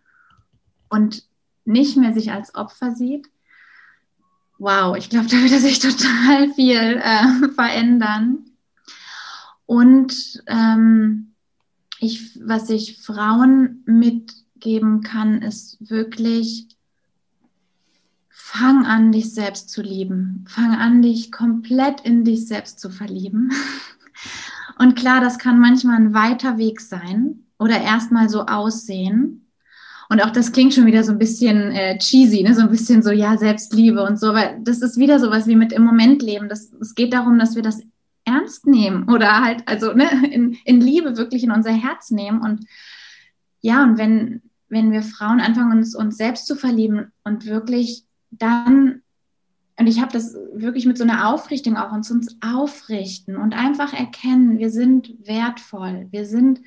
und 0.89 1.25
nicht 1.65 1.97
mehr 1.97 2.13
sich 2.13 2.33
als 2.33 2.55
Opfer 2.55 2.95
sieht, 2.95 3.29
wow, 4.59 4.97
ich 4.97 5.11
glaube, 5.11 5.27
da 5.27 5.37
würde 5.37 5.61
sich 5.61 5.79
total 5.81 6.53
viel 6.55 7.01
äh, 7.03 7.49
verändern. 7.55 8.51
Und 9.67 10.43
ähm, 10.47 11.33
ich, 11.99 12.39
was 12.43 12.71
ich 12.71 13.03
Frauen 13.03 13.83
mitgeben 13.87 15.03
kann, 15.03 15.43
ist 15.43 15.91
wirklich 15.91 16.69
fang 18.31 18.87
an, 18.87 19.13
dich 19.13 19.35
selbst 19.35 19.71
zu 19.71 19.83
lieben. 19.83 20.45
Fang 20.49 20.77
an, 20.77 21.03
dich 21.03 21.33
komplett 21.33 22.03
in 22.03 22.25
dich 22.25 22.47
selbst 22.47 22.79
zu 22.79 22.91
verlieben. 22.91 23.53
Und 24.79 24.95
klar, 24.95 25.21
das 25.21 25.39
kann 25.39 25.59
manchmal 25.59 25.97
ein 25.97 26.15
weiter 26.15 26.59
Weg 26.59 26.81
sein 26.81 27.45
oder 27.59 27.81
erstmal 27.81 28.29
so 28.29 28.45
aussehen. 28.45 29.46
Und 30.09 30.23
auch 30.23 30.31
das 30.31 30.53
klingt 30.53 30.75
schon 30.75 30.87
wieder 30.87 31.03
so 31.03 31.13
ein 31.13 31.19
bisschen 31.19 31.73
äh, 31.73 31.99
cheesy, 31.99 32.43
ne? 32.43 32.55
so 32.55 32.63
ein 32.63 32.71
bisschen 32.71 33.03
so, 33.03 33.11
ja, 33.11 33.37
Selbstliebe 33.37 34.03
und 34.05 34.19
so, 34.19 34.35
weil 34.35 34.61
das 34.63 34.83
ist 34.83 34.99
wieder 34.99 35.19
sowas 35.19 35.47
wie 35.47 35.57
mit 35.57 35.73
im 35.73 35.85
Moment 35.85 36.23
leben. 36.23 36.49
Das, 36.49 36.73
es 36.81 36.95
geht 36.95 37.13
darum, 37.13 37.39
dass 37.39 37.57
wir 37.57 37.63
das 37.63 37.83
ernst 38.25 38.67
nehmen 38.67 39.09
oder 39.09 39.41
halt, 39.43 39.63
also 39.67 39.93
ne, 39.93 40.09
in, 40.31 40.57
in 40.65 40.81
Liebe 40.81 41.17
wirklich 41.17 41.45
in 41.45 41.51
unser 41.51 41.73
Herz 41.73 42.11
nehmen. 42.11 42.41
Und 42.41 42.67
ja, 43.61 43.83
und 43.83 43.99
wenn, 43.99 44.43
wenn 44.69 44.93
wir 44.93 45.03
Frauen 45.03 45.41
anfangen, 45.41 45.79
uns, 45.79 45.95
uns 45.95 46.17
selbst 46.17 46.47
zu 46.47 46.57
verlieben 46.57 47.13
und 47.25 47.47
wirklich 47.47 48.05
dann, 48.31 49.03
und 49.79 49.87
ich 49.87 50.01
habe 50.01 50.13
das 50.13 50.35
wirklich 50.55 50.87
mit 50.87 50.99
so 50.99 51.05
einer 51.05 51.29
Aufrichtung 51.29 51.77
auch, 51.77 51.93
uns 51.93 52.11
uns 52.11 52.37
aufrichten 52.41 53.37
und 53.37 53.55
einfach 53.55 53.93
erkennen, 53.93 54.59
wir 54.59 54.71
sind 54.71 55.15
wertvoll, 55.27 56.07
wir 56.11 56.27
sind 56.27 56.61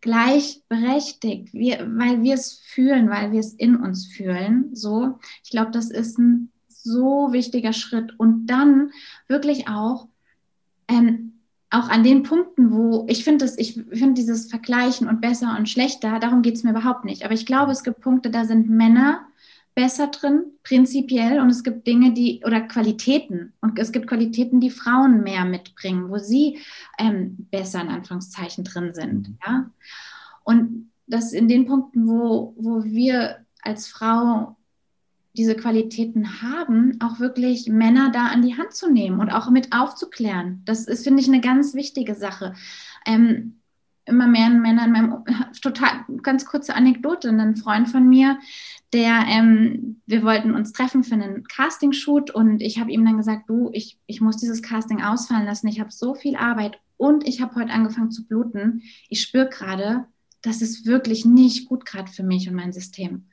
gleichberechtigt, 0.00 1.52
wir, 1.52 1.86
weil 1.96 2.22
wir 2.22 2.34
es 2.34 2.54
fühlen, 2.54 3.10
weil 3.10 3.32
wir 3.32 3.40
es 3.40 3.52
in 3.54 3.76
uns 3.76 4.06
fühlen. 4.06 4.70
So, 4.74 5.18
ich 5.44 5.50
glaube, 5.50 5.70
das 5.70 5.90
ist 5.90 6.18
ein 6.18 6.50
so 6.68 7.32
wichtiger 7.32 7.72
Schritt. 7.72 8.18
Und 8.18 8.46
dann 8.46 8.90
wirklich 9.28 9.68
auch, 9.68 10.08
ähm, 10.88 11.32
auch 11.70 11.88
an 11.88 12.02
den 12.02 12.22
Punkten, 12.22 12.72
wo 12.72 13.06
ich 13.08 13.22
finde, 13.22 13.48
ich 13.58 13.74
finde 13.74 14.14
dieses 14.14 14.46
Vergleichen 14.46 15.08
und 15.08 15.20
besser 15.20 15.56
und 15.56 15.68
schlechter, 15.68 16.18
darum 16.18 16.42
geht 16.42 16.56
es 16.56 16.64
mir 16.64 16.70
überhaupt 16.70 17.04
nicht. 17.04 17.24
Aber 17.24 17.34
ich 17.34 17.46
glaube, 17.46 17.72
es 17.72 17.84
gibt 17.84 18.00
Punkte, 18.00 18.30
da 18.30 18.44
sind 18.44 18.68
Männer 18.68 19.26
besser 19.74 20.08
drin, 20.08 20.44
prinzipiell. 20.62 21.40
Und 21.40 21.50
es 21.50 21.62
gibt 21.62 21.86
Dinge, 21.86 22.12
die 22.12 22.42
oder 22.44 22.60
Qualitäten. 22.60 23.52
Und 23.60 23.78
es 23.78 23.92
gibt 23.92 24.06
Qualitäten, 24.06 24.60
die 24.60 24.70
Frauen 24.70 25.22
mehr 25.22 25.44
mitbringen, 25.44 26.10
wo 26.10 26.18
sie 26.18 26.58
ähm, 26.98 27.46
besser 27.50 27.80
in 27.80 27.88
Anführungszeichen 27.88 28.64
drin 28.64 28.94
sind. 28.94 29.28
Mhm. 29.28 29.38
Ja? 29.46 29.70
Und 30.44 30.90
das 31.06 31.32
in 31.32 31.48
den 31.48 31.66
Punkten, 31.66 32.06
wo, 32.06 32.54
wo 32.56 32.84
wir 32.84 33.44
als 33.62 33.88
Frau 33.88 34.56
diese 35.36 35.54
Qualitäten 35.54 36.42
haben, 36.42 36.98
auch 37.00 37.20
wirklich 37.20 37.68
Männer 37.68 38.10
da 38.10 38.26
an 38.26 38.42
die 38.42 38.56
Hand 38.56 38.72
zu 38.72 38.90
nehmen 38.90 39.20
und 39.20 39.30
auch 39.30 39.50
mit 39.50 39.72
aufzuklären. 39.72 40.62
Das 40.64 40.86
ist, 40.86 41.04
finde 41.04 41.22
ich, 41.22 41.28
eine 41.28 41.40
ganz 41.40 41.74
wichtige 41.74 42.14
Sache. 42.14 42.54
Ähm, 43.06 43.60
immer 44.06 44.26
mehr 44.26 44.50
Männer 44.50 44.84
in 44.84 44.92
meinem, 44.92 45.24
total, 45.62 46.04
ganz 46.22 46.46
kurze 46.46 46.74
Anekdote, 46.74 47.28
ein 47.28 47.56
Freund 47.56 47.88
von 47.88 48.08
mir, 48.08 48.38
der, 48.92 49.24
ähm, 49.28 50.00
wir 50.06 50.22
wollten 50.24 50.54
uns 50.54 50.72
treffen 50.72 51.04
für 51.04 51.14
einen 51.14 51.44
Casting-Shoot 51.44 52.30
und 52.30 52.60
ich 52.60 52.80
habe 52.80 52.90
ihm 52.90 53.04
dann 53.04 53.16
gesagt, 53.16 53.48
du, 53.48 53.70
ich, 53.72 53.98
ich 54.06 54.20
muss 54.20 54.36
dieses 54.36 54.62
Casting 54.62 55.02
ausfallen 55.02 55.46
lassen, 55.46 55.68
ich 55.68 55.80
habe 55.80 55.92
so 55.92 56.14
viel 56.14 56.36
Arbeit 56.36 56.80
und 56.96 57.26
ich 57.26 57.40
habe 57.40 57.54
heute 57.54 57.72
angefangen 57.72 58.10
zu 58.10 58.26
bluten. 58.26 58.82
Ich 59.08 59.22
spüre 59.22 59.48
gerade, 59.48 60.06
das 60.42 60.60
ist 60.60 60.86
wirklich 60.86 61.24
nicht 61.24 61.68
gut 61.68 61.86
gerade 61.86 62.10
für 62.10 62.22
mich 62.22 62.48
und 62.48 62.54
mein 62.54 62.72
System. 62.72 63.26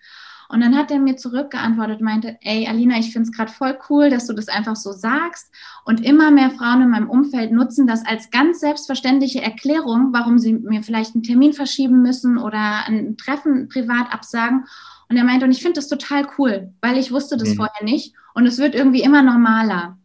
Und 0.50 0.62
dann 0.62 0.78
hat 0.78 0.92
er 0.92 1.00
mir 1.00 1.18
zurückgeantwortet, 1.18 2.00
meinte, 2.00 2.38
ey, 2.42 2.68
Alina, 2.68 2.98
ich 2.98 3.12
finde 3.12 3.28
es 3.30 3.36
gerade 3.36 3.52
voll 3.52 3.78
cool, 3.90 4.10
dass 4.10 4.28
du 4.28 4.34
das 4.34 4.48
einfach 4.48 4.78
so 4.78 4.94
sagst. 4.94 5.52
Und 5.84 6.06
immer 6.06 6.32
mehr 6.32 6.52
Frauen 6.52 6.84
in 6.84 6.90
meinem 6.90 7.10
Umfeld 7.10 7.52
nutzen 7.52 7.86
das 7.86 8.06
als 8.06 8.30
ganz 8.30 8.62
selbstverständliche 8.62 9.42
Erklärung, 9.42 10.14
warum 10.14 10.40
sie 10.40 10.54
mir 10.54 10.84
vielleicht 10.84 11.16
einen 11.16 11.24
Termin 11.24 11.54
verschieben 11.54 12.02
müssen 12.02 12.38
oder 12.38 12.86
ein 12.88 13.18
Treffen 13.18 13.68
privat 13.68 14.14
absagen. 14.14 14.66
Und 15.10 15.18
er 15.18 15.24
meinte, 15.24 15.46
und 15.46 15.52
ich 15.52 15.62
finde 15.62 15.76
das 15.76 15.88
total 15.88 16.28
cool, 16.38 16.74
weil 16.82 16.98
ich 16.98 17.12
wusste 17.12 17.38
das 17.38 17.50
mhm. 17.50 17.56
vorher 17.56 17.84
nicht. 17.84 18.14
Und 18.34 18.46
es 18.46 18.58
wird 18.58 18.76
irgendwie 18.76 19.02
immer 19.02 19.24
normaler. 19.24 19.98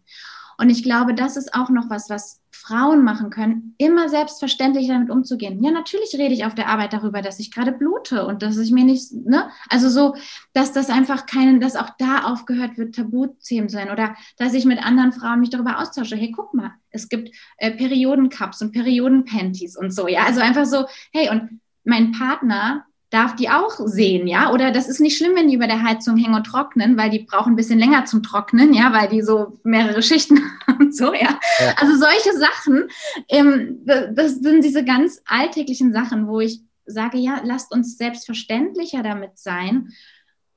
Und 0.59 0.71
ich 0.71 0.83
glaube, 0.83 1.15
das 1.15 1.37
ist 1.37 1.55
auch 1.55 1.71
noch 1.71 1.91
was, 1.91 2.09
was 2.09 2.43
Frauen 2.63 3.03
machen 3.03 3.31
können, 3.31 3.75
immer 3.79 4.09
selbstverständlich 4.09 4.87
damit 4.87 5.11
umzugehen. 5.11 5.63
Ja, 5.65 5.73
natürlich 5.73 6.15
rede 6.15 6.33
ich 6.33 6.45
auf 6.45 6.55
der 6.55 6.69
Arbeit 6.69 6.93
darüber, 6.93 7.21
dass 7.21 7.41
ich 7.41 7.51
gerade 7.51 7.73
blute 7.73 8.25
und 8.25 8.43
dass 8.43 8.57
ich 8.57 8.71
mir 8.71 8.85
nicht, 8.85 9.13
ne, 9.13 9.51
also 9.69 9.89
so, 9.89 10.15
dass 10.53 10.73
das 10.73 10.89
einfach 10.89 11.27
keinen, 11.27 11.61
dass 11.61 11.75
auch 11.75 11.91
da 11.99 12.23
aufgehört 12.25 12.79
wird, 12.79 12.95
Tabuthemen 12.95 13.69
sein 13.69 13.91
oder 13.91 14.15
dass 14.37 14.55
ich 14.55 14.65
mit 14.65 14.79
anderen 14.85 15.13
Frauen 15.13 15.41
mich 15.41 15.51
darüber 15.51 15.81
austausche. 15.81 16.15
Hey, 16.15 16.31
guck 16.31 16.55
mal, 16.55 16.71
es 16.91 17.09
gibt 17.09 17.35
äh, 17.57 17.73
Periodencups 17.73 18.63
und 18.63 18.71
Periodenpanties 18.71 19.77
und 19.77 19.93
so, 19.93 20.07
ja, 20.07 20.25
also 20.25 20.41
einfach 20.41 20.67
so, 20.67 20.87
hey, 21.13 21.31
und 21.31 21.61
mein 21.83 22.13
Partner 22.13 22.87
darf 23.13 23.37
die 23.37 23.51
auch 23.51 23.79
sehen, 23.85 24.27
ja? 24.27 24.51
Oder 24.53 24.71
das 24.73 24.89
ist 24.89 24.99
nicht 24.99 25.19
schlimm, 25.19 25.37
wenn 25.37 25.49
die 25.49 25.55
über 25.55 25.67
der 25.67 25.83
Heizung 25.83 26.17
hängen 26.17 26.35
und 26.35 26.45
trocknen, 26.45 26.97
weil 26.97 27.11
die 27.11 27.19
brauchen 27.21 27.53
ein 27.53 27.57
bisschen 27.57 27.79
länger 27.79 28.07
zum 28.07 28.23
Trocknen, 28.23 28.73
ja, 28.73 28.91
weil 28.93 29.09
die 29.09 29.21
so 29.21 29.59
mehrere 29.65 30.03
Schichten 30.03 30.41
haben 30.67 30.87
und 30.87 30.97
so, 30.97 31.13
ja. 31.13 31.39
ja. 31.61 31.75
Also 31.77 31.97
solche 31.97 32.33
Sachen, 32.39 32.89
ähm, 33.29 33.81
das 33.85 34.37
sind 34.37 34.65
diese 34.65 34.83
ganz 34.83 35.21
alltäglichen 35.27 35.93
Sachen, 35.93 36.27
wo 36.27 36.41
ich 36.41 36.63
sage, 36.87 37.19
ja, 37.19 37.43
lasst 37.45 37.71
uns 37.71 37.99
selbstverständlicher 37.99 39.03
damit 39.03 39.39
sein, 39.39 39.91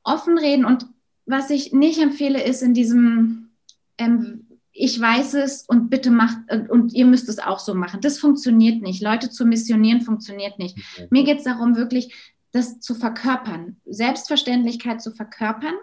offen 0.03 0.37
reden. 0.37 0.63
Und 0.63 0.87
was 1.25 1.49
ich 1.49 1.73
nicht 1.73 2.01
empfehle, 2.01 2.41
ist 2.41 2.63
in 2.63 2.73
diesem 2.73 3.49
ähm, 3.97 4.45
ich 4.77 4.99
weiß 4.99 5.35
es 5.35 5.63
und 5.67 5.89
bitte 5.89 6.11
macht 6.11 6.37
und 6.69 6.93
ihr 6.93 7.05
müsst 7.05 7.29
es 7.29 7.39
auch 7.39 7.59
so 7.59 7.73
machen. 7.73 8.01
Das 8.01 8.19
funktioniert 8.19 8.81
nicht. 8.81 9.01
Leute 9.01 9.29
zu 9.29 9.45
missionieren 9.45 10.01
funktioniert 10.01 10.59
nicht. 10.59 10.77
Okay. 10.97 11.07
Mir 11.11 11.23
geht 11.23 11.37
es 11.37 11.45
darum, 11.45 11.77
wirklich 11.77 12.13
das 12.55 12.79
zu 12.79 12.95
verkörpern, 12.95 13.75
Selbstverständlichkeit 13.85 15.01
zu 15.01 15.11
verkörpern. 15.11 15.75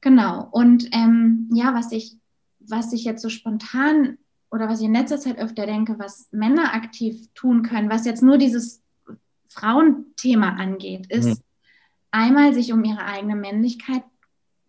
Genau. 0.00 0.48
Und 0.50 0.88
ähm, 0.92 1.50
ja, 1.52 1.74
was 1.74 1.92
ich, 1.92 2.16
was 2.60 2.94
ich 2.94 3.04
jetzt 3.04 3.20
so 3.20 3.28
spontan 3.28 4.16
oder 4.50 4.70
was 4.70 4.80
ich 4.80 4.86
in 4.86 4.94
letzter 4.94 5.20
Zeit 5.20 5.38
öfter 5.38 5.66
denke, 5.66 5.98
was 5.98 6.28
Männer 6.32 6.72
aktiv 6.72 7.28
tun 7.34 7.62
können, 7.62 7.90
was 7.90 8.06
jetzt 8.06 8.22
nur 8.22 8.38
dieses 8.38 8.82
Frauenthema 9.48 10.54
angeht, 10.54 11.12
ist 11.12 11.26
mhm. 11.26 11.44
einmal 12.10 12.54
sich 12.54 12.72
um 12.72 12.82
ihre 12.82 13.04
eigene 13.04 13.36
Männlichkeit 13.36 14.02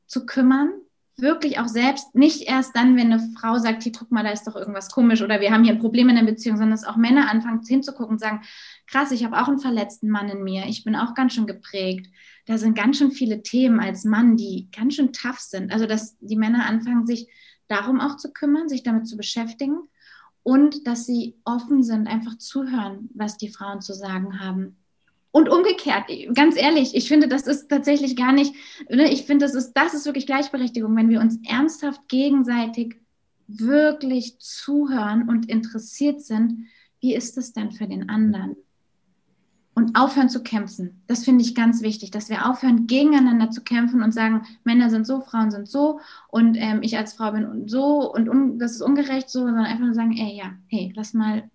zu 0.07 0.25
kümmern, 0.25 0.71
wirklich 1.19 1.60
auch 1.60 1.68
selbst, 1.68 2.14
nicht 2.14 2.44
erst 2.44 2.76
dann, 2.76 2.95
wenn 2.95 3.11
eine 3.11 3.31
Frau 3.39 3.57
sagt, 3.57 3.84
hier, 3.84 3.91
guck 3.91 4.11
mal, 4.11 4.23
da 4.23 4.30
ist 4.30 4.45
doch 4.45 4.56
irgendwas 4.56 4.91
komisch 4.91 5.22
oder 5.22 5.41
wir 5.41 5.52
haben 5.52 5.64
hier 5.64 5.73
ein 5.73 5.80
Problem 5.80 6.10
in 6.10 6.15
der 6.15 6.23
Beziehung, 6.23 6.57
sondern 6.57 6.77
dass 6.77 6.85
auch 6.85 6.95
Männer 6.95 7.30
anfangen 7.30 7.61
hinzugucken 7.65 8.14
und 8.14 8.19
sagen, 8.19 8.41
krass, 8.85 9.11
ich 9.11 9.26
habe 9.26 9.41
auch 9.41 9.48
einen 9.48 9.60
verletzten 9.60 10.10
Mann 10.10 10.30
in 10.30 10.44
mir, 10.44 10.65
ich 10.68 10.84
bin 10.84 10.95
auch 10.95 11.15
ganz 11.15 11.34
schön 11.34 11.48
geprägt. 11.48 12.07
Da 12.45 12.57
sind 12.57 12.77
ganz 12.77 12.98
schön 12.98 13.11
viele 13.11 13.41
Themen 13.41 13.80
als 13.80 14.06
Mann, 14.06 14.38
die 14.38 14.69
ganz 14.72 14.95
schön 14.95 15.11
tough 15.11 15.39
sind. 15.39 15.73
Also, 15.73 15.85
dass 15.85 16.18
die 16.19 16.38
Männer 16.38 16.65
anfangen, 16.65 17.06
sich 17.06 17.27
darum 17.68 17.99
auch 17.99 18.15
zu 18.18 18.31
kümmern, 18.31 18.69
sich 18.69 18.84
damit 18.84 19.07
zu 19.07 19.18
beschäftigen 19.18 19.80
und 20.44 20.88
dass 20.88 21.06
sie 21.06 21.35
offen 21.44 21.84
sind, 21.84 22.07
einfach 22.07 22.38
zuhören, 22.38 23.10
was 23.14 23.38
die 23.38 23.49
Frauen 23.49 23.81
zu 23.81 23.94
sagen 23.94 24.39
haben. 24.39 24.77
Und 25.38 25.49
umgekehrt, 25.49 26.05
ganz 26.34 26.57
ehrlich, 26.57 26.95
ich 26.95 27.07
finde, 27.07 27.27
das 27.27 27.45
ist 27.45 27.69
tatsächlich 27.69 28.15
gar 28.15 28.31
nicht, 28.31 28.55
ne, 28.89 29.14
ich 29.14 29.27
finde, 29.27 29.45
das 29.45 29.53
ist, 29.53 29.73
das 29.73 29.93
ist 29.93 30.07
wirklich 30.07 30.26
Gleichberechtigung, 30.26 30.95
wenn 30.95 31.11
wir 31.11 31.22
uns 31.22 31.38
ernsthaft 31.47 32.07
gegenseitig 32.07 32.95
wirklich 33.47 34.39
zuhören 34.39 35.30
und 35.30 35.47
interessiert 35.47 36.23
sind, 36.23 36.65
wie 37.01 37.14
ist 37.14 37.38
es 37.38 37.53
denn 37.53 37.72
für 37.72 37.85
den 37.85 38.09
anderen? 38.09 38.55
Und 39.76 39.95
aufhören 39.95 40.30
zu 40.30 40.41
kämpfen. 40.41 41.03
Das 41.05 41.23
finde 41.23 41.43
ich 41.43 41.53
ganz 41.53 41.84
wichtig, 41.84 42.09
dass 42.09 42.31
wir 42.31 42.49
aufhören, 42.49 42.88
gegeneinander 42.88 43.51
zu 43.51 43.61
kämpfen 43.61 44.01
und 44.01 44.15
sagen, 44.15 44.41
Männer 44.64 44.89
sind 44.89 45.05
so, 45.05 45.22
Frauen 45.22 45.51
sind 45.51 45.68
so 45.69 45.99
und 46.30 46.55
ähm, 46.55 46.80
ich 46.81 46.97
als 46.97 47.14
Frau 47.14 47.31
bin 47.31 47.68
so 47.68 48.11
und 48.11 48.27
un, 48.27 48.57
das 48.57 48.72
ist 48.72 48.81
ungerecht 48.81 49.30
so, 49.30 49.41
sondern 49.41 49.65
einfach 49.65 49.85
nur 49.85 49.93
sagen, 49.93 50.18
ey, 50.18 50.35
ja, 50.35 50.53
hey, 50.68 50.91
lass 50.95 51.14
mal 51.14 51.47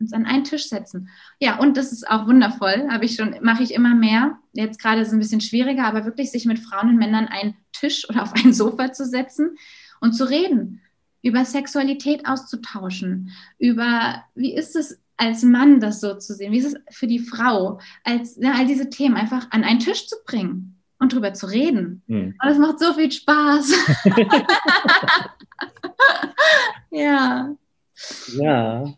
uns 0.00 0.12
an 0.12 0.26
einen 0.26 0.44
Tisch 0.44 0.68
setzen. 0.68 1.08
Ja, 1.40 1.58
und 1.58 1.76
das 1.76 1.92
ist 1.92 2.08
auch 2.08 2.26
wundervoll, 2.26 2.88
habe 2.90 3.04
ich 3.04 3.16
schon, 3.16 3.36
mache 3.42 3.62
ich 3.62 3.72
immer 3.72 3.94
mehr. 3.94 4.38
Jetzt 4.52 4.80
gerade 4.80 5.00
ist 5.00 5.08
es 5.08 5.14
ein 5.14 5.20
bisschen 5.20 5.40
schwieriger, 5.40 5.84
aber 5.84 6.04
wirklich 6.04 6.30
sich 6.30 6.46
mit 6.46 6.58
Frauen 6.58 6.90
und 6.90 6.96
Männern 6.96 7.26
einen 7.26 7.56
Tisch 7.72 8.08
oder 8.08 8.22
auf 8.22 8.32
ein 8.34 8.52
Sofa 8.52 8.92
zu 8.92 9.04
setzen 9.04 9.56
und 10.00 10.12
zu 10.12 10.28
reden, 10.28 10.82
über 11.22 11.44
Sexualität 11.44 12.26
auszutauschen, 12.26 13.32
über 13.58 14.22
wie 14.34 14.54
ist 14.54 14.76
es 14.76 15.00
als 15.16 15.42
Mann 15.42 15.80
das 15.80 16.00
so 16.00 16.14
zu 16.14 16.34
sehen, 16.34 16.52
wie 16.52 16.58
ist 16.58 16.74
es 16.74 16.94
für 16.94 17.06
die 17.06 17.18
Frau, 17.18 17.80
als 18.04 18.36
ja, 18.36 18.52
all 18.52 18.66
diese 18.66 18.90
Themen 18.90 19.16
einfach 19.16 19.50
an 19.50 19.64
einen 19.64 19.80
Tisch 19.80 20.06
zu 20.06 20.16
bringen 20.26 20.78
und 20.98 21.12
drüber 21.12 21.32
zu 21.32 21.46
reden. 21.46 22.02
Hm. 22.06 22.34
Und 22.40 22.42
das 22.42 22.58
macht 22.58 22.78
so 22.78 22.92
viel 22.92 23.10
Spaß. 23.10 23.72
ja. 26.90 27.56
Ja, 28.34 28.94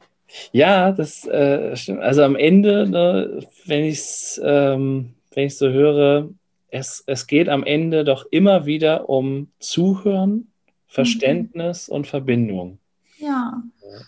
ja, 0.53 0.93
das 0.93 1.27
äh, 1.27 1.77
stimmt. 1.77 2.01
Also 2.01 2.23
am 2.23 2.37
Ende, 2.37 2.89
ne, 2.89 3.41
wenn 3.67 3.85
ich 3.85 3.99
es 3.99 4.41
ähm, 4.45 5.15
so 5.49 5.69
höre, 5.69 6.31
es, 6.71 7.05
es 7.07 7.27
geht 7.27 7.49
am 7.49 7.65
Ende 7.65 8.05
doch 8.05 8.27
immer 8.31 8.67
wieder 8.67 9.09
um 9.09 9.51
Zuhören, 9.59 10.49
Verständnis 10.87 11.89
mhm. 11.89 11.95
und 11.95 12.07
Verbindung. 12.07 12.79
Ja. 13.19 13.63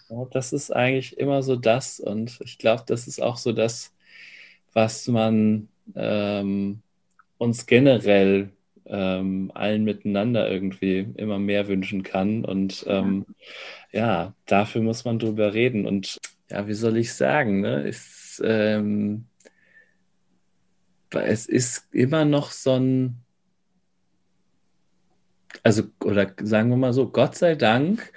ja. 0.08 0.26
Das 0.30 0.52
ist 0.52 0.70
eigentlich 0.74 1.18
immer 1.18 1.42
so 1.42 1.56
das. 1.56 2.00
Und 2.00 2.40
ich 2.44 2.58
glaube, 2.58 2.84
das 2.86 3.06
ist 3.06 3.22
auch 3.22 3.36
so 3.36 3.52
das, 3.52 3.92
was 4.72 5.08
man 5.08 5.68
ähm, 5.94 6.82
uns 7.38 7.66
generell 7.66 8.50
ähm, 8.90 9.50
allen 9.54 9.84
miteinander 9.84 10.50
irgendwie 10.50 11.08
immer 11.16 11.38
mehr 11.38 11.68
wünschen 11.68 12.02
kann. 12.02 12.44
Und 12.44 12.84
ähm, 12.88 13.26
ja. 13.92 14.34
dafür 14.46 14.82
muss 14.82 15.04
man 15.04 15.18
drüber 15.18 15.54
reden. 15.54 15.86
Und 15.86 16.18
ja, 16.50 16.66
wie 16.66 16.74
soll 16.74 16.96
ich 16.96 17.14
sagen, 17.14 17.60
ne? 17.60 17.82
Ist, 17.82 18.42
ähm, 18.44 19.24
es 21.10 21.46
ist 21.46 21.86
immer 21.92 22.24
noch 22.24 22.50
so 22.50 22.74
ein, 22.74 23.16
also, 25.62 25.84
oder 26.04 26.32
sagen 26.42 26.70
wir 26.70 26.76
mal 26.76 26.92
so, 26.92 27.08
Gott 27.08 27.36
sei 27.36 27.54
Dank 27.54 28.12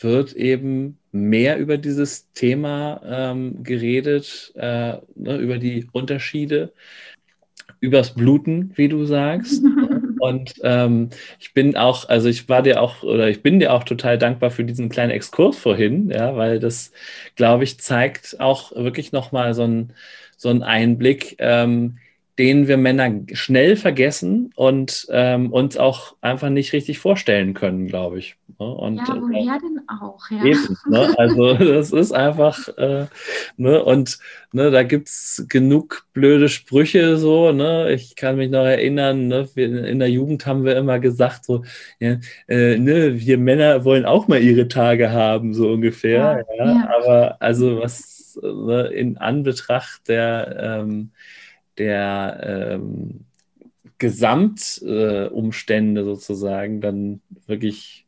wird 0.00 0.32
eben 0.34 0.98
mehr 1.12 1.58
über 1.58 1.78
dieses 1.78 2.30
Thema 2.32 3.00
ähm, 3.04 3.62
geredet, 3.62 4.52
äh, 4.56 4.98
ne, 5.14 5.36
über 5.38 5.58
die 5.58 5.88
Unterschiede, 5.92 6.72
übers 7.80 8.14
Bluten, 8.14 8.72
wie 8.76 8.88
du 8.88 9.04
sagst. 9.04 9.62
Und 10.28 10.54
ähm, 10.62 11.10
ich 11.40 11.54
bin 11.54 11.76
auch, 11.76 12.08
also 12.08 12.28
ich 12.28 12.48
war 12.48 12.62
dir 12.62 12.80
auch, 12.82 13.02
oder 13.02 13.28
ich 13.28 13.42
bin 13.42 13.58
dir 13.60 13.72
auch 13.72 13.84
total 13.84 14.18
dankbar 14.18 14.50
für 14.50 14.64
diesen 14.64 14.88
kleinen 14.88 15.10
Exkurs 15.12 15.58
vorhin, 15.58 16.10
ja, 16.10 16.36
weil 16.36 16.60
das, 16.60 16.92
glaube 17.36 17.64
ich, 17.64 17.80
zeigt 17.80 18.40
auch 18.40 18.72
wirklich 18.74 19.12
nochmal 19.12 19.54
so 19.54 19.62
einen 19.64 19.94
so 20.36 20.48
einen 20.50 20.62
Einblick, 20.62 21.36
ähm, 21.40 21.98
den 22.38 22.68
wir 22.68 22.76
Männer 22.76 23.10
schnell 23.32 23.74
vergessen 23.74 24.52
und 24.54 25.08
ähm, 25.10 25.52
uns 25.52 25.76
auch 25.76 26.14
einfach 26.20 26.50
nicht 26.50 26.72
richtig 26.72 27.00
vorstellen 27.00 27.52
können, 27.52 27.88
glaube 27.88 28.20
ich. 28.20 28.36
Ne? 28.60 28.66
Und, 28.66 28.96
ja, 28.96 29.16
äh, 29.16 29.20
woher 29.20 29.56
äh, 29.56 29.58
denn 29.58 29.80
auch? 29.88 30.30
Ja. 30.30 30.44
Eben, 30.44 30.76
ne? 30.88 31.14
Also 31.18 31.54
das 31.58 31.90
ist 31.90 32.12
einfach, 32.12 32.68
äh, 32.78 33.06
ne? 33.56 33.82
und 33.82 34.18
ne, 34.52 34.70
da 34.70 34.84
gibt 34.84 35.08
es 35.08 35.46
genug 35.48 36.06
blöde 36.12 36.48
Sprüche 36.48 37.16
so. 37.16 37.50
Ne? 37.50 37.92
Ich 37.92 38.14
kann 38.14 38.36
mich 38.36 38.50
noch 38.50 38.64
erinnern, 38.64 39.26
ne? 39.26 39.48
wir, 39.54 39.84
in 39.84 39.98
der 39.98 40.10
Jugend 40.10 40.46
haben 40.46 40.64
wir 40.64 40.76
immer 40.76 41.00
gesagt, 41.00 41.44
so, 41.44 41.64
ja, 41.98 42.18
äh, 42.46 42.78
ne, 42.78 43.18
wir 43.18 43.38
Männer 43.38 43.84
wollen 43.84 44.04
auch 44.04 44.28
mal 44.28 44.40
ihre 44.40 44.68
Tage 44.68 45.10
haben, 45.10 45.54
so 45.54 45.72
ungefähr. 45.72 46.44
Ja, 46.56 46.64
ja. 46.64 46.88
Aber 46.96 47.36
also 47.40 47.80
was 47.80 48.38
ne, 48.40 48.86
in 48.88 49.18
Anbetracht 49.18 50.06
der 50.06 50.82
ähm, 50.82 51.10
der 51.78 52.40
ähm, 52.42 53.26
Gesamtumstände 53.98 56.00
äh, 56.00 56.04
sozusagen 56.04 56.80
dann 56.80 57.20
wirklich 57.46 58.06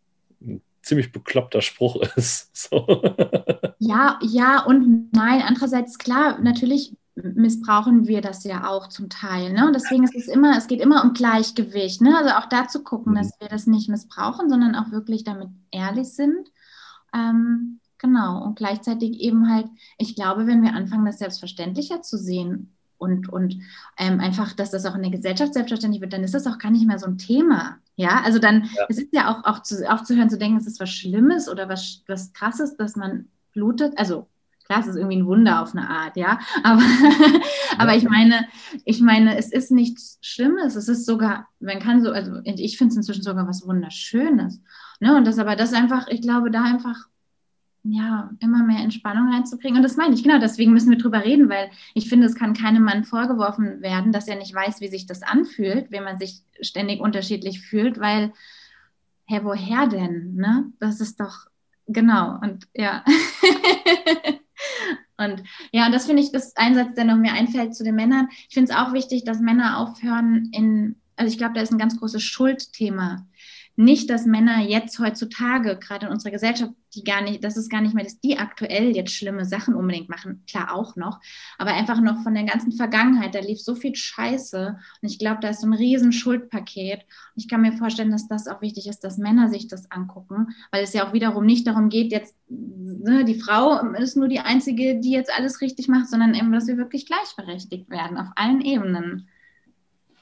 ziemlich 0.83 1.13
bekloppter 1.13 1.63
Spruch 1.63 1.97
ist. 2.17 2.57
So. 2.57 2.87
Ja, 3.79 4.19
ja 4.23 4.65
und 4.65 5.13
nein. 5.13 5.43
Andererseits, 5.43 5.99
klar, 5.99 6.41
natürlich 6.41 6.97
missbrauchen 7.17 8.07
wir 8.07 8.23
das 8.23 8.45
ja 8.45 8.69
auch 8.69 8.89
zum 8.89 9.11
Teil. 9.11 9.53
Ne? 9.53 9.67
Und 9.67 9.75
deswegen 9.75 10.05
ist 10.05 10.17
es 10.17 10.29
immer, 10.29 10.57
es 10.57 10.69
geht 10.69 10.81
immer 10.81 11.05
um 11.05 11.13
Gleichgewicht. 11.13 12.01
Ne? 12.01 12.17
Also 12.17 12.31
auch 12.31 12.47
da 12.47 12.69
zu 12.69 12.83
gucken, 12.83 13.13
mhm. 13.13 13.17
dass 13.17 13.39
wir 13.41 13.49
das 13.49 13.67
nicht 13.67 13.89
missbrauchen, 13.89 14.49
sondern 14.49 14.75
auch 14.75 14.91
wirklich 14.91 15.25
damit 15.25 15.49
ehrlich 15.71 16.15
sind. 16.15 16.49
Ähm, 17.13 17.81
genau. 17.99 18.43
Und 18.45 18.57
gleichzeitig 18.57 19.21
eben 19.21 19.53
halt, 19.53 19.67
ich 19.99 20.15
glaube, 20.15 20.47
wenn 20.47 20.63
wir 20.63 20.75
anfangen, 20.75 21.05
das 21.05 21.19
selbstverständlicher 21.19 22.03
zu 22.03 22.17
sehen 22.17 22.75
und, 23.01 23.29
und 23.31 23.57
ähm, 23.99 24.21
einfach, 24.21 24.53
dass 24.53 24.71
das 24.71 24.85
auch 24.85 24.95
in 24.95 25.03
der 25.03 25.11
Gesellschaft 25.11 25.55
selbstverständlich 25.55 26.03
wird, 26.03 26.13
dann 26.13 26.23
ist 26.23 26.35
das 26.35 26.47
auch 26.47 26.59
gar 26.59 26.71
nicht 26.71 26.87
mehr 26.87 26.99
so 26.99 27.07
ein 27.07 27.19
Thema. 27.19 27.79
Ja, 27.97 28.23
also 28.23 28.39
dann, 28.39 28.65
ja. 28.77 28.87
es 28.89 28.99
ist 28.99 29.09
ja 29.13 29.33
auch, 29.33 29.45
auch 29.45 29.63
zu, 29.63 29.91
aufzuhören, 29.91 30.31
zu 30.31 30.39
denken, 30.39 30.59
es 30.59 30.67
ist 30.67 30.81
was 30.81 30.91
Schlimmes 30.91 31.49
oder 31.49 31.69
was, 31.69 32.03
was 32.07 32.33
Krasses, 32.33 32.77
dass 32.77 32.97
man 32.97 33.29
blutet. 33.53 33.99
Also 33.99 34.29
Klar, 34.71 34.83
es 34.83 34.87
ist 34.87 34.97
irgendwie 34.97 35.17
ein 35.17 35.27
Wunder 35.27 35.63
auf 35.63 35.75
eine 35.75 35.91
Art, 35.91 36.17
ja. 36.17 36.39
Aber, 36.63 36.83
aber 37.77 37.97
ich 37.97 38.09
meine, 38.09 38.47
ich 38.85 39.01
meine, 39.01 39.37
es 39.37 39.51
ist 39.51 39.73
nichts 39.73 40.21
Schlimmes. 40.23 40.77
Es 40.77 40.87
ist 40.87 41.07
sogar, 41.07 41.49
man 41.59 41.81
kann 41.81 42.05
so, 42.05 42.13
also 42.13 42.39
ich 42.45 42.79
finde 42.79 42.93
es 42.93 42.97
inzwischen 42.99 43.25
sogar 43.25 43.49
was 43.49 43.67
Wunderschönes. 43.67 44.63
Ne? 45.01 45.17
Und 45.17 45.27
das 45.27 45.41
aber 45.41 45.57
das 45.57 45.73
einfach, 45.73 46.07
ich 46.07 46.23
glaube, 46.23 46.53
da 46.53 46.63
einfach 46.63 47.09
ja, 47.83 48.31
immer 48.41 48.63
mehr 48.63 48.81
Entspannung 48.81 49.33
reinzukriegen. 49.33 49.77
Und 49.77 49.83
das 49.83 49.97
meine 49.97 50.15
ich, 50.15 50.23
genau, 50.23 50.39
deswegen 50.39 50.73
müssen 50.73 50.91
wir 50.91 50.99
drüber 50.99 51.25
reden, 51.25 51.49
weil 51.49 51.71
ich 51.95 52.09
finde, 52.09 52.27
es 52.27 52.35
kann 52.35 52.55
keinem 52.55 52.83
Mann 52.83 53.05
vorgeworfen 53.05 53.81
werden, 53.81 54.13
dass 54.13 54.29
er 54.29 54.37
nicht 54.37 54.55
weiß, 54.55 54.81
wie 54.81 54.89
sich 54.89 55.07
das 55.07 55.23
anfühlt, 55.23 55.91
wenn 55.91 56.05
man 56.05 56.19
sich 56.19 56.43
ständig 56.61 57.01
unterschiedlich 57.01 57.61
fühlt, 57.61 57.99
weil, 57.99 58.33
hä, 59.27 59.41
woher 59.43 59.87
denn? 59.87 60.35
Ne? 60.35 60.73
Das 60.79 61.01
ist 61.01 61.21
doch, 61.21 61.47
genau, 61.87 62.39
und 62.41 62.69
ja. 62.75 63.05
Und 65.17 65.43
ja, 65.71 65.85
und 65.85 65.93
das 65.93 66.07
finde 66.07 66.23
ich, 66.23 66.33
das 66.33 66.57
Einsatz, 66.57 66.95
der 66.95 67.05
noch 67.05 67.17
mir 67.17 67.35
einfällt 67.35 67.75
zu 67.75 67.85
den 67.85 67.95
Männern. 67.95 68.29
Ich 68.49 68.55
finde 68.55 68.73
es 68.73 68.77
auch 68.77 68.95
wichtig, 68.95 69.23
dass 69.25 69.39
Männer 69.39 69.77
aufhören 69.77 70.49
in, 70.51 70.97
also 71.17 71.31
ich 71.31 71.37
glaube, 71.37 71.53
da 71.53 71.61
ist 71.61 71.73
ein 71.73 71.79
ganz 71.79 71.99
großes 71.99 72.23
Schuldthema 72.23 73.27
nicht, 73.81 74.11
dass 74.11 74.27
Männer 74.27 74.61
jetzt 74.61 74.99
heutzutage, 74.99 75.79
gerade 75.79 76.07
in 76.07 76.13
unserer 76.13 76.33
Gesellschaft, 76.33 76.73
die 76.95 77.03
gar 77.03 77.23
nicht, 77.23 77.43
das 77.43 77.57
ist 77.57 77.71
gar 77.71 77.81
nicht 77.81 77.95
mehr, 77.95 78.05
dass 78.05 78.21
die 78.21 78.39
aktuell 78.39 78.95
jetzt 78.95 79.15
schlimme 79.15 79.47
Sachen 79.47 79.75
unbedingt 79.75 80.11
machen, 80.11 80.45
klar 80.47 80.75
auch 80.75 80.97
noch, 80.97 81.19
aber 81.57 81.73
einfach 81.73 81.99
noch 82.03 82.23
von 82.23 82.35
der 82.35 82.45
ganzen 82.45 82.73
Vergangenheit, 82.73 83.35
da 83.35 83.41
lief 83.41 83.59
so 83.59 83.75
viel 83.75 83.97
Scheiße 83.97 84.79
und 85.01 85.11
ich 85.11 85.19
glaube, 85.19 85.39
da 85.41 85.49
ist 85.49 85.63
so 85.63 85.67
ein 85.67 85.73
riesen 85.73 86.13
Schuldpaket. 86.13 87.01
Und 87.01 87.43
ich 87.43 87.49
kann 87.49 87.63
mir 87.63 87.73
vorstellen, 87.73 88.11
dass 88.11 88.29
das 88.29 88.49
auch 88.49 88.61
wichtig 88.61 88.87
ist, 88.87 89.01
dass 89.01 89.17
Männer 89.17 89.49
sich 89.49 89.67
das 89.67 89.91
angucken, 89.91 90.49
weil 90.71 90.85
es 90.85 90.93
ja 90.93 91.09
auch 91.09 91.15
wiederum 91.15 91.47
nicht 91.47 91.67
darum 91.67 91.89
geht, 91.89 92.13
jetzt, 92.13 92.37
ne, 92.49 93.25
die 93.25 93.41
Frau 93.41 93.79
ist 93.95 94.17
nur 94.17 94.29
die 94.29 94.41
Einzige, 94.41 95.01
die 95.01 95.13
jetzt 95.13 95.33
alles 95.35 95.63
richtig 95.63 95.89
macht, 95.89 96.11
sondern 96.11 96.35
eben, 96.35 96.53
dass 96.53 96.67
wir 96.67 96.77
wirklich 96.77 97.07
gleichberechtigt 97.07 97.89
werden 97.89 98.19
auf 98.19 98.29
allen 98.37 98.61
Ebenen. 98.61 99.29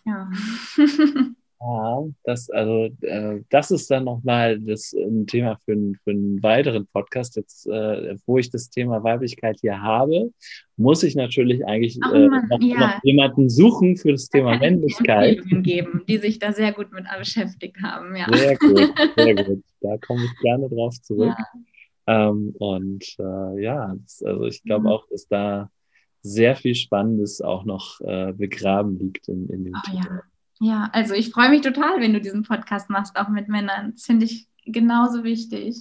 Ja. 0.05 0.31
Ja, 1.61 2.05
das, 2.23 2.51
also, 2.51 2.89
äh, 3.01 3.41
das 3.51 3.73
ist 3.73 3.91
dann 3.91 4.05
nochmal 4.05 4.61
das 4.61 4.93
ein 4.93 5.27
Thema 5.27 5.59
für, 5.65 5.77
für 6.05 6.11
einen 6.11 6.41
weiteren 6.41 6.87
Podcast. 6.87 7.35
Jetzt, 7.35 7.67
äh, 7.67 8.17
wo 8.27 8.39
ich 8.39 8.51
das 8.51 8.71
Thema 8.71 9.03
Weiblichkeit 9.03 9.59
hier 9.61 9.83
habe, 9.83 10.31
muss 10.77 11.03
ich 11.03 11.17
natürlich 11.17 11.67
eigentlich 11.67 11.99
oh, 12.09 12.15
äh, 12.15 12.29
noch, 12.29 12.61
ja. 12.61 12.79
noch, 12.79 13.01
jemanden 13.03 13.51
suchen 13.51 13.97
für 13.97 14.13
das 14.13 14.29
Thema 14.29 14.53
da 14.53 14.59
Männlichkeit. 14.61 15.41
geben, 15.63 16.05
die 16.09 16.19
sich 16.19 16.39
da 16.39 16.53
sehr 16.53 16.73
gut 16.73 16.93
mit 16.93 17.07
beschäftigt 17.19 17.79
haben. 17.83 18.15
Ja. 18.15 18.27
Sehr 18.33 18.57
gut, 18.57 18.93
sehr 19.17 19.35
gut. 19.45 19.65
Da 19.81 19.97
komme 19.99 20.25
ich 20.25 20.41
gerne 20.41 20.69
drauf 20.69 21.01
zurück. 21.03 21.35
Ja. 22.07 22.31
Ähm, 22.31 22.55
und 22.59 23.05
äh, 23.19 23.63
ja, 23.63 23.97
das, 24.01 24.23
also 24.23 24.45
ich 24.47 24.63
glaube 24.63 24.83
mhm. 24.83 24.93
auch, 24.93 25.09
dass 25.11 25.27
da 25.27 25.71
sehr 26.23 26.55
viel 26.55 26.77
Spannendes 26.77 27.41
auch 27.41 27.65
noch 27.65 28.01
äh, 28.01 28.33
begraben 28.33 28.99
liegt 28.99 29.29
in, 29.29 29.49
in 29.49 29.65
dem 29.65 29.75
oh, 29.75 29.91
Thema. 29.91 30.05
Ja. 30.05 30.23
Ja, 30.61 30.91
also 30.93 31.15
ich 31.15 31.31
freue 31.31 31.51
mich 31.51 31.61
total, 31.61 32.01
wenn 32.01 32.13
du 32.13 32.21
diesen 32.21 32.43
Podcast 32.43 32.91
machst, 32.91 33.17
auch 33.17 33.29
mit 33.29 33.49
Männern. 33.49 33.93
Das 33.93 34.05
finde 34.05 34.25
ich 34.25 34.49
genauso 34.65 35.25
wichtig. 35.25 35.77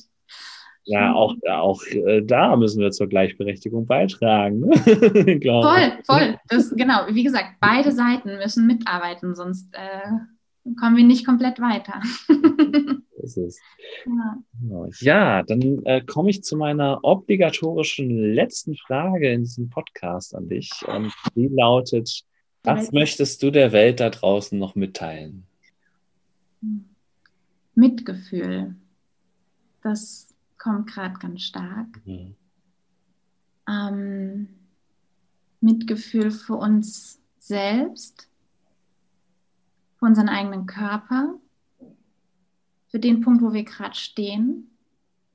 Ja, 0.84 1.14
auch, 1.14 1.36
auch 1.49 1.84
äh, 1.88 2.22
da 2.22 2.56
müssen 2.56 2.82
wir 2.82 2.91
zur 2.91 3.08
Gleichberechtigung 3.08 3.86
beitragen. 3.86 4.62
Ne? 4.62 4.78
voll, 4.78 5.91
voll. 6.06 6.40
Das, 6.48 6.70
genau, 6.70 7.08
wie 7.10 7.24
gesagt, 7.24 7.56
beide 7.60 7.91
Seiten 7.91 8.38
müssen 8.38 8.68
mitarbeiten, 8.68 9.36
sonst 9.36 9.68
äh, 9.74 10.74
kommen 10.80 10.95
wir 10.95 11.04
nicht 11.04 11.26
komplett 11.26 11.60
weiter. 11.60 12.02
ist 13.18 13.38
es. 13.38 13.60
Ja, 14.06 14.38
genau. 14.62 14.88
ja 14.99 15.44
dann 15.44 15.84
äh, 15.86 16.02
komme 16.02 16.30
ich 16.30 16.44
zu 16.44 16.56
meiner 16.56 16.99
obligatorischen 17.04 18.34
letzten 18.34 18.76
Frage 18.76 19.32
in 19.32 19.41
diesem 19.41 19.70
Podcast 19.70 20.36
an 20.36 20.48
dich. 20.48 20.72
Und 20.88 21.14
die 21.36 21.48
lautet, 21.48 22.24
was 22.68 22.91
möchtest 22.91 23.41
du 23.44 23.52
der 23.52 23.72
Welt 23.72 23.99
da 23.99 24.10
draußen 24.10 24.57
noch 24.57 24.76
mitteilen? 24.76 25.45
Mitgefühl. 27.76 28.76
Das 29.81 30.34
kommt 30.57 30.88
gerade 30.91 31.18
ganz 31.19 31.44
stark. 31.44 31.88
Mhm. 32.06 32.35
Ähm, 33.69 34.48
Mitgefühl 35.61 36.31
für 36.31 36.56
uns 36.56 37.19
selbst, 37.39 38.27
für 39.99 40.06
unseren 40.06 40.30
eigenen 40.30 40.65
Körper, 40.65 41.35
für 42.88 42.99
den 42.99 43.22
Punkt, 43.22 43.41
wo 43.41 43.53
wir 43.53 43.64
gerade 43.64 43.95
stehen. 43.95 44.69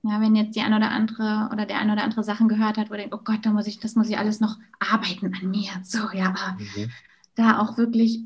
Ja, 0.02 0.20
wenn 0.20 0.34
jetzt 0.34 0.56
die 0.56 0.62
eine 0.62 0.76
oder 0.76 0.90
andere 0.90 1.48
oder 1.52 1.64
der 1.64 1.78
eine 1.78 1.92
oder 1.92 2.02
andere 2.02 2.24
Sachen 2.24 2.48
gehört 2.48 2.76
hat, 2.76 2.90
wo 2.90 2.94
denkt, 2.94 3.14
oh 3.14 3.20
Gott, 3.22 3.46
da 3.46 3.50
muss 3.50 3.68
ich, 3.68 3.78
das 3.78 3.94
muss 3.94 4.08
ich 4.08 4.18
alles 4.18 4.40
noch 4.40 4.58
arbeiten 4.80 5.32
an 5.32 5.50
mir. 5.50 5.70
So, 5.84 6.10
ja, 6.12 6.56
mhm 6.58 6.90
da 7.34 7.58
auch 7.58 7.76
wirklich 7.78 8.24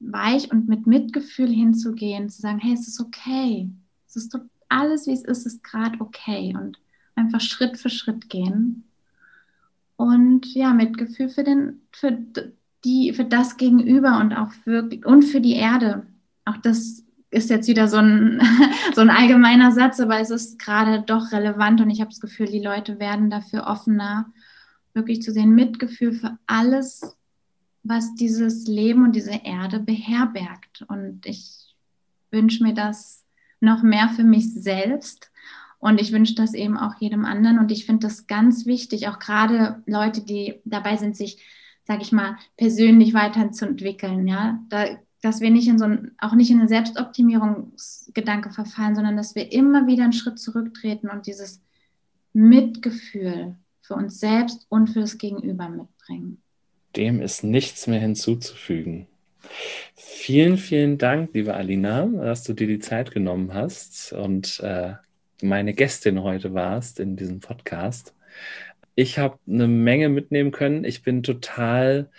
weich 0.00 0.50
und 0.50 0.68
mit 0.68 0.86
Mitgefühl 0.86 1.48
hinzugehen, 1.48 2.28
zu 2.28 2.40
sagen, 2.40 2.58
hey, 2.58 2.74
es 2.74 2.88
ist 2.88 3.00
okay. 3.00 3.70
Es 4.06 4.16
ist 4.16 4.38
alles, 4.68 5.06
wie 5.06 5.12
es 5.12 5.24
ist, 5.24 5.46
ist 5.46 5.64
gerade 5.64 6.00
okay. 6.00 6.54
Und 6.58 6.78
einfach 7.14 7.40
Schritt 7.40 7.78
für 7.78 7.90
Schritt 7.90 8.28
gehen. 8.28 8.84
Und 9.96 10.54
ja, 10.54 10.72
Mitgefühl 10.72 11.28
für 11.28 11.42
den, 11.42 11.80
für 11.90 12.16
die, 12.84 13.12
für 13.12 13.24
das 13.24 13.56
Gegenüber 13.56 14.20
und 14.20 14.32
auch 14.32 14.52
für, 14.52 14.88
und 15.04 15.22
für 15.22 15.40
die 15.40 15.54
Erde. 15.54 16.06
Auch 16.44 16.56
das 16.58 17.04
ist 17.30 17.50
jetzt 17.50 17.68
wieder 17.68 17.88
so 17.88 17.98
ein, 17.98 18.40
so 18.94 19.00
ein 19.00 19.10
allgemeiner 19.10 19.72
Satz, 19.72 20.00
aber 20.00 20.20
es 20.20 20.30
ist 20.30 20.58
gerade 20.58 21.02
doch 21.02 21.32
relevant 21.32 21.80
und 21.80 21.90
ich 21.90 22.00
habe 22.00 22.10
das 22.10 22.20
Gefühl, 22.20 22.46
die 22.46 22.62
Leute 22.62 22.98
werden 23.00 23.28
dafür 23.28 23.66
offener, 23.66 24.32
wirklich 24.94 25.22
zu 25.22 25.32
sehen, 25.32 25.54
Mitgefühl 25.54 26.12
für 26.12 26.38
alles, 26.46 27.17
was 27.82 28.14
dieses 28.14 28.66
Leben 28.66 29.04
und 29.04 29.14
diese 29.16 29.40
Erde 29.44 29.80
beherbergt. 29.80 30.84
Und 30.88 31.26
ich 31.26 31.74
wünsche 32.30 32.62
mir 32.62 32.74
das 32.74 33.24
noch 33.60 33.82
mehr 33.82 34.08
für 34.08 34.24
mich 34.24 34.52
selbst. 34.52 35.30
Und 35.78 36.00
ich 36.00 36.12
wünsche 36.12 36.34
das 36.34 36.54
eben 36.54 36.76
auch 36.76 37.00
jedem 37.00 37.24
anderen. 37.24 37.58
Und 37.58 37.70
ich 37.70 37.86
finde 37.86 38.06
das 38.06 38.26
ganz 38.26 38.66
wichtig, 38.66 39.08
auch 39.08 39.18
gerade 39.18 39.82
Leute, 39.86 40.22
die 40.22 40.60
dabei 40.64 40.96
sind, 40.96 41.16
sich, 41.16 41.42
sage 41.84 42.02
ich 42.02 42.12
mal, 42.12 42.36
persönlich 42.56 43.14
weiterzuentwickeln. 43.14 44.26
Ja, 44.26 44.60
da, 44.68 44.86
dass 45.22 45.40
wir 45.40 45.50
nicht 45.50 45.68
in 45.68 45.78
so 45.78 45.84
ein, 45.84 46.12
auch 46.18 46.34
nicht 46.34 46.50
in 46.50 46.58
einen 46.58 46.68
Selbstoptimierungsgedanke 46.68 48.50
verfallen, 48.50 48.96
sondern 48.96 49.16
dass 49.16 49.34
wir 49.34 49.52
immer 49.52 49.86
wieder 49.86 50.04
einen 50.04 50.12
Schritt 50.12 50.38
zurücktreten 50.38 51.08
und 51.08 51.26
dieses 51.26 51.62
Mitgefühl 52.32 53.56
für 53.82 53.94
uns 53.94 54.20
selbst 54.20 54.66
und 54.68 54.88
für 54.88 55.00
das 55.00 55.18
Gegenüber 55.18 55.68
mitbringen. 55.68 56.42
Dem 56.96 57.20
ist 57.20 57.44
nichts 57.44 57.86
mehr 57.86 58.00
hinzuzufügen. 58.00 59.06
Vielen, 59.94 60.58
vielen 60.58 60.98
Dank, 60.98 61.30
liebe 61.32 61.54
Alina, 61.54 62.06
dass 62.06 62.42
du 62.42 62.52
dir 62.52 62.66
die 62.66 62.80
Zeit 62.80 63.10
genommen 63.10 63.54
hast 63.54 64.12
und 64.12 64.60
äh, 64.60 64.94
meine 65.42 65.74
Gästin 65.74 66.22
heute 66.22 66.54
warst 66.54 67.00
in 67.00 67.16
diesem 67.16 67.40
Podcast. 67.40 68.14
Ich 68.94 69.18
habe 69.18 69.38
eine 69.46 69.68
Menge 69.68 70.08
mitnehmen 70.08 70.50
können. 70.50 70.84
Ich 70.84 71.02
bin 71.02 71.22
total 71.22 72.10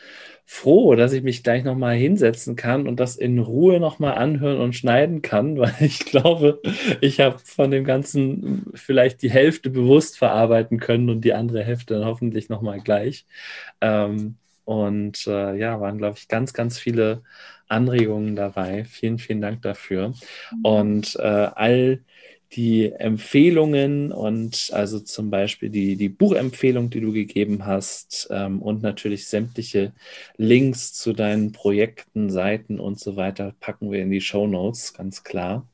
froh, 0.46 0.96
dass 0.96 1.14
ich 1.14 1.22
mich 1.22 1.44
gleich 1.44 1.64
nochmal 1.64 1.96
hinsetzen 1.96 2.56
kann 2.56 2.88
und 2.88 3.00
das 3.00 3.18
in 3.18 3.38
Ruhe 3.38 3.80
nochmal 3.80 4.16
anhören 4.16 4.60
und 4.60 4.74
schneiden 4.74 5.22
kann, 5.22 5.58
weil 5.60 5.76
ich 5.80 6.00
glaube, 6.00 6.62
ich 7.02 7.20
habe 7.20 7.38
von 7.44 7.70
dem 7.70 7.84
Ganzen 7.84 8.66
vielleicht 8.74 9.22
die 9.22 9.30
Hälfte 9.30 9.70
bewusst 9.70 10.18
verarbeiten 10.18 10.80
können 10.80 11.10
und 11.10 11.22
die 11.22 11.34
andere 11.34 11.64
Hälfte 11.64 11.96
dann 11.96 12.06
hoffentlich 12.06 12.50
nochmal 12.50 12.80
gleich. 12.80 13.26
Ähm, 13.82 14.38
und 14.70 15.26
äh, 15.26 15.56
ja, 15.58 15.82
waren, 15.82 15.98
glaube 15.98 16.20
ich, 16.20 16.28
ganz, 16.28 16.54
ganz 16.54 16.78
viele 16.78 17.24
Anregungen 17.68 18.36
dabei. 18.36 18.86
Vielen, 18.86 19.18
vielen 19.18 19.42
Dank 19.42 19.64
dafür. 19.64 20.10
Mhm. 20.10 20.62
Und 20.62 21.16
äh, 21.16 21.22
all 21.56 22.02
die 22.52 22.92
Empfehlungen 22.92 24.12
und 24.12 24.70
also 24.72 25.00
zum 25.00 25.32
Beispiel 25.32 25.72
die, 25.72 25.96
die 25.96 26.10
Buchempfehlung, 26.10 26.92
die 26.92 27.02
du 27.02 27.12
gegeben 27.12 27.66
hast 27.66 28.28
ähm, 28.30 28.62
und 28.62 28.84
natürlich 28.84 29.28
sämtliche 29.28 29.92
Links 30.38 30.94
zu 30.94 31.14
deinen 31.14 31.52
Projekten, 31.52 32.30
Seiten 32.30 32.80
und 32.80 33.00
so 33.00 33.16
weiter 33.16 33.56
packen 33.60 33.92
wir 33.92 34.04
in 34.04 34.12
die 34.12 34.22
Show 34.22 34.46
Notes, 34.46 34.94
ganz 34.94 35.24
klar, 35.24 35.68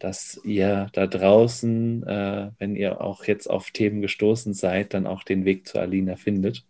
dass 0.00 0.40
ihr 0.42 0.88
da 0.92 1.06
draußen, 1.06 2.02
äh, 2.08 2.50
wenn 2.58 2.74
ihr 2.74 3.00
auch 3.00 3.24
jetzt 3.24 3.48
auf 3.48 3.70
Themen 3.70 4.02
gestoßen 4.02 4.52
seid, 4.52 4.94
dann 4.94 5.06
auch 5.06 5.22
den 5.22 5.44
Weg 5.44 5.68
zu 5.68 5.78
Alina 5.78 6.16
findet. 6.16 6.64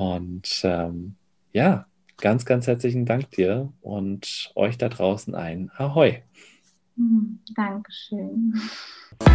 Und 0.00 0.62
ähm, 0.64 1.16
ja, 1.52 1.84
ganz, 2.16 2.46
ganz 2.46 2.66
herzlichen 2.66 3.04
Dank 3.04 3.32
dir 3.32 3.70
und 3.82 4.50
euch 4.54 4.78
da 4.78 4.88
draußen 4.88 5.34
ein 5.34 5.70
Ahoi. 5.76 6.22
Hm, 6.96 7.38
Dankeschön. 7.54 8.58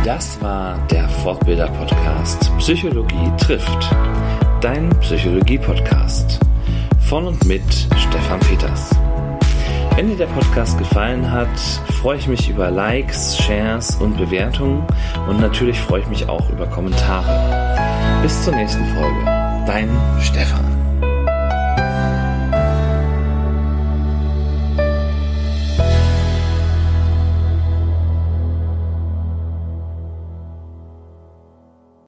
Das 0.03 0.41
war 0.41 0.79
der 0.87 1.07
Fortbilder-Podcast 1.07 2.51
Psychologie 2.57 3.31
trifft. 3.37 3.91
Dein 4.59 4.89
Psychologie-Podcast. 5.01 6.39
Von 7.01 7.27
und 7.27 7.45
mit 7.45 7.61
Stefan 7.95 8.39
Peters. 8.39 8.89
Wenn 9.95 10.07
dir 10.07 10.17
der 10.17 10.25
Podcast 10.25 10.79
gefallen 10.79 11.31
hat, 11.31 11.59
freue 12.01 12.17
ich 12.17 12.27
mich 12.27 12.49
über 12.49 12.71
Likes, 12.71 13.37
Shares 13.37 13.97
und 13.97 14.17
Bewertungen 14.17 14.83
und 15.29 15.39
natürlich 15.39 15.79
freue 15.79 16.01
ich 16.01 16.07
mich 16.07 16.27
auch 16.27 16.49
über 16.49 16.65
Kommentare. 16.65 18.23
Bis 18.23 18.43
zur 18.43 18.55
nächsten 18.55 18.83
Folge. 18.95 19.34
Dein 19.65 19.89
Stefan. 20.21 20.74